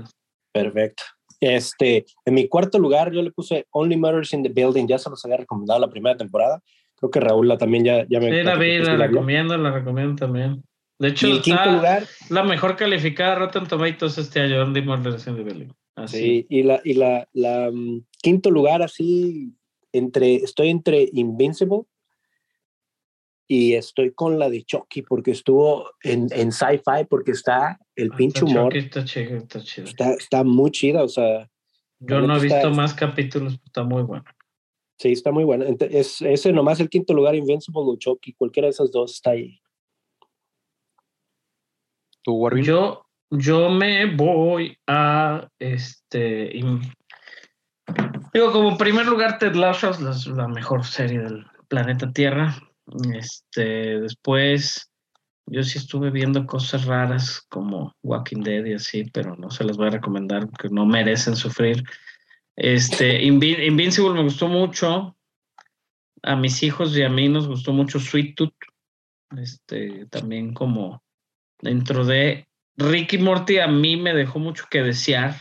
Perfecto. 0.52 1.02
Este, 1.40 2.04
en 2.24 2.34
mi 2.34 2.48
cuarto 2.48 2.78
lugar, 2.78 3.12
yo 3.12 3.22
le 3.22 3.30
puse 3.32 3.66
Only 3.70 3.96
Murders 3.96 4.32
in 4.32 4.42
the 4.42 4.48
Building. 4.48 4.86
Ya 4.86 4.98
se 4.98 5.10
los 5.10 5.24
había 5.24 5.38
recomendado 5.38 5.80
la 5.80 5.88
primera 5.90 6.16
temporada. 6.16 6.62
Creo 6.96 7.10
que 7.10 7.20
Raúl 7.20 7.48
la 7.48 7.56
también 7.58 7.84
ya, 7.84 8.06
ya 8.08 8.20
me 8.20 8.30
Sí, 8.30 8.42
la 8.42 8.56
vi, 8.56 8.78
la 8.78 8.96
recomiendo, 8.96 9.56
la 9.56 9.70
recomiendo 9.70 10.16
también. 10.16 10.62
De 11.00 11.08
hecho, 11.08 11.26
Y 11.26 11.32
el 11.32 11.42
quinto 11.42 11.60
está 11.62 11.74
lugar, 11.76 12.06
la 12.28 12.44
mejor 12.44 12.76
calificada 12.76 13.34
Rotten 13.34 13.66
Tomatoes 13.66 14.18
este 14.18 14.40
año, 14.40 14.62
Andy 14.62 14.82
Murders 14.82 15.26
in 15.26 15.34
the 15.34 15.42
Building. 15.42 15.68
Así. 15.96 16.18
sí, 16.18 16.46
y 16.48 16.62
la, 16.62 16.80
y 16.84 16.94
la, 16.94 17.28
la 17.32 17.70
mm, 17.72 18.04
quinto 18.22 18.50
lugar, 18.50 18.82
así, 18.82 19.52
entre, 19.92 20.36
estoy 20.36 20.68
entre 20.68 21.08
Invincible 21.12 21.82
y 23.48 23.74
estoy 23.74 24.12
con 24.12 24.38
la 24.38 24.48
de 24.48 24.62
Chucky, 24.62 25.02
porque 25.02 25.32
estuvo 25.32 25.90
en, 26.04 26.28
en 26.32 26.52
sci-fi, 26.52 27.04
porque 27.08 27.32
está 27.32 27.78
el 27.96 28.10
Ah, 28.12 28.16
pinche 28.16 28.44
está 28.44 28.44
humor, 28.50 28.72
Chucky, 28.72 28.84
Está 28.86 29.04
chido, 29.04 29.36
está 29.38 29.60
chido. 29.62 29.86
está, 29.88 30.12
está 30.14 30.44
muy 30.44 30.70
chida, 30.70 31.02
o 31.02 31.08
sea, 31.08 31.50
Yo 31.98 32.20
no 32.20 32.34
he 32.34 32.46
está- 32.46 32.56
visto 32.58 32.70
más 32.70 32.94
capítulos, 32.94 33.54
pero 33.56 33.66
está 33.66 33.82
muy 33.82 34.02
bueno. 34.02 34.24
sí, 34.98 35.12
está 35.12 35.32
muy 35.32 35.44
buena. 35.44 35.66
Ent- 35.66 35.88
Es, 35.90 36.20
ese 36.22 36.52
nomás 36.52 36.78
el 36.78 36.88
quinto 36.88 37.12
lugar, 37.14 37.34
Invincible 37.34 37.80
o 37.84 37.96
Chucky, 37.96 38.34
cualquiera 38.34 38.66
de 38.66 38.70
esas 38.72 38.90
dos 38.92 39.14
está 39.14 39.30
ahí. 39.30 39.60
Yo, 42.62 43.06
yo 43.30 43.70
me 43.70 44.14
voy 44.14 44.76
a 44.86 45.48
este. 45.58 46.60
Digo, 48.32 48.52
como 48.52 48.78
primer 48.78 49.06
lugar, 49.06 49.38
Ted 49.38 49.54
Lasso 49.54 49.90
es 49.90 50.26
la, 50.26 50.48
mejor 50.48 50.84
serie 50.84 51.20
del 51.20 51.46
planeta 51.68 52.12
Tierra. 52.12 52.56
Este, 53.14 54.00
después, 54.00 54.90
yo 55.46 55.62
sí 55.62 55.78
estuve 55.78 56.10
viendo 56.10 56.46
cosas 56.46 56.84
raras 56.84 57.44
como 57.48 57.94
Walking 58.02 58.42
Dead 58.42 58.64
y 58.66 58.74
así, 58.74 59.04
pero 59.12 59.36
no 59.36 59.50
se 59.50 59.64
las 59.64 59.76
voy 59.76 59.88
a 59.88 59.90
recomendar 59.90 60.48
porque 60.48 60.68
no 60.68 60.86
merecen 60.86 61.36
sufrir. 61.36 61.82
Este, 62.56 63.22
Invi- 63.22 63.66
Invincible 63.66 64.14
me 64.14 64.24
gustó 64.24 64.48
mucho. 64.48 65.16
A 66.22 66.36
mis 66.36 66.62
hijos 66.62 66.94
y 66.96 67.02
a 67.02 67.08
mí 67.08 67.28
nos 67.28 67.48
gustó 67.48 67.72
mucho 67.72 67.98
Sweet 67.98 68.36
Tooth. 68.36 68.54
Este, 69.36 70.06
también 70.06 70.52
como 70.52 71.02
dentro 71.62 72.04
de 72.04 72.48
Ricky 72.76 73.18
Morty 73.18 73.58
a 73.58 73.66
mí 73.68 73.96
me 73.96 74.14
dejó 74.14 74.38
mucho 74.38 74.64
que 74.70 74.82
desear. 74.82 75.36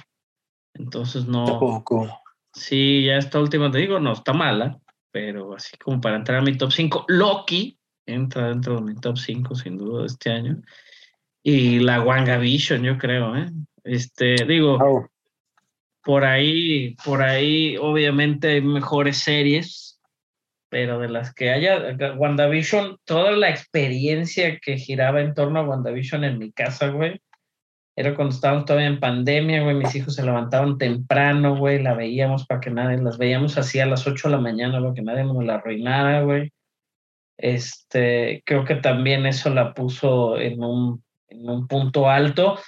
Entonces 0.74 1.26
no, 1.26 1.46
Tampoco. 1.46 2.10
sí, 2.54 3.06
ya 3.06 3.18
esta 3.18 3.40
última 3.40 3.72
te 3.72 3.80
digo, 3.80 4.00
no 4.00 4.14
está 4.14 4.34
mala, 4.34 4.80
pero 5.12 5.56
así 5.56 5.78
como 5.78 6.00
para 6.00 6.16
entrar 6.18 6.40
a 6.40 6.42
mi 6.42 6.58
top 6.58 6.72
5, 6.72 7.06
Loki 7.08 7.78
entra 8.06 8.50
dentro 8.50 8.76
de 8.76 8.82
mi 8.82 8.96
top 8.96 9.18
5 9.18 9.56
sin 9.56 9.78
duda 9.78 10.02
de 10.02 10.08
este 10.08 10.32
año. 10.32 10.62
Y 11.44 11.80
la 11.80 12.02
WandaVision, 12.02 12.84
yo 12.84 12.98
creo, 12.98 13.36
¿eh? 13.36 13.50
Este, 13.84 14.36
digo, 14.46 14.78
Oh, 14.82 15.08
por 16.04 16.24
ahí, 16.26 16.96
por 17.04 17.22
ahí, 17.22 17.78
obviamente 17.78 18.50
hay 18.50 18.62
mejores 18.62 19.18
series, 19.20 19.99
pero 20.70 21.00
de 21.00 21.10
las 21.10 21.34
que 21.34 21.50
haya, 21.50 21.98
WandaVision, 22.16 22.98
toda 23.04 23.32
la 23.32 23.50
experiencia 23.50 24.60
que 24.60 24.78
giraba 24.78 25.22
en 25.22 25.34
torno 25.34 25.60
a 25.60 25.64
WandaVision 25.64 26.24
en 26.24 26.38
mi 26.38 26.52
casa, 26.52 26.90
güey, 26.90 27.20
era 27.96 28.16
cuando 28.16 28.34
estábamos 28.34 28.64
todavía 28.64 28.88
en 28.88 29.00
pandemia, 29.02 29.62
güey, 29.62 29.76
mis 29.76 29.94
hijos 29.94 30.16
se 30.16 30.24
levantaban 30.24 30.78
temprano, 30.78 31.58
güey, 31.58 31.82
la 31.82 31.96
veíamos 31.96 32.46
para 32.46 32.62
que 32.62 32.70
nadie, 32.70 32.98
las 32.98 33.18
veíamos 33.18 33.58
así 33.58 33.80
a 33.82 33.86
las 33.86 34.08
8 34.08 34.30
de 34.30 34.36
la 34.36 34.42
mañana, 34.42 34.80
para 34.80 34.94
que 34.94 35.02
nadie 35.02 35.26
nos 35.26 35.44
la 35.44 35.56
arruinara, 35.56 36.22
güey. 36.22 36.54
Este, 37.38 38.42
creo 38.46 38.64
que 38.64 38.76
también 38.76 39.26
eso 39.26 39.50
la 39.50 39.74
puso 39.74 40.38
en 40.40 40.64
un, 40.64 41.04
en 41.28 41.50
un 41.50 41.68
punto 41.68 42.10
alto. 42.10 42.60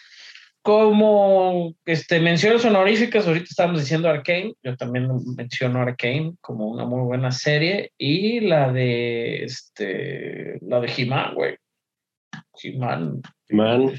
Como 0.63 1.73
este, 1.85 2.19
menciones 2.19 2.63
honoríficas, 2.65 3.27
ahorita 3.27 3.45
estábamos 3.49 3.79
diciendo 3.79 4.09
Arkane, 4.09 4.53
yo 4.61 4.77
también 4.77 5.09
menciono 5.35 5.81
Arkane 5.81 6.35
como 6.39 6.67
una 6.67 6.85
muy 6.85 7.01
buena 7.01 7.31
serie, 7.31 7.91
y 7.97 8.41
la 8.41 8.71
de 8.71 9.43
este, 9.43 10.59
la 10.61 10.79
de 10.79 10.91
He-Man, 10.95 11.33
güey. 11.33 11.57
He-Man. 12.61 13.21
Man, 13.49 13.93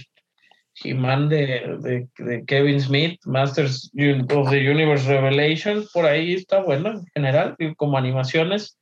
He-Man 0.84 1.28
de, 1.28 1.78
de, 1.80 2.08
de 2.18 2.44
Kevin 2.44 2.80
Smith, 2.80 3.20
Masters 3.24 3.90
of 4.30 4.50
the 4.50 4.70
Universe 4.70 5.08
Revelation, 5.08 5.84
por 5.92 6.06
ahí 6.06 6.34
está 6.34 6.62
bueno 6.62 6.90
en 6.90 7.06
general, 7.12 7.56
y 7.58 7.74
como 7.74 7.98
animaciones. 7.98 8.78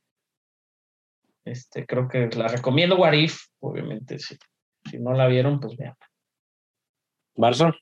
Este, 1.45 1.87
creo 1.87 2.07
que 2.07 2.29
la 2.37 2.47
recomiendo 2.47 2.95
What 2.95 3.13
If, 3.13 3.39
obviamente, 3.59 4.19
si, 4.19 4.37
si 4.89 4.99
no 4.99 5.13
la 5.13 5.25
vieron, 5.25 5.59
pues 5.59 5.75
vean. 5.75 5.95
Barson. 7.35 7.73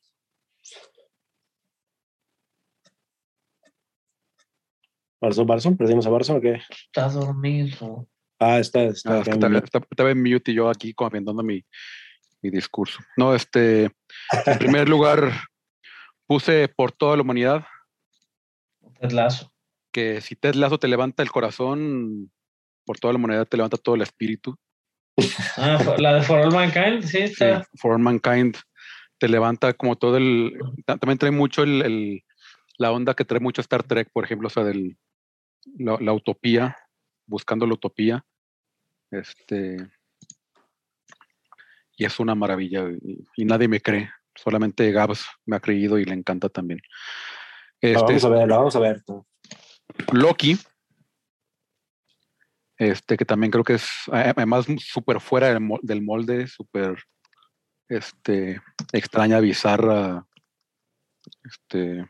Barson, 5.22 5.46
Barson, 5.46 5.78
perdimos 5.78 6.06
a 6.08 6.10
Barson 6.10 6.38
o 6.38 6.42
qué? 6.42 6.62
Está 6.70 7.10
dormido. 7.10 8.08
Ah, 8.40 8.60
está, 8.60 8.84
está. 8.84 9.16
Ah, 9.16 9.18
es 9.20 9.26
que 9.26 9.32
estaba, 9.32 9.58
estaba- 9.58 9.88
estaba 9.90 10.12
en 10.12 10.24
mute 10.24 10.52
y 10.52 10.56
yo 10.56 10.70
aquí 10.70 10.94
comentando 10.94 11.44
mi, 11.44 11.66
mi 12.42 12.50
discurso. 12.50 13.00
No, 13.18 13.36
este, 13.36 13.86
en 14.46 14.58
primer 14.60 14.88
lugar, 14.90 15.32
puse 16.26 16.70
por 16.70 16.94
toda 16.94 17.18
la 17.18 17.24
humanidad 17.24 17.66
Ted 19.02 19.12
Lasso. 19.12 19.52
que 19.92 20.22
si 20.22 20.36
Ted 20.38 20.56
Lasso 20.56 20.78
te 20.80 20.88
levanta 20.88 21.22
el 21.22 21.32
corazón, 21.32 22.32
por 22.86 22.98
toda 22.98 23.14
la 23.14 23.18
humanidad 23.20 23.46
te 23.46 23.58
levanta 23.58 23.76
todo 23.78 23.96
el 23.96 24.02
espíritu. 24.04 24.56
Ah, 25.58 25.78
la 25.98 26.14
de 26.14 26.22
For 26.22 26.40
All 26.40 26.54
Mankind, 26.54 27.04
sí, 27.04 27.28
Sí, 27.28 27.44
está. 27.44 27.68
For 27.76 27.92
All 27.92 28.00
Mankind 28.00 28.56
te 29.20 29.28
levanta 29.28 29.74
como 29.74 29.98
todo 29.98 30.18
el. 30.18 30.58
ta- 30.86 30.98
También 30.98 31.18
trae 31.18 31.32
mucho 31.32 31.64
el, 31.64 31.82
el- 31.84 32.24
la 32.78 32.92
onda 32.92 33.14
que 33.14 33.26
trae 33.26 33.40
mucho 33.42 33.62
Star 33.62 33.84
Trek, 33.84 34.10
por 34.14 34.24
ejemplo, 34.24 34.48
o 34.48 34.50
sea, 34.50 34.64
del, 34.64 34.98
la, 35.78 35.98
la 36.00 36.14
utopía, 36.14 36.78
buscando 37.26 37.66
la 37.68 37.74
utopía. 37.74 38.26
Este. 39.12 39.78
Y 41.98 42.06
es 42.06 42.20
una 42.20 42.36
maravilla. 42.36 42.86
Y, 42.90 43.26
y 43.36 43.46
nadie 43.46 43.68
me 43.68 43.82
cree. 43.82 44.10
Solamente 44.36 44.92
Gabs 44.92 45.26
me 45.46 45.58
ha 45.58 45.60
creído 45.60 46.00
y 46.00 46.06
le 46.06 46.14
encanta 46.14 46.48
también. 46.48 46.80
Este, 47.82 48.02
vamos 48.02 48.24
a 48.24 48.30
ver, 48.30 48.48
la 48.48 48.58
vamos 48.58 48.76
a 48.76 48.80
ver. 48.80 49.04
Loki, 50.14 50.58
este 52.78 53.18
que 53.18 53.26
también 53.26 53.52
creo 53.52 53.64
que 53.66 53.74
es 53.74 53.90
además 54.12 54.66
súper 54.80 55.20
fuera 55.20 55.58
del 55.82 56.02
molde, 56.02 56.48
súper 56.48 57.04
este, 57.90 58.62
extraña, 58.94 59.40
bizarra, 59.40 60.26
este, 61.44 62.10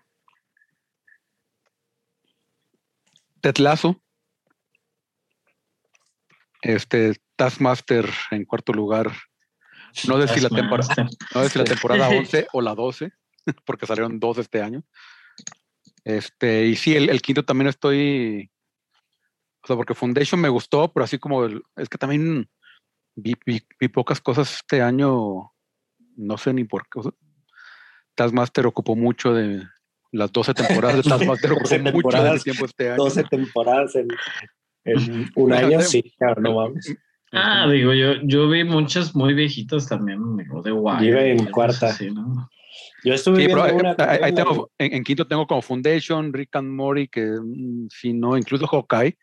Ted 3.41 3.57
Lasso, 3.57 4.01
este 6.61 7.15
Taskmaster 7.35 8.10
en 8.31 8.45
cuarto 8.45 8.73
lugar, 8.73 9.11
no 10.07 10.22
sé 10.22 10.27
si 10.27 10.41
la 10.41 10.49
temporada, 10.49 10.93
no 11.34 11.43
sé 11.43 11.49
si 11.49 11.57
la 11.60 11.64
temporada 11.65 12.10
11 12.19 12.47
o 12.53 12.61
la 12.61 12.76
12, 12.76 13.11
porque 13.65 13.85
salieron 13.85 14.19
dos 14.19 14.38
este 14.38 14.61
año. 14.61 14.84
Este, 16.03 16.65
y 16.65 16.76
sí, 16.76 16.95
el, 16.95 17.10
el 17.10 17.22
quinto 17.22 17.43
también 17.45 17.68
estoy. 17.68 18.51
O 19.64 19.68
sea, 19.68 19.76
porque 19.76 19.93
Foundation 19.93 20.39
me 20.39 20.49
gustó, 20.49 20.91
pero 20.91 21.03
así 21.03 21.19
como 21.19 21.43
el- 21.45 21.61
es 21.76 21.89
que 21.89 21.97
también 21.97 22.49
vi, 23.15 23.35
vi- 23.45 23.65
vi 23.80 23.88
pocas 23.89 24.22
cosas 24.22 24.56
este 24.56 24.81
año, 24.81 25.51
no 26.20 26.38
sé 26.38 26.54
ni 26.54 26.64
por 26.64 26.84
qué. 26.90 27.00
o 27.00 27.04
sea, 27.04 27.12
Taskmaster 28.16 28.66
ocupó 28.68 28.96
mucho 28.96 29.34
de 29.34 29.64
las 30.12 30.32
12 30.32 30.54
temporadas 30.54 30.98
de 30.98 31.04
Taskmaster, 31.10 31.52
ocupó 31.52 31.70
12 31.70 31.80
mucho 31.80 31.84
de 31.86 31.91
mi 31.91 31.91
temporadas, 32.02 32.44
tiempo 32.44 32.66
este 32.66 32.88
año. 32.91 33.04
12 33.04 33.24
temporadas 33.26 33.96
en, 33.96 34.08
en 34.86 35.32
un 35.36 35.54
año, 35.54 35.82
sí, 35.82 36.14
claro, 36.18 36.41
no 36.41 36.56
mames. 36.56 36.96
Ah, 37.32 37.70
digo, 37.72 37.94
yo, 37.94 38.14
yo 38.24 38.50
vi 38.50 38.64
muchas 38.64 39.16
muy 39.16 39.36
viejitas 39.36 39.88
también, 39.88 40.20
digo, 40.36 40.64
de. 40.64 40.72
Yo 40.72 41.04
iba 41.04 41.22
en 41.24 41.46
cuarta. 41.52 41.90
así, 41.90 42.10
¿no? 42.10 42.50
Yo 43.04 43.14
estuve 43.14 43.41
Sí, 43.41 43.46
viendo 43.46 43.64
una. 43.76 43.91
ahí- 44.00 44.20
ahí 44.24 44.32
una- 44.32 44.44
tengo- 44.44 44.72
en, 44.80 44.94
en 44.96 45.04
quinto 45.04 45.28
tengo 45.28 45.46
como 45.46 45.62
Foundation, 45.62 46.34
Rick 46.34 46.56
and 46.56 46.70
Morty, 46.72 47.08
que 47.08 47.22
mm, 47.24 47.88
sí, 47.91 48.14
no, 48.14 48.36
incluso 48.36 48.66
Hawkeye, 48.68 49.16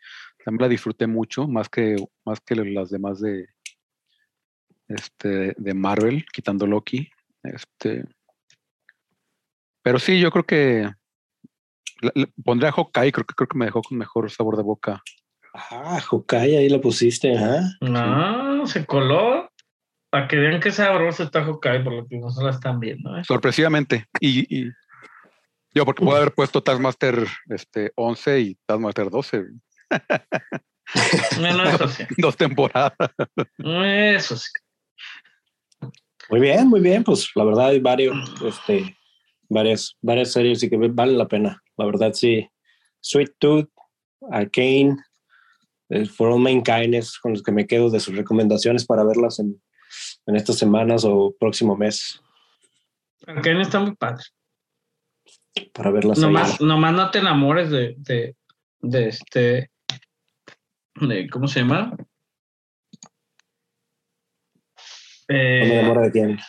también 0.45 0.61
la 0.61 0.69
disfruté 0.69 1.05
mucho, 1.05 1.47
más 1.49 1.67
que, 1.67 1.97
más 2.25 2.39
que 2.39 2.55
las 2.55 2.89
demás 2.89 3.19
de, 3.19 3.45
este, 4.87 5.53
de 5.57 5.73
Marvel, 5.73 6.25
quitando 6.31 6.65
Loki. 6.67 7.09
Este, 7.43 8.03
pero 9.83 9.99
sí, 9.99 10.19
yo 10.19 10.31
creo 10.31 10.43
que 10.45 10.89
la- 12.01 12.11
la- 12.15 12.29
pondré 12.43 12.67
a 12.67 12.71
Hawkeye, 12.71 13.11
creo 13.11 13.25
que, 13.25 13.33
creo 13.35 13.47
que 13.47 13.57
me 13.57 13.65
dejó 13.65 13.81
con 13.81 13.97
mejor 13.97 14.29
sabor 14.29 14.57
de 14.57 14.63
boca. 14.63 15.01
Ah, 15.53 15.99
Hawkeye, 15.99 16.57
ahí 16.57 16.69
lo 16.69 16.81
pusiste, 16.81 17.35
ajá. 17.35 17.61
No, 17.81 18.67
se 18.67 18.85
coló. 18.85 19.49
Para 20.09 20.27
que 20.27 20.37
vean 20.37 20.61
qué 20.61 20.71
sabroso 20.71 21.23
está 21.23 21.43
Hawkeye, 21.43 21.81
por 21.83 21.93
lo 21.93 22.07
que 22.07 22.17
no 22.17 22.29
se 22.29 22.41
la 22.43 22.51
están 22.51 22.79
viendo. 22.79 23.17
¿eh? 23.17 23.23
Sorpresivamente. 23.25 24.05
Y, 24.21 24.45
y 24.57 24.71
yo, 25.73 25.83
porque 25.85 26.03
puedo 26.05 26.17
haber 26.17 26.33
puesto 26.33 26.63
Taskmaster 26.63 27.27
este, 27.49 27.91
11 27.95 28.39
y 28.39 28.57
Taskmaster 28.65 29.09
12, 29.09 29.45
No, 31.41 31.53
no, 31.57 31.63
eso 31.65 31.87
sí. 31.89 32.03
dos 32.17 32.37
temporadas. 32.37 32.93
Eso 33.57 34.37
sí. 34.37 34.49
Muy 36.29 36.39
bien, 36.39 36.67
muy 36.67 36.81
bien. 36.81 37.03
Pues 37.03 37.29
la 37.35 37.43
verdad 37.43 37.67
hay 37.67 37.79
varios, 37.79 38.17
este, 38.43 38.95
varias, 39.49 39.95
varias 40.01 40.31
series 40.31 40.61
y 40.63 40.69
que 40.69 40.77
valen 40.77 41.17
la 41.17 41.27
pena. 41.27 41.63
La 41.77 41.85
verdad, 41.85 42.13
sí. 42.13 42.47
Sweet 42.99 43.35
Tooth, 43.39 43.69
Arcane, 44.31 44.97
eh, 45.89 46.05
For 46.05 46.29
All 46.29 46.41
Mankind 46.41 46.95
es 46.95 47.17
con 47.19 47.31
los 47.31 47.43
que 47.43 47.51
me 47.51 47.65
quedo 47.65 47.89
de 47.89 47.99
sus 47.99 48.15
recomendaciones 48.15 48.85
para 48.85 49.03
verlas 49.03 49.39
en, 49.39 49.61
en 50.25 50.35
estas 50.35 50.57
semanas 50.57 51.05
o 51.05 51.33
próximo 51.39 51.77
mes. 51.77 52.21
Arcane 53.25 53.61
está 53.61 53.79
muy 53.79 53.95
padre. 53.95 54.23
Para 55.73 55.91
verlas. 55.91 56.19
Nomás, 56.19 56.59
nomás 56.61 56.93
no 56.93 57.09
te 57.09 57.19
enamores 57.19 57.69
de, 57.69 57.95
de, 57.97 58.35
de 58.81 59.07
este. 59.07 59.71
De, 60.95 61.29
¿Cómo 61.29 61.47
se 61.47 61.61
llama? 61.61 61.95
No 65.29 65.35
me 65.35 65.39
Eh, 65.39 65.79
enamoro 65.79 66.01
de 66.01 66.11
quién. 66.11 66.39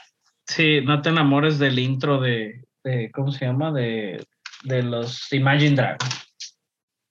sí, 0.46 0.80
no 0.82 1.00
te 1.02 1.08
enamores 1.10 1.58
del 1.58 1.78
intro 1.78 2.20
de, 2.20 2.64
de 2.84 3.10
¿cómo 3.12 3.32
se 3.32 3.44
llama? 3.46 3.72
De, 3.72 4.24
de 4.64 4.82
los 4.82 5.32
Imagine 5.32 5.74
Dragons. 5.76 6.28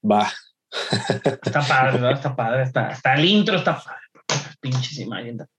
Va. 0.10 0.32
Está 0.70 1.62
padre, 1.62 1.94
¿verdad? 1.94 2.12
Está 2.14 2.36
padre. 2.36 2.64
Está, 2.64 2.92
está 2.92 3.14
el 3.16 3.26
intro, 3.26 3.58
está 3.58 3.82
padre. 3.82 4.02
Pinches 4.62 5.00
Imagine 5.00 5.34
Dragons. 5.38 5.54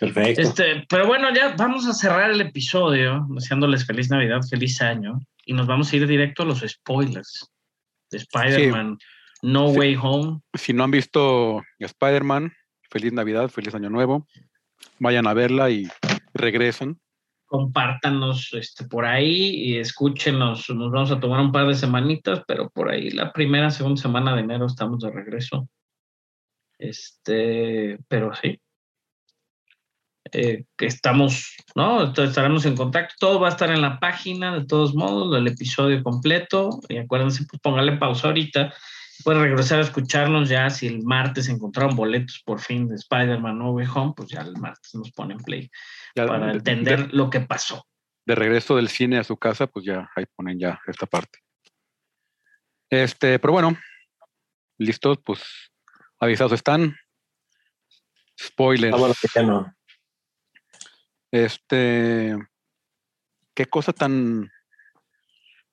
Perfecto. 0.00 0.40
Este, 0.42 0.86
pero 0.88 1.08
bueno, 1.08 1.34
ya 1.34 1.54
vamos 1.56 1.86
a 1.88 1.92
cerrar 1.92 2.30
el 2.30 2.40
episodio 2.40 3.26
deseándoles 3.30 3.84
feliz 3.84 4.08
Navidad, 4.10 4.40
feliz 4.48 4.80
año 4.80 5.18
y 5.44 5.54
nos 5.54 5.66
vamos 5.66 5.92
a 5.92 5.96
ir 5.96 6.06
directo 6.06 6.44
a 6.44 6.46
los 6.46 6.60
spoilers 6.60 7.50
de 8.10 8.18
Spider-Man 8.18 8.96
No 9.42 9.70
Sí. 9.70 9.78
Way 9.78 9.98
Home. 10.00 10.40
si 10.54 10.72
no 10.72 10.84
han 10.84 10.92
visto 10.92 11.62
Spider-Man, 11.80 12.52
feliz 12.90 13.12
Navidad, 13.12 13.48
feliz 13.48 13.74
Año 13.74 13.90
Nuevo. 13.90 14.24
Vayan 14.98 15.26
a 15.26 15.34
verla 15.34 15.70
y 15.70 15.88
regresen. 16.34 17.00
Compártanos 17.46 18.50
este, 18.52 18.84
por 18.84 19.06
ahí 19.06 19.54
y 19.54 19.78
escúchenos. 19.78 20.68
Nos 20.70 20.90
vamos 20.90 21.10
a 21.10 21.20
tomar 21.20 21.40
un 21.40 21.52
par 21.52 21.66
de 21.66 21.74
semanitas, 21.74 22.42
pero 22.46 22.68
por 22.70 22.90
ahí 22.90 23.10
la 23.10 23.32
primera, 23.32 23.70
segunda 23.70 24.00
semana 24.00 24.34
de 24.34 24.42
enero 24.42 24.66
estamos 24.66 25.00
de 25.00 25.10
regreso. 25.10 25.68
Este, 26.78 27.98
pero 28.08 28.34
sí. 28.34 28.60
Eh, 30.32 30.64
que 30.76 30.86
estamos, 30.86 31.56
¿no? 31.74 32.02
Entonces 32.02 32.30
estaremos 32.30 32.66
en 32.66 32.76
contacto. 32.76 33.14
Todo 33.18 33.40
va 33.40 33.48
a 33.48 33.50
estar 33.50 33.70
en 33.70 33.80
la 33.80 33.98
página, 33.98 34.58
de 34.58 34.66
todos 34.66 34.94
modos, 34.94 35.32
del 35.34 35.46
episodio 35.46 36.02
completo. 36.02 36.80
Y 36.88 36.98
acuérdense, 36.98 37.46
pues 37.48 37.60
póngale 37.62 37.96
pausa 37.96 38.28
ahorita. 38.28 38.74
Pueden 39.24 39.42
regresar 39.42 39.78
a 39.80 39.82
escucharnos 39.82 40.48
ya 40.48 40.70
si 40.70 40.86
el 40.86 41.02
martes 41.02 41.48
encontraron 41.48 41.96
boletos 41.96 42.40
por 42.44 42.60
fin 42.60 42.86
de 42.88 42.94
Spider-Man 42.94 43.58
No 43.58 43.72
Way 43.72 43.86
Home, 43.94 44.12
pues 44.16 44.28
ya 44.28 44.40
el 44.42 44.56
martes 44.56 44.94
nos 44.94 45.10
ponen 45.12 45.38
play 45.38 45.70
Ya 46.14 46.26
para 46.26 46.46
de- 46.46 46.52
entender 46.52 47.08
de- 47.08 47.16
lo 47.16 47.28
que 47.30 47.40
pasó. 47.40 47.84
de 48.26 48.34
regreso 48.34 48.76
del 48.76 48.88
cine 48.88 49.18
a 49.18 49.24
su 49.24 49.36
casa, 49.36 49.66
pues 49.66 49.84
ya 49.86 50.08
ahí 50.14 50.24
ponen 50.36 50.58
ya 50.58 50.78
esta 50.86 51.06
parte. 51.06 51.38
Este, 52.90 53.38
pero 53.38 53.52
bueno, 53.54 53.76
listos, 54.78 55.18
pues 55.24 55.42
avisados 56.20 56.52
están. 56.52 56.94
Spoilers. 58.40 58.96
Bueno, 58.96 59.14
que 59.20 59.28
ya 59.34 59.42
no. 59.42 59.74
Este, 61.30 62.36
qué 63.54 63.66
cosa 63.66 63.92
tan 63.92 64.50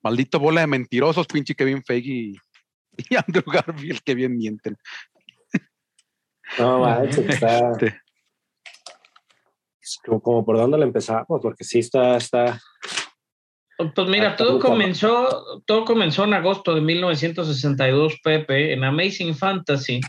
maldito 0.02 0.38
bola 0.38 0.62
de 0.62 0.66
mentirosos, 0.66 1.26
pinche 1.26 1.54
Kevin 1.54 1.82
Feige 1.84 2.34
y, 3.10 3.16
Andrew 3.16 3.44
Garfield, 3.46 4.00
que 4.04 4.14
bien 4.14 4.36
mienten. 4.36 4.76
No, 6.58 6.78
manches, 6.80 7.28
está. 7.28 7.72
Este, 7.72 8.00
Como, 10.04 10.20
como 10.20 10.44
por 10.44 10.56
dónde 10.56 10.78
le 10.78 10.84
empezamos, 10.84 11.40
porque 11.40 11.64
sí 11.64 11.80
está, 11.80 12.16
está. 12.16 12.60
Pues 13.94 14.08
mira, 14.08 14.36
todo 14.36 14.58
comenzó, 14.58 15.62
todo 15.66 15.84
comenzó 15.84 16.24
en 16.24 16.32
agosto 16.32 16.74
de 16.74 16.80
1962, 16.80 18.20
Pepe, 18.22 18.72
en 18.72 18.84
Amazing 18.84 19.34
Fantasy, 19.34 20.00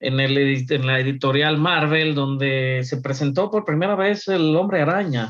en, 0.00 0.18
el, 0.18 0.38
en 0.38 0.86
la 0.86 0.98
editorial 0.98 1.58
Marvel, 1.58 2.14
donde 2.14 2.84
se 2.84 3.02
presentó 3.02 3.50
por 3.50 3.66
primera 3.66 3.96
vez 3.96 4.28
el 4.28 4.56
Hombre 4.56 4.80
Araña. 4.80 5.28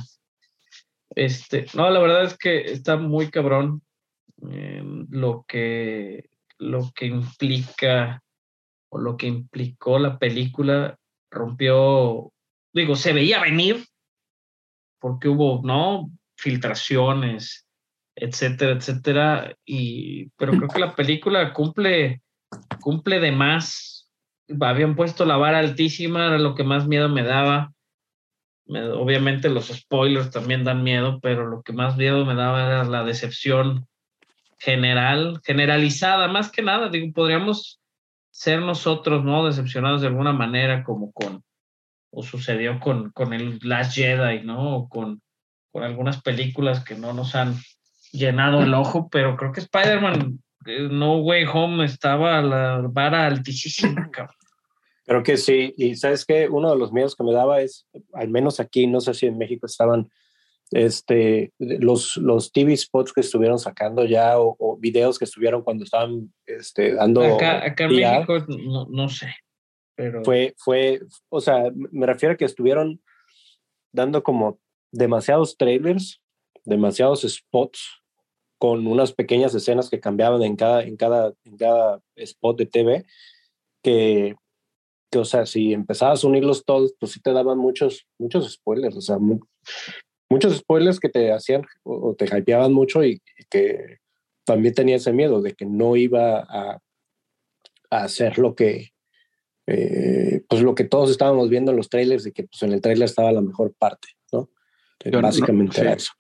Este, 1.14 1.66
no, 1.74 1.90
la 1.90 1.98
verdad 1.98 2.24
es 2.24 2.38
que 2.38 2.60
está 2.70 2.96
muy 2.96 3.30
cabrón 3.30 3.82
eh, 4.50 4.82
lo 5.10 5.44
que 5.46 6.30
lo 6.58 6.92
que 6.94 7.06
implica 7.06 8.22
o 8.90 8.98
lo 8.98 9.16
que 9.16 9.26
implicó 9.26 9.98
la 9.98 10.18
película 10.18 10.96
rompió, 11.30 12.32
digo, 12.72 12.94
se 12.94 13.12
veía 13.12 13.40
venir 13.40 13.84
porque 15.00 15.28
hubo, 15.28 15.60
¿no? 15.64 16.10
filtraciones, 16.36 17.66
etcétera, 18.16 18.72
etcétera. 18.72 19.56
Y, 19.64 20.28
pero 20.30 20.52
creo 20.52 20.68
que 20.68 20.80
la 20.80 20.94
película 20.94 21.52
cumple, 21.52 22.22
cumple 22.80 23.20
de 23.20 23.32
más. 23.32 24.10
Habían 24.60 24.96
puesto 24.96 25.24
la 25.24 25.36
vara 25.36 25.58
altísima, 25.60 26.26
era 26.26 26.38
lo 26.38 26.54
que 26.54 26.64
más 26.64 26.86
miedo 26.86 27.08
me 27.08 27.22
daba. 27.22 27.72
Me- 28.66 28.88
obviamente 28.90 29.48
los 29.48 29.68
spoilers 29.68 30.30
también 30.30 30.64
dan 30.64 30.82
miedo, 30.82 31.20
pero 31.20 31.46
lo 31.46 31.62
que 31.62 31.72
más 31.72 31.96
miedo 31.96 32.24
me 32.24 32.34
daba 32.34 32.66
era 32.66 32.84
la 32.84 33.04
decepción 33.04 33.86
general, 34.62 35.40
generalizada, 35.44 36.28
más 36.28 36.50
que 36.50 36.62
nada. 36.62 36.88
Digo, 36.88 37.12
podríamos 37.12 37.80
ser 38.30 38.60
nosotros, 38.60 39.24
¿no? 39.24 39.44
Decepcionados 39.44 40.00
de 40.00 40.06
alguna 40.06 40.32
manera, 40.32 40.84
como 40.84 41.12
con, 41.12 41.42
o 42.10 42.22
sucedió 42.22 42.78
con, 42.78 43.10
con 43.10 43.32
el 43.32 43.58
Last 43.62 43.94
Jedi, 43.94 44.44
¿no? 44.44 44.76
O 44.76 44.88
con, 44.88 45.20
con 45.72 45.82
algunas 45.82 46.22
películas 46.22 46.84
que 46.84 46.94
no 46.94 47.12
nos 47.12 47.34
han 47.34 47.56
llenado 48.12 48.62
el 48.62 48.74
ojo, 48.74 49.08
pero 49.10 49.36
creo 49.36 49.52
que 49.52 49.60
Spider-Man 49.60 50.38
eh, 50.66 50.88
No 50.90 51.16
Way 51.18 51.46
Home 51.52 51.84
estaba 51.84 52.38
a 52.38 52.42
la 52.42 52.80
vara 52.88 53.26
altísima, 53.26 54.10
cabrón. 54.12 54.36
Creo 55.04 55.24
que 55.24 55.36
sí. 55.36 55.74
Y 55.76 55.96
sabes 55.96 56.24
que 56.24 56.48
uno 56.48 56.70
de 56.70 56.78
los 56.78 56.92
miedos 56.92 57.16
que 57.16 57.24
me 57.24 57.32
daba 57.32 57.60
es, 57.60 57.88
al 58.12 58.28
menos 58.28 58.60
aquí, 58.60 58.86
no 58.86 59.00
sé 59.00 59.12
si 59.14 59.26
en 59.26 59.38
México 59.38 59.66
estaban 59.66 60.08
este, 60.72 61.52
los, 61.58 62.16
los 62.16 62.52
TV 62.52 62.76
spots 62.76 63.12
que 63.12 63.20
estuvieron 63.20 63.58
sacando 63.58 64.04
ya 64.04 64.38
o, 64.40 64.56
o 64.58 64.76
videos 64.76 65.18
que 65.18 65.24
estuvieron 65.24 65.62
cuando 65.62 65.84
estaban 65.84 66.32
este, 66.46 66.94
dando. 66.94 67.22
Acá, 67.22 67.64
acá 67.64 67.84
en 67.84 67.90
PR. 67.90 68.26
México 68.26 68.38
no, 68.48 68.86
no 68.86 69.08
sé, 69.08 69.34
pero 69.94 70.24
fue, 70.24 70.54
fue, 70.58 71.00
o 71.28 71.40
sea, 71.40 71.70
me 71.74 72.06
refiero 72.06 72.34
a 72.34 72.36
que 72.36 72.44
estuvieron 72.44 73.00
dando 73.92 74.22
como 74.22 74.58
demasiados 74.90 75.56
trailers, 75.56 76.20
demasiados 76.64 77.22
spots 77.22 78.02
con 78.58 78.86
unas 78.86 79.12
pequeñas 79.12 79.54
escenas 79.54 79.90
que 79.90 80.00
cambiaban 80.00 80.42
en 80.42 80.54
cada, 80.56 80.82
en 80.84 80.96
cada, 80.96 81.34
en 81.44 81.56
cada 81.56 82.00
spot 82.16 82.58
de 82.58 82.66
TV, 82.66 83.04
que, 83.82 84.36
que, 85.10 85.18
o 85.18 85.24
sea, 85.24 85.46
si 85.46 85.72
empezabas 85.72 86.22
a 86.22 86.28
unirlos 86.28 86.64
todos, 86.64 86.94
pues 86.98 87.12
sí 87.12 87.20
te 87.20 87.32
daban 87.32 87.58
muchos, 87.58 88.06
muchos 88.18 88.50
spoilers, 88.52 88.96
o 88.96 89.00
sea, 89.00 89.18
mu- 89.18 89.40
muchos 90.32 90.56
spoilers 90.56 90.98
que 90.98 91.08
te 91.08 91.32
hacían 91.32 91.62
o, 91.84 92.14
te 92.16 92.24
hypeaban 92.26 92.72
mucho 92.72 93.04
y, 93.04 93.20
y 93.38 93.44
que 93.50 93.98
también 94.44 94.74
tenía 94.74 94.96
ese 94.96 95.12
miedo 95.12 95.40
de 95.42 95.52
que 95.54 95.66
no 95.66 95.94
iba 95.96 96.38
a, 96.40 96.78
a 97.90 98.04
hacer 98.04 98.38
lo 98.38 98.54
que, 98.54 98.92
eh, 99.66 100.42
pues 100.48 100.62
lo 100.62 100.74
que 100.74 100.84
todos 100.84 101.10
estábamos 101.10 101.48
viendo 101.48 101.70
en 101.70 101.76
los 101.76 101.88
trailers, 101.88 102.24
de 102.24 102.32
que 102.32 102.44
pues 102.44 102.62
en 102.62 102.72
el 102.72 102.80
trailer 102.80 103.04
estaba 103.04 103.30
la 103.32 103.40
mejor 103.40 103.74
parte, 103.78 104.08
¿no? 104.32 104.48
Eh, 105.04 105.10
no- 105.10 105.22
Básicamente 105.22 105.74
sí. 105.76 105.80
era 105.82 105.92
eso. 105.94 106.12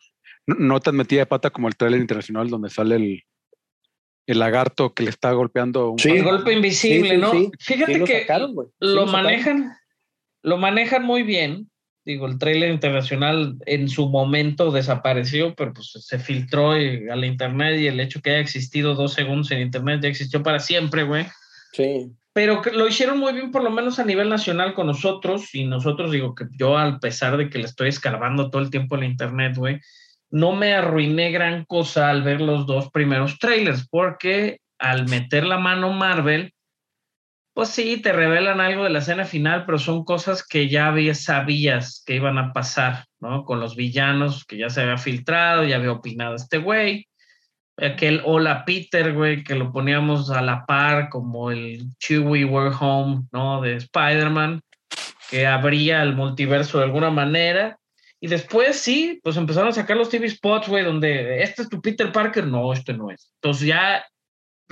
no, 0.46 0.54
no 0.56 0.80
tan 0.80 0.96
metida 0.96 1.20
de 1.20 1.26
pata 1.26 1.50
como 1.50 1.68
el 1.68 1.76
trailer 1.76 2.00
internacional 2.00 2.48
donde 2.48 2.70
sale 2.70 2.96
el, 2.96 3.22
el 4.26 4.38
lagarto 4.38 4.94
que 4.94 5.02
le 5.02 5.10
está 5.10 5.32
golpeando 5.32 5.90
un 5.90 5.98
Sí. 5.98 6.10
el 6.10 6.22
golpe 6.24 6.52
invisible, 6.52 7.08
Sí, 7.10 7.14
sí, 7.16 7.20
¿no? 7.20 7.32
sí. 7.32 7.50
Fíjate 7.58 7.92
Sí 7.94 7.98
lo 7.98 8.06
que 8.06 8.20
sacaron, 8.20 8.54
güey. 8.54 8.68
Sí 8.68 8.74
lo 8.80 8.94
lo 8.94 9.06
sacaron. 9.06 9.24
manejan, 9.24 9.72
lo 10.44 10.56
manejan 10.58 11.04
muy 11.04 11.22
bien. 11.24 11.68
Digo, 12.04 12.26
el 12.26 12.38
trailer 12.38 12.70
internacional 12.70 13.56
en 13.64 13.88
su 13.88 14.08
momento 14.08 14.72
desapareció, 14.72 15.54
pero 15.54 15.72
pues 15.72 15.92
se 15.92 16.18
filtró 16.18 16.76
y- 16.80 17.08
a 17.08 17.14
la 17.16 17.26
internet 17.26 17.78
y 17.78 17.86
el 17.86 18.00
hecho 18.00 18.20
que 18.20 18.30
haya 18.30 18.40
existido 18.40 18.94
dos 18.94 19.12
segundos 19.14 19.50
en 19.52 19.60
internet 19.60 20.00
ya 20.02 20.08
existió 20.08 20.42
para 20.42 20.58
siempre, 20.58 21.04
güey. 21.04 21.26
Sí. 21.72 22.10
Pero 22.32 22.60
que 22.62 22.72
lo 22.72 22.88
hicieron 22.88 23.18
muy 23.18 23.32
bien, 23.34 23.50
por 23.52 23.62
lo 23.62 23.70
menos 23.70 23.98
a 23.98 24.04
nivel 24.04 24.28
nacional 24.28 24.74
con 24.74 24.86
nosotros. 24.86 25.54
Y 25.54 25.64
nosotros, 25.64 26.10
digo 26.10 26.34
que 26.34 26.46
yo, 26.58 26.76
al 26.76 26.98
pesar 26.98 27.36
de 27.36 27.48
que 27.48 27.58
le 27.58 27.66
estoy 27.66 27.88
escarbando 27.90 28.50
todo 28.50 28.62
el 28.62 28.70
tiempo 28.70 28.94
en 28.96 29.00
la 29.02 29.06
internet, 29.06 29.54
güey, 29.56 29.80
no 30.30 30.52
me 30.56 30.72
arruiné 30.72 31.30
gran 31.30 31.64
cosa 31.66 32.08
al 32.08 32.22
ver 32.22 32.40
los 32.40 32.66
dos 32.66 32.90
primeros 32.90 33.38
trailers, 33.38 33.86
porque 33.88 34.58
al 34.78 35.06
meter 35.08 35.44
la 35.44 35.58
mano 35.58 35.92
Marvel, 35.92 36.52
pues 37.54 37.68
sí, 37.68 38.00
te 38.00 38.12
revelan 38.12 38.60
algo 38.60 38.84
de 38.84 38.90
la 38.90 39.00
escena 39.00 39.24
final, 39.24 39.64
pero 39.66 39.78
son 39.78 40.04
cosas 40.04 40.46
que 40.46 40.68
ya 40.68 40.92
sabías 41.14 42.02
que 42.06 42.16
iban 42.16 42.38
a 42.38 42.52
pasar, 42.52 43.04
¿no? 43.20 43.44
Con 43.44 43.60
los 43.60 43.76
villanos, 43.76 44.44
que 44.44 44.56
ya 44.58 44.70
se 44.70 44.82
había 44.82 44.98
filtrado, 44.98 45.64
ya 45.64 45.76
había 45.76 45.92
opinado 45.92 46.34
este 46.34 46.58
güey 46.58 47.08
aquel 47.76 48.22
Hola 48.24 48.64
Peter, 48.64 49.12
güey, 49.12 49.42
que 49.44 49.54
lo 49.54 49.72
poníamos 49.72 50.30
a 50.30 50.42
la 50.42 50.64
par 50.66 51.08
como 51.08 51.50
el 51.50 51.84
Chewie 51.98 52.44
We're 52.44 52.74
Home, 52.78 53.24
¿no? 53.32 53.60
De 53.60 53.76
Spider-Man, 53.76 54.60
que 55.30 55.46
abría 55.46 56.02
el 56.02 56.14
multiverso 56.14 56.78
de 56.78 56.84
alguna 56.84 57.10
manera. 57.10 57.78
Y 58.20 58.28
después 58.28 58.76
sí, 58.76 59.20
pues 59.22 59.36
empezaron 59.36 59.70
a 59.70 59.72
sacar 59.72 59.96
los 59.96 60.08
TV 60.08 60.28
spots, 60.28 60.68
güey, 60.68 60.84
donde 60.84 61.42
este 61.42 61.62
es 61.62 61.68
tu 61.68 61.80
Peter 61.80 62.12
Parker, 62.12 62.46
no, 62.46 62.72
este 62.72 62.92
no 62.92 63.10
es. 63.10 63.32
Entonces 63.40 63.66
ya 63.66 64.04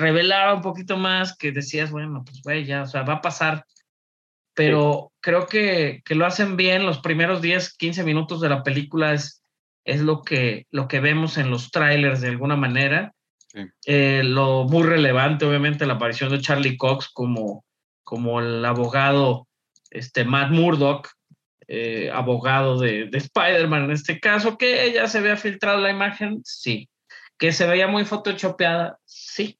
revelaba 0.00 0.54
un 0.54 0.62
poquito 0.62 0.96
más 0.96 1.36
que 1.36 1.52
decías, 1.52 1.90
bueno, 1.90 2.24
pues 2.24 2.42
güey, 2.42 2.64
ya, 2.64 2.82
o 2.82 2.86
sea, 2.86 3.02
va 3.02 3.14
a 3.14 3.20
pasar. 3.20 3.64
Pero 4.54 5.12
creo 5.20 5.46
que, 5.46 6.02
que 6.04 6.14
lo 6.14 6.26
hacen 6.26 6.56
bien 6.56 6.84
los 6.84 6.98
primeros 6.98 7.40
10, 7.40 7.76
15 7.76 8.02
minutos 8.02 8.40
de 8.40 8.48
la 8.48 8.62
película 8.62 9.12
es, 9.12 9.42
es 9.84 10.00
lo, 10.00 10.22
que, 10.22 10.66
lo 10.70 10.88
que 10.88 11.00
vemos 11.00 11.38
en 11.38 11.50
los 11.50 11.70
trailers 11.70 12.20
de 12.20 12.28
alguna 12.28 12.56
manera. 12.56 13.14
Sí. 13.46 13.60
Eh, 13.86 14.22
lo 14.24 14.64
muy 14.64 14.82
relevante, 14.82 15.44
obviamente, 15.44 15.86
la 15.86 15.94
aparición 15.94 16.30
de 16.30 16.40
Charlie 16.40 16.76
Cox 16.76 17.08
como, 17.12 17.64
como 18.02 18.40
el 18.40 18.64
abogado 18.64 19.46
este, 19.90 20.24
Matt 20.24 20.50
Murdock, 20.50 21.08
eh, 21.68 22.10
abogado 22.12 22.80
de, 22.80 23.06
de 23.06 23.18
Spider-Man 23.18 23.84
en 23.84 23.90
este 23.92 24.18
caso, 24.18 24.58
que 24.58 24.92
ya 24.92 25.06
se 25.06 25.18
había 25.18 25.36
filtrado 25.36 25.78
la 25.78 25.90
imagen, 25.90 26.40
sí. 26.44 26.88
Que 27.38 27.52
se 27.52 27.66
veía 27.66 27.86
muy 27.86 28.04
photoshopeada, 28.04 28.98
sí. 29.04 29.59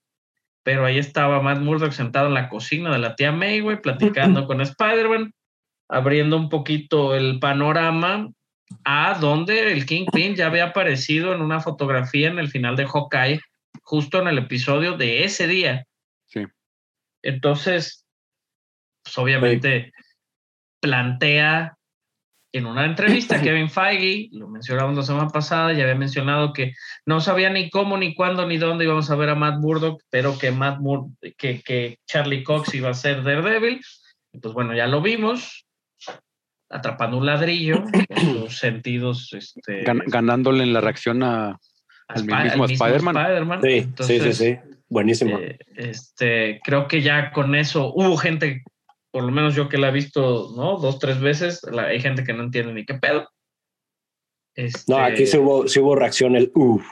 Pero 0.70 0.86
ahí 0.86 0.98
estaba 0.98 1.42
Matt 1.42 1.58
Murdock 1.58 1.90
sentado 1.90 2.28
en 2.28 2.34
la 2.34 2.48
cocina 2.48 2.92
de 2.92 3.00
la 3.00 3.16
tía 3.16 3.32
May, 3.32 3.58
güey, 3.58 3.82
platicando 3.82 4.46
con 4.46 4.60
Spider-Man, 4.60 5.34
abriendo 5.88 6.36
un 6.36 6.48
poquito 6.48 7.16
el 7.16 7.40
panorama 7.40 8.30
a 8.84 9.18
donde 9.18 9.72
el 9.72 9.84
Kingpin 9.84 10.36
ya 10.36 10.46
había 10.46 10.66
aparecido 10.66 11.34
en 11.34 11.42
una 11.42 11.58
fotografía 11.58 12.28
en 12.28 12.38
el 12.38 12.46
final 12.46 12.76
de 12.76 12.86
Hawkeye, 12.86 13.40
justo 13.82 14.20
en 14.20 14.28
el 14.28 14.38
episodio 14.38 14.96
de 14.96 15.24
ese 15.24 15.48
día. 15.48 15.86
Sí. 16.26 16.46
Entonces, 17.24 18.06
pues 19.02 19.18
obviamente 19.18 19.90
plantea 20.80 21.76
en 22.52 22.66
una 22.66 22.84
entrevista 22.84 23.40
Kevin 23.42 23.70
Feige, 23.70 24.28
lo 24.32 24.48
mencionamos 24.48 24.96
la 24.96 25.02
semana 25.02 25.28
pasada, 25.28 25.72
ya 25.72 25.82
había 25.84 25.94
mencionado 25.94 26.52
que 26.52 26.74
no 27.06 27.20
sabía 27.20 27.50
ni 27.50 27.70
cómo, 27.70 27.96
ni 27.96 28.14
cuándo, 28.14 28.46
ni 28.46 28.56
dónde 28.58 28.84
íbamos 28.84 29.10
a 29.10 29.16
ver 29.16 29.28
a 29.30 29.34
Matt 29.34 29.58
Murdock, 29.60 30.02
pero 30.10 30.38
que 30.38 30.50
Matt 30.50 30.80
Mur 30.80 31.06
que, 31.36 31.60
que 31.62 31.98
Charlie 32.06 32.42
Cox 32.44 32.74
iba 32.74 32.90
a 32.90 32.94
ser 32.94 33.22
Daredevil. 33.22 33.80
Y 34.32 34.38
pues 34.38 34.54
bueno, 34.54 34.74
ya 34.74 34.86
lo 34.86 35.00
vimos, 35.02 35.66
atrapando 36.68 37.18
un 37.18 37.26
ladrillo, 37.26 37.82
con 37.82 38.16
sus 38.48 38.58
sentidos 38.58 39.32
este, 39.32 39.84
gan- 39.84 40.02
ganándole 40.06 40.62
en 40.62 40.72
la 40.72 40.80
reacción 40.80 41.22
a, 41.22 41.48
a 41.50 41.58
al 42.08 42.22
Spi- 42.22 42.42
mismo 42.44 42.64
Spider-Man. 42.66 43.16
Spider-Man. 43.16 43.60
Sí, 43.62 43.88
sí, 44.04 44.20
sí, 44.20 44.32
sí. 44.32 44.56
Buenísimo. 44.88 45.38
eh, 45.38 45.56
este, 45.76 46.60
creo 46.64 46.88
que 46.88 47.00
ya 47.00 47.30
con 47.32 47.54
eso 47.54 47.92
hubo 47.94 48.16
gente, 48.16 48.64
por 49.10 49.24
lo 49.24 49.30
menos 49.32 49.54
yo 49.54 49.68
que 49.68 49.78
la 49.78 49.88
he 49.88 49.92
visto, 49.92 50.52
¿no? 50.56 50.78
Dos, 50.78 50.98
tres 50.98 51.20
veces, 51.20 51.60
la- 51.70 51.86
hay 51.86 52.00
gente 52.00 52.24
que 52.24 52.32
no 52.32 52.42
entiende 52.44 52.72
ni 52.72 52.84
qué 52.84 52.94
pedo. 52.94 53.28
Este, 54.54 54.92
No, 54.92 54.98
aquí 54.98 55.26
sí 55.26 55.36
hubo, 55.38 55.66
sí 55.68 55.80
hubo 55.80 55.94
reacción 55.96 56.36
el 56.36 56.50
uff. 56.54 56.86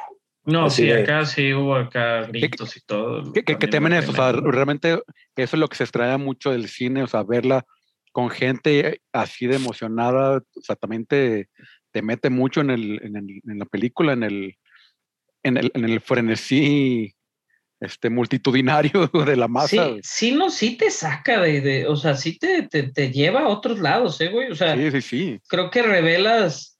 No, 0.44 0.66
así 0.66 0.82
sí, 0.82 0.88
de- 0.88 1.02
acá 1.02 1.26
sí 1.26 1.52
hubo 1.52 1.74
acá 1.74 2.22
gritos 2.22 2.76
y 2.76 2.80
todo. 2.80 3.32
Que, 3.32 3.42
que, 3.42 3.58
que 3.58 3.66
También 3.66 3.70
temen 3.70 3.92
me 3.92 3.98
eso, 3.98 4.12
o 4.12 4.14
sea, 4.14 4.32
realmente 4.32 4.92
eso 4.94 5.56
es 5.56 5.60
lo 5.60 5.68
que 5.68 5.76
se 5.76 5.84
extraña 5.84 6.16
mucho 6.16 6.50
del 6.50 6.68
cine, 6.68 7.02
o 7.02 7.06
sea, 7.06 7.22
verla 7.22 7.64
con 8.12 8.30
gente 8.30 9.02
así 9.12 9.46
de 9.46 9.56
emocionada, 9.56 10.38
o 10.38 10.60
sea, 10.62 10.74
también 10.76 11.04
te, 11.04 11.50
te 11.92 12.00
mete 12.02 12.30
mucho 12.30 12.62
en, 12.62 12.70
el, 12.70 13.00
en, 13.04 13.16
el- 13.16 13.40
en 13.46 13.58
la 13.58 13.66
película, 13.66 14.12
en 14.14 14.22
el, 14.22 14.56
en 15.42 15.56
el, 15.58 15.70
en 15.74 15.84
el 15.84 16.00
frenesí 16.00 17.14
este, 17.80 18.10
multitudinario 18.10 19.06
de 19.26 19.36
la 19.36 19.48
masa. 19.48 19.68
Sí, 19.68 20.00
sí, 20.02 20.32
no, 20.32 20.50
sí 20.50 20.76
te 20.76 20.90
saca 20.90 21.40
de, 21.40 21.60
de- 21.60 21.86
o 21.86 21.96
sea, 21.96 22.14
sí 22.14 22.38
te, 22.38 22.62
te, 22.68 22.84
te 22.84 23.10
lleva 23.10 23.40
a 23.42 23.48
otros 23.48 23.78
lados, 23.78 24.20
¿eh, 24.20 24.28
güey? 24.28 24.50
O 24.50 24.54
sea, 24.54 24.74
Sí, 24.74 24.90
sí, 24.90 25.00
sí. 25.00 25.40
creo 25.48 25.70
que 25.70 25.82
revelas 25.82 26.78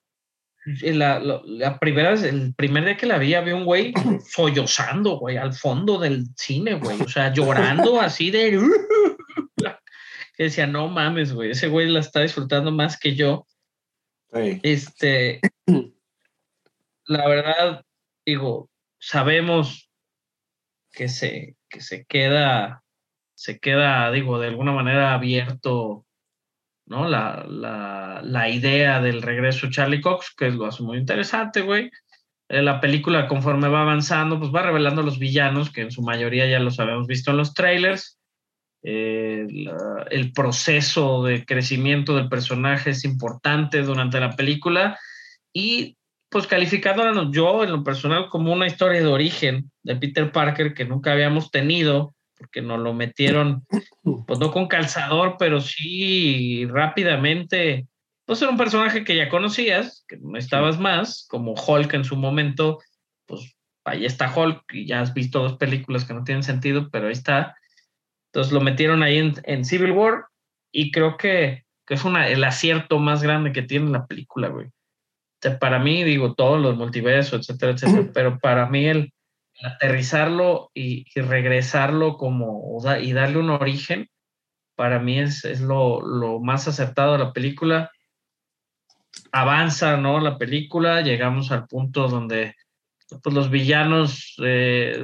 eh, 0.83 0.93
la, 0.95 1.19
la- 1.21 1.41
la 1.45 1.79
primera 1.79 2.11
vez, 2.11 2.23
el 2.25 2.53
primer 2.55 2.85
día 2.85 2.97
que 2.97 3.07
la 3.07 3.19
vi, 3.19 3.35
había 3.35 3.55
un 3.57 3.65
güey 3.65 3.93
sollozando, 4.29 5.19
güey, 5.19 5.37
al 5.37 5.55
fondo 5.55 5.99
del 5.99 6.27
cine, 6.37 6.75
güey, 6.75 7.01
o 7.01 7.09
sea, 7.09 7.33
llorando 7.35 8.01
así 8.01 8.31
de... 8.31 8.61
que 10.37 10.45
decía, 10.45 10.67
no 10.69 10.89
mames, 10.89 11.33
güey, 11.33 11.51
ese 11.51 11.67
güey 11.69 11.89
la 11.89 12.01
está 12.01 12.21
disfrutando 12.21 12.71
más 12.71 12.97
que 12.99 13.15
yo. 13.17 13.47
Sí. 14.33 14.61
Este, 14.63 15.41
la 17.07 17.27
verdad, 17.29 17.85
digo, 18.25 18.71
sabemos 19.01 19.88
que 20.99 21.09
se, 21.09 21.55
que 21.71 21.81
se 21.81 22.05
queda, 22.07 22.83
se 23.37 23.61
queda, 23.61 24.11
digo, 24.11 24.41
de 24.41 24.49
alguna 24.49 24.73
manera 24.73 25.15
abierto, 25.15 26.05
¿no? 26.87 27.09
La, 27.09 27.47
la, 27.49 28.21
la 28.25 28.49
idea 28.49 29.01
del 29.01 29.23
regreso 29.23 29.71
Charlie 29.71 30.01
Cox, 30.01 30.35
que 30.37 30.51
lo 30.51 30.67
hace 30.67 30.83
muy 30.83 30.99
interesante, 30.99 31.61
güey. 31.61 31.93
Eh, 32.49 32.63
La 32.63 32.81
película, 32.81 33.29
conforme 33.29 33.69
va 33.69 33.83
avanzando, 33.83 34.41
pues 34.41 34.51
va 34.53 34.63
revelando 34.63 35.03
a 35.03 35.05
los 35.05 35.21
villanos, 35.21 35.71
que 35.71 35.83
en 35.83 35.93
su 35.93 36.03
mayoría 36.03 36.49
ya 36.49 36.59
los 36.59 36.81
habíamos 36.81 37.07
visto 37.07 37.31
en 37.31 37.37
los 37.37 37.55
trailers. 37.55 38.19
Eh, 38.83 39.47
el 40.11 40.33
proceso 40.33 41.23
de 41.23 41.45
crecimiento 41.45 42.17
del 42.17 42.29
personaje 42.29 42.91
es 42.91 43.05
importante 43.05 43.83
durante 43.83 44.19
la 44.19 44.35
película 44.35 44.99
y 45.53 45.98
pues 46.31 46.47
calificándola 46.47 47.29
yo 47.31 47.65
en 47.65 47.73
lo 47.73 47.83
personal 47.83 48.29
como 48.29 48.53
una 48.53 48.67
historia 48.67 49.01
de 49.01 49.07
origen 49.07 49.71
de 49.83 49.97
Peter 49.97 50.31
Parker 50.31 50.75
que 50.75 50.85
nunca 50.85 51.13
habíamos 51.13 51.51
tenido 51.51 52.15
porque 52.37 52.61
nos 52.61 52.79
lo 52.81 52.93
metieron 52.95 53.67
pues 54.27 54.39
no 54.39 54.53
con 54.53 54.69
calzador 54.69 55.37
pero 55.39 55.61
sí 55.61 56.67
rápidamente. 56.67 57.87
Pues 58.27 58.43
era 58.43 58.51
un 58.51 58.59
personaje 58.59 59.05
que 59.05 59.17
ya 59.17 59.31
conocías 59.31 60.05
que 60.07 60.19
no 60.19 60.37
estabas 60.37 60.79
más 60.79 61.27
como 61.31 61.55
Hulk 61.55 61.95
en 61.95 62.05
su 62.05 62.17
momento. 62.17 62.79
Pues 63.27 63.57
ahí 63.85 64.05
está 64.05 64.33
Hulk 64.35 64.65
y 64.73 64.87
ya 64.87 65.01
has 65.01 65.15
visto 65.15 65.43
dos 65.43 65.57
películas 65.57 66.05
que 66.05 66.15
no 66.15 66.25
tienen 66.25 66.43
sentido 66.43 66.91
pero 66.91 67.07
ahí 67.07 67.13
está. 67.13 67.57
Entonces 68.31 68.53
lo 68.53 68.61
metieron 68.61 69.03
ahí 69.03 69.17
en, 69.17 69.35
en 69.45 69.65
Civil 69.65 69.93
War 69.93 70.27
y 70.71 70.91
creo 70.91 71.17
que, 71.17 71.65
que 71.87 71.95
es 71.95 72.05
una, 72.05 72.29
el 72.29 72.45
acierto 72.45 72.99
más 72.99 73.23
grande 73.23 73.53
que 73.53 73.63
tiene 73.63 73.91
la 73.91 74.07
película, 74.07 74.49
güey. 74.49 74.69
Para 75.61 75.79
mí, 75.79 76.05
digo, 76.05 76.35
todos 76.35 76.61
los 76.61 76.77
multiversos, 76.77 77.41
etcétera, 77.41 77.73
etcétera, 77.73 78.11
pero 78.15 78.39
para 78.39 78.67
mí 78.69 78.87
el, 78.87 79.13
el 79.55 79.67
aterrizarlo 79.67 80.71
y, 80.75 81.07
y 81.15 81.21
regresarlo 81.21 82.17
como 82.17 82.79
y 83.01 83.13
darle 83.13 83.39
un 83.39 83.51
origen, 83.51 84.09
para 84.79 85.01
mí 85.01 85.19
es, 85.19 85.45
es 85.45 85.61
lo, 85.61 86.01
lo 86.01 86.39
más 86.39 86.69
acertado 86.69 87.13
de 87.13 87.19
la 87.19 87.33
película. 87.33 87.91
Avanza, 89.33 89.97
¿no? 89.97 90.21
La 90.21 90.39
película, 90.39 91.01
llegamos 91.01 91.51
al 91.51 91.67
punto 91.67 92.07
donde 92.07 92.55
pues, 93.23 93.35
los 93.35 93.51
villanos 93.51 94.37
eh, 94.45 95.03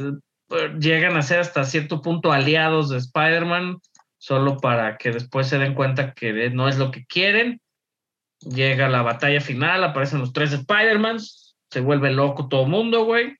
llegan 0.79 1.17
a 1.17 1.23
ser 1.23 1.41
hasta 1.41 1.65
cierto 1.65 2.01
punto 2.01 2.33
aliados 2.33 2.91
de 2.91 2.99
Spider-Man, 2.99 3.79
solo 4.19 4.59
para 4.59 4.97
que 4.97 5.11
después 5.11 5.49
se 5.49 5.59
den 5.59 5.75
cuenta 5.75 6.15
que 6.15 6.51
no 6.51 6.69
es 6.69 6.79
lo 6.79 6.91
que 6.91 7.05
quieren. 7.07 7.61
Llega 8.45 8.89
la 8.89 9.03
batalla 9.03 9.41
final, 9.41 9.83
aparecen 9.85 10.21
los 10.21 10.33
tres 10.33 10.53
Spider-Mans, 10.53 11.57
se 11.71 11.81
vuelve 11.81 12.11
loco 12.13 12.49
todo 12.49 12.63
el 12.65 12.69
mundo, 12.71 13.05
güey. 13.05 13.37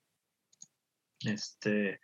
Este, 1.23 1.99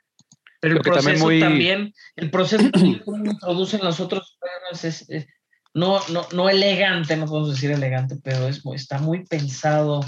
pero 0.59 0.75
el 0.77 0.81
también 0.81 1.03
proceso 1.03 1.25
muy- 1.25 1.39
también, 1.39 1.93
el 2.15 2.31
proceso 2.31 2.69
también 2.71 2.99
como 2.99 3.25
introducen 3.25 3.81
los 3.83 3.99
otros 3.99 4.31
Spider-Mans 4.39 4.83
es, 4.85 5.09
es- 5.09 5.27
no, 5.73 5.99
no, 6.09 6.27
no 6.33 6.49
elegante, 6.49 7.15
no 7.15 7.25
podemos 7.27 7.51
decir 7.51 7.71
elegante, 7.71 8.17
pero 8.21 8.47
es, 8.47 8.61
está 8.75 8.99
muy 8.99 9.25
pensado 9.25 10.01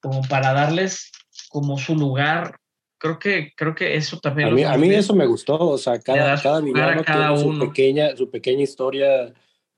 como 0.00 0.22
para 0.22 0.52
darles 0.52 1.12
como 1.48 1.78
su 1.78 1.94
lugar. 1.94 2.56
Creo 2.98 3.18
que, 3.18 3.52
creo 3.56 3.74
que 3.74 3.94
eso 3.96 4.18
también. 4.18 4.48
A 4.48 4.52
mí, 4.52 4.64
a 4.64 4.76
mí 4.76 4.92
eso 4.92 5.14
me 5.14 5.26
gustó, 5.26 5.56
o 5.58 5.78
sea, 5.78 6.00
cada, 6.00 6.40
cada 6.40 6.60
villano 6.60 7.04
cada 7.04 7.28
tiene 7.28 7.40
su 7.42 7.48
uno. 7.48 7.66
pequeña, 7.66 8.16
su 8.16 8.28
pequeña 8.30 8.62
historia 8.64 9.32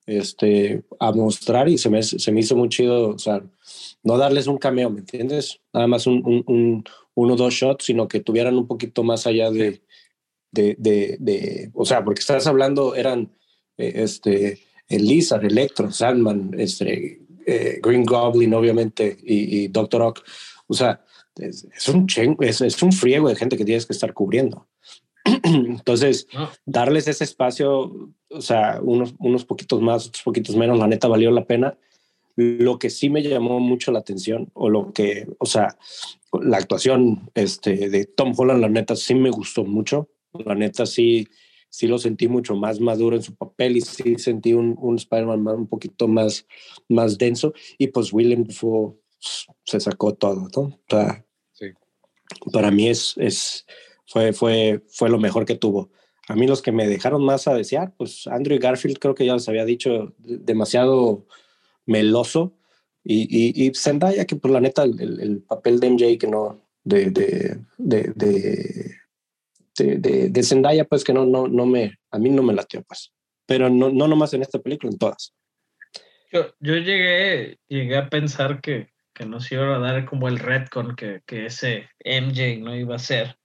este, 0.07 0.83
a 1.01 1.13
mostrar 1.13 1.69
y 1.69 1.79
se 1.79 1.91
me, 1.91 2.03
se 2.03 2.33
me 2.33 2.41
hizo 2.41 2.57
muy 2.57 2.69
chido, 2.69 3.11
o 3.11 3.19
sea, 3.19 3.43
no 4.03 4.17
darles 4.17 4.47
un 4.47 4.59
cameo, 4.59 4.89
¿me 4.91 5.01
entiendes? 5.01 5.61
Nada 5.73 5.87
más 5.89 6.07
un, 6.07 6.23
un, 6.25 6.45
un- 6.47 6.85
uno 7.15 7.33
o 7.35 7.37
dos 7.37 7.55
shots, 7.55 7.87
sino 7.87 8.07
que 8.09 8.21
tuvieran 8.21 8.57
un 8.57 8.67
poquito 8.67 9.03
más 9.03 9.27
allá 9.27 9.51
de, 9.51 9.81
de, 10.53 10.77
de, 10.79 11.17
de- 11.19 11.71
o 11.75 11.85
sea, 11.85 12.05
porque 12.05 12.21
estás 12.21 12.47
hablando, 12.47 12.95
eran 12.95 13.33
eh, 13.79 13.93
este, 13.97 14.59
el 14.89 15.07
Lizard, 15.07 15.45
Electro, 15.45 15.91
Sandman, 15.91 16.53
este, 16.59 17.23
eh, 17.47 17.81
Green 17.83 18.05
Goblin, 18.05 18.53
obviamente, 18.55 19.17
y, 19.25 19.65
y 19.65 19.69
Doctor 19.69 20.03
Ock, 20.03 20.23
o 20.67 20.75
sea, 20.75 21.03
es, 21.37 21.67
es 21.75 21.89
un 21.89 22.07
chen- 22.07 22.37
es, 22.41 22.61
es 22.61 22.83
un 22.83 22.93
friego 22.93 23.29
de 23.29 23.37
gente 23.37 23.57
que 23.57 23.65
tienes 23.65 23.87
que 23.87 23.93
estar 23.93 24.13
cubriendo. 24.13 24.66
Entonces, 25.45 26.27
¿no? 26.33 26.49
darles 26.65 27.09
ese 27.09 27.25
espacio, 27.25 28.11
o 28.31 28.41
sea, 28.41 28.81
unos, 28.83 29.15
unos 29.19 29.45
poquitos 29.45 29.81
más, 29.83 30.07
otros 30.09 30.23
poquitos 30.23 30.57
menos, 30.57 30.79
la 30.79 30.87
neta 30.87 31.09
valió 31.09 31.31
la 31.31 31.45
pena. 31.47 31.77
Lo 32.37 32.79
que 32.79 32.91
sí 32.91 33.09
me 33.09 33.23
llamó 33.23 33.61
mucho 33.61 33.93
la 33.93 33.99
atención, 34.01 34.51
o 34.53 34.69
lo 34.69 34.93
que, 34.93 35.27
o 35.39 35.47
sea, 35.47 35.77
la 36.43 36.59
actuación 36.59 37.31
este, 37.35 37.89
de 37.89 38.05
Tom 38.05 38.35
Holland, 38.37 38.61
la 38.61 38.69
neta 38.69 38.95
sí 38.95 39.15
me 39.15 39.31
gustó 39.31 39.65
mucho. 39.65 40.11
La 40.45 40.55
neta 40.55 40.85
sí, 40.85 41.29
sí 41.71 41.87
lo 41.87 41.99
sentí 41.99 42.29
mucho 42.29 42.55
más 42.55 42.79
maduro 42.79 43.17
en 43.17 43.23
su 43.23 43.35
papel 43.35 43.79
y 43.79 43.81
sí 43.81 44.17
sentí 44.19 44.53
un, 44.53 44.77
un 44.79 44.97
Spider-Man 44.97 45.43
más- 45.43 45.57
un 45.57 45.67
poquito 45.67 46.09
más, 46.09 46.47
más 46.91 47.17
denso. 47.17 47.55
Y 47.79 47.87
pues 47.87 48.13
William 48.13 48.45
Dafoe 48.45 48.93
se 49.65 49.81
sacó 49.81 50.13
todo, 50.15 50.49
¿no? 50.55 50.61
O 50.63 50.81
sea, 50.91 51.25
Sí. 51.53 51.67
para 52.53 52.71
mí 52.71 52.87
es, 52.89 53.15
es, 53.17 53.65
fue, 54.07 54.33
fue, 54.33 54.83
fue 54.89 55.11
lo 55.11 55.19
mejor 55.19 55.45
que 55.45 55.55
tuvo. 55.57 55.91
A 56.29 56.35
mí 56.35 56.47
los 56.47 56.63
que 56.63 56.73
me 56.73 56.89
dejaron 56.89 57.25
más 57.25 57.47
a 57.47 57.55
desear, 57.55 57.93
pues 57.97 58.27
Andrew 58.27 58.59
Garfield 58.59 58.99
creo 58.99 59.15
que 59.15 59.27
ya 59.27 59.35
les 59.35 59.49
había 59.49 59.65
dicho, 59.65 60.15
de- 60.19 60.39
demasiado 60.39 61.27
meloso. 61.85 62.55
Y, 63.05 63.23
y, 63.31 63.67
y 63.67 63.73
Zendaya, 63.75 64.25
que 64.25 64.35
por 64.37 64.51
la 64.51 64.61
neta, 64.61 64.83
el, 64.83 65.01
el- 65.01 65.21
el 65.21 65.43
papel 65.43 65.79
de 65.79 65.87
MJ 65.89 66.19
que 66.19 66.27
no, 66.27 66.61
de, 66.83 67.11
de, 67.11 67.61
de, 67.79 68.13
de, 69.77 70.29
de, 70.31 70.43
Zendaya, 70.43 70.85
pues 70.85 71.05
que 71.05 71.13
no, 71.13 71.25
no, 71.27 71.47
no 71.47 71.67
me, 71.67 71.99
a 72.11 72.19
mí 72.19 72.31
no 72.31 72.43
me 72.43 72.55
latió, 72.55 72.83
pues. 72.83 73.13
Pero 73.47 73.71
no, 73.71 73.91
no 73.91 74.09
nomás 74.09 74.33
en 74.35 74.43
esta 74.43 74.59
película, 74.59 74.91
en 74.91 74.99
todas. 74.99 75.33
Yo, 76.33 76.47
yo 76.59 76.75
llegué, 76.75 77.59
llegué 77.69 77.97
a 77.97 78.09
pensar 78.09 78.61
que, 78.61 78.89
que 79.15 79.27
nos 79.27 79.51
iban 79.53 79.71
a 79.71 79.79
dar 79.79 80.05
como 80.05 80.27
el 80.27 80.41
retcon 80.41 80.97
que, 80.97 81.23
que 81.25 81.47
ese 81.47 81.89
MJ 82.01 82.59
no 82.59 82.75
iba 82.75 82.97
a 82.97 82.99
ser 82.99 83.37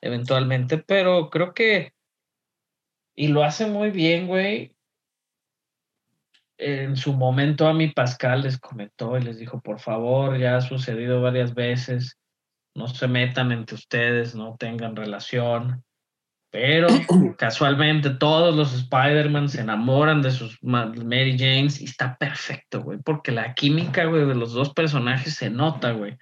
eventualmente, 0.00 0.78
pero 0.78 1.30
creo 1.30 1.54
que, 1.54 1.92
y 3.16 3.28
lo 3.28 3.42
hace 3.44 3.66
muy 3.66 3.90
bien, 3.90 4.26
güey. 4.26 4.74
En 6.58 6.96
su 6.96 7.12
momento 7.12 7.68
a 7.68 7.72
mi 7.74 7.88
Pascal 7.88 8.42
les 8.42 8.58
comentó 8.58 9.16
y 9.16 9.22
les 9.22 9.38
dijo, 9.38 9.60
por 9.60 9.78
favor, 9.78 10.38
ya 10.38 10.56
ha 10.56 10.60
sucedido 10.60 11.22
varias 11.22 11.54
veces, 11.54 12.18
no 12.74 12.88
se 12.88 13.06
metan 13.06 13.52
entre 13.52 13.76
ustedes, 13.76 14.34
no 14.34 14.56
tengan 14.58 14.96
relación. 14.96 15.84
Pero 16.50 16.88
casualmente 17.38 18.10
todos 18.10 18.56
los 18.56 18.74
Spider-Man 18.74 19.48
se 19.48 19.60
enamoran 19.60 20.22
de 20.22 20.30
sus 20.30 20.58
ma- 20.62 20.86
Mary 20.86 21.36
Janes 21.38 21.80
y 21.80 21.84
está 21.84 22.16
perfecto, 22.16 22.82
güey, 22.82 22.98
porque 23.04 23.32
la 23.32 23.54
química, 23.54 24.06
güey, 24.06 24.26
de 24.26 24.34
los 24.34 24.52
dos 24.52 24.72
personajes 24.72 25.34
se 25.34 25.50
nota, 25.50 25.92
güey. 25.92 26.16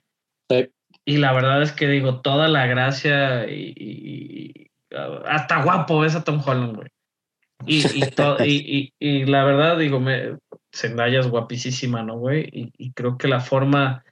Sí. 0.50 0.70
Y 1.06 1.18
la 1.18 1.32
verdad 1.32 1.62
es 1.62 1.72
que 1.72 1.86
digo, 1.88 2.20
toda 2.20 2.48
la 2.48 2.66
gracia 2.66 3.48
y, 3.48 3.72
y- 3.76 4.52
y- 4.52 4.70
hasta 5.26 5.62
guapo 5.62 6.00
ves 6.00 6.16
a 6.16 6.24
Tom 6.24 6.42
Holland, 6.44 6.76
güey. 6.76 6.88
Y, 7.66 7.86
y, 8.04 8.10
to- 8.16 8.44
y, 8.44 8.92
y- 8.98 9.22
y 9.22 9.24
la 9.26 9.44
verdad, 9.44 9.78
digo, 9.78 10.00
me, 10.00 10.36
Zendaya 10.74 11.20
es 11.20 11.28
guapísima, 11.28 12.02
¿no, 12.02 12.18
güey? 12.18 12.48
Y, 12.52 12.72
y 12.76 12.92
creo 12.92 13.16
que 13.18 13.28
la 13.28 13.40
forma 13.40 14.04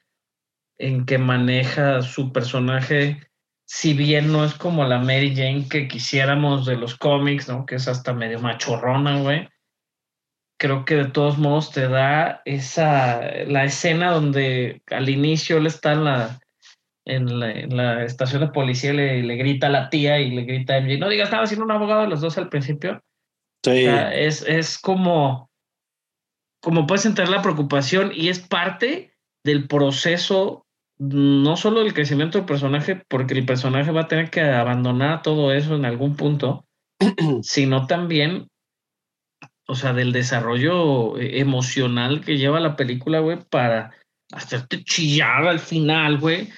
en 0.79 1.05
que 1.07 1.19
maneja 1.19 2.03
su 2.03 2.33
personaje, 2.33 3.21
si 3.67 3.95
bien 3.95 4.33
no 4.33 4.45
es 4.45 4.55
como 4.55 4.85
la 4.85 4.99
Mary 4.99 5.35
Jane 5.35 5.69
que 5.69 5.89
quisiéramos 5.89 6.67
de 6.67 6.77
los 6.77 6.97
cómics, 6.97 7.49
¿no? 7.49 7.67
Que 7.67 7.77
es 7.77 7.89
hasta 7.89 8.13
medio 8.13 8.41
machorrona, 8.41 9.21
güey. 9.21 9.49
creo 10.59 10.85
que 10.85 10.95
de 10.97 11.05
todos 11.07 11.39
modos 11.39 11.73
te 11.73 11.89
da 11.89 12.41
esa, 12.45 13.21
la 13.47 13.65
escena 13.65 14.13
donde 14.13 14.83
al 14.91 15.09
inicio 15.09 15.59
él 15.59 15.67
está 15.67 15.93
en 15.93 16.05
la, 16.05 16.41
en 17.07 17.39
la, 17.39 17.53
en 17.53 17.77
la 17.77 18.05
estación 18.05 18.41
de 18.41 18.49
policía 18.49 18.93
le, 18.93 19.23
le 19.23 19.37
grita 19.37 19.67
a 19.67 19.71
la 19.71 19.91
tía 19.91 20.21
y 20.21 20.31
le 20.31 20.43
grita 20.43 20.75
a 20.75 20.81
MJ, 20.81 20.99
no 20.99 21.09
digas, 21.09 21.27
estaba 21.27 21.47
siendo 21.47 21.65
un 21.65 21.73
abogado 21.73 22.03
de 22.03 22.09
los 22.09 22.21
dos 22.21 22.39
al 22.39 22.49
principio. 22.49 23.03
Sí, 23.63 23.71
O 23.71 23.75
sea, 23.75 24.15
es, 24.15 24.43
es 24.43 24.79
como, 24.79 25.51
como 26.63 26.87
puedes 26.87 27.07
entender 27.07 27.31
la 27.31 27.43
preocupación 27.43 28.13
y 28.15 28.29
es 28.29 28.41
parte 28.41 29.15
del 29.45 29.69
proceso, 29.69 30.67
no 30.99 31.57
solo 31.57 31.81
del 31.81 31.95
crecimiento 31.95 32.39
del 32.39 32.47
personaje, 32.47 33.03
porque 33.09 33.35
el 33.35 33.47
personaje 33.47 33.91
va 33.91 34.03
a 34.03 34.09
tener 34.09 34.31
que 34.31 34.41
abandonar 34.41 35.23
todo 35.23 35.53
eso 35.53 35.77
en 35.77 35.85
algún 35.85 36.17
punto, 36.17 36.67
sino 37.43 37.87
también, 37.87 38.49
o 39.67 39.75
sea, 39.75 39.93
del 39.93 40.13
desarrollo 40.13 41.19
eh, 41.19 41.41
emocional 41.41 42.23
que 42.23 42.39
lleva 42.39 42.61
la 42.61 42.77
película, 42.77 43.21
güey, 43.21 43.39
para 43.51 43.93
hacerte 44.33 44.83
chillar 44.85 45.47
al 45.47 45.59
final, 45.59 46.19
güey, 46.19 46.49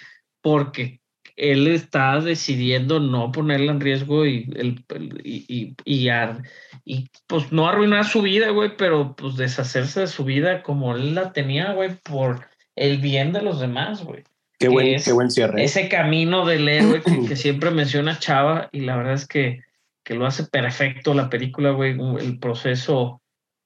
porque 0.47 1.01
él 1.35 1.66
está 1.66 2.20
decidiendo 2.20 3.01
no 3.01 3.32
ponerla 3.32 3.73
en 3.73 3.81
riesgo 3.81 4.24
y, 4.27 4.48
el, 4.55 4.85
y, 5.24 5.44
y, 5.48 5.74
y, 5.85 6.09
ar- 6.09 6.44
y, 6.85 7.10
pues 7.27 7.51
no 7.51 7.68
arruinar 7.68 8.05
su 8.05 8.23
vida, 8.23 8.51
güey, 8.51 8.77
pero 8.77 9.16
pues 9.16 9.35
deshacerse 9.35 10.02
de 10.02 10.06
su 10.06 10.23
vida 10.23 10.62
como 10.62 10.94
él 10.94 11.16
la 11.16 11.32
tenía, 11.32 11.73
güey, 11.73 11.97
por 11.97 12.47
el 12.77 12.98
bien 12.98 13.32
de 13.32 13.43
los 13.43 13.59
demás, 13.59 14.05
güey. 14.05 14.23
qué 14.60 14.68
buen, 14.68 14.86
es 14.86 15.05
qué 15.05 15.12
buen 15.14 15.32
cierre. 15.32 15.64
Ese 15.64 15.89
camino 15.89 16.47
del 16.47 16.68
héroe 16.68 17.02
que, 17.02 17.27
que 17.27 17.35
siempre 17.36 17.73
menciona 17.73 18.20
Chava 18.20 18.68
y 18.70 18.82
la 18.82 18.97
verdad 18.97 19.14
es 19.14 19.27
que, 19.27 19.64
que 20.05 20.14
lo 20.14 20.27
hace 20.27 20.44
perfecto 20.44 21.12
la 21.12 21.28
película, 21.28 21.73
güey, 21.73 21.98
el 22.20 22.39
proceso, 22.39 23.20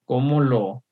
cómo 0.06 0.40
lo, 0.40 0.82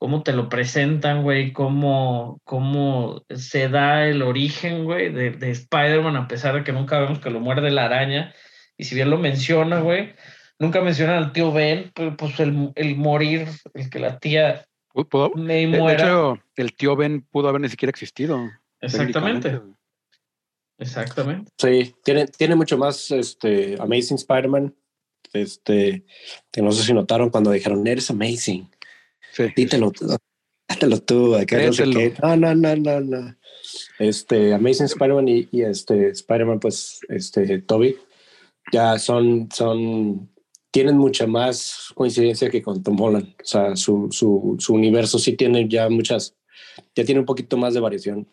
cómo 0.00 0.22
te 0.22 0.32
lo 0.32 0.48
presentan, 0.48 1.22
güey, 1.22 1.52
cómo, 1.52 2.40
cómo 2.44 3.22
se 3.28 3.68
da 3.68 4.06
el 4.08 4.22
origen, 4.22 4.84
güey, 4.84 5.12
de, 5.12 5.30
de 5.32 5.50
Spider-Man, 5.50 6.16
a 6.16 6.26
pesar 6.26 6.54
de 6.54 6.64
que 6.64 6.72
nunca 6.72 6.98
vemos 6.98 7.18
que 7.18 7.28
lo 7.28 7.38
muerde 7.38 7.70
la 7.70 7.84
araña. 7.84 8.34
Y 8.78 8.84
si 8.84 8.94
bien 8.94 9.10
lo 9.10 9.18
menciona, 9.18 9.80
güey, 9.80 10.14
nunca 10.58 10.80
menciona 10.80 11.18
al 11.18 11.32
tío 11.32 11.52
Ben, 11.52 11.92
pero 11.94 12.16
pues 12.16 12.40
el, 12.40 12.72
el 12.76 12.96
morir, 12.96 13.46
el 13.74 13.90
que 13.90 13.98
la 13.98 14.18
tía 14.18 14.64
Pu- 14.94 15.06
pudo- 15.06 15.34
me 15.34 15.54
de, 15.54 15.60
de 15.66 15.78
muera. 15.78 16.02
hecho, 16.02 16.38
el 16.56 16.72
tío 16.74 16.96
Ben 16.96 17.20
pudo 17.30 17.48
haber 17.50 17.60
ni 17.60 17.68
siquiera 17.68 17.90
existido. 17.90 18.50
Exactamente, 18.80 19.60
exactamente. 20.78 21.50
Sí, 21.58 21.94
tiene, 22.02 22.26
tiene 22.26 22.54
mucho 22.56 22.78
más 22.78 23.10
este, 23.10 23.76
Amazing 23.78 24.16
Spider-Man. 24.16 24.74
Este, 25.32 26.04
que 26.50 26.62
no 26.62 26.72
sé 26.72 26.82
si 26.84 26.92
notaron 26.92 27.30
cuando 27.30 27.50
dijeron, 27.52 27.86
eres 27.86 28.10
amazing. 28.10 28.68
Sí. 29.32 29.44
Dítelo, 29.56 29.92
dátelo 30.68 31.00
tú. 31.00 31.34
acá 31.34 31.64
no 31.64 31.72
sé 31.72 31.84
qué. 31.84 32.14
No, 32.22 32.36
no, 32.36 32.54
no, 32.54 32.76
no, 32.76 33.00
no. 33.00 33.36
Este, 33.98 34.54
Amazing 34.54 34.86
Spider-Man 34.86 35.28
y, 35.28 35.48
y 35.52 35.62
este 35.62 36.08
Spider-Man, 36.08 36.60
pues, 36.60 37.00
este, 37.08 37.60
Toby, 37.60 37.96
ya 38.72 38.98
son, 38.98 39.48
son, 39.52 40.30
tienen 40.70 40.96
mucha 40.96 41.26
más 41.26 41.90
coincidencia 41.94 42.50
que 42.50 42.62
con 42.62 42.82
Tom 42.82 43.00
Holland. 43.00 43.34
O 43.40 43.44
sea, 43.44 43.76
su, 43.76 44.08
su, 44.10 44.56
su 44.58 44.74
universo 44.74 45.18
sí 45.18 45.36
tiene 45.36 45.68
ya 45.68 45.88
muchas, 45.88 46.34
ya 46.94 47.04
tiene 47.04 47.20
un 47.20 47.26
poquito 47.26 47.56
más 47.56 47.74
de 47.74 47.80
variación. 47.80 48.28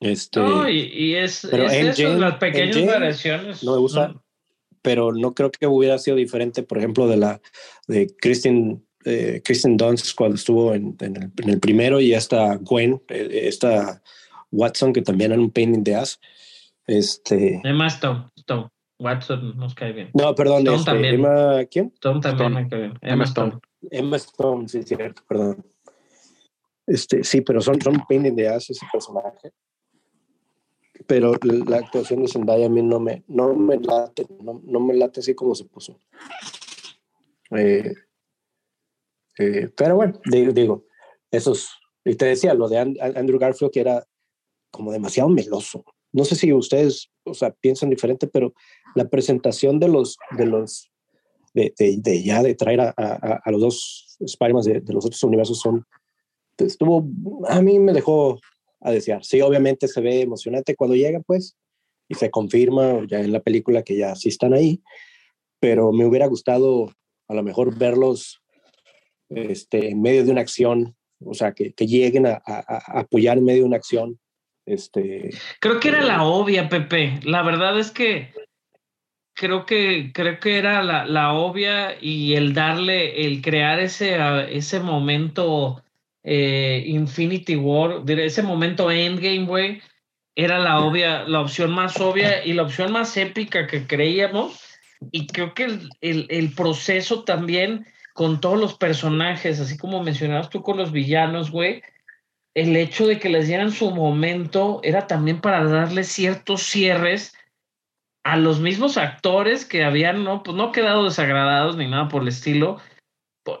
Este, 0.00 0.40
No, 0.40 0.68
y, 0.68 0.80
y 0.92 1.14
es, 1.14 1.46
pero 1.50 1.66
es 1.66 1.98
eso, 1.98 2.10
MJ 2.10 2.18
las 2.18 2.38
pequeñas 2.38 2.76
MJ 2.76 2.86
variaciones. 2.86 3.62
no 3.62 3.72
me 3.72 3.78
gusta. 3.78 4.14
pero 4.82 5.12
no 5.12 5.34
creo 5.34 5.50
que 5.50 5.66
hubiera 5.66 5.98
sido 5.98 6.16
diferente, 6.16 6.62
por 6.62 6.78
ejemplo, 6.78 7.06
de 7.06 7.16
la 7.16 7.40
de 7.86 8.14
Kristen, 8.20 8.84
eh, 9.04 9.40
Kristen 9.44 9.76
Dunst 9.76 10.14
cuando 10.14 10.36
estuvo 10.36 10.74
en, 10.74 10.96
en 11.00 11.16
el, 11.16 11.30
en 11.36 11.50
el 11.50 11.60
primero 11.60 12.00
y 12.00 12.14
hasta 12.14 12.56
Gwen, 12.56 13.02
eh, 13.08 13.40
esta 13.44 14.02
Watson, 14.50 14.92
que 14.92 15.02
también 15.02 15.32
era 15.32 15.40
un 15.40 15.50
pain 15.50 15.74
in 15.74 15.84
the 15.84 15.94
ass. 15.94 16.20
Este, 16.86 17.60
Además, 17.64 18.00
Tom, 18.00 18.30
Tom, 18.46 18.68
Watson 18.98 19.56
nos 19.56 19.74
cae 19.74 19.92
bien. 19.92 20.10
no, 20.14 20.34
perdón, 20.34 20.60
Stone 20.60 20.76
este, 20.76 20.90
también. 20.90 21.14
Emma, 21.14 21.64
¿quién? 21.70 21.92
También 22.00 22.34
Stone. 22.34 22.62
me 22.62 22.68
cae 22.68 22.78
bien. 22.80 22.98
Emma 23.00 23.12
Emma 23.12 23.24
Stone. 23.24 23.48
Stone. 23.48 23.62
Emma 23.90 24.16
Stone, 24.16 24.68
sí, 24.68 24.82
cierto, 24.82 25.22
perdón. 25.28 25.66
Este, 26.86 27.24
sí, 27.24 27.40
pero 27.40 27.60
son, 27.60 27.80
son 27.80 28.02
pain 28.08 28.26
in 28.26 28.36
the 28.36 28.48
ass 28.48 28.70
ese 28.70 28.86
personaje. 28.92 29.52
Pero 31.06 31.34
la 31.42 31.78
actuación 31.78 32.22
de 32.22 32.28
Zendaya 32.28 32.66
a 32.66 32.68
mí 32.68 32.82
no 32.82 33.00
me, 33.00 33.24
no 33.26 33.54
me 33.54 33.76
late, 33.78 34.26
no, 34.40 34.62
no 34.64 34.80
me 34.80 34.94
late 34.94 35.20
así 35.20 35.34
como 35.34 35.54
se 35.54 35.64
puso. 35.64 35.98
Eh, 37.50 37.92
eh, 39.38 39.68
pero 39.76 39.96
bueno, 39.96 40.20
digo, 40.24 40.52
digo, 40.52 40.84
esos, 41.30 41.70
y 42.04 42.14
te 42.14 42.26
decía 42.26 42.54
lo 42.54 42.68
de 42.68 42.78
And- 42.78 43.00
Andrew 43.00 43.38
Garfield 43.38 43.72
que 43.72 43.80
era 43.80 44.04
como 44.70 44.92
demasiado 44.92 45.28
meloso. 45.28 45.84
No 46.12 46.24
sé 46.24 46.36
si 46.36 46.52
ustedes, 46.52 47.10
o 47.24 47.34
sea, 47.34 47.50
piensan 47.50 47.90
diferente, 47.90 48.26
pero 48.26 48.54
la 48.94 49.08
presentación 49.08 49.80
de 49.80 49.88
los, 49.88 50.16
de 50.36 50.46
los, 50.46 50.90
de, 51.54 51.74
de, 51.78 51.96
de 51.98 52.22
ya 52.22 52.42
de 52.42 52.54
traer 52.54 52.80
a, 52.80 52.94
a, 52.96 53.40
a 53.44 53.50
los 53.50 53.60
dos 53.60 54.16
Spider-Man 54.20 54.62
de, 54.62 54.80
de 54.80 54.92
los 54.92 55.04
otros 55.04 55.22
universos 55.24 55.58
son, 55.58 55.84
estuvo, 56.58 57.04
a 57.48 57.60
mí 57.62 57.78
me 57.78 57.92
dejó 57.92 58.38
a 58.80 58.92
desear. 58.92 59.24
Sí, 59.24 59.40
obviamente 59.40 59.88
se 59.88 60.00
ve 60.00 60.20
emocionante 60.20 60.76
cuando 60.76 60.94
llega, 60.94 61.20
pues, 61.20 61.56
y 62.08 62.14
se 62.14 62.30
confirma 62.30 63.04
ya 63.08 63.20
en 63.20 63.32
la 63.32 63.40
película 63.40 63.82
que 63.82 63.96
ya 63.96 64.14
sí 64.14 64.28
están 64.28 64.52
ahí, 64.52 64.82
pero 65.58 65.90
me 65.92 66.04
hubiera 66.06 66.26
gustado 66.26 66.92
a 67.28 67.34
lo 67.34 67.42
mejor 67.42 67.76
verlos 67.76 68.42
este, 69.34 69.90
en 69.90 70.00
medio 70.02 70.24
de 70.24 70.30
una 70.32 70.40
acción, 70.40 70.94
o 71.24 71.34
sea, 71.34 71.52
que, 71.52 71.72
que 71.72 71.86
lleguen 71.86 72.26
a, 72.26 72.42
a- 72.46 72.64
a 72.68 73.00
apoyar 73.00 73.38
en 73.38 73.44
medio 73.44 73.62
de 73.62 73.66
una 73.68 73.76
acción. 73.76 74.18
Este, 74.66 75.30
Creo 75.60 75.78
que 75.80 75.88
era 75.88 76.02
la 76.02 76.22
obvia, 76.24 76.68
Pepe. 76.68 77.20
La 77.24 77.42
verdad 77.42 77.78
es 77.78 77.90
que 77.90 78.32
creo 79.34 79.66
que 79.66 80.12
creo 80.14 80.38
que 80.40 80.58
era 80.58 80.82
la, 80.82 81.04
la 81.04 81.32
obvia 81.32 81.96
y 82.00 82.34
el 82.34 82.54
darle, 82.54 83.26
el 83.26 83.42
crear 83.42 83.80
ese, 83.80 84.16
ese 84.50 84.80
momento 84.80 85.82
eh, 86.22 86.84
Infinity 86.86 87.56
War, 87.56 88.02
ese 88.08 88.42
momento 88.42 88.90
Endgame, 88.90 89.44
güey, 89.44 89.82
era 90.36 90.58
la 90.58 90.80
obvia, 90.80 91.24
la 91.24 91.40
opción 91.40 91.70
más 91.72 92.00
obvia 92.00 92.44
y 92.44 92.54
la 92.54 92.62
opción 92.62 92.90
más 92.92 93.16
épica 93.16 93.66
que 93.66 93.86
creíamos. 93.86 94.60
Y 95.12 95.26
creo 95.26 95.52
que 95.52 95.64
el, 95.64 95.90
el, 96.00 96.26
el 96.30 96.52
proceso 96.54 97.24
también 97.24 97.86
con 98.14 98.40
todos 98.40 98.58
los 98.58 98.74
personajes, 98.74 99.60
así 99.60 99.76
como 99.76 100.02
mencionabas 100.02 100.48
tú 100.48 100.62
con 100.62 100.78
los 100.78 100.92
villanos, 100.92 101.50
güey, 101.50 101.82
el 102.54 102.76
hecho 102.76 103.06
de 103.06 103.18
que 103.18 103.28
les 103.28 103.48
dieran 103.48 103.72
su 103.72 103.90
momento 103.90 104.80
era 104.84 105.08
también 105.08 105.40
para 105.40 105.64
darle 105.64 106.04
ciertos 106.04 106.62
cierres 106.62 107.36
a 108.24 108.36
los 108.36 108.60
mismos 108.60 108.96
actores 108.96 109.64
que 109.64 109.84
habían 109.84 110.22
no, 110.22 110.44
pues 110.44 110.56
no 110.56 110.70
quedado 110.70 111.04
desagradados 111.04 111.76
ni 111.76 111.88
nada 111.88 112.08
por 112.08 112.22
el 112.22 112.28
estilo. 112.28 112.78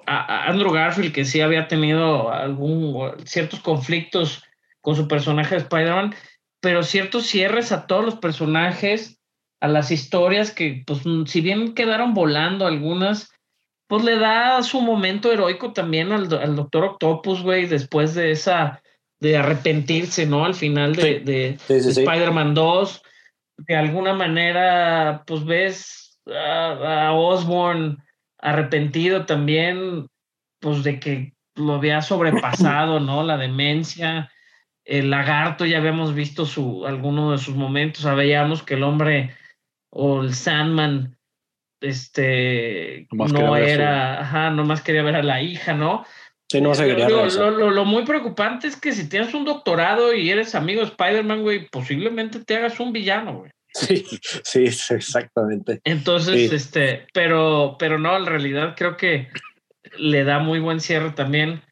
A, 0.06 0.48
Andrew 0.48 0.72
Garfield, 0.72 1.12
que 1.12 1.24
sí 1.24 1.40
había 1.40 1.66
tenido 1.66 2.30
algún, 2.30 3.12
ciertos 3.26 3.60
conflictos 3.60 4.44
con 4.80 4.94
su 4.94 5.08
personaje 5.08 5.56
de 5.56 5.62
Spider-Man, 5.62 6.14
pero 6.60 6.84
ciertos 6.84 7.26
cierres 7.26 7.72
a 7.72 7.86
todos 7.86 8.04
los 8.04 8.14
personajes, 8.14 9.20
a 9.60 9.66
las 9.66 9.90
historias 9.90 10.52
que, 10.52 10.84
pues, 10.86 11.00
si 11.26 11.40
bien 11.40 11.74
quedaron 11.74 12.14
volando 12.14 12.66
algunas, 12.66 13.33
pues 13.86 14.04
le 14.04 14.18
da 14.18 14.62
su 14.62 14.80
momento 14.80 15.32
heroico 15.32 15.72
también 15.72 16.12
al, 16.12 16.32
al 16.34 16.56
Doctor 16.56 16.84
Octopus, 16.84 17.42
güey, 17.42 17.66
después 17.66 18.14
de 18.14 18.30
esa, 18.30 18.82
de 19.20 19.36
arrepentirse, 19.36 20.26
¿no? 20.26 20.44
Al 20.44 20.54
final 20.54 20.94
de, 20.96 21.02
Sí. 21.02 21.24
de, 21.24 21.58
Sí, 21.58 21.80
sí, 21.80 21.86
de 21.88 21.94
sí. 21.94 22.00
Spider-Man 22.02 22.54
2, 22.54 23.02
de 23.58 23.76
alguna 23.76 24.14
manera, 24.14 25.22
pues 25.26 25.44
ves 25.44 26.20
a, 26.26 27.08
a 27.08 27.12
Osborn 27.12 27.98
arrepentido 28.38 29.26
también, 29.26 30.06
pues 30.60 30.82
de 30.82 30.98
que 30.98 31.34
lo 31.54 31.74
había 31.74 32.02
sobrepasado, 32.02 33.00
¿no? 33.00 33.22
La 33.22 33.36
demencia. 33.36 34.30
El 34.84 35.08
lagarto, 35.10 35.64
ya 35.64 35.78
habíamos 35.78 36.14
visto 36.14 36.44
su, 36.44 36.86
alguno 36.86 37.32
de 37.32 37.38
sus 37.38 37.54
momentos, 37.54 38.02
sabíamos 38.02 38.62
que 38.62 38.74
el 38.74 38.82
hombre 38.82 39.34
o 39.90 40.20
el 40.20 40.34
Sandman, 40.34 41.16
este, 41.84 43.06
Nomás 43.12 43.32
no 43.32 43.38
su- 43.48 43.54
era, 43.56 44.20
ajá, 44.20 44.50
nomás 44.50 44.82
quería 44.82 45.02
ver 45.02 45.16
a 45.16 45.22
la 45.22 45.40
hija, 45.42 45.74
¿no? 45.74 46.04
sí, 46.50 46.60
no 46.60 46.74
se 46.74 46.86
quería 46.86 47.08
lo, 47.08 47.26
lo- 47.26 47.50
lo- 47.50 47.70
lo 47.70 47.84
muy 47.84 48.04
preocupante 48.04 48.66
es 48.68 48.76
que 48.76 48.92
si 48.92 49.08
tienes 49.08 49.34
un 49.34 49.44
doctorado 49.44 50.14
y 50.14 50.30
eres 50.30 50.54
amigo 50.54 50.80
de 50.82 50.88
Spider-Man, 50.88 51.42
güey, 51.42 51.68
posiblemente 51.68 52.44
te 52.44 52.56
hagas 52.56 52.78
un 52.80 52.92
villano, 52.92 53.38
güey. 53.38 53.50
Sí, 53.72 54.04
sí, 54.44 54.64
exactamente. 54.94 55.80
Entonces, 55.84 56.50
Sí. 56.50 56.54
este, 56.56 57.06
pero, 57.12 57.76
pero 57.78 57.98
no, 57.98 58.16
en 58.16 58.26
realidad 58.26 58.74
creo 58.76 58.96
que 58.96 59.28
le 59.98 60.22
da 60.24 60.38
muy 60.38 60.60
buen 60.60 60.78
cierre 60.80 61.10
también 61.10 61.62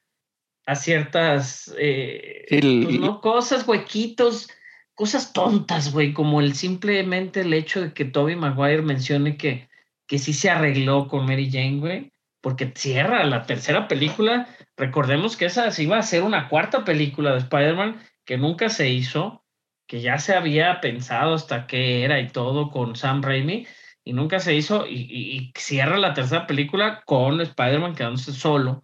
a 0.67 0.75
ciertas 0.75 1.73
eh, 1.79 2.45
el- 2.49 2.83
pues, 2.85 2.99
no, 3.01 3.21
cosas, 3.21 3.67
huequitos, 3.69 4.49
cosas 4.95 5.33
tontas, 5.33 5.93
güey, 5.93 6.13
como 6.13 6.41
el 6.41 6.55
simplemente 6.55 7.43
el 7.43 7.55
hecho 7.55 7.81
de 7.81 7.93
que 7.93 8.05
Toby 8.05 8.35
Maguire 8.37 8.83
mencione 8.83 9.37
que, 9.37 9.69
que 10.13 10.19
sí 10.19 10.35
se 10.35 10.51
arregló 10.51 11.09
con 11.09 11.25
Mary 11.25 11.51
Jane, 11.51 11.79
güey. 11.79 12.13
porque 12.43 12.71
cierra 12.75 13.25
la 13.25 13.45
tercera 13.47 13.89
película. 13.89 14.47
Recordemos 14.77 15.39
que 15.39 15.47
esa 15.47 15.71
iba 15.81 15.97
a 15.97 16.03
ser 16.03 16.23
una 16.23 16.51
cuarta 16.51 16.85
película 16.85 17.33
de 17.33 17.39
Spider-Man 17.39 18.03
que 18.27 18.37
nunca 18.37 18.69
se 18.69 18.91
hizo, 18.91 19.43
que 19.87 20.03
ya 20.03 20.19
se 20.19 20.35
había 20.35 20.83
pensado 20.83 21.33
hasta 21.33 21.67
qué 21.67 22.05
era 22.05 22.21
y 22.21 22.29
todo 22.29 22.71
con 22.71 22.95
Sam 22.95 23.23
Raimi, 23.23 23.67
y 24.05 24.13
nunca 24.13 24.39
se 24.39 24.55
hizo, 24.55 24.87
y, 24.87 25.07
y- 25.09 25.37
y 25.39 25.53
cierra 25.57 25.97
la 25.97 26.13
tercera 26.13 26.47
película 26.47 27.03
con 27.07 27.41
Spider-Man 27.41 27.95
quedándose 27.95 28.33
solo. 28.33 28.83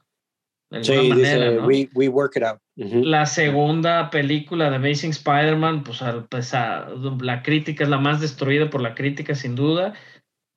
De 0.71 0.85
Sí, 0.85 1.13
dice, 1.13 1.59
we, 1.59 1.91
we 1.95 2.09
work 2.09 2.37
it 2.37 2.45
out. 2.45 2.59
La 2.77 3.27
segunda 3.27 4.09
película 4.09 4.71
de 4.71 4.77
Amazing 4.77 5.11
Spider-Man, 5.11 5.83
pues, 5.83 6.01
pues, 6.31 6.55
a- 6.55 6.89
la 7.21 7.43
crítica 7.43 7.85
es 7.85 7.91
la 7.91 7.99
más 7.99 8.21
destruida 8.21 8.71
por 8.71 8.81
la 8.81 8.95
crítica, 8.95 9.35
sin 9.35 9.57
duda. 9.57 9.95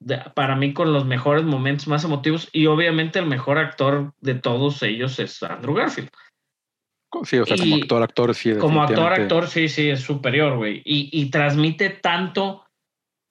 De- 0.04 0.18
para 0.34 0.56
mí, 0.56 0.74
con 0.74 0.94
los 0.94 1.06
mejores 1.06 1.44
momentos 1.44 1.88
más 1.88 2.04
emotivos, 2.04 2.50
y 2.52 2.66
obviamente 2.66 3.20
el 3.20 3.28
mejor 3.28 3.60
actor 3.60 4.14
de 4.20 4.34
todos 4.34 4.82
ellos 4.82 5.20
es 5.20 5.42
Andrew 5.44 5.76
Garfield. 5.76 6.10
Sí, 7.24 7.38
o 7.38 7.46
sea, 7.46 7.56
como 7.58 7.76
actor, 7.76 8.02
actor, 8.02 8.34
sí. 8.34 8.56
Como 8.56 8.82
actor, 8.82 9.14
actor, 9.14 9.48
sí, 9.48 9.70
sí, 9.70 9.90
es 9.90 10.00
superior, 10.02 10.58
güey. 10.58 10.82
Y, 10.86 11.10
y 11.12 11.30
transmite 11.30 11.92
tanto 11.92 12.66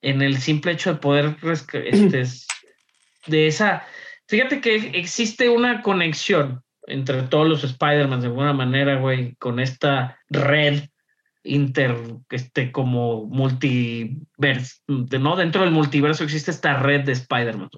en 0.00 0.22
el 0.22 0.38
simple 0.38 0.72
hecho 0.72 0.92
de 0.94 1.00
poder, 1.00 1.36
este, 1.42 2.20
es- 2.20 2.46
de 3.26 3.46
esa... 3.48 3.84
Fíjate 4.28 4.60
que 4.60 4.76
existe 4.94 5.48
una 5.48 5.82
conexión 5.82 6.62
entre 6.86 7.22
todos 7.22 7.48
los 7.48 7.64
Spider-Man 7.64 8.20
de 8.20 8.28
alguna 8.28 8.52
manera, 8.52 8.96
güey, 9.00 9.34
con 9.36 9.58
esta 9.58 10.20
red 10.28 10.84
inter, 11.42 11.96
este, 12.30 12.70
como 12.70 13.26
multiverso, 13.26 14.80
¿no? 14.88 15.36
Dentro 15.36 15.62
del 15.62 15.70
multiverso 15.70 16.24
existe 16.24 16.50
esta 16.50 16.74
red 16.74 17.04
de 17.04 17.12
Spider-Man, 17.12 17.70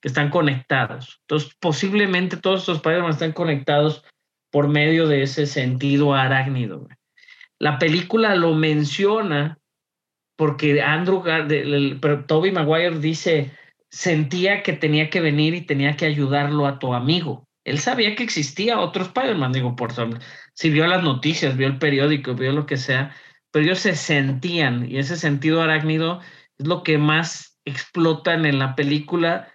que 0.00 0.08
están 0.08 0.30
conectados. 0.30 1.20
Entonces, 1.22 1.56
posiblemente 1.60 2.36
todos 2.36 2.60
estos 2.60 2.76
Spider-Man 2.76 3.10
están 3.10 3.32
conectados 3.32 4.04
por 4.50 4.68
medio 4.68 5.08
de 5.08 5.22
ese 5.22 5.46
sentido 5.46 6.14
arácnido. 6.14 6.80
güey. 6.80 6.96
La 7.58 7.78
película 7.78 8.34
lo 8.34 8.54
menciona 8.54 9.58
porque 10.36 10.80
Andrew, 10.80 11.22
pero 12.00 12.24
Toby 12.24 12.50
Maguire 12.50 12.98
dice, 12.98 13.50
sentía 13.90 14.62
que 14.62 14.72
tenía 14.72 15.10
que 15.10 15.20
venir 15.20 15.54
y 15.54 15.60
tenía 15.60 15.96
que 15.96 16.06
ayudarlo 16.06 16.66
a 16.66 16.78
tu 16.78 16.94
amigo. 16.94 17.46
Él 17.64 17.78
sabía 17.78 18.16
que 18.16 18.22
existía 18.22 18.80
otro 18.80 19.02
Spider-Man, 19.02 19.52
digo, 19.52 19.76
por 19.76 19.92
si 20.60 20.68
vio 20.68 20.86
las 20.86 21.02
noticias, 21.02 21.56
vio 21.56 21.68
el 21.68 21.78
periódico, 21.78 22.34
vio 22.34 22.52
lo 22.52 22.66
que 22.66 22.76
sea, 22.76 23.16
pero 23.50 23.64
ellos 23.64 23.78
se 23.78 23.94
sentían 23.94 24.86
y 24.90 24.98
ese 24.98 25.16
sentido 25.16 25.62
arácnido 25.62 26.20
es 26.58 26.66
lo 26.66 26.82
que 26.82 26.98
más 26.98 27.58
explotan 27.64 28.44
en 28.44 28.58
la 28.58 28.76
película 28.76 29.48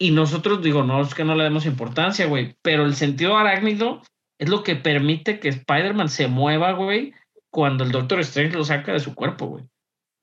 y 0.00 0.10
nosotros 0.10 0.60
digo, 0.60 0.82
no 0.82 1.00
es 1.00 1.14
que 1.14 1.22
no 1.22 1.36
le 1.36 1.44
demos 1.44 1.64
importancia, 1.64 2.26
güey, 2.26 2.56
pero 2.60 2.84
el 2.84 2.96
sentido 2.96 3.36
arácnido 3.36 4.02
es 4.40 4.48
lo 4.48 4.64
que 4.64 4.74
permite 4.74 5.38
que 5.38 5.48
Spider-Man 5.48 6.08
se 6.08 6.26
mueva, 6.26 6.72
güey, 6.72 7.14
cuando 7.50 7.84
el 7.84 7.92
Doctor 7.92 8.18
Strange 8.18 8.56
lo 8.56 8.64
saca 8.64 8.92
de 8.92 9.00
su 9.00 9.14
cuerpo, 9.14 9.46
güey. 9.46 9.64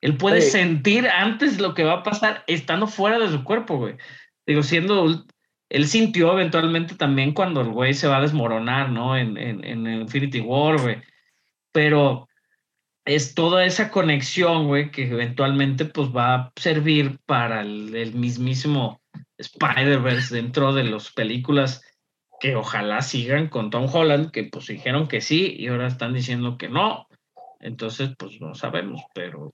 Él 0.02 0.18
puede 0.18 0.42
Sí. 0.42 0.52
sentir 0.52 1.08
antes 1.08 1.62
lo 1.62 1.74
que 1.74 1.86
va 1.86 1.94
a 1.94 2.04
pasar 2.04 2.44
estando 2.48 2.88
fuera 2.88 3.20
de 3.20 3.30
su 3.30 3.46
cuerpo, 3.46 3.78
güey. 3.78 3.96
Digo, 4.46 4.64
siendo... 4.64 5.26
Él 5.70 5.88
sintió 5.88 6.34
eventualmente 6.34 6.96
también 6.96 7.34
cuando 7.34 7.62
el 7.62 7.70
güey 7.70 7.94
se 7.94 8.08
va 8.08 8.18
a 8.18 8.22
desmoronar, 8.22 8.90
¿no? 8.90 9.18
En, 9.18 9.38
en, 9.38 9.64
en 9.64 10.02
Infinity 10.02 10.40
War, 10.40 10.80
güey. 10.80 10.98
Pero 11.72 12.28
es 13.06 13.36
toda 13.36 13.66
esa 13.66 13.92
conexión, 13.92 14.68
güey, 14.68 14.92
que 14.92 15.08
eventualmente 15.08 15.86
pues 15.86 16.10
va 16.10 16.36
a 16.36 16.54
servir 16.56 17.20
para 17.26 17.62
el, 17.62 17.96
el 17.96 18.14
mismísimo 18.14 19.02
Spider-Verse 19.38 20.36
dentro 20.36 20.74
de 20.74 20.84
las 20.86 21.12
películas 21.12 21.82
que 22.40 22.56
ojalá 22.56 23.02
sigan 23.02 23.48
con 23.48 23.70
Tom 23.70 23.88
Holland, 23.92 24.32
que 24.32 24.44
pues 24.44 24.68
dijeron 24.68 25.08
que 25.08 25.22
sí 25.22 25.56
y 25.58 25.68
ahora 25.68 25.88
están 25.88 26.14
diciendo 26.14 26.58
que 26.58 26.70
no. 26.70 27.08
Entonces, 27.60 28.12
pues 28.18 28.40
no 28.40 28.54
sabemos, 28.54 29.02
pero 29.14 29.52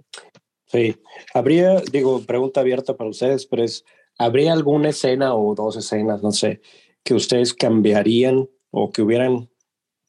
Sí, 0.72 0.96
habría, 1.34 1.82
digo, 1.92 2.22
pregunta 2.26 2.62
abierta 2.62 2.96
para 2.96 3.10
ustedes, 3.10 3.46
pero 3.46 3.64
es, 3.64 3.84
¿habría 4.24 4.54
alguna 4.54 4.90
escena 4.90 5.36
o 5.36 5.56
dos 5.56 5.78
escenas, 5.78 6.24
no 6.24 6.32
sé, 6.32 6.62
que 7.04 7.14
ustedes 7.14 7.54
cambiarían 7.54 8.50
o 8.70 8.92
que 8.92 9.02
hubieran 9.02 9.50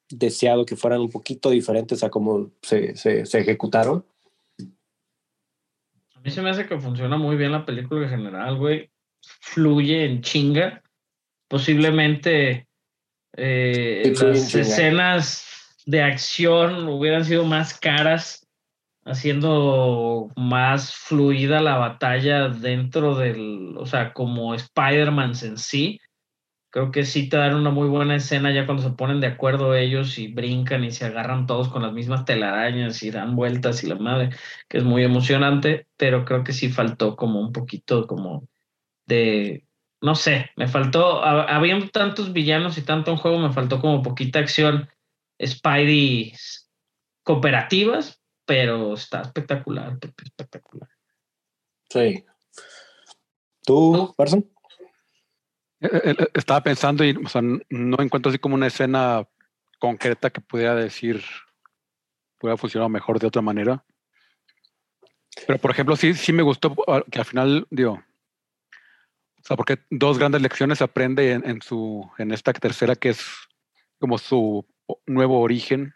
deseado 0.09 0.67
que 0.67 0.77
fueran 0.77 1.01
un 1.01 1.11
poquito 1.11 1.51
diferentes 1.51 2.05
a 2.05 2.11
cómo 2.11 2.51
se, 2.63 2.97
se, 2.97 3.27
se 3.27 3.41
ejecutaron? 3.41 4.05
a 6.23 6.25
mí 6.25 6.31
se 6.31 6.41
me 6.41 6.51
hace 6.51 6.67
que 6.67 6.79
funciona 6.79 7.17
muy 7.17 7.35
bien 7.35 7.51
la 7.51 7.67
película 7.67 8.05
en 8.05 8.11
general, 8.11 8.57
güey. 8.57 8.89
Fluye 9.41 10.05
en 10.05 10.23
chinga. 10.23 10.81
Posiblemente 11.49 12.69
eh, 13.37 14.15
las 14.21 14.49
chinga. 14.49 14.63
escenas 14.63 15.45
de 15.85 16.01
acción 16.01 16.87
hubieran 16.87 17.25
sido 17.25 17.45
más 17.45 17.77
caras, 17.77 18.42
haciendo 19.05 20.29
más 20.37 20.95
fluida 20.95 21.61
la 21.61 21.77
batalla 21.79 22.49
dentro 22.49 23.15
del, 23.17 23.75
o 23.77 23.87
sea, 23.87 24.13
como 24.13 24.55
Spider-Man 24.55 25.33
en 25.43 25.59
sí. 25.59 25.99
Creo 26.71 26.91
que 26.91 27.05
sí 27.05 27.29
te 27.29 27.37
dan 27.37 27.55
una 27.55 27.71
muy 27.71 27.89
buena 27.89 28.17
escena 28.17 28.51
ya 28.53 28.65
cuando 28.67 28.83
se 28.83 28.91
ponen 28.93 29.21
de 29.21 29.27
acuerdo 29.27 29.75
ellos 29.75 30.19
y 30.19 30.29
brincan 30.33 30.85
y 30.85 30.91
se 30.91 31.05
agarran 31.05 31.47
todos 31.47 31.69
con 31.69 31.83
las 31.83 31.93
mismas 31.93 32.25
telarañas 32.25 33.03
y 33.03 33.11
dan 33.11 33.37
vueltas 33.37 33.85
y 33.85 33.89
la 33.89 33.97
madre, 33.97 34.31
que 34.69 34.79
es 34.79 34.85
muy 34.85 35.05
emocionante, 35.05 35.87
pero 35.99 36.25
creo 36.25 36.45
que 36.45 36.53
sí 36.55 36.71
faltó 36.71 37.15
como 37.17 37.41
un 37.41 37.53
poquito 37.53 38.07
como 38.07 38.49
de, 39.07 39.67
no 40.01 40.15
sé, 40.15 40.51
me 40.57 40.69
faltó, 40.69 41.23
ha- 41.25 41.45
habían 41.57 41.91
tantos 41.91 42.33
villanos 42.33 42.79
y 42.79 42.83
tanto 42.83 43.13
un 43.13 43.19
juego, 43.19 43.39
me 43.39 43.53
faltó 43.53 43.81
como 43.81 44.03
poquita 44.03 44.39
acción 44.41 44.89
Spidey 45.45 46.35
cooperativas, 47.25 48.22
pero 48.45 48.95
está 48.95 49.23
espectacular, 49.23 49.99
Pepe, 49.99 50.25
espectacular. 50.25 50.89
Sí. 51.89 52.25
¿Tú. 53.65 54.15
Person? 54.17 54.51
Eh, 55.81 55.89
eh, 55.93 56.17
eh, 56.19 56.29
Estaba 56.35 56.63
pensando 56.63 57.05
y 57.05 57.17
o 57.17 57.29
sea, 57.29 57.43
no 57.43 57.97
encuentro 58.01 58.31
así 58.31 58.39
como 58.39 58.55
una 58.55 58.67
escena 58.67 59.27
concreta 59.79 60.31
que 60.31 60.41
pudiera 60.41 60.75
decir, 60.75 61.23
pudiera 62.39 62.57
funcionar 62.57 62.89
mejor 62.89 63.19
de 63.19 63.27
otra 63.27 63.43
manera. 63.43 63.85
Pero 65.47 65.59
por 65.59 65.71
ejemplo, 65.71 65.97
sí, 65.97 66.15
sí 66.15 66.33
me 66.33 66.43
gustó 66.43 66.75
ah, 66.87 67.03
que 67.11 67.19
al 67.19 67.25
final, 67.25 67.67
digo, 67.71 67.95
o 67.95 69.45
sea, 69.45 69.57
porque 69.57 69.79
dos 69.91 70.19
grandes 70.19 70.43
lecciones 70.43 70.83
aprende 70.83 71.33
en, 71.33 71.49
en 71.49 71.63
su, 71.63 72.09
en 72.19 72.33
esta 72.33 72.53
tercera 72.53 72.95
que 72.95 73.11
es 73.11 73.27
como 73.99 74.19
su 74.19 74.67
nuevo 75.07 75.41
origen. 75.41 75.95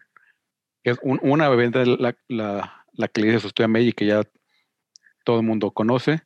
Que 0.87 0.93
es 0.93 0.99
un- 1.03 1.19
una 1.21 1.49
bebida 1.49 1.85
la, 1.85 2.17
la, 2.29 2.85
la 2.93 3.09
que 3.09 3.21
le 3.21 3.33
dice 3.33 3.49
estoy 3.49 3.65
a 3.65 3.69
May 3.69 3.89
y 3.89 3.93
que 3.93 4.07
ya 4.07 4.23
todo 5.25 5.41
el 5.41 5.45
mundo 5.45 5.73
conoce. 5.73 6.23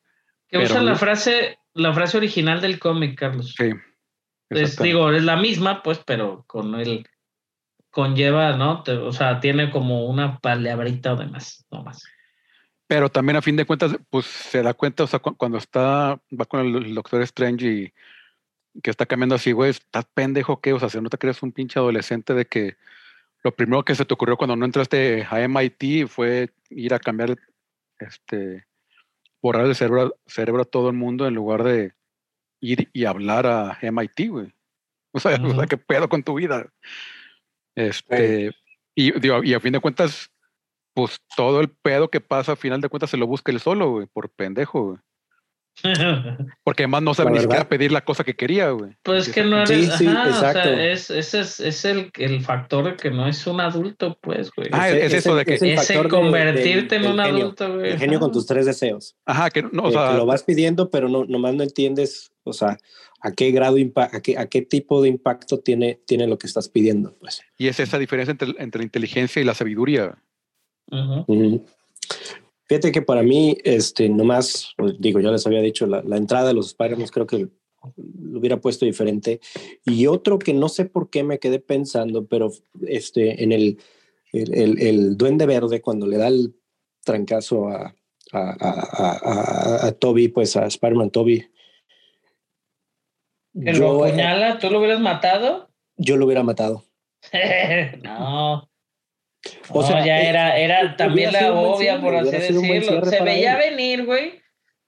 Que 0.51 0.59
usa 0.59 0.83
la 0.83 0.91
no- 0.91 0.97
frase, 0.99 1.59
la 1.73 1.95
frase 1.95 2.19
original 2.19 2.61
del 2.61 2.79
cómic, 2.79 3.19
Carlos. 3.19 3.55
Sí. 3.57 3.71
Es, 4.51 4.77
digo, 4.77 5.11
es 5.13 5.25
la 5.25 5.37
misma, 5.39 5.83
pues, 5.83 6.03
pero 6.05 6.45
con 6.47 6.75
el 6.75 7.09
conlleva, 7.89 8.55
¿no? 8.59 8.83
Te- 8.83 8.99
o 8.99 9.13
sea, 9.13 9.41
tiene 9.41 9.71
como 9.71 10.05
una 10.05 10.39
palabrita 10.41 11.15
o 11.15 11.17
demás, 11.17 11.65
no 11.71 11.83
más. 11.83 12.05
Pero 12.87 13.09
también 13.09 13.37
a 13.37 13.43
fin 13.43 13.57
de 13.57 13.65
cuentas, 13.65 13.97
pues 14.11 14.27
se 14.27 14.63
da 14.63 14.75
cuenta, 14.75 15.05
o 15.05 15.07
sea, 15.07 15.21
cu- 15.21 15.37
cuando 15.39 15.57
está, 15.57 16.21
va 16.39 16.45
con 16.45 16.61
el, 16.61 16.85
el 16.85 16.95
Doctor 16.95 17.23
Strange 17.23 17.67
y 17.67 17.93
que 18.83 18.91
está 18.91 19.07
cambiando 19.07 19.37
así, 19.37 19.53
güey, 19.53 19.71
estás 19.71 20.05
pendejo, 20.13 20.61
¿qué? 20.61 20.75
O 20.75 20.79
sea, 20.79 20.91
se 20.91 21.01
nota 21.01 21.17
que 21.17 21.29
eres 21.29 21.43
un 21.43 21.53
pinche 21.53 21.79
adolescente 21.79 22.35
de 22.35 22.45
que 22.45 22.77
lo 23.43 23.55
primero 23.55 23.85
que 23.85 23.95
se 23.95 24.05
te 24.05 24.15
ocurrió 24.15 24.37
cuando 24.37 24.57
no 24.57 24.65
entraste 24.65 25.27
a 25.29 25.41
MIT 25.41 26.07
fue 26.09 26.51
ir 26.69 26.95
a 26.95 26.99
cambiar, 26.99 27.37
este, 27.99 28.67
borrar 29.43 29.67
el 29.67 29.75
cerebro, 29.75 30.17
cerebro 30.27 30.63
a 30.63 30.67
todo 30.67 30.89
el 30.89 30.97
mundo 30.97 31.27
en 31.27 31.35
lugar 31.35 31.63
de 31.65 31.95
ir 32.61 32.91
y 32.93 33.05
hablar 33.05 33.47
a 33.47 33.79
MIT, 33.81 34.29
güey. 34.29 34.53
O 35.13 35.21
sea, 35.21 35.33
o 35.43 35.55
sea. 35.55 35.67
¿qué 35.67 35.77
pedo 35.77 36.09
con 36.09 36.23
tu 36.23 36.35
vida? 36.35 36.71
Este, 37.75 38.53
y, 38.95 39.19
digo, 39.19 39.43
y 39.43 39.55
a 39.55 39.61
fin 39.61 39.73
de 39.73 39.81
cuentas, 39.81 40.31
pues 40.95 41.19
todo 41.35 41.61
el 41.61 41.71
pedo 41.71 42.11
que 42.11 42.21
pasa, 42.21 42.53
a 42.53 42.57
final 42.57 42.81
de 42.81 42.89
cuentas, 42.89 43.11
se 43.11 43.17
lo 43.17 43.27
busca 43.27 43.53
él 43.53 43.61
solo, 43.61 43.91
güey, 43.91 44.07
por 44.07 44.31
pendejo, 44.31 44.83
güey. 44.83 44.99
Porque 46.63 46.83
además 46.83 47.03
no 47.03 47.15
sabe 47.15 47.31
ni 47.31 47.39
siquiera 47.41 47.69
pedir 47.69 47.91
la 47.91 48.05
cosa 48.05 48.23
que 48.23 48.35
quería, 48.37 48.71
güey. 48.71 48.97
Pues 49.03 49.25
Sí, 49.27 49.33
que 49.33 49.45
no 49.45 49.67
Sí, 49.67 49.73
eres, 49.75 49.95
sí, 49.95 50.07
ajá, 50.07 50.29
o 50.29 50.33
sea, 50.41 50.51
exacto. 50.51 50.69
es, 50.75 51.11
ese 51.11 51.41
es, 51.41 51.61
es 51.61 51.85
el, 51.87 52.11
el 52.19 52.43
factor 52.43 52.85
de 52.85 52.97
que 52.97 53.11
no 53.11 53.27
es 53.27 53.47
un 53.47 53.61
adulto, 53.61 54.19
pues, 54.21 54.51
güey. 54.55 54.69
Ah, 54.73 54.91
Ese- 54.91 55.07
es 55.07 55.15
eso 55.15 55.35
de 55.35 55.45
que- 55.47 55.77
factor 55.77 56.03
de- 56.05 56.09
convertirte 56.11 56.97
del- 56.97 57.05
en 57.07 57.13
un 57.13 57.21
adulto, 57.21 57.75
güey. 57.77 57.93
El 57.93 57.99
genio 57.99 58.19
con 58.21 58.27
ajá. 58.29 58.33
tus 58.35 58.47
tres 58.47 58.67
deseos. 58.67 59.17
Ajá, 59.25 59.49
que 59.51 59.63
no, 59.63 59.85
o 59.85 59.91
sea, 59.91 60.11
que 60.11 60.17
lo 60.19 60.27
vas 60.27 60.43
pidiendo, 60.43 60.91
pero 60.91 61.09
no, 61.09 61.25
nomás 61.25 61.55
no 61.55 61.63
entiendes, 61.63 62.31
o 62.45 62.53
sea, 62.53 62.77
a 63.23 63.33
qué 63.33 63.51
grado, 63.51 63.79
impa- 63.79 64.11
a 64.13 64.21
qué, 64.21 64.37
a 64.37 64.47
qué 64.47 64.61
tipo 64.63 65.01
de 65.03 65.09
impacto 65.09 65.61
tiene, 65.61 65.99
tiene 66.07 66.27
lo 66.27 66.37
que 66.39 66.47
estás 66.47 66.69
pidiendo, 66.69 67.15
pues. 67.19 67.41
y 67.57 67.69
es 67.69 67.81
esa 67.81 67.99
diferencia 67.99 68.33
entre, 68.33 68.49
entre 68.59 68.81
la 68.81 68.85
inteligencia 68.85 69.41
y 69.41 69.45
la 69.47 69.55
sabiduría. 69.55 70.15
Ujú. 70.91 71.65
Fíjate 72.71 72.93
que 72.93 73.03
para 73.03 73.25
mí, 73.25 73.59
este, 73.65 74.09
nomás, 74.09 74.75
pues, 74.77 74.95
digo, 75.01 75.19
ya 75.19 75.33
les 75.33 75.45
había 75.45 75.61
dicho, 75.61 75.89
la, 75.89 76.05
la 76.05 76.17
entrada 76.17 76.47
de 76.47 76.55
los 76.55 76.69
Spider-Man 76.69 77.09
creo 77.09 77.27
que 77.27 77.39
lo 77.39 78.39
hubiera 78.39 78.61
puesto 78.61 78.87
diferente. 78.87 79.41
Y 79.85 80.07
otro 80.07 80.39
que 80.39 80.55
no 80.55 80.69
sé 80.69 80.85
por 80.85 81.11
qué 81.11 81.25
me 81.25 81.41
quedé 81.41 81.59
pensando, 81.59 82.29
pero 82.29 82.53
este, 82.87 83.43
en 83.43 83.51
el, 83.51 83.79
el, 84.33 84.55
el, 84.55 84.83
el 84.83 85.17
Duende 85.17 85.47
Verde, 85.47 85.81
cuando 85.81 86.07
le 86.07 86.17
da 86.17 86.29
el 86.29 86.55
trancazo 87.03 87.67
a, 87.71 87.93
a, 88.33 89.87
a, 89.89 89.93
Toby, 89.99 90.29
pues 90.29 90.55
a 90.57 90.67
Spider-Man 90.67 91.11
Toby. 91.11 91.45
¿Que 93.65 93.73
lo 93.73 94.05
apuñala? 94.05 94.61
¿Tú 94.61 94.71
lo 94.71 94.79
hubieras 94.79 95.01
matado? 95.01 95.71
Yo 95.97 96.17
lo 96.17 96.27
hubiera 96.27 96.45
matado. 96.45 96.85
no. 98.05 98.70
O 99.71 99.83
sea, 99.83 100.05
ya 100.05 100.21
era, 100.21 100.59
era 100.59 100.97
también 100.97 101.33
la 101.33 101.53
obvia, 101.53 102.01
por 102.01 102.15
así 102.15 102.31
decirlo. 102.31 103.05
Se 103.05 103.23
veía 103.23 103.57
venir, 103.57 104.05
güey. 104.05 104.41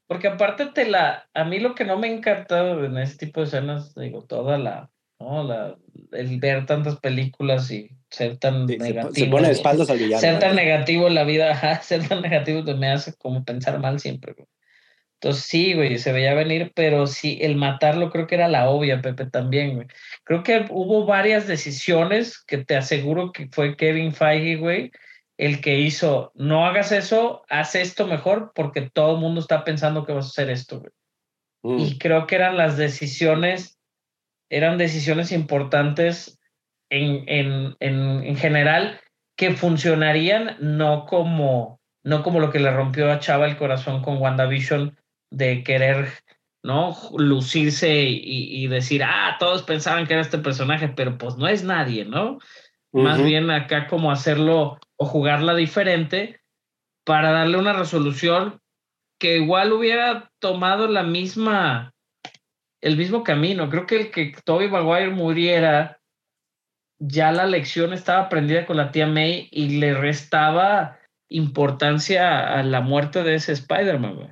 Porque 0.06 0.28
aparte 0.28 0.66
te 0.66 0.84
la, 0.86 1.26
a 1.32 1.44
mí 1.44 1.58
lo 1.58 1.74
que 1.74 1.84
no 1.84 1.98
me 1.98 2.12
encanta 2.12 2.72
en 2.72 2.98
ese 2.98 3.16
tipo 3.16 3.40
de 3.40 3.46
escenas, 3.46 3.94
digo, 3.94 4.24
toda 4.26 4.58
la, 4.58 4.90
¿no? 5.18 5.42
La, 5.42 5.76
el 6.12 6.38
ver 6.38 6.66
tantas 6.66 6.96
películas 6.98 7.70
y 7.70 7.90
ser 8.10 8.36
tan 8.36 8.68
Sí, 8.68 8.76
negativo. 8.76 9.14
se 9.14 9.26
pone 9.30 9.46
de 9.46 9.54
espaldas 9.54 9.88
al 9.88 9.98
villano. 9.98 10.20
ser 10.20 10.38
tan 10.38 10.50
¿no? 10.50 10.56
negativo 10.56 11.06
en 11.06 11.14
la 11.14 11.24
vida, 11.24 11.80
ser 11.82 12.06
tan 12.06 12.20
negativo 12.20 12.62
me 12.74 12.90
hace 12.90 13.14
como 13.14 13.42
pensar 13.44 13.78
mal 13.78 14.00
siempre, 14.00 14.34
güey. 14.34 14.46
Entonces 15.22 15.44
sí, 15.44 15.74
güey, 15.74 15.98
se 15.98 16.10
veía 16.10 16.34
venir, 16.34 16.72
pero 16.74 17.06
sí, 17.06 17.38
el 17.42 17.54
matarlo 17.54 18.10
creo 18.10 18.26
que 18.26 18.34
era 18.34 18.48
la 18.48 18.68
obvia, 18.68 19.00
Pepe, 19.00 19.26
también, 19.26 19.76
güey. 19.76 19.86
Creo 20.24 20.42
que 20.42 20.66
hubo 20.68 21.06
varias 21.06 21.46
decisiones 21.46 22.42
que 22.42 22.58
te 22.58 22.74
aseguro 22.74 23.30
que 23.30 23.46
fue 23.52 23.76
Kevin 23.76 24.12
Feige, 24.12 24.56
güey, 24.56 24.90
el 25.38 25.60
que 25.60 25.78
hizo, 25.78 26.32
no 26.34 26.66
hagas 26.66 26.90
eso, 26.90 27.44
haz 27.48 27.76
esto 27.76 28.08
mejor, 28.08 28.50
porque 28.52 28.90
todo 28.92 29.14
el 29.14 29.20
mundo 29.20 29.40
está 29.40 29.62
pensando 29.62 30.04
que 30.04 30.12
vas 30.12 30.24
a 30.24 30.28
hacer 30.30 30.50
esto, 30.50 30.80
güey. 30.80 30.90
Mm. 31.62 31.78
Y 31.78 31.98
creo 31.98 32.26
que 32.26 32.34
eran 32.34 32.56
las 32.56 32.76
decisiones, 32.76 33.78
eran 34.50 34.76
decisiones 34.76 35.30
importantes 35.30 36.40
en, 36.90 37.22
en, 37.28 37.76
en, 37.78 38.24
en 38.24 38.36
general 38.36 39.00
que 39.36 39.52
funcionarían 39.52 40.56
no 40.58 41.06
como, 41.06 41.80
no 42.02 42.24
como 42.24 42.40
lo 42.40 42.50
que 42.50 42.58
le 42.58 42.72
rompió 42.72 43.12
a 43.12 43.20
Chava 43.20 43.46
el 43.46 43.56
corazón 43.56 44.02
con 44.02 44.20
WandaVision 44.20 44.98
de 45.32 45.64
querer, 45.64 46.08
¿no? 46.62 46.96
Lucirse 47.16 48.02
y, 48.04 48.64
y 48.64 48.68
decir, 48.68 49.02
ah, 49.02 49.36
todos 49.38 49.62
pensaban 49.62 50.06
que 50.06 50.12
era 50.12 50.22
este 50.22 50.38
personaje, 50.38 50.88
pero 50.88 51.18
pues 51.18 51.36
no 51.36 51.48
es 51.48 51.64
nadie, 51.64 52.04
¿no? 52.04 52.38
Más 52.92 53.22
bien 53.24 53.50
acá 53.50 53.86
como 53.86 54.10
hacerlo 54.10 54.78
o 54.96 55.06
jugarla 55.06 55.54
diferente 55.54 56.42
para 57.04 57.32
darle 57.32 57.56
una 57.56 57.72
resolución 57.72 58.60
que 59.18 59.38
igual 59.38 59.72
hubiera 59.72 60.30
tomado 60.40 60.88
la 60.88 61.02
misma, 61.02 61.94
el 62.82 62.98
mismo 62.98 63.24
camino. 63.24 63.70
Creo 63.70 63.86
que 63.86 63.96
el 63.96 64.10
que 64.10 64.34
Toby 64.44 64.68
Maguire 64.68 65.10
muriera, 65.10 66.00
ya 66.98 67.32
la 67.32 67.46
lección 67.46 67.94
estaba 67.94 68.24
aprendida 68.24 68.66
con 68.66 68.76
la 68.76 68.92
tía 68.92 69.06
May 69.06 69.48
y 69.50 69.78
le 69.78 69.94
restaba 69.94 70.98
importancia 71.30 72.58
a 72.58 72.62
la 72.62 72.82
muerte 72.82 73.22
de 73.22 73.36
ese 73.36 73.52
Spider-Man, 73.52 74.14
güey. 74.16 74.28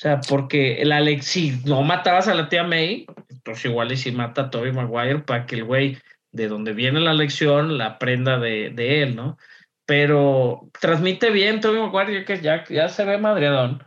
O 0.00 0.02
sea, 0.02 0.18
porque 0.30 0.82
la 0.82 0.98
lex 1.00 1.26
si 1.26 1.60
no 1.66 1.82
matabas 1.82 2.26
a 2.26 2.34
la 2.34 2.48
tía 2.48 2.64
May, 2.64 3.04
entonces 3.28 3.66
igual 3.66 3.92
y 3.92 3.98
si 3.98 4.10
mata 4.12 4.40
a 4.40 4.50
Toby 4.50 4.72
Maguire 4.72 5.18
para 5.18 5.44
que 5.44 5.56
el 5.56 5.64
güey 5.64 5.98
de 6.32 6.48
donde 6.48 6.72
viene 6.72 7.00
la 7.00 7.12
lección 7.12 7.76
la 7.76 7.84
aprenda 7.84 8.38
de, 8.38 8.70
de 8.70 9.02
él, 9.02 9.14
¿no? 9.14 9.36
Pero 9.84 10.70
transmite 10.80 11.28
bien 11.28 11.60
Toby 11.60 11.80
Maguire, 11.80 12.24
que 12.24 12.40
ya, 12.40 12.64
ya 12.64 12.88
se 12.88 13.04
ve 13.04 13.18
madreadón. 13.18 13.84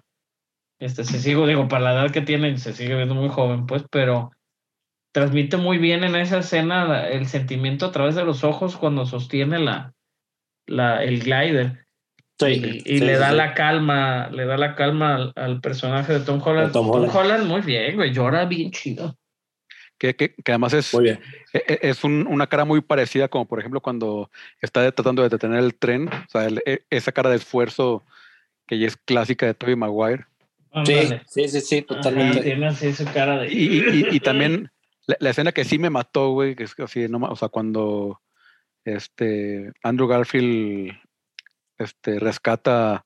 Este, 0.77 1.03
se 1.03 1.17
sigo, 1.17 1.47
digo, 1.47 1.67
para 1.67 1.85
la 1.85 1.93
edad 1.93 2.11
que 2.11 2.21
tiene, 2.21 2.55
se 2.59 2.73
sigue 2.73 2.95
viendo 2.95 3.15
muy 3.15 3.29
joven, 3.29 3.65
pues, 3.65 3.83
pero 3.89 4.33
transmite 5.13 5.57
muy 5.57 5.79
bien 5.79 6.03
en 6.03 6.15
esa 6.15 6.37
escena 6.37 7.07
el 7.07 7.25
sentimiento 7.25 7.87
a 7.87 7.91
través 7.91 8.13
de 8.13 8.23
los 8.23 8.43
ojos 8.43 8.77
cuando 8.77 9.07
sostiene 9.07 9.57
la, 9.57 9.95
la, 10.67 11.03
el 11.03 11.23
glider 11.23 11.82
Sí, 12.39 12.45
y, 12.85 12.95
y 12.95 12.97
sí, 12.99 13.05
le 13.05 13.13
sí, 13.15 13.19
da 13.19 13.29
sí. 13.29 13.35
la 13.35 13.53
calma, 13.53 14.29
le 14.29 14.45
da 14.45 14.57
la 14.57 14.75
calma 14.75 15.15
al, 15.15 15.33
al 15.35 15.61
personaje 15.61 16.13
de 16.13 16.19
Tom 16.21 16.41
Holland. 16.43 16.71
Tom 16.73 16.87
Tom, 16.87 16.95
Holland. 16.95 17.15
Holland 17.15 17.45
muy 17.47 17.61
bien, 17.61 17.95
güey, 17.95 18.11
llora 18.11 18.45
bien 18.45 18.71
chido. 18.71 19.17
Que, 19.99 20.15
que- 20.15 20.33
que 20.33 20.51
además 20.51 20.73
es, 20.73 20.93
Muy 20.93 21.03
bien. 21.05 21.19
e- 21.53 21.63
e- 21.67 21.79
es 21.89 22.03
un- 22.03 22.25
una 22.27 22.47
cara 22.47 22.65
muy 22.65 22.81
parecida, 22.81 23.27
como 23.29 23.47
por 23.47 23.59
ejemplo 23.59 23.79
cuando 23.79 24.29
está 24.59 24.91
tratando 24.91 25.21
de 25.21 25.29
detener 25.29 25.59
el 25.59 25.75
tren, 25.75 26.09
o 26.09 26.25
sea, 26.29 26.45
el- 26.45 26.61
e- 26.65 26.83
esa 26.89 27.11
cara 27.11 27.29
de 27.29 27.37
esfuerzo 27.37 28.03
que 28.67 28.79
ya 28.79 28.87
es 28.87 28.97
clásica 28.97 29.45
de 29.45 29.53
Tobey 29.53 29.75
Maguire. 29.75 30.25
Sí, 30.85 30.95
sí, 31.27 31.47
sí, 31.47 31.61
sí, 31.61 31.77
Ajá, 31.87 32.01
totalmente. 32.01 32.41
tiene 32.41 32.65
así 32.65 32.91
su 32.93 33.05
cara 33.05 33.37
de. 33.37 33.53
Y, 33.53 33.79
y- 33.79 34.07
y 34.11 34.19
también 34.19 34.71
la, 35.05 35.15
la 35.19 35.29
escena 35.29 35.51
que 35.51 35.63
sí 35.63 35.77
me 35.77 35.91
mató, 35.91 36.31
güey, 36.31 36.55
que 36.55 36.63
es 36.63 36.77
así, 36.79 37.07
no, 37.07 37.19
o 37.19 37.35
sea, 37.35 37.49
cuando 37.49 38.19
este 38.83 39.71
Andrew 39.83 40.07
Garfield 40.07 40.93
este, 41.77 42.19
rescata 42.19 43.05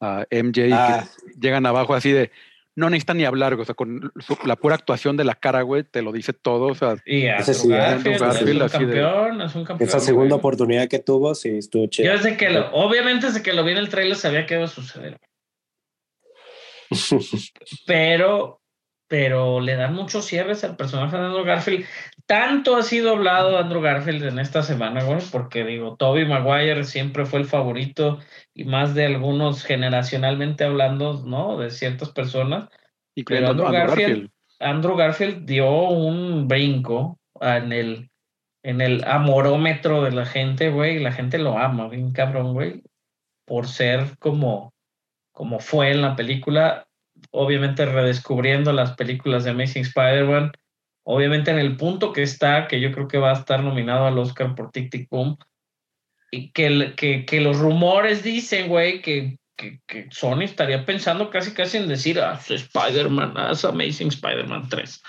a 0.00 0.24
MJ, 0.30 0.68
Ah. 0.72 1.04
que 1.24 1.32
llegan 1.40 1.66
abajo 1.66 1.94
así 1.94 2.12
de, 2.12 2.30
no 2.76 2.90
necesitan 2.90 3.16
ni 3.18 3.24
hablar, 3.24 3.54
o 3.54 3.64
sea, 3.64 3.74
con 3.76 4.12
su- 4.18 4.36
la 4.44 4.56
pura 4.56 4.74
actuación 4.74 5.16
de 5.16 5.22
la 5.24 5.36
cara, 5.36 5.62
güey, 5.62 5.84
te 5.84 6.02
lo 6.02 6.10
dice 6.10 6.32
todo, 6.32 6.66
o 6.66 6.74
sea, 6.74 6.96
Y 7.06 7.26
Ese 7.26 7.54
sí, 7.54 7.68
Garfield, 7.68 8.06
Andrew 8.22 8.28
Garfield, 8.28 8.48
es 8.50 8.56
un 8.56 8.62
así 8.62 8.84
de- 8.84 9.00
campeón, 9.00 9.40
es 9.42 9.54
un 9.54 9.64
campeón. 9.64 9.88
Esa 9.88 10.00
segunda 10.00 10.34
güey. 10.34 10.38
oportunidad 10.40 10.88
que 10.88 10.98
tuvo, 10.98 11.34
sí, 11.36 11.50
estuvo 11.58 11.84
Yo 11.84 11.90
chido. 11.90 12.12
desde 12.14 12.36
que 12.36 12.50
lo, 12.50 12.70
obviamente 12.72 13.26
desde 13.28 13.42
que 13.42 13.52
lo 13.52 13.62
vi 13.64 13.72
en 13.72 13.78
el 13.78 13.88
trailer 13.88 14.16
sabía 14.16 14.44
que 14.44 14.54
iba 14.54 14.64
a 14.64 14.68
suceder. 14.68 15.18
pero, 17.86 18.60
pero 19.14 19.60
le 19.60 19.76
dan 19.76 19.94
muchos 19.94 20.24
cierres 20.24 20.64
al 20.64 20.74
personaje 20.74 21.16
de 21.16 21.26
Andrew 21.26 21.44
Garfield. 21.44 21.86
Tanto 22.26 22.74
ha 22.74 22.82
sido 22.82 23.12
hablado 23.12 23.50
de 23.50 23.58
Andrew 23.58 23.80
Garfield 23.80 24.24
en 24.24 24.40
esta 24.40 24.64
semana, 24.64 25.04
güey, 25.04 25.20
porque 25.30 25.62
digo, 25.64 25.94
Toby 25.94 26.24
Maguire 26.24 26.82
siempre 26.82 27.24
fue 27.24 27.38
el 27.38 27.44
favorito 27.44 28.18
y 28.54 28.64
más 28.64 28.92
de 28.96 29.06
algunos 29.06 29.62
generacionalmente 29.62 30.64
hablando, 30.64 31.22
¿no? 31.24 31.56
De 31.56 31.70
ciertas 31.70 32.10
personas. 32.10 32.68
incluyendo 33.14 33.50
Andrew 33.52 33.66
Andrew 33.68 33.86
Garfield- 33.86 34.08
Garfield. 34.08 34.30
Andrew 34.58 34.96
Garfield 34.96 35.46
dio 35.46 35.70
un 35.90 36.48
brinco 36.48 37.20
en 37.40 37.72
el, 37.72 38.10
en 38.64 38.80
el 38.80 39.04
amorómetro 39.04 40.02
de 40.02 40.10
la 40.10 40.26
gente, 40.26 40.70
güey, 40.70 40.96
y 40.96 41.00
la 41.04 41.12
gente 41.12 41.38
lo 41.38 41.56
ama, 41.56 41.86
bien 41.86 42.10
cabrón, 42.10 42.52
güey, 42.52 42.82
por 43.46 43.68
ser 43.68 44.18
como, 44.18 44.74
como 45.30 45.60
fue 45.60 45.92
en 45.92 46.02
la 46.02 46.16
película, 46.16 46.88
obviamente 47.34 47.84
redescubriendo 47.84 48.72
las 48.72 48.92
películas 48.92 49.44
de 49.44 49.50
Amazing 49.50 49.82
Spider-Man, 49.82 50.52
obviamente 51.04 51.50
en 51.50 51.58
el 51.58 51.76
punto 51.76 52.12
que 52.12 52.22
está, 52.22 52.68
que 52.68 52.80
yo 52.80 52.92
creo 52.92 53.08
que 53.08 53.18
va 53.18 53.30
a 53.30 53.38
estar 53.40 53.62
nominado 53.62 54.06
al 54.06 54.18
Oscar 54.18 54.54
por 54.54 54.70
Tic 54.70 54.90
Tic 54.90 55.08
Boom, 55.10 55.36
y 56.30 56.50
que, 56.52 56.94
que, 56.96 57.24
que 57.26 57.40
los 57.40 57.58
rumores 57.58 58.22
dicen, 58.22 58.68
güey, 58.68 59.02
que, 59.02 59.38
que, 59.56 59.80
que 59.86 60.08
Sony 60.10 60.42
estaría 60.42 60.84
pensando 60.84 61.28
casi 61.30 61.52
casi 61.52 61.78
en 61.78 61.88
decir, 61.88 62.20
ah, 62.20 62.40
Spider-Man, 62.48 63.34
ah, 63.36 63.52
Amazing 63.68 64.08
Spider-Man 64.08 64.68
3. 64.68 65.02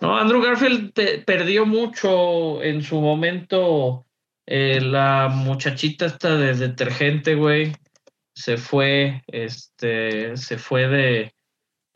No, 0.00 0.16
Andrew 0.18 0.42
Garfield 0.42 0.92
pe- 0.92 1.18
perdió 1.18 1.66
mucho 1.66 2.62
en 2.62 2.82
su 2.82 3.00
momento 3.00 4.06
eh, 4.46 4.80
la 4.80 5.28
muchachita 5.28 6.06
esta 6.06 6.36
de 6.36 6.54
detergente, 6.54 7.34
güey, 7.34 7.72
se 8.34 8.56
fue, 8.56 9.22
este, 9.26 10.36
se 10.36 10.56
fue 10.56 10.88
de, 10.88 11.34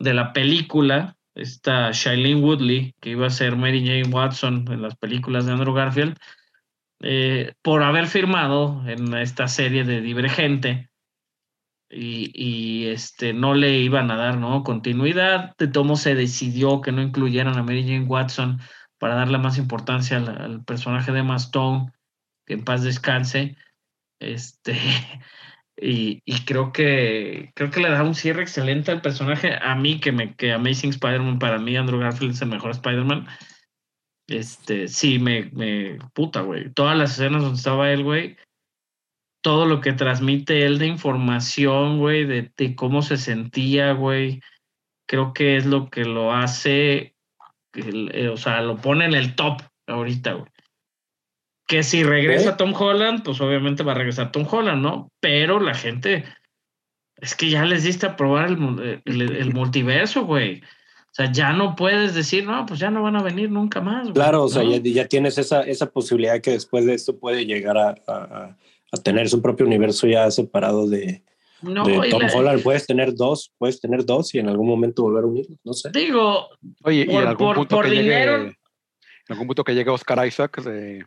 de 0.05 0.13
la 0.13 0.31
película, 0.31 1.17
esta 1.33 1.91
Shailene 1.91 2.41
Woodley, 2.41 2.93
que 3.01 3.09
iba 3.09 3.27
a 3.27 3.31
ser 3.31 3.57
Mary 3.57 3.85
Jane 3.85 4.07
Watson 4.15 4.65
en 4.71 4.81
las 4.81 4.95
películas 4.95 5.45
de 5.45 5.51
Andrew 5.51 5.73
Garfield, 5.73 6.17
eh, 7.01 7.53
por 7.61 7.83
haber 7.83 8.07
firmado 8.07 8.87
en 8.87 9.13
esta 9.15 9.49
serie 9.49 9.83
de 9.83 9.99
Divergente 9.99 10.89
y, 11.89 12.31
y, 12.33 12.87
este, 12.87 13.33
no 13.33 13.53
le 13.53 13.79
iban 13.79 14.09
a 14.11 14.15
dar 14.15 14.37
¿no? 14.37 14.63
continuidad. 14.63 15.55
De 15.57 15.67
tomo 15.67 15.97
se 15.97 16.15
decidió 16.15 16.81
que 16.81 16.91
no 16.93 17.01
incluyeran 17.01 17.57
a 17.57 17.63
Mary 17.63 17.83
Jane 17.83 18.05
Watson 18.05 18.59
para 18.97 19.15
darle 19.15 19.37
más 19.37 19.57
importancia 19.57 20.17
al, 20.17 20.29
al 20.29 20.63
personaje 20.63 21.11
de 21.11 21.19
Emma 21.19 21.35
Stone, 21.35 21.91
que 22.45 22.53
en 22.53 22.63
paz 22.63 22.83
descanse. 22.83 23.57
Este, 24.19 24.73
y, 25.77 26.21
y 26.25 26.45
creo 26.45 26.71
que 26.71 27.51
creo 27.55 27.69
que 27.69 27.81
le 27.81 27.89
da 27.89 28.03
un 28.03 28.15
cierre 28.15 28.41
excelente 28.41 28.91
al 28.91 29.01
personaje. 29.01 29.57
A 29.61 29.75
mí, 29.75 29.99
que 29.99 30.11
me 30.11 30.35
que 30.35 30.53
Amazing 30.53 30.91
Spider-Man, 30.91 31.39
para 31.39 31.59
mí, 31.59 31.75
Andrew 31.75 31.99
Garfield 31.99 32.33
es 32.33 32.41
el 32.41 32.49
mejor 32.49 32.71
Spider-Man. 32.71 33.27
Este, 34.27 34.87
sí, 34.87 35.19
me, 35.19 35.51
me 35.53 35.99
puta, 36.13 36.41
güey. 36.41 36.71
Todas 36.73 36.97
las 36.97 37.11
escenas 37.11 37.43
donde 37.43 37.57
estaba 37.57 37.91
él, 37.91 38.03
güey, 38.03 38.37
todo 39.45 39.67
lo 39.67 39.79
que 39.79 39.93
transmite 39.93 40.65
él 40.65 40.79
de 40.79 40.87
información, 40.87 41.99
güey, 41.99 42.25
de, 42.25 42.75
cómo 42.75 43.03
se 43.03 43.15
sentía, 43.15 43.93
güey, 43.93 44.41
creo 45.07 45.33
que 45.33 45.55
es 45.55 45.67
lo 45.67 45.91
que 45.91 46.03
lo 46.03 46.33
hace, 46.33 47.15
eh, 47.75 48.29
o 48.29 48.37
sea, 48.37 48.61
lo 48.61 48.77
pone 48.77 49.05
en 49.05 49.13
el 49.13 49.35
top 49.35 49.61
ahorita, 49.85 50.33
güey. 50.33 50.51
Que 51.67 51.81
si 51.83 52.03
regresa 52.03 52.51
Ok. 52.51 52.57
Tom 52.57 52.73
Holland, 52.75 53.23
pues 53.23 53.41
obviamente 53.41 53.83
va 53.83 53.93
a 53.93 53.95
regresar 53.95 54.31
Tom 54.31 54.45
Holland, 54.49 54.81
¿no? 54.81 55.09
Pero 55.19 55.59
la 55.59 55.73
gente, 55.73 56.23
es 57.17 57.35
que 57.35 57.49
ya 57.49 57.65
les 57.65 57.83
diste 57.83 58.05
a 58.05 58.15
probar 58.15 58.47
el, 58.47 58.57
mu- 58.57 58.79
el- 58.81 59.21
el 59.35 59.53
multiverso, 59.53 60.25
güey. 60.25 60.61
O 60.61 61.13
sea, 61.15 61.31
ya 61.31 61.53
no 61.53 61.75
puedes 61.75 62.13
decir, 62.13 62.45
no, 62.45 62.65
pues 62.65 62.79
ya 62.79 62.91
no 62.91 63.01
van 63.01 63.15
a 63.15 63.23
venir 63.23 63.49
nunca 63.49 63.81
más. 63.81 64.03
güey", 64.03 64.13
Claro, 64.13 64.43
o 64.43 64.49
sea, 64.49 64.63
¿no? 64.63 64.71
ya, 64.71 64.77
ya 64.83 65.07
tienes 65.07 65.37
esa, 65.37 65.61
esa 65.63 65.89
posibilidad 65.89 66.39
que 66.41 66.51
después 66.51 66.85
de 66.85 66.93
esto 66.93 67.17
puede 67.17 67.45
llegar 67.45 67.77
a, 67.77 67.95
a- 68.07 68.57
a 68.91 68.97
tener 69.03 69.27
su 69.29 69.41
propio 69.41 69.65
universo 69.65 70.05
ya 70.07 70.29
separado 70.29 70.87
de, 70.87 71.23
No, 71.61 71.83
de 71.85 72.07
y 72.07 72.11
Tom 72.11 72.21
la- 72.21 72.31
Holland. 72.35 72.61
Puedes 72.63 72.85
tener 72.85 73.15
dos, 73.15 73.51
puedes 73.57 73.79
tener 73.81 74.05
dos 74.05 74.35
y 74.35 74.39
en 74.39 74.49
algún 74.49 74.67
momento 74.67 75.01
volver 75.03 75.23
a 75.23 75.27
unirlos, 75.27 75.57
no 75.63 75.73
sé. 75.73 75.89
Digo, 75.93 76.49
Oye, 76.83 77.01
y 77.01 77.05
Por- 77.05 77.23
en 77.23 77.27
algún 77.29 77.47
por- 77.47 77.55
punto 77.55 77.75
por 77.77 77.85
que 77.85 77.91
dinero. 77.91 78.37
llegue, 78.39 78.49
en 78.49 79.33
algún 79.33 79.47
punto 79.47 79.63
que 79.63 79.73
llegue 79.73 79.89
Oscar 79.89 80.27
Isaac 80.27 80.61
de 80.63 81.05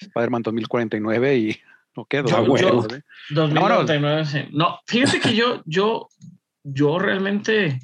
Spider-Man 0.00 0.42
2049 0.42 1.36
y 1.36 1.60
no 1.96 2.04
quedo. 2.06 2.28
Yo- 2.28 2.42
¿no? 2.46 2.56
yo- 2.56 2.96
¿eh? 2.96 3.02
2099, 3.30 4.24
sí. 4.24 4.44
No, 4.52 4.78
fíjate 4.86 5.20
que 5.20 5.34
yo, 5.34 5.62
yo, 5.66 6.08
yo 6.64 6.98
realmente 6.98 7.80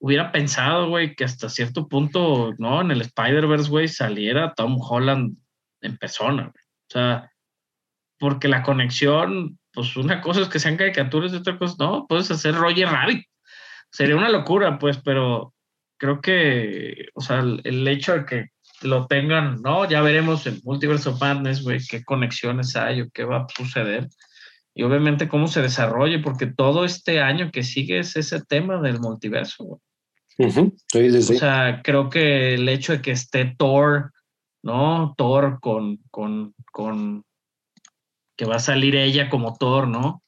hubiera 0.00 0.32
pensado, 0.32 0.88
güey, 0.88 1.14
que 1.14 1.24
hasta 1.24 1.48
cierto 1.48 1.88
punto, 1.88 2.52
¿no? 2.58 2.80
En 2.82 2.90
el 2.90 3.00
Spider-Verse, 3.00 3.70
güey, 3.70 3.88
saliera 3.88 4.52
Tom 4.54 4.78
Holland 4.80 5.36
en 5.80 5.96
persona, 5.96 6.42
güey. 6.42 6.64
O 6.86 6.90
sea, 6.92 7.30
porque 8.18 8.48
la 8.48 8.62
conexión, 8.62 9.58
pues 9.72 9.96
una 9.96 10.20
cosa 10.20 10.42
es 10.42 10.48
que 10.48 10.58
sean 10.58 10.76
caricaturas 10.76 11.32
y 11.32 11.36
otra 11.36 11.58
cosa, 11.58 11.76
no, 11.78 12.06
puedes 12.06 12.30
hacer 12.30 12.54
Roger 12.54 12.88
Rabbit. 12.88 13.26
Sería 13.90 14.16
una 14.16 14.28
locura, 14.28 14.78
pues, 14.78 14.98
pero 14.98 15.54
creo 15.98 16.20
que, 16.20 17.08
o 17.14 17.20
sea, 17.20 17.40
el, 17.40 17.60
el 17.64 17.86
hecho 17.88 18.12
de 18.12 18.24
que 18.26 18.46
lo 18.84 19.06
tengan, 19.06 19.60
¿no? 19.62 19.88
Ya 19.88 20.02
veremos 20.02 20.46
en 20.46 20.60
Multiverse 20.64 21.08
of 21.08 21.20
Madness, 21.20 21.62
güey, 21.62 21.80
qué 21.88 22.04
conexiones 22.04 22.76
hay 22.76 23.00
o 23.00 23.10
qué 23.12 23.24
va 23.24 23.38
a 23.38 23.46
suceder. 23.54 24.08
Y 24.74 24.82
obviamente 24.82 25.28
cómo 25.28 25.46
se 25.46 25.62
desarrolle, 25.62 26.18
porque 26.18 26.46
todo 26.46 26.84
este 26.84 27.20
año 27.20 27.50
que 27.52 27.62
sigue 27.62 28.00
es 28.00 28.16
ese 28.16 28.42
tema 28.44 28.80
del 28.80 29.00
multiverso, 29.00 29.64
güey. 29.64 29.80
Sí, 30.36 30.50
sí, 30.90 31.22
sí. 31.22 31.34
O 31.34 31.38
sea, 31.38 31.80
creo 31.84 32.10
que 32.10 32.54
el 32.54 32.68
hecho 32.68 32.92
de 32.92 33.02
que 33.02 33.12
esté 33.12 33.54
Thor, 33.56 34.12
¿no? 34.64 35.14
Thor 35.16 35.60
con, 35.60 35.98
con, 36.10 36.54
con, 36.72 37.24
que 38.36 38.44
va 38.44 38.56
a 38.56 38.60
salir 38.60 38.96
ella 38.96 39.30
como 39.30 39.56
Thor, 39.56 39.86
¿no? 39.86 40.22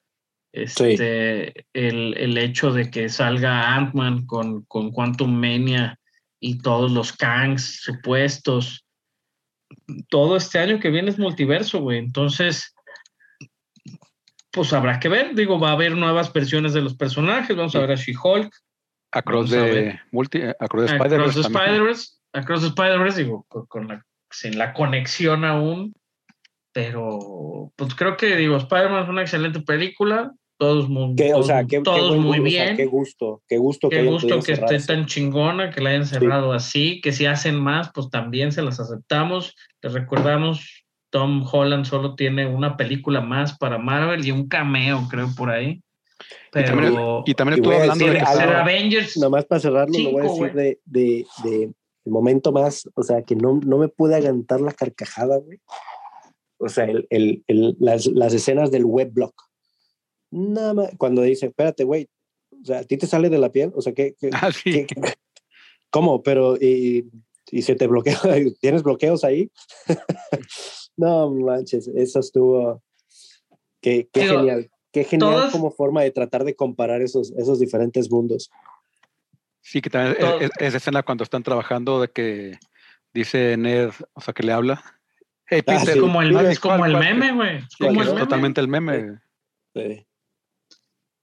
Este, 0.53 1.67
el, 1.75 2.17
el 2.17 2.39
hecho 2.39 2.73
de 2.73 2.91
que 2.91 3.09
salga 3.09 3.75
Ant-Man 3.75 4.27
con, 4.27 4.63
con 4.67 4.91
Quantum 4.91 5.35
Mania 5.35 5.99
y 6.41 6.59
todos 6.59 6.93
los 6.93 7.13
Kangs 7.13 7.81
supuestos. 7.83 8.87
Todo 10.09 10.37
este 10.37 10.59
año 10.59 10.79
que 10.79 10.91
viene 10.91 11.11
es 11.11 11.19
multiverso, 11.19 11.81
güey. 11.81 11.99
Entonces, 11.99 12.75
pues 14.51 14.73
habrá 14.73 15.01
que 15.01 15.09
ver. 15.09 15.35
Digo, 15.35 15.59
va 15.59 15.71
a 15.71 15.73
haber 15.73 15.97
nuevas 15.97 16.33
versiones 16.33 16.73
de 16.73 16.83
los 16.83 16.97
personajes. 16.97 17.57
Vamos 17.57 17.75
a 17.75 17.81
ver 17.81 17.93
a 17.93 17.97
She-Hulk. 17.97 18.55
Across 19.13 19.51
de 19.51 20.01
multi, 20.11 20.43
Across 20.43 20.91
de 20.91 20.93
Across 20.93 20.93
Spider-Verse 20.93 21.35
the 21.35 21.43
también. 21.43 21.63
Spider-Verse, 21.63 22.13
Across 22.33 22.61
the 22.61 22.67
Spider-Verse, 22.67 23.23
digo, 23.23 23.47
con, 23.49 23.67
con 23.67 23.89
la, 23.89 24.05
sin 24.31 24.59
la 24.59 24.75
conexión 24.75 25.45
aún, 25.45 25.95
pero 26.73 27.73
pues 27.77 27.95
creo 27.95 28.17
que, 28.17 28.37
digo, 28.37 28.57
Spider-Man 28.57 29.05
es 29.05 29.09
una 29.09 29.23
excelente 29.23 29.61
película, 29.61 30.33
todos 30.59 30.89
muy, 30.89 31.13
o 31.13 31.15
todos, 31.17 31.47
sea, 31.47 31.63
qué, 31.65 31.77
qué 31.79 31.83
todos 31.83 32.09
buen 32.11 32.21
muy 32.23 32.39
gu- 32.39 32.47
o 32.47 32.51
sea, 32.51 32.65
bien, 32.65 32.77
qué 32.77 32.87
gusto, 32.87 33.43
qué 33.47 33.59
gusto 33.59 33.89
que 33.89 34.03
gusto 34.05 34.41
que 34.41 34.53
esté 34.53 34.79
tan 34.81 35.07
chingona, 35.07 35.71
que 35.71 35.81
la 35.81 35.91
hayan 35.91 36.07
cerrado 36.07 36.53
así, 36.53 37.01
que 37.03 37.13
si 37.13 37.27
hacen 37.27 37.57
más, 37.57 37.91
pues 37.95 38.09
también 38.11 38.53
se 38.53 38.63
las 38.63 38.81
aceptamos, 38.81 39.55
les 39.83 39.93
recordamos, 39.93 40.85
Tom 41.11 41.45
Holland 41.51 41.85
solo 41.85 42.15
tiene 42.15 42.47
una 42.47 42.77
película 42.77 43.21
más 43.21 43.57
para 43.59 43.79
Marvel 43.79 44.27
y 44.27 44.31
un 44.33 44.49
cameo, 44.49 45.07
creo, 45.11 45.29
por 45.37 45.51
ahí. 45.51 45.81
Y 46.55 46.65
también, 46.65 46.95
Pero 46.95 47.23
y 47.27 47.35
también 47.35 47.59
Y 47.59 47.61
estuvo 47.61 47.73
voy 47.75 47.81
a 47.81 47.83
hablando 47.93 48.05
de 48.07 48.11
decir 48.13 48.25
que 48.25 48.31
algo- 48.31 48.39
ser 48.41 48.49
estaba- 48.49 48.63
Avengers, 48.63 49.17
Nomás 49.19 49.45
para 49.45 49.61
cerrarlo, 49.61 49.99
lo 49.99 50.11
voy 50.13 50.21
a 50.21 50.29
Cinco, 50.29 50.45
decir 50.45 50.53
de, 50.57 50.81
de, 50.87 51.27
de 51.45 51.63
el 52.07 52.13
momento 52.13 52.53
más, 52.53 52.89
o 52.95 53.03
sea, 53.03 53.21
que 53.23 53.37
no, 53.37 53.61
no 53.65 53.79
me 53.79 53.89
pude 53.89 54.15
aguantar 54.17 54.61
la 54.61 54.73
carcajada, 54.73 55.37
güey. 55.39 55.59
O 56.59 56.69
sea, 56.71 56.85
el, 56.85 57.07
el, 57.11 57.45
el- 57.49 57.77
las, 57.79 58.07
las 58.07 58.33
escenas 58.33 58.71
del 58.71 58.85
webblock. 58.87 59.35
Nada 60.37 60.75
más, 60.75 60.91
cuando 60.99 61.23
dice, 61.23 61.47
espérate, 61.47 61.85
güey, 61.85 62.09
o 62.63 62.65
sea, 62.65 62.81
¿a 62.81 62.85
ti 62.85 62.97
te 62.99 63.07
sale 63.07 63.31
de 63.31 63.39
la 63.39 63.51
piel? 63.51 63.73
O 63.75 63.81
sea, 63.81 63.93
¿qué, 63.95 64.15
qué- 64.19 64.31
Ah, 64.33 64.53
sí. 64.53 64.71
qué- 64.73 64.87
qué- 64.87 65.15
cómo? 65.91 66.23
Pero, 66.23 66.57
y, 66.57 67.09
y 67.51 67.63
se 67.63 67.75
te 67.75 67.87
bloquea, 67.87 68.19
¿tienes 68.61 68.83
bloqueos 68.83 69.25
ahí? 69.25 69.51
no 70.97 71.31
manches, 71.31 71.89
eso 71.89 72.21
estuvo, 72.21 72.83
qué, 73.81 74.09
qué 74.13 74.21
Digo, 74.23 74.37
genial. 74.39 74.71
Qué 74.93 75.05
genial 75.05 75.33
todas- 75.33 75.53
como 75.53 75.71
forma 75.71 76.03
de 76.03 76.11
tratar 76.11 76.45
de 76.45 76.55
comparar 76.55 77.03
esos, 77.03 77.31
esos 77.33 77.59
diferentes 77.61 78.11
mundos. 78.11 78.51
Sí, 79.61 79.81
que 79.81 79.91
también 79.91 80.17
es, 80.19 80.43
es- 80.43 80.51
esa 80.59 80.77
escena 80.77 81.03
cuando 81.03 81.25
están 81.25 81.43
trabajando 81.43 82.01
de 82.01 82.09
que 82.09 82.59
dice 83.13 83.57
Ned, 83.57 83.91
o 84.15 84.21
sea, 84.21 84.33
que 84.35 84.43
le 84.43 84.53
habla. 84.53 84.83
Hey, 85.49 85.61
Ah, 85.67 85.79
Peter, 85.81 85.95
sí. 85.95 86.01
como 86.01 86.23
el, 86.23 86.33
¿cuál- 86.33 86.47
es 86.47 86.61
como 86.61 86.87
el 86.87 86.97
meme, 86.97 87.33
güey. 87.33 87.57
es 87.59 87.65
Sí, 87.71 87.85
como 87.85 87.93
que 87.93 87.97
el 88.01 88.07
es 88.09 88.15
meme. 88.15 88.21
totalmente 88.21 88.61
el 88.61 88.69
meme. 88.69 89.19
Sí. 89.75 90.06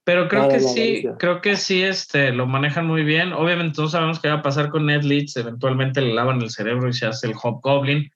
Pero 0.04 0.28
creo 0.28 0.50
que 0.50 0.60
sí, 0.60 1.04
creo 1.18 1.40
que 1.40 1.56
sí, 1.56 1.82
este, 1.82 2.30
lo 2.30 2.46
manejan 2.46 2.86
muy 2.86 3.04
bien. 3.04 3.32
Obviamente 3.32 3.80
no 3.80 3.88
sabemos 3.88 4.20
qué 4.20 4.28
va 4.28 4.34
a 4.34 4.42
pasar 4.42 4.68
con 4.68 4.84
Ned 4.84 5.02
Leeds. 5.02 5.36
Eventualmente 5.38 6.02
le 6.02 6.12
lavan 6.12 6.42
el 6.42 6.50
cerebro 6.50 6.90
y 6.90 6.92
se 6.92 7.06
hace 7.06 7.28
el 7.28 7.34
Hobgoblin. 7.34 8.10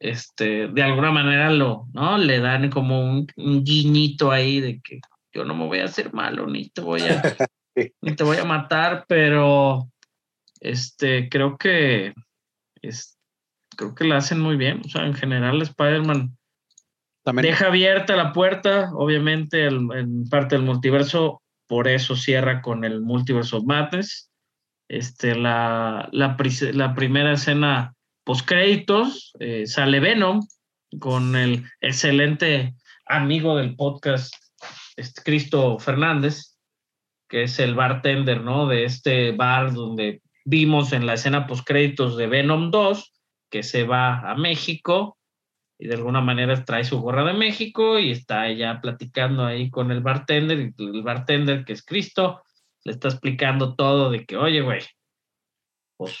Este, 0.00 0.68
de 0.68 0.82
alguna 0.82 1.10
manera 1.10 1.50
lo, 1.50 1.86
¿no? 1.92 2.18
Le 2.18 2.38
dan 2.38 2.70
como 2.70 3.00
un, 3.00 3.26
un 3.36 3.64
guiñito 3.64 4.30
ahí 4.30 4.60
de 4.60 4.80
que 4.80 5.00
yo 5.32 5.44
no 5.44 5.54
me 5.54 5.66
voy 5.66 5.80
a 5.80 5.86
hacer 5.86 6.12
malo, 6.14 6.46
ni 6.46 6.68
te 6.70 6.80
voy 6.80 7.02
a, 7.02 7.20
ni 8.00 8.14
te 8.14 8.22
voy 8.22 8.36
a 8.36 8.44
matar, 8.44 9.04
pero 9.08 9.90
este, 10.60 11.28
creo 11.28 11.58
que 11.58 12.14
es, 12.80 13.18
creo 13.76 13.96
que 13.96 14.04
la 14.04 14.18
hacen 14.18 14.38
muy 14.38 14.56
bien. 14.56 14.82
O 14.84 14.88
sea, 14.88 15.04
en 15.04 15.14
general 15.14 15.60
Spider-Man 15.62 16.37
Deja 17.24 17.66
abierta 17.66 18.16
la 18.16 18.32
puerta, 18.32 18.90
obviamente, 18.94 19.66
en 19.66 20.28
parte 20.28 20.56
del 20.56 20.64
multiverso, 20.64 21.42
por 21.66 21.86
eso 21.86 22.16
cierra 22.16 22.62
con 22.62 22.84
el 22.84 23.02
Multiverse 23.02 23.54
of 23.54 23.64
Madness. 23.64 24.30
Este, 24.88 25.34
la, 25.34 26.08
la, 26.12 26.36
la 26.72 26.94
primera 26.94 27.32
escena 27.32 27.94
post-créditos 28.24 29.34
eh, 29.38 29.66
sale 29.66 30.00
Venom 30.00 30.40
con 30.98 31.36
el 31.36 31.66
excelente 31.82 32.74
amigo 33.04 33.56
del 33.56 33.76
podcast, 33.76 34.32
este, 34.96 35.22
Cristo 35.22 35.78
Fernández, 35.78 36.56
que 37.28 37.42
es 37.42 37.58
el 37.58 37.74
bartender 37.74 38.40
¿no? 38.40 38.66
de 38.66 38.84
este 38.84 39.32
bar 39.32 39.74
donde 39.74 40.22
vimos 40.46 40.94
en 40.94 41.04
la 41.04 41.14
escena 41.14 41.46
post-créditos 41.46 42.16
de 42.16 42.26
Venom 42.26 42.70
2, 42.70 43.12
que 43.50 43.62
se 43.62 43.84
va 43.84 44.20
a 44.30 44.34
México 44.34 45.17
y 45.78 45.86
de 45.86 45.94
alguna 45.94 46.20
manera 46.20 46.64
trae 46.64 46.84
su 46.84 47.00
gorra 47.00 47.24
de 47.24 47.34
México 47.34 47.98
y 47.98 48.10
está 48.10 48.48
ella 48.48 48.80
platicando 48.80 49.44
ahí 49.44 49.70
con 49.70 49.92
el 49.92 50.00
bartender 50.00 50.58
y 50.58 50.82
el 50.82 51.02
bartender 51.02 51.64
que 51.64 51.72
es 51.72 51.84
Cristo 51.84 52.42
le 52.84 52.92
está 52.92 53.08
explicando 53.08 53.76
todo 53.76 54.10
de 54.10 54.24
que 54.24 54.36
oye 54.36 54.60
güey 54.60 54.80
pues 55.96 56.18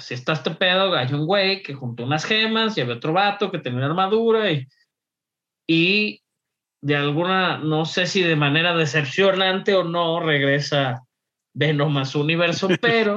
si 0.00 0.14
está 0.14 0.32
este 0.32 0.50
pedo 0.50 0.92
hay 0.94 1.12
un 1.14 1.24
güey 1.24 1.62
que 1.62 1.74
juntó 1.74 2.04
unas 2.04 2.24
gemas 2.24 2.76
y 2.76 2.80
había 2.80 2.96
otro 2.96 3.12
vato 3.12 3.50
que 3.50 3.60
tenía 3.60 3.78
una 3.78 3.86
armadura 3.86 4.50
y 4.50 4.66
y 5.66 6.22
de 6.82 6.96
alguna 6.96 7.58
no 7.58 7.84
sé 7.84 8.06
si 8.06 8.22
de 8.22 8.36
manera 8.36 8.76
decepcionante 8.76 9.74
o 9.74 9.84
no 9.84 10.20
regresa 10.20 11.02
Venom 11.54 11.96
a 11.98 12.04
su 12.04 12.20
universo 12.20 12.68
pero 12.80 13.16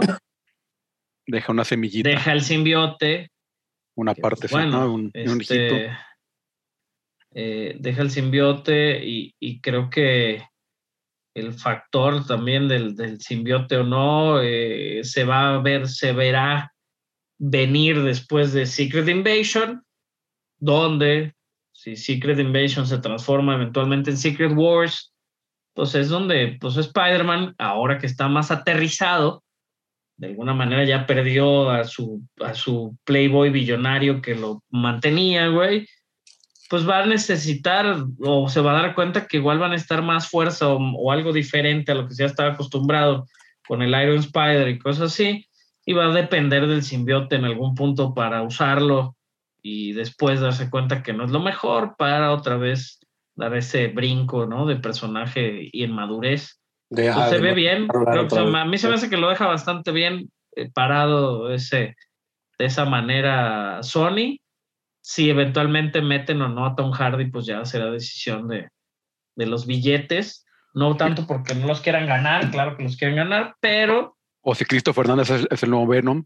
deja 1.26 1.52
una 1.52 1.66
semillita, 1.66 2.10
deja 2.10 2.32
el 2.32 2.42
simbiote 2.42 3.32
una 3.98 4.14
que, 4.16 4.22
parte, 4.22 4.48
pues, 4.48 4.52
bueno, 4.52 4.86
¿no? 4.86 4.94
un, 4.94 5.12
este, 5.14 5.92
eh, 7.34 7.76
deja 7.80 8.02
el 8.02 8.12
simbiote 8.12 9.04
y, 9.06 9.36
y 9.40 9.60
creo 9.60 9.90
que 9.90 10.44
el 11.36 11.54
factor 11.54 12.26
también 12.26 12.68
del, 12.68 12.96
del 12.96 13.20
simbiote 13.20 13.78
o 13.78 13.84
no 13.84 14.42
eh, 14.42 15.02
se 15.04 15.24
va 15.24 15.56
a 15.56 15.60
ver, 15.60 15.88
se 15.88 16.14
verá 16.14 16.74
venir 17.40 18.02
después 18.02 18.54
de 18.54 18.66
Secret 18.66 19.08
Invasion, 19.08 19.84
donde 20.60 21.36
si 21.74 21.96
Secret 21.96 22.40
Invasion 22.40 22.88
se 22.88 22.98
transforma 23.00 23.56
eventualmente 23.56 24.10
en 24.10 24.18
Secret 24.18 24.54
Wars, 24.56 25.14
pues 25.76 25.94
es 25.94 26.10
donde 26.10 26.58
pues 26.60 26.76
Spider-Man, 26.78 27.56
ahora 27.60 28.00
que 28.00 28.08
está 28.08 28.28
más 28.28 28.50
aterrizado, 28.50 29.44
de 30.18 30.28
alguna 30.28 30.54
manera 30.54 30.84
ya 30.84 31.06
perdió 31.06 31.70
a 31.70 31.84
su, 31.84 32.24
a 32.40 32.54
su 32.54 32.98
playboy 33.04 33.52
billonario 33.52 34.22
que 34.22 34.36
lo 34.36 34.64
mantenía, 34.70 35.48
güey, 35.48 35.88
pues 36.70 36.88
va 36.88 37.00
a 37.00 37.06
necesitar 37.06 38.04
o 38.20 38.50
se 38.50 38.62
va 38.62 38.72
a 38.78 38.82
dar 38.82 38.96
cuenta 38.96 39.28
que 39.28 39.38
igual 39.38 39.60
van 39.60 39.72
a 39.72 39.76
estar 39.76 40.02
más 40.02 40.28
fuerza 40.28 40.68
o, 40.70 41.12
algo 41.12 41.32
diferente 41.32 41.92
a 41.92 41.96
lo 41.96 42.08
que 42.08 42.16
ya 42.16 42.26
estaba 42.26 42.54
acostumbrado 42.54 43.28
con 43.68 43.82
el 43.82 43.90
Iron 43.90 44.18
Spider 44.18 44.68
y 44.68 44.80
cosas 44.80 45.14
así, 45.14 45.48
y 45.86 45.94
va 45.94 46.06
a 46.06 46.14
depender 46.14 46.68
del 46.68 46.84
simbiote 46.84 47.36
en 47.36 47.46
algún 47.46 47.76
punto 47.76 48.14
para 48.14 48.42
usarlo 48.42 49.16
y 49.62 49.94
después 49.94 50.40
darse 50.40 50.70
cuenta 50.70 51.04
que 51.04 51.14
no 51.14 51.26
es 51.26 51.32
lo 51.32 51.40
mejor 51.40 51.96
para 51.98 52.32
otra 52.32 52.58
vez 52.58 53.00
dar 53.36 53.56
ese 53.56 53.88
brinco, 53.88 54.46
¿no? 54.46 54.66
De 54.66 54.78
personaje 54.78 55.70
y 55.72 55.84
en 55.84 55.92
madurez. 55.92 56.57
Deja 56.90 57.16
Pues 57.16 57.30
se 57.30 57.36
de 57.36 57.42
ve 57.42 57.54
bien. 57.54 57.88
a 57.92 58.66
mí 58.66 58.78
se 58.78 58.88
me 58.88 58.96
hace 58.96 59.10
que 59.10 59.18
lo 59.18 59.30
deja 59.30 59.48
bastante 59.48 59.92
bien 59.92 60.30
eh, 60.56 60.70
parado 60.74 61.52
ese, 61.52 61.96
de 62.58 62.66
esa 62.66 62.86
manera 62.86 63.84
Sony. 63.84 64.40
Si 65.02 65.30
eventualmente 65.30 66.02
meten 66.02 66.42
o 66.42 66.50
no 66.50 66.66
a 66.66 66.76
Tom 66.76 66.92
Hardy, 66.92 67.30
pues 67.30 67.46
ya 67.46 67.64
será 67.66 67.92
decisión 67.92 68.48
de, 68.48 68.70
de 69.36 69.46
los 69.46 69.66
billetes. 69.66 70.46
No 70.74 70.96
tanto 70.96 71.26
porque 71.26 71.56
no 71.56 71.66
los 71.68 71.82
quieran 71.82 72.06
ganar, 72.08 72.52
claro 72.52 72.76
que 72.78 72.84
los 72.84 72.98
quieren 72.98 73.16
ganar, 73.18 73.56
pero 73.60 74.18
O 74.42 74.54
si 74.54 74.64
Cristo 74.66 74.94
Fernández 74.94 75.30
es, 75.30 75.48
es 75.50 75.64
el 75.64 75.70
nuevo 75.72 75.88
Venom. 75.88 76.26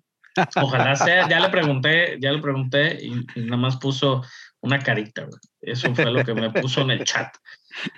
ojalá 0.56 0.96
sea. 0.96 1.28
Ya 1.30 1.40
le 1.40 1.50
pregunté, 1.50 2.18
ya 2.20 2.32
le 2.32 2.42
pregunté 2.42 2.98
y, 3.02 3.26
y 3.36 3.42
nada 3.46 3.58
más 3.58 3.78
puso 3.78 4.24
una 4.62 4.80
carita. 4.80 5.24
güey. 5.24 5.40
Eso 5.62 5.94
fue 5.96 6.12
lo 6.12 6.24
que 6.24 6.34
me 6.34 6.50
puso 6.52 6.82
en 6.82 6.92
el 6.92 7.04
chat. 7.04 7.34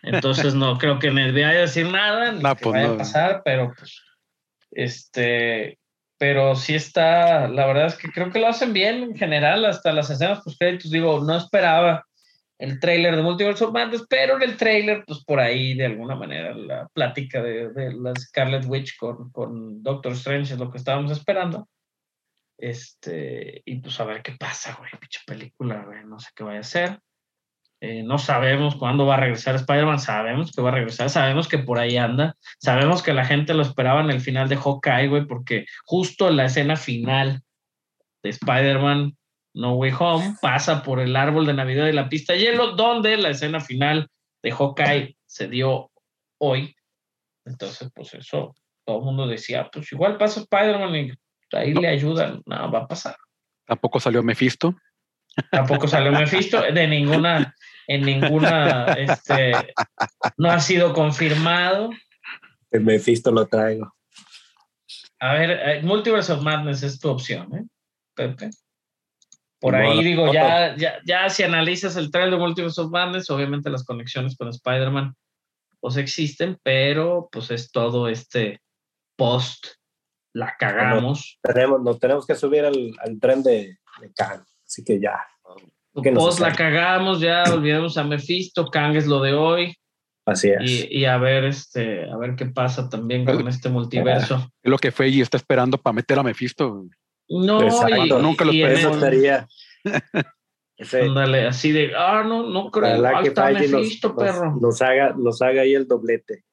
Entonces 0.04 0.56
no 0.56 0.78
creo 0.78 1.00
que 1.00 1.12
me 1.12 1.32
vaya 1.32 1.50
a 1.50 1.54
decir 1.54 1.88
nada, 1.88 2.32
ni 2.32 2.42
No, 2.42 2.56
que 2.56 2.64
pues 2.64 2.74
vaya 2.74 2.88
no. 2.88 2.94
a 2.94 2.98
pasar, 2.98 3.42
pero 3.44 3.74
pues, 3.78 4.02
este, 4.72 5.80
pero 6.18 6.56
sí 6.56 6.76
está, 6.76 7.48
la 7.48 7.66
verdad 7.66 7.88
es 7.88 7.96
que 7.96 8.10
creo 8.10 8.32
que 8.32 8.40
lo 8.40 8.48
hacen 8.48 8.74
bien 8.74 9.04
en 9.04 9.16
general, 9.16 9.66
hasta 9.66 9.92
las 9.94 10.10
escenas 10.10 10.42
post 10.42 10.58
créditos, 10.60 10.92
digo, 10.92 11.24
no 11.24 11.36
esperaba 11.38 12.06
el 12.60 12.80
tráiler 12.80 13.16
de 13.16 13.22
Multiverse 13.24 13.66
of 13.66 13.74
Madness, 13.74 14.06
pero 14.08 14.38
en 14.38 14.44
el 14.44 14.56
tráiler, 14.58 15.04
pues 15.06 15.24
por 15.26 15.40
ahí 15.40 15.74
de 15.74 15.86
alguna 15.86 16.16
manera 16.16 16.54
la 16.54 16.88
plática 16.94 17.42
de, 17.42 17.70
de 17.74 17.94
la 17.94 18.14
Scarlet 18.16 18.66
Witch 18.66 18.96
con, 18.98 19.32
con 19.32 19.84
Doctor 19.84 20.14
Strange 20.14 20.54
es 20.54 20.60
lo 20.60 20.72
que 20.72 20.78
estábamos 20.78 21.12
esperando. 21.12 21.68
Este, 22.58 23.62
y 23.66 23.82
pues 23.82 24.00
a 24.00 24.06
ver 24.06 24.22
qué 24.22 24.34
pasa, 24.40 24.76
güey, 24.80 24.92
pinche 25.00 25.20
película, 25.26 25.84
güey, 25.84 26.06
no 26.06 26.20
sé 26.20 26.30
qué 26.36 26.44
vaya 26.44 26.60
a 26.60 26.64
ser. 26.64 27.00
Eh, 27.86 28.02
no 28.02 28.18
sabemos 28.18 28.78
cuándo 28.78 29.06
va 29.06 29.16
a 29.16 29.20
regresar 29.20 29.56
Spider-Man, 29.56 30.00
sabemos 30.00 30.54
que 30.54 30.62
va 30.62 30.70
a 30.70 30.74
regresar, 30.76 31.10
sabemos 31.10 31.50
que 31.50 31.58
por 31.58 31.80
ahí 31.80 31.98
anda, 31.98 32.38
sabemos 32.58 33.04
que 33.04 33.12
la 33.12 33.26
gente 33.26 33.54
lo 33.54 33.62
esperaba 33.62 34.00
en 34.00 34.10
el 34.10 34.22
final 34.22 34.48
de 34.48 34.56
Hawkeye, 34.56 35.10
güey, 35.10 35.26
porque 35.26 35.66
justo 35.84 36.30
la 36.30 36.46
escena 36.46 36.78
final 36.78 37.42
de 38.24 38.30
Spider-Man 38.30 39.18
No 39.54 39.74
Way 39.74 39.92
Home 40.00 40.36
pasa 40.42 40.82
por 40.82 41.02
el 41.02 41.14
árbol 41.18 41.46
de 41.46 41.56
Navidad 41.56 41.84
de 41.84 41.92
la 41.92 42.08
pista 42.08 42.32
de 42.32 42.40
hielo, 42.40 42.72
donde 42.72 43.18
la 43.18 43.32
escena 43.32 43.60
final 43.60 44.08
de 44.42 44.52
Hawkeye 44.52 45.18
se 45.26 45.50
dio 45.50 45.92
hoy. 46.40 46.74
Entonces, 47.44 47.92
pues 47.94 48.14
eso, 48.14 48.56
todo 48.86 49.00
el 49.00 49.04
mundo 49.04 49.28
decía, 49.28 49.70
pues 49.70 49.92
igual 49.92 50.16
pasa 50.18 50.40
Spider-Man 50.40 50.96
y 50.96 51.12
ahí 51.52 51.74
le 51.74 51.90
ayudan, 51.90 52.42
no, 52.46 52.72
va 52.72 52.80
a 52.80 52.88
pasar. 52.88 53.18
Tampoco 53.66 54.00
salió 54.00 54.24
Mephisto. 54.24 54.74
Tampoco 55.52 55.86
salió 55.88 56.14
Mephisto, 56.14 56.62
de 56.62 56.88
ninguna, 56.88 57.54
en 57.88 58.02
ninguna, 58.02 58.94
este, 58.94 59.52
no 60.38 60.52
ha 60.52 60.60
sido 60.60 60.94
confirmado. 60.94 61.90
El 62.72 62.82
Mephisto 62.82 63.32
lo 63.32 63.46
traigo. 63.46 63.94
A 65.20 65.34
ver, 65.34 65.52
eh, 65.52 65.82
Multiverse 65.84 66.34
of 66.34 66.42
Madness 66.42 66.84
es 66.84 67.00
tu 67.00 67.10
opción, 67.10 67.56
¿eh, 67.56 67.66
Pepe? 68.16 68.50
Por 69.60 69.74
Ni 69.74 69.88
ahí 69.88 70.04
digo, 70.04 70.34
ya, 70.34 70.76
ya, 70.76 71.00
ya 71.06 71.30
si 71.30 71.44
analizas 71.44 71.96
el 71.96 72.12
trailer 72.12 72.34
de 72.34 72.40
Multiverse 72.40 72.82
of 72.82 72.92
Madness, 72.92 73.30
obviamente 73.30 73.70
las 73.70 73.86
conexiones 73.86 74.36
con 74.36 74.50
Spider-Man 74.50 75.16
pues 75.80 75.98
existen, 75.98 76.58
pero 76.64 77.28
pues 77.30 77.52
es 77.52 77.70
todo 77.70 78.08
este 78.08 78.62
post, 79.18 79.68
la 80.34 80.56
cagamos. 80.58 81.40
Tenemos, 81.42 81.82
nos 81.82 82.00
tenemos 82.00 82.26
que 82.26 82.36
subir 82.36 82.64
al, 82.64 82.94
al 83.00 83.20
tren 83.20 83.44
de, 83.44 83.78
de 84.00 84.14
Khan. 84.16 84.46
Así 84.66 84.84
que 84.84 85.00
ya. 85.02 85.20
Post 85.94 86.40
la 86.40 86.54
cagamos, 86.54 87.20
ya 87.20 87.44
olvidemos 87.44 87.98
a 87.98 88.04
Mephisto, 88.04 88.66
Kang 88.68 88.96
es 88.96 89.06
lo 89.06 89.22
de 89.22 89.34
hoy. 89.34 89.76
Así 90.26 90.50
es. 90.50 90.88
y, 90.90 91.00
y 91.00 91.06
a 91.06 91.18
ver 91.18 91.44
este 91.44 92.10
a 92.10 92.16
ver 92.18 92.36
qué 92.36 92.46
pasa 92.46 92.88
también 92.90 93.26
con 93.26 93.46
este 93.50 93.68
multiverso 93.68 94.36
Es 94.64 94.72
lo 94.72 94.78
que 94.78 94.92
Feige 94.92 95.22
está 95.22 95.36
esperando 95.36 95.78
para 95.78 95.94
meter 95.94 96.18
a 96.18 96.24
Mephisto. 96.24 96.86
no 97.28 97.60
y, 97.90 98.10
nunca 98.10 98.46
lo 98.46 98.54
y 98.54 98.64
esperé, 98.64 99.46
ándale, 101.02 101.48
así 101.48 101.74
de 101.74 101.92
ah 101.96 102.24
no 102.26 102.50
no 102.50 102.72
creo 102.72 103.04
que 103.22 103.28
está 103.28 103.52
Mephisto 103.52 104.10
nos- 104.10 104.18
perro 104.18 104.56
nos 104.62 104.82
haga, 104.82 105.14
nos 105.14 105.42
haga 105.42 105.62
ahí 105.64 105.74
el 105.74 105.88
doblete. 105.88 106.44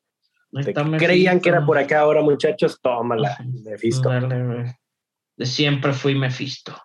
Creían 0.99 1.39
que 1.41 1.51
era 1.51 1.65
por 1.65 1.79
acá 1.79 2.01
ahora, 2.01 2.23
muchachos. 2.23 2.81
Tómala, 2.83 3.39
Mephisto. 3.65 4.11
De 4.11 5.47
siempre 5.47 5.93
fui 5.93 6.17
Mephisto 6.17 6.77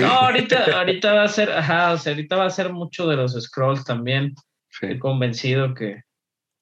no 0.00 0.06
ahorita 0.06 0.78
ahorita 0.78 1.14
va 1.14 1.24
a 1.24 1.28
ser 1.28 1.50
ajá 1.50 1.92
o 1.92 1.98
sea, 1.98 2.12
ahorita 2.12 2.36
va 2.36 2.46
a 2.46 2.50
ser 2.50 2.72
mucho 2.72 3.06
de 3.08 3.16
los 3.16 3.32
scrolls 3.40 3.84
también 3.84 4.34
Sí. 4.74 4.86
estoy 4.86 4.98
convencido 4.98 5.72
que, 5.74 6.02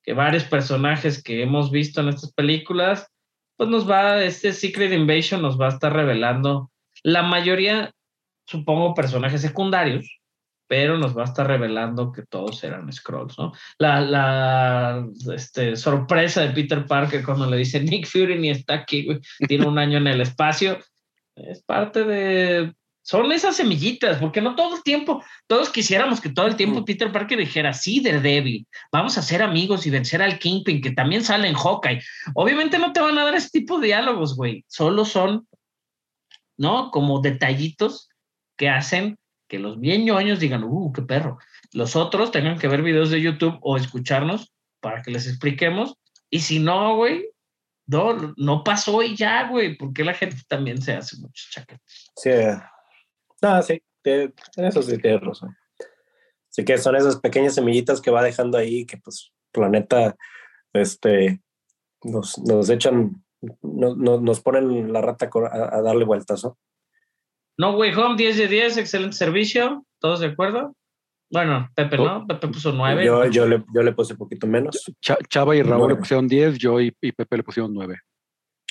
que 0.03 0.13
varios 0.13 0.45
personajes 0.45 1.23
que 1.23 1.43
hemos 1.43 1.71
visto 1.71 2.01
en 2.01 2.09
estas 2.09 2.33
películas, 2.33 3.09
pues 3.57 3.71
nos 3.71 3.89
va, 3.89 4.23
este 4.23 4.53
Secret 4.53 4.93
Invasion 4.93 5.41
nos 5.41 5.59
va 5.59 5.67
a 5.67 5.71
estar 5.71 5.93
revelando 5.93 6.71
la 7.03 7.23
mayoría, 7.23 7.91
supongo, 8.47 8.95
personajes 8.95 9.41
secundarios, 9.41 10.21
pero 10.69 10.99
nos 10.99 11.17
va 11.17 11.23
a 11.23 11.27
estar 11.27 11.47
revelando 11.47 12.13
que 12.13 12.23
todos 12.27 12.63
eran 12.65 12.93
Scrolls, 12.93 13.39
¿no? 13.39 13.53
La, 13.79 14.01
la 14.01 15.07
este, 15.35 15.77
sorpresa 15.77 16.43
de 16.43 16.51
Peter 16.51 16.85
Parker 16.87 17.25
cuando 17.25 17.49
le 17.49 17.57
dice 17.57 17.81
Nick 17.81 18.07
Fury 18.07 18.39
ni 18.39 18.51
está 18.51 18.75
aquí, 18.75 19.07
güey, 19.07 19.21
tiene 19.49 19.67
un 19.67 19.79
año 19.79 19.99
en 19.99 20.07
el 20.07 20.21
espacio, 20.21 20.79
es 21.35 21.63
parte 21.63 22.05
de... 22.05 22.75
Son 23.03 23.31
esas 23.33 23.57
semillitas, 23.57 24.19
porque 24.19 24.41
no 24.41 24.55
todo 24.55 24.77
el 24.77 24.83
tiempo, 24.83 25.24
todos 25.49 25.70
quisiéramos 25.70 26.20
que 26.20 26.29
todo 26.29 26.47
el 26.47 26.57
tiempo 26.57 26.85
Peter 26.85 27.11
Parker 27.11 27.39
dijera, 27.39 27.73
sí, 27.73 28.01
Daredevil, 28.01 28.66
vamos 28.93 29.19
a 29.19 29.23
ser 29.23 29.43
amigos 29.43 29.87
y 29.87 29.91
vencer 29.91 30.23
al 30.23 30.39
Kingpin, 30.39 30.81
que 30.81 30.93
también 30.93 31.24
sale 31.24 31.49
en 31.49 31.55
Hawkeye. 31.55 32.01
Obviamente 32.35 32.79
no 32.79 32.93
te 32.93 33.01
van 33.01 33.19
a 33.19 33.24
dar 33.24 33.35
ese 33.35 33.51
tipo 33.51 33.79
de 33.79 33.89
diálogos, 33.89 34.37
güey. 34.37 34.65
Solo 34.69 35.05
son, 35.05 35.49
¿no? 36.57 36.93
Como 36.93 37.20
detallitos 37.20 38.09
que 38.57 38.69
hacen 38.69 39.19
que 39.49 39.59
los 39.59 39.81
bien 39.81 40.05
ñoños 40.05 40.39
digan, 40.39 40.65
uh, 40.65 40.93
qué 40.93 41.03
perro. 41.03 41.39
Los 41.73 41.97
otros 41.97 42.31
tengan 42.31 42.59
que 42.59 42.69
ver 42.69 42.83
videos 42.83 43.11
de 43.11 43.20
YouTube 43.20 43.59
o 43.62 43.77
escucharnos 43.77 44.53
para 44.81 45.03
que 45.03 45.11
les 45.11 45.27
expliquemos. 45.27 45.95
Y 46.31 46.41
si 46.41 46.61
no, 46.61 46.97
güey, 46.97 47.27
no, 47.87 48.35
no 48.37 48.65
pasó 48.65 49.03
y 49.03 49.16
ya, 49.16 49.49
güey, 49.49 49.77
porque 49.77 50.05
la 50.05 50.15
gente 50.15 50.37
también 50.49 50.81
se 50.81 50.95
hace 50.95 51.16
muchos 51.19 51.51
chaquetes. 51.51 52.12
Sí. 52.16 52.31
No, 53.43 53.62
sí, 53.62 53.82
te- 54.02 54.32
en 54.56 54.64
eso 54.64 54.82
sí 54.82 54.98
tienes 54.98 55.20
razón. 55.20 55.56
Así 56.51 56.64
que 56.64 56.78
son 56.78 56.97
esas 56.97 57.19
pequeñas 57.19 57.55
semillitas 57.55 58.01
que 58.01 58.10
va 58.10 58.23
dejando 58.23 58.59
ahí 58.59 58.85
que 58.86 58.98
pues 58.98 59.32
planeta 59.52 60.16
este 60.73 61.40
nos, 62.05 62.39
nos 62.39 62.69
echan 62.70 63.23
no- 63.62 63.97
no- 63.97 64.20
nos 64.20 64.40
ponen 64.40 64.93
la 64.93 65.01
rata 65.01 65.28
a, 65.51 65.77
a 65.78 65.82
darle 65.82 66.05
vueltas, 66.05 66.44
¿no? 66.44 66.59
No 67.59 67.77
Way 67.77 67.94
Home, 67.94 68.16
10 68.16 68.36
de 68.39 68.48
10, 68.48 68.77
excelente 68.78 69.16
servicio. 69.16 69.85
¿Todos 69.98 70.20
de 70.20 70.28
acuerdo? 70.28 70.74
Bueno, 71.31 71.70
Pepe 71.74 71.97
no, 71.97 72.27
Pepe 72.27 72.48
puso 72.48 72.73
9. 72.73 73.05
Yo, 73.05 73.24
yo, 73.27 73.47
le, 73.47 73.64
yo 73.74 73.82
le 73.82 73.93
puse 73.93 74.12
un 74.14 74.19
poquito 74.19 74.47
menos. 74.47 74.82
Cha- 75.01 75.19
Chava 75.28 75.56
y 75.56 75.62
Raúl 75.62 75.89
le 75.89 75.97
pusieron 75.97 76.28
10, 76.28 76.59
yo 76.59 76.81
y, 76.81 76.94
y 77.01 77.12
Pepe 77.12 77.39
le 77.39 77.43
pusieron 77.43 77.73
9. 77.73 77.98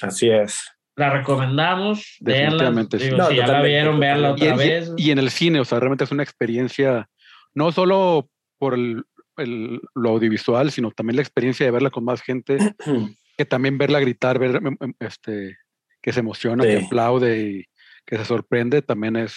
Así 0.02 0.30
es. 0.30 0.60
La 1.02 1.10
recomendamos. 1.10 2.18
Definitivamente 2.19 2.99
sí. 2.99 3.06
Digo, 3.06 3.18
No, 3.18 3.28
si 3.30 3.36
ya 3.38 3.48
la 3.48 3.61
vieron, 3.64 3.99
véanla 3.99 4.30
Y, 4.30 4.32
otra 4.34 4.48
en- 4.52 4.57
vez. 4.57 4.94
y 4.98 5.10
en 5.10 5.18
el 5.18 5.32
cine, 5.32 5.60
o 5.60 5.65
sea, 5.65 5.80
realmente 5.80 6.03
es 6.03 6.11
una 6.11 6.22
experiencia, 6.22 7.10
no 7.56 7.72
solo 7.72 8.30
por 8.60 8.76
el, 8.76 9.03
el- 9.38 9.82
lo 9.95 10.10
audiovisual, 10.11 10.69
sino 10.72 10.91
también 10.91 11.15
la 11.15 11.23
experiencia 11.23 11.65
de 11.65 11.72
verla 11.72 11.90
con 11.90 12.06
más 12.06 12.22
gente, 12.22 12.57
que 13.38 13.45
también 13.45 13.80
verla 13.80 13.99
gritar, 13.99 14.38
ver 14.38 14.57
em, 14.57 14.78
em, 14.80 14.94
este, 14.99 15.57
que 16.03 16.14
se 16.14 16.19
emociona, 16.19 16.64
que 16.64 16.80
Sí. 16.82 16.86
aplaude 16.86 17.40
y 17.40 17.65
que 18.06 18.18
se 18.18 18.26
sorprende, 18.26 18.84
también 18.84 19.15
es, 19.15 19.36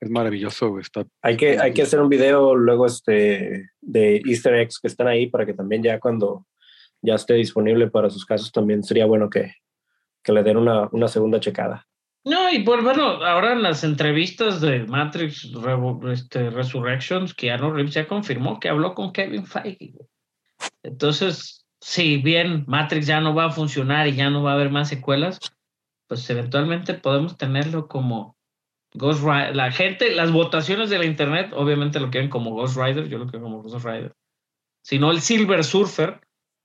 es 0.00 0.08
maravilloso. 0.08 0.78
Está, 0.78 1.04
Hay 1.22 1.36
que, 1.36 1.58
hay 1.58 1.72
que 1.72 1.82
hacer 1.82 2.00
un 2.00 2.08
video 2.08 2.54
luego 2.54 2.86
este 2.86 3.70
de 3.80 4.22
Easter 4.24 4.54
eggs 4.54 4.78
que 4.78 4.86
están 4.86 5.08
ahí 5.08 5.26
para 5.26 5.44
que 5.44 5.54
también 5.54 5.82
ya 5.82 5.98
cuando 5.98 6.46
ya 7.02 7.16
esté 7.16 7.34
disponible 7.34 7.88
para 7.90 8.08
sus 8.10 8.24
casos 8.24 8.52
también 8.52 8.84
sería 8.84 9.06
bueno 9.06 9.28
que, 9.30 9.52
que 10.22 10.32
le 10.32 10.42
den 10.42 10.56
una, 10.56 10.88
una 10.92 11.08
segunda 11.08 11.40
checada. 11.40 11.86
No, 12.24 12.52
y 12.52 12.62
pues 12.62 12.84
bueno, 12.84 13.24
ahora 13.24 13.52
en 13.52 13.62
las 13.62 13.82
entrevistas 13.82 14.60
de 14.60 14.84
Matrix 14.86 15.52
Revo- 15.52 16.12
este, 16.12 16.50
Resurrections, 16.50 17.32
Keanu 17.32 17.70
Reeves 17.72 17.94
ya 17.94 18.06
confirmó 18.06 18.60
que 18.60 18.68
habló 18.68 18.94
con 18.94 19.12
Kevin 19.12 19.46
Feige. 19.46 19.94
Entonces, 20.82 21.64
si 21.80 22.18
bien 22.18 22.64
Matrix 22.66 23.06
ya 23.06 23.20
no 23.20 23.34
va 23.34 23.46
a 23.46 23.50
funcionar 23.50 24.06
y 24.06 24.14
ya 24.16 24.28
no 24.28 24.42
va 24.42 24.52
a 24.52 24.54
haber 24.54 24.70
más 24.70 24.88
secuelas, 24.88 25.38
pues 26.06 26.28
eventualmente 26.28 26.92
podemos 26.92 27.38
tenerlo 27.38 27.88
como 27.88 28.36
Ghost 28.92 29.22
Rider. 29.22 29.56
La 29.56 29.70
gente, 29.72 30.14
las 30.14 30.30
votaciones 30.30 30.90
de 30.90 30.98
la 30.98 31.06
internet, 31.06 31.52
obviamente 31.54 32.00
lo 32.00 32.10
quieren 32.10 32.28
como 32.28 32.50
Ghost 32.50 32.76
Rider, 32.76 33.08
yo 33.08 33.16
lo 33.16 33.26
quiero 33.28 33.44
como 33.44 33.62
Ghost 33.62 33.84
Rider. 33.86 34.12
Si 34.82 34.98
no, 34.98 35.10
el 35.10 35.20
Silver 35.20 35.64
Surfer, 35.64 36.20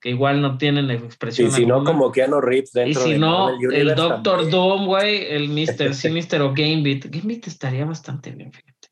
que 0.06 0.12
igual 0.12 0.40
no 0.40 0.56
tienen 0.60 0.92
expresión. 0.92 1.48
Y 1.48 1.52
si 1.52 1.66
no, 1.66 1.84
como 1.84 2.12
Keanu 2.12 2.40
Reeves 2.40 2.76
Y 2.76 2.80
dentro 2.80 3.02
si 3.02 3.14
de 3.14 3.18
no, 3.18 3.46
Marvel 3.46 3.74
el 3.74 3.88
Universe 3.88 3.96
Doctor 4.04 4.34
también. 4.36 4.52
Doom, 4.52 4.86
güey, 4.86 5.26
el 5.32 5.50
Mr. 5.50 5.96
Sinister 5.96 6.42
o 6.44 6.54
Gambit. 6.54 7.06
Gambit 7.08 7.48
estaría 7.48 7.86
bastante 7.86 8.30
bien, 8.30 8.54
fíjate. 8.54 8.88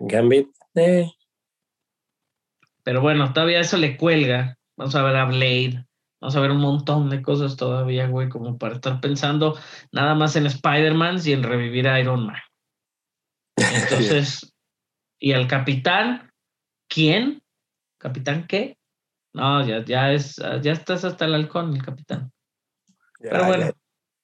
Gambit. 0.00 0.48
eh, 0.74 1.08
Pero 2.82 3.00
bueno, 3.02 3.32
todavía 3.32 3.60
eso 3.60 3.76
le 3.76 3.96
cuelga. 3.96 4.58
Vamos 4.76 4.96
a 4.96 5.04
ver 5.04 5.14
a 5.14 5.26
Blade. 5.26 5.86
Vamos 6.20 6.34
a 6.34 6.40
ver 6.40 6.50
un 6.50 6.60
montón 6.60 7.08
de 7.08 7.22
cosas 7.22 7.56
todavía, 7.56 8.08
güey, 8.08 8.28
como 8.28 8.58
para 8.58 8.74
estar 8.74 9.00
pensando 9.00 9.56
nada 9.92 10.16
más 10.16 10.34
en 10.34 10.46
Spider-Man 10.46 11.20
y 11.24 11.34
en 11.34 11.44
revivir 11.44 11.86
a 11.86 12.00
Iron 12.00 12.26
Man. 12.26 12.40
Entonces, 13.56 14.52
¿y 15.20 15.30
el 15.30 15.46
capitán? 15.46 16.32
¿Quién? 16.88 17.44
¿Capitán 18.00 18.48
qué? 18.48 18.76
No, 19.34 19.66
ya, 19.66 19.84
ya 19.84 20.12
es, 20.12 20.36
ya 20.36 20.72
estás 20.72 21.04
hasta 21.04 21.24
el 21.24 21.34
halcón, 21.34 21.74
el 21.74 21.82
capitán. 21.82 22.32
Pero 23.18 23.44
bueno. 23.46 23.72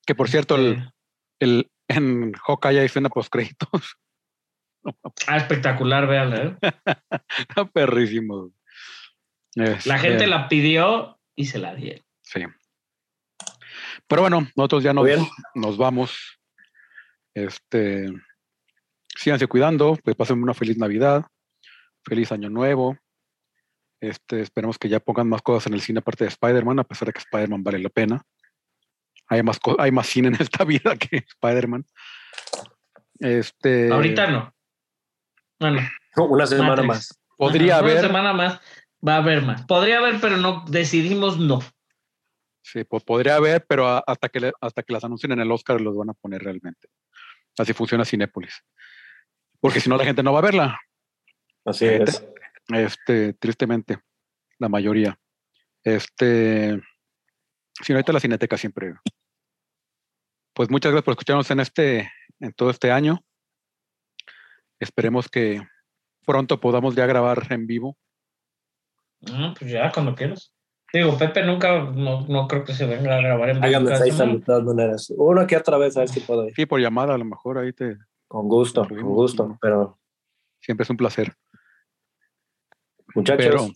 Que 0.07 0.15
por 0.15 0.29
cierto, 0.29 0.57
el, 0.57 0.73
este, 0.73 0.93
el, 1.41 1.71
en 1.89 2.33
Hawkeye 2.33 2.81
hay 2.81 2.87
escena 2.87 3.09
post 3.09 3.31
créditos. 3.31 3.97
Ah, 5.27 5.37
espectacular, 5.37 6.07
véanla. 6.07 6.37
¿eh? 6.45 6.57
Está 7.39 7.65
perrísimo. 7.67 8.53
La 9.55 9.73
Este, 9.73 9.99
gente 9.99 10.27
la 10.27 10.49
pidió 10.49 11.19
y 11.35 11.47
se 11.47 11.59
la 11.59 11.75
dieron. 11.75 12.05
Sí. 12.23 12.41
Pero 14.07 14.23
bueno, 14.23 14.49
nosotros 14.57 14.83
ya 14.83 14.93
nos, 14.93 15.05
bien. 15.05 15.27
nos 15.55 15.77
vamos. 15.77 16.39
Este, 17.35 18.07
síganse 19.17 19.47
cuidando, 19.47 19.97
pues 20.03 20.17
pasen 20.17 20.43
una 20.43 20.55
feliz 20.55 20.79
Navidad, 20.79 21.25
feliz 22.05 22.33
Año 22.33 22.51
Nuevo. 22.51 22.97
Este, 24.01 24.41
esperemos 24.43 24.79
que 24.79 24.89
ya 24.89 25.01
pongan 25.01 25.29
más 25.29 25.43
cosas 25.43 25.67
en 25.67 25.75
el 25.75 25.81
cine 25.81 25.99
aparte 25.99 26.25
de 26.25 26.29
Spider-Man, 26.29 26.79
a 26.79 26.85
pesar 26.85 27.07
de 27.07 27.13
que 27.13 27.19
Spider-Man 27.19 27.63
vale 27.65 27.79
la 27.81 27.89
pena. 27.89 28.23
Hay 29.29 29.43
más, 29.43 29.59
hay 29.79 29.91
más 29.91 30.07
cine 30.07 30.29
en 30.29 30.35
esta 30.41 30.65
vida 30.65 30.97
que 30.97 31.17
Spider-Man. 31.19 31.85
Este, 33.19 33.93
Ahorita 33.93 34.27
no. 34.31 34.55
Bueno, 35.61 35.81
Una 36.17 36.47
semana 36.47 36.69
Matrix. 36.71 36.87
más. 36.89 37.21
podría 37.37 37.75
ajá, 37.75 37.83
haber, 37.85 37.99
Una 37.99 38.07
semana 38.07 38.33
más 38.33 38.61
va 39.07 39.15
a 39.15 39.19
haber 39.19 39.43
más. 39.43 39.65
Podría 39.67 39.99
haber, 39.99 40.21
pero 40.21 40.37
no 40.37 40.65
decidimos 40.69 41.39
no. 41.39 41.61
sí, 42.63 42.85
po- 42.85 43.01
podría 43.01 43.35
haber, 43.37 43.65
pero 43.67 43.89
a- 43.89 44.05
hasta 44.07 44.29
que, 44.29 44.41
le- 44.41 44.53
hasta 44.61 44.83
que 44.83 44.93
las 44.93 45.03
anuncien 45.05 45.33
en 45.33 45.41
el 45.41 45.51
Oscar 45.51 45.81
los 45.81 45.97
van 45.97 46.11
a 46.11 46.15
poner 46.15 46.43
realmente. 46.43 46.89
Así 47.59 47.73
funciona 47.73 48.05
Cinépolis. 48.05 48.63
Porque 49.61 49.81
si 49.81 49.91
no, 49.91 49.97
la 49.97 50.05
gente 50.05 50.23
no 50.23 50.33
va 50.33 50.39
a 50.39 50.43
verla. 50.43 50.81
Así 51.65 51.87
es. 51.87 52.25
Este, 52.69 53.33
tristemente, 53.35 53.99
la 54.59 54.69
mayoría. 54.69 55.19
Este, 55.83 56.81
si 57.83 57.93
no, 57.93 57.99
ahorita 57.99 58.13
la 58.13 58.21
cineteca 58.21 58.57
siempre. 58.57 58.95
Pues 60.55 60.71
muchas 60.71 60.93
gracias 60.93 61.05
por 61.05 61.13
escucharnos 61.13 61.51
en 61.51 61.61
este, 61.61 62.13
en 62.41 62.53
todo 62.53 62.71
este 62.71 62.91
año. 62.91 63.21
Esperemos 64.81 65.29
que 65.29 65.63
pronto 66.27 66.61
podamos 66.61 66.95
ya 66.95 67.07
grabar 67.07 67.47
en 67.51 67.67
vivo. 67.67 67.97
Ah, 69.31 69.55
pues 69.59 69.71
ya, 69.71 69.91
cuando 69.93 70.15
quieras. 70.15 70.53
Digo, 70.93 71.19
Pepe 71.19 71.45
nunca, 71.45 71.85
no, 71.85 72.27
no 72.27 72.49
creo 72.49 72.65
que 72.65 72.73
se 72.73 72.87
venga 72.87 73.17
a 73.17 73.21
grabar 73.21 73.51
en 73.51 73.61
vivo 73.61 73.81
¿no? 73.81 73.89
de 73.91 74.41
todas 74.41 74.65
maneras. 74.65 75.13
Uno 75.17 75.47
que 75.47 75.57
otra 75.57 75.77
vez, 75.77 75.97
a 75.97 76.01
ver 76.01 76.09
si 76.09 76.21
puedo 76.21 76.47
ir. 76.47 76.55
Sí, 76.55 76.67
por 76.67 76.81
llamada, 76.81 77.15
a 77.15 77.19
lo 77.19 77.25
mejor 77.25 77.59
ahí 77.59 77.73
te. 77.73 77.97
Con 78.27 78.49
gusto, 78.49 78.87
con 78.87 79.03
gusto. 79.03 79.59
Pero, 79.61 79.99
Siempre 80.61 80.85
es 80.85 80.91
un 80.91 80.97
placer. 80.97 81.35
Muchachos, 83.15 83.45
Pero, 83.45 83.69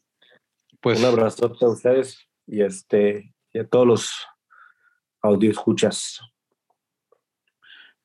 pues, 0.81 0.99
un 1.01 1.07
abrazo 1.07 1.47
a 1.61 1.69
ustedes 1.69 2.29
y 2.47 2.63
este 2.63 3.35
y 3.53 3.59
a 3.59 3.69
todos 3.69 3.87
los 3.87 4.27
audio 5.23 5.51
escuchas. 5.51 6.21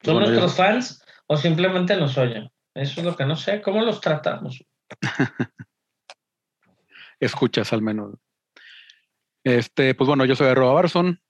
¿Son 0.04 0.16
Bueno, 0.16 0.28
nuestros 0.28 0.56
fans 0.56 1.04
o 1.28 1.38
simplemente 1.38 1.96
nos 1.98 2.18
oyen? 2.18 2.50
Eso 2.76 3.02
es 3.02 3.06
lo 3.06 3.16
que 3.16 3.26
no 3.26 3.36
sé. 3.36 3.62
¿Cómo 3.62 3.84
los 3.84 4.00
tratamos? 4.02 4.64
escuchas 7.20 7.74
al 7.74 7.82
menos. 7.82 8.16
Este, 9.44 9.96
pues 9.96 10.08
bueno, 10.08 10.26
yo 10.26 10.36
soy 10.36 10.48
arroba 10.48 10.74
Barson, 10.74 11.22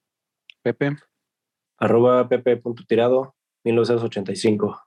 Pepe. 0.62 0.96
Arroba 1.78 2.28
pepe.tirado 2.28 3.36
1985. 3.64 4.82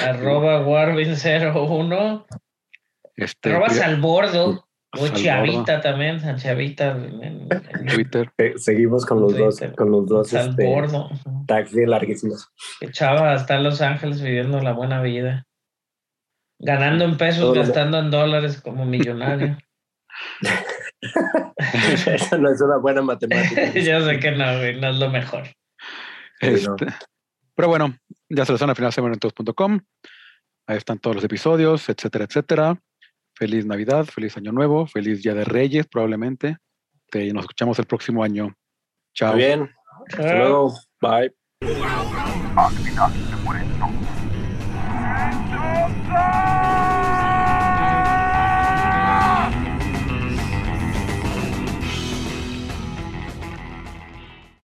Arroba 0.00 0.64
Warvin01. 0.66 2.26
Este, 3.20 3.50
Arroba 3.50 3.68
Twi- 3.68 3.74
Salbordo. 3.74 4.66
O 4.92 4.98
Salbordo. 4.98 5.22
Chavita 5.22 5.80
también. 5.80 6.20
San 6.20 6.36
Chavita. 6.36 6.90
en- 6.92 7.22
en- 7.22 7.48
en- 7.50 7.86
Twitter. 7.94 8.32
Eh, 8.38 8.54
seguimos 8.56 9.06
con 9.06 9.20
los 9.20 9.36
dos, 9.36 9.56
Twitter. 9.58 9.76
con 9.76 9.90
los 9.90 10.06
dos 10.06 10.32
este, 10.32 10.44
Salbordo. 10.64 11.10
tags 11.46 11.72
bien 11.72 11.90
larguísimos. 11.90 12.48
Chava 12.92 13.34
está 13.34 13.56
en 13.56 13.64
Los 13.64 13.80
Ángeles 13.80 14.20
viviendo 14.20 14.60
la 14.60 14.72
buena 14.72 15.00
vida. 15.02 15.46
Ganando 16.58 17.04
en 17.04 17.16
pesos, 17.16 17.40
Todo 17.42 17.54
lo- 17.54 17.60
gastando 17.62 17.98
en 18.00 18.10
dólares 18.10 18.60
como 18.60 18.84
millonario. 18.84 19.56
Esa 22.06 22.38
no 22.38 22.50
es 22.50 22.60
una 22.60 22.76
buena 22.78 23.02
matemática. 23.02 23.72
Yo 23.74 24.00
sé 24.04 24.18
que 24.18 24.32
no, 24.32 24.58
güey, 24.58 24.80
no 24.80 24.88
es 24.90 24.96
lo 24.98 25.08
mejor. 25.10 25.44
No. 26.42 26.48
Este, 26.48 26.86
pero 27.54 27.68
bueno, 27.68 27.94
ya 28.28 28.44
se 28.44 28.52
lo 28.52 28.58
saben 28.58 28.72
a 28.72 28.74
finalsemanentos.com. 28.74 29.80
Ahí 30.66 30.76
están 30.76 30.98
todos 30.98 31.16
los 31.16 31.24
episodios, 31.24 31.88
etcétera, 31.88 32.24
etcétera. 32.24 32.78
Feliz 33.40 33.64
Navidad, 33.64 34.04
feliz 34.04 34.36
Año 34.36 34.52
Nuevo, 34.52 34.86
feliz 34.86 35.22
Día 35.22 35.32
de 35.32 35.44
Reyes, 35.46 35.86
probablemente. 35.86 36.58
Este, 37.06 37.24
Y 37.24 37.32
nos 37.32 37.44
escuchamos 37.44 37.78
el 37.78 37.86
próximo 37.86 38.22
año. 38.22 38.54
Chao. 39.14 39.32
Muy 39.32 39.42
bien. 39.42 39.70
Hasta 40.08 40.36
luego. 40.36 40.74
Bye. 41.00 41.32
Actividad 42.54 43.08
de 43.08 43.36
Moreto. 43.42 43.86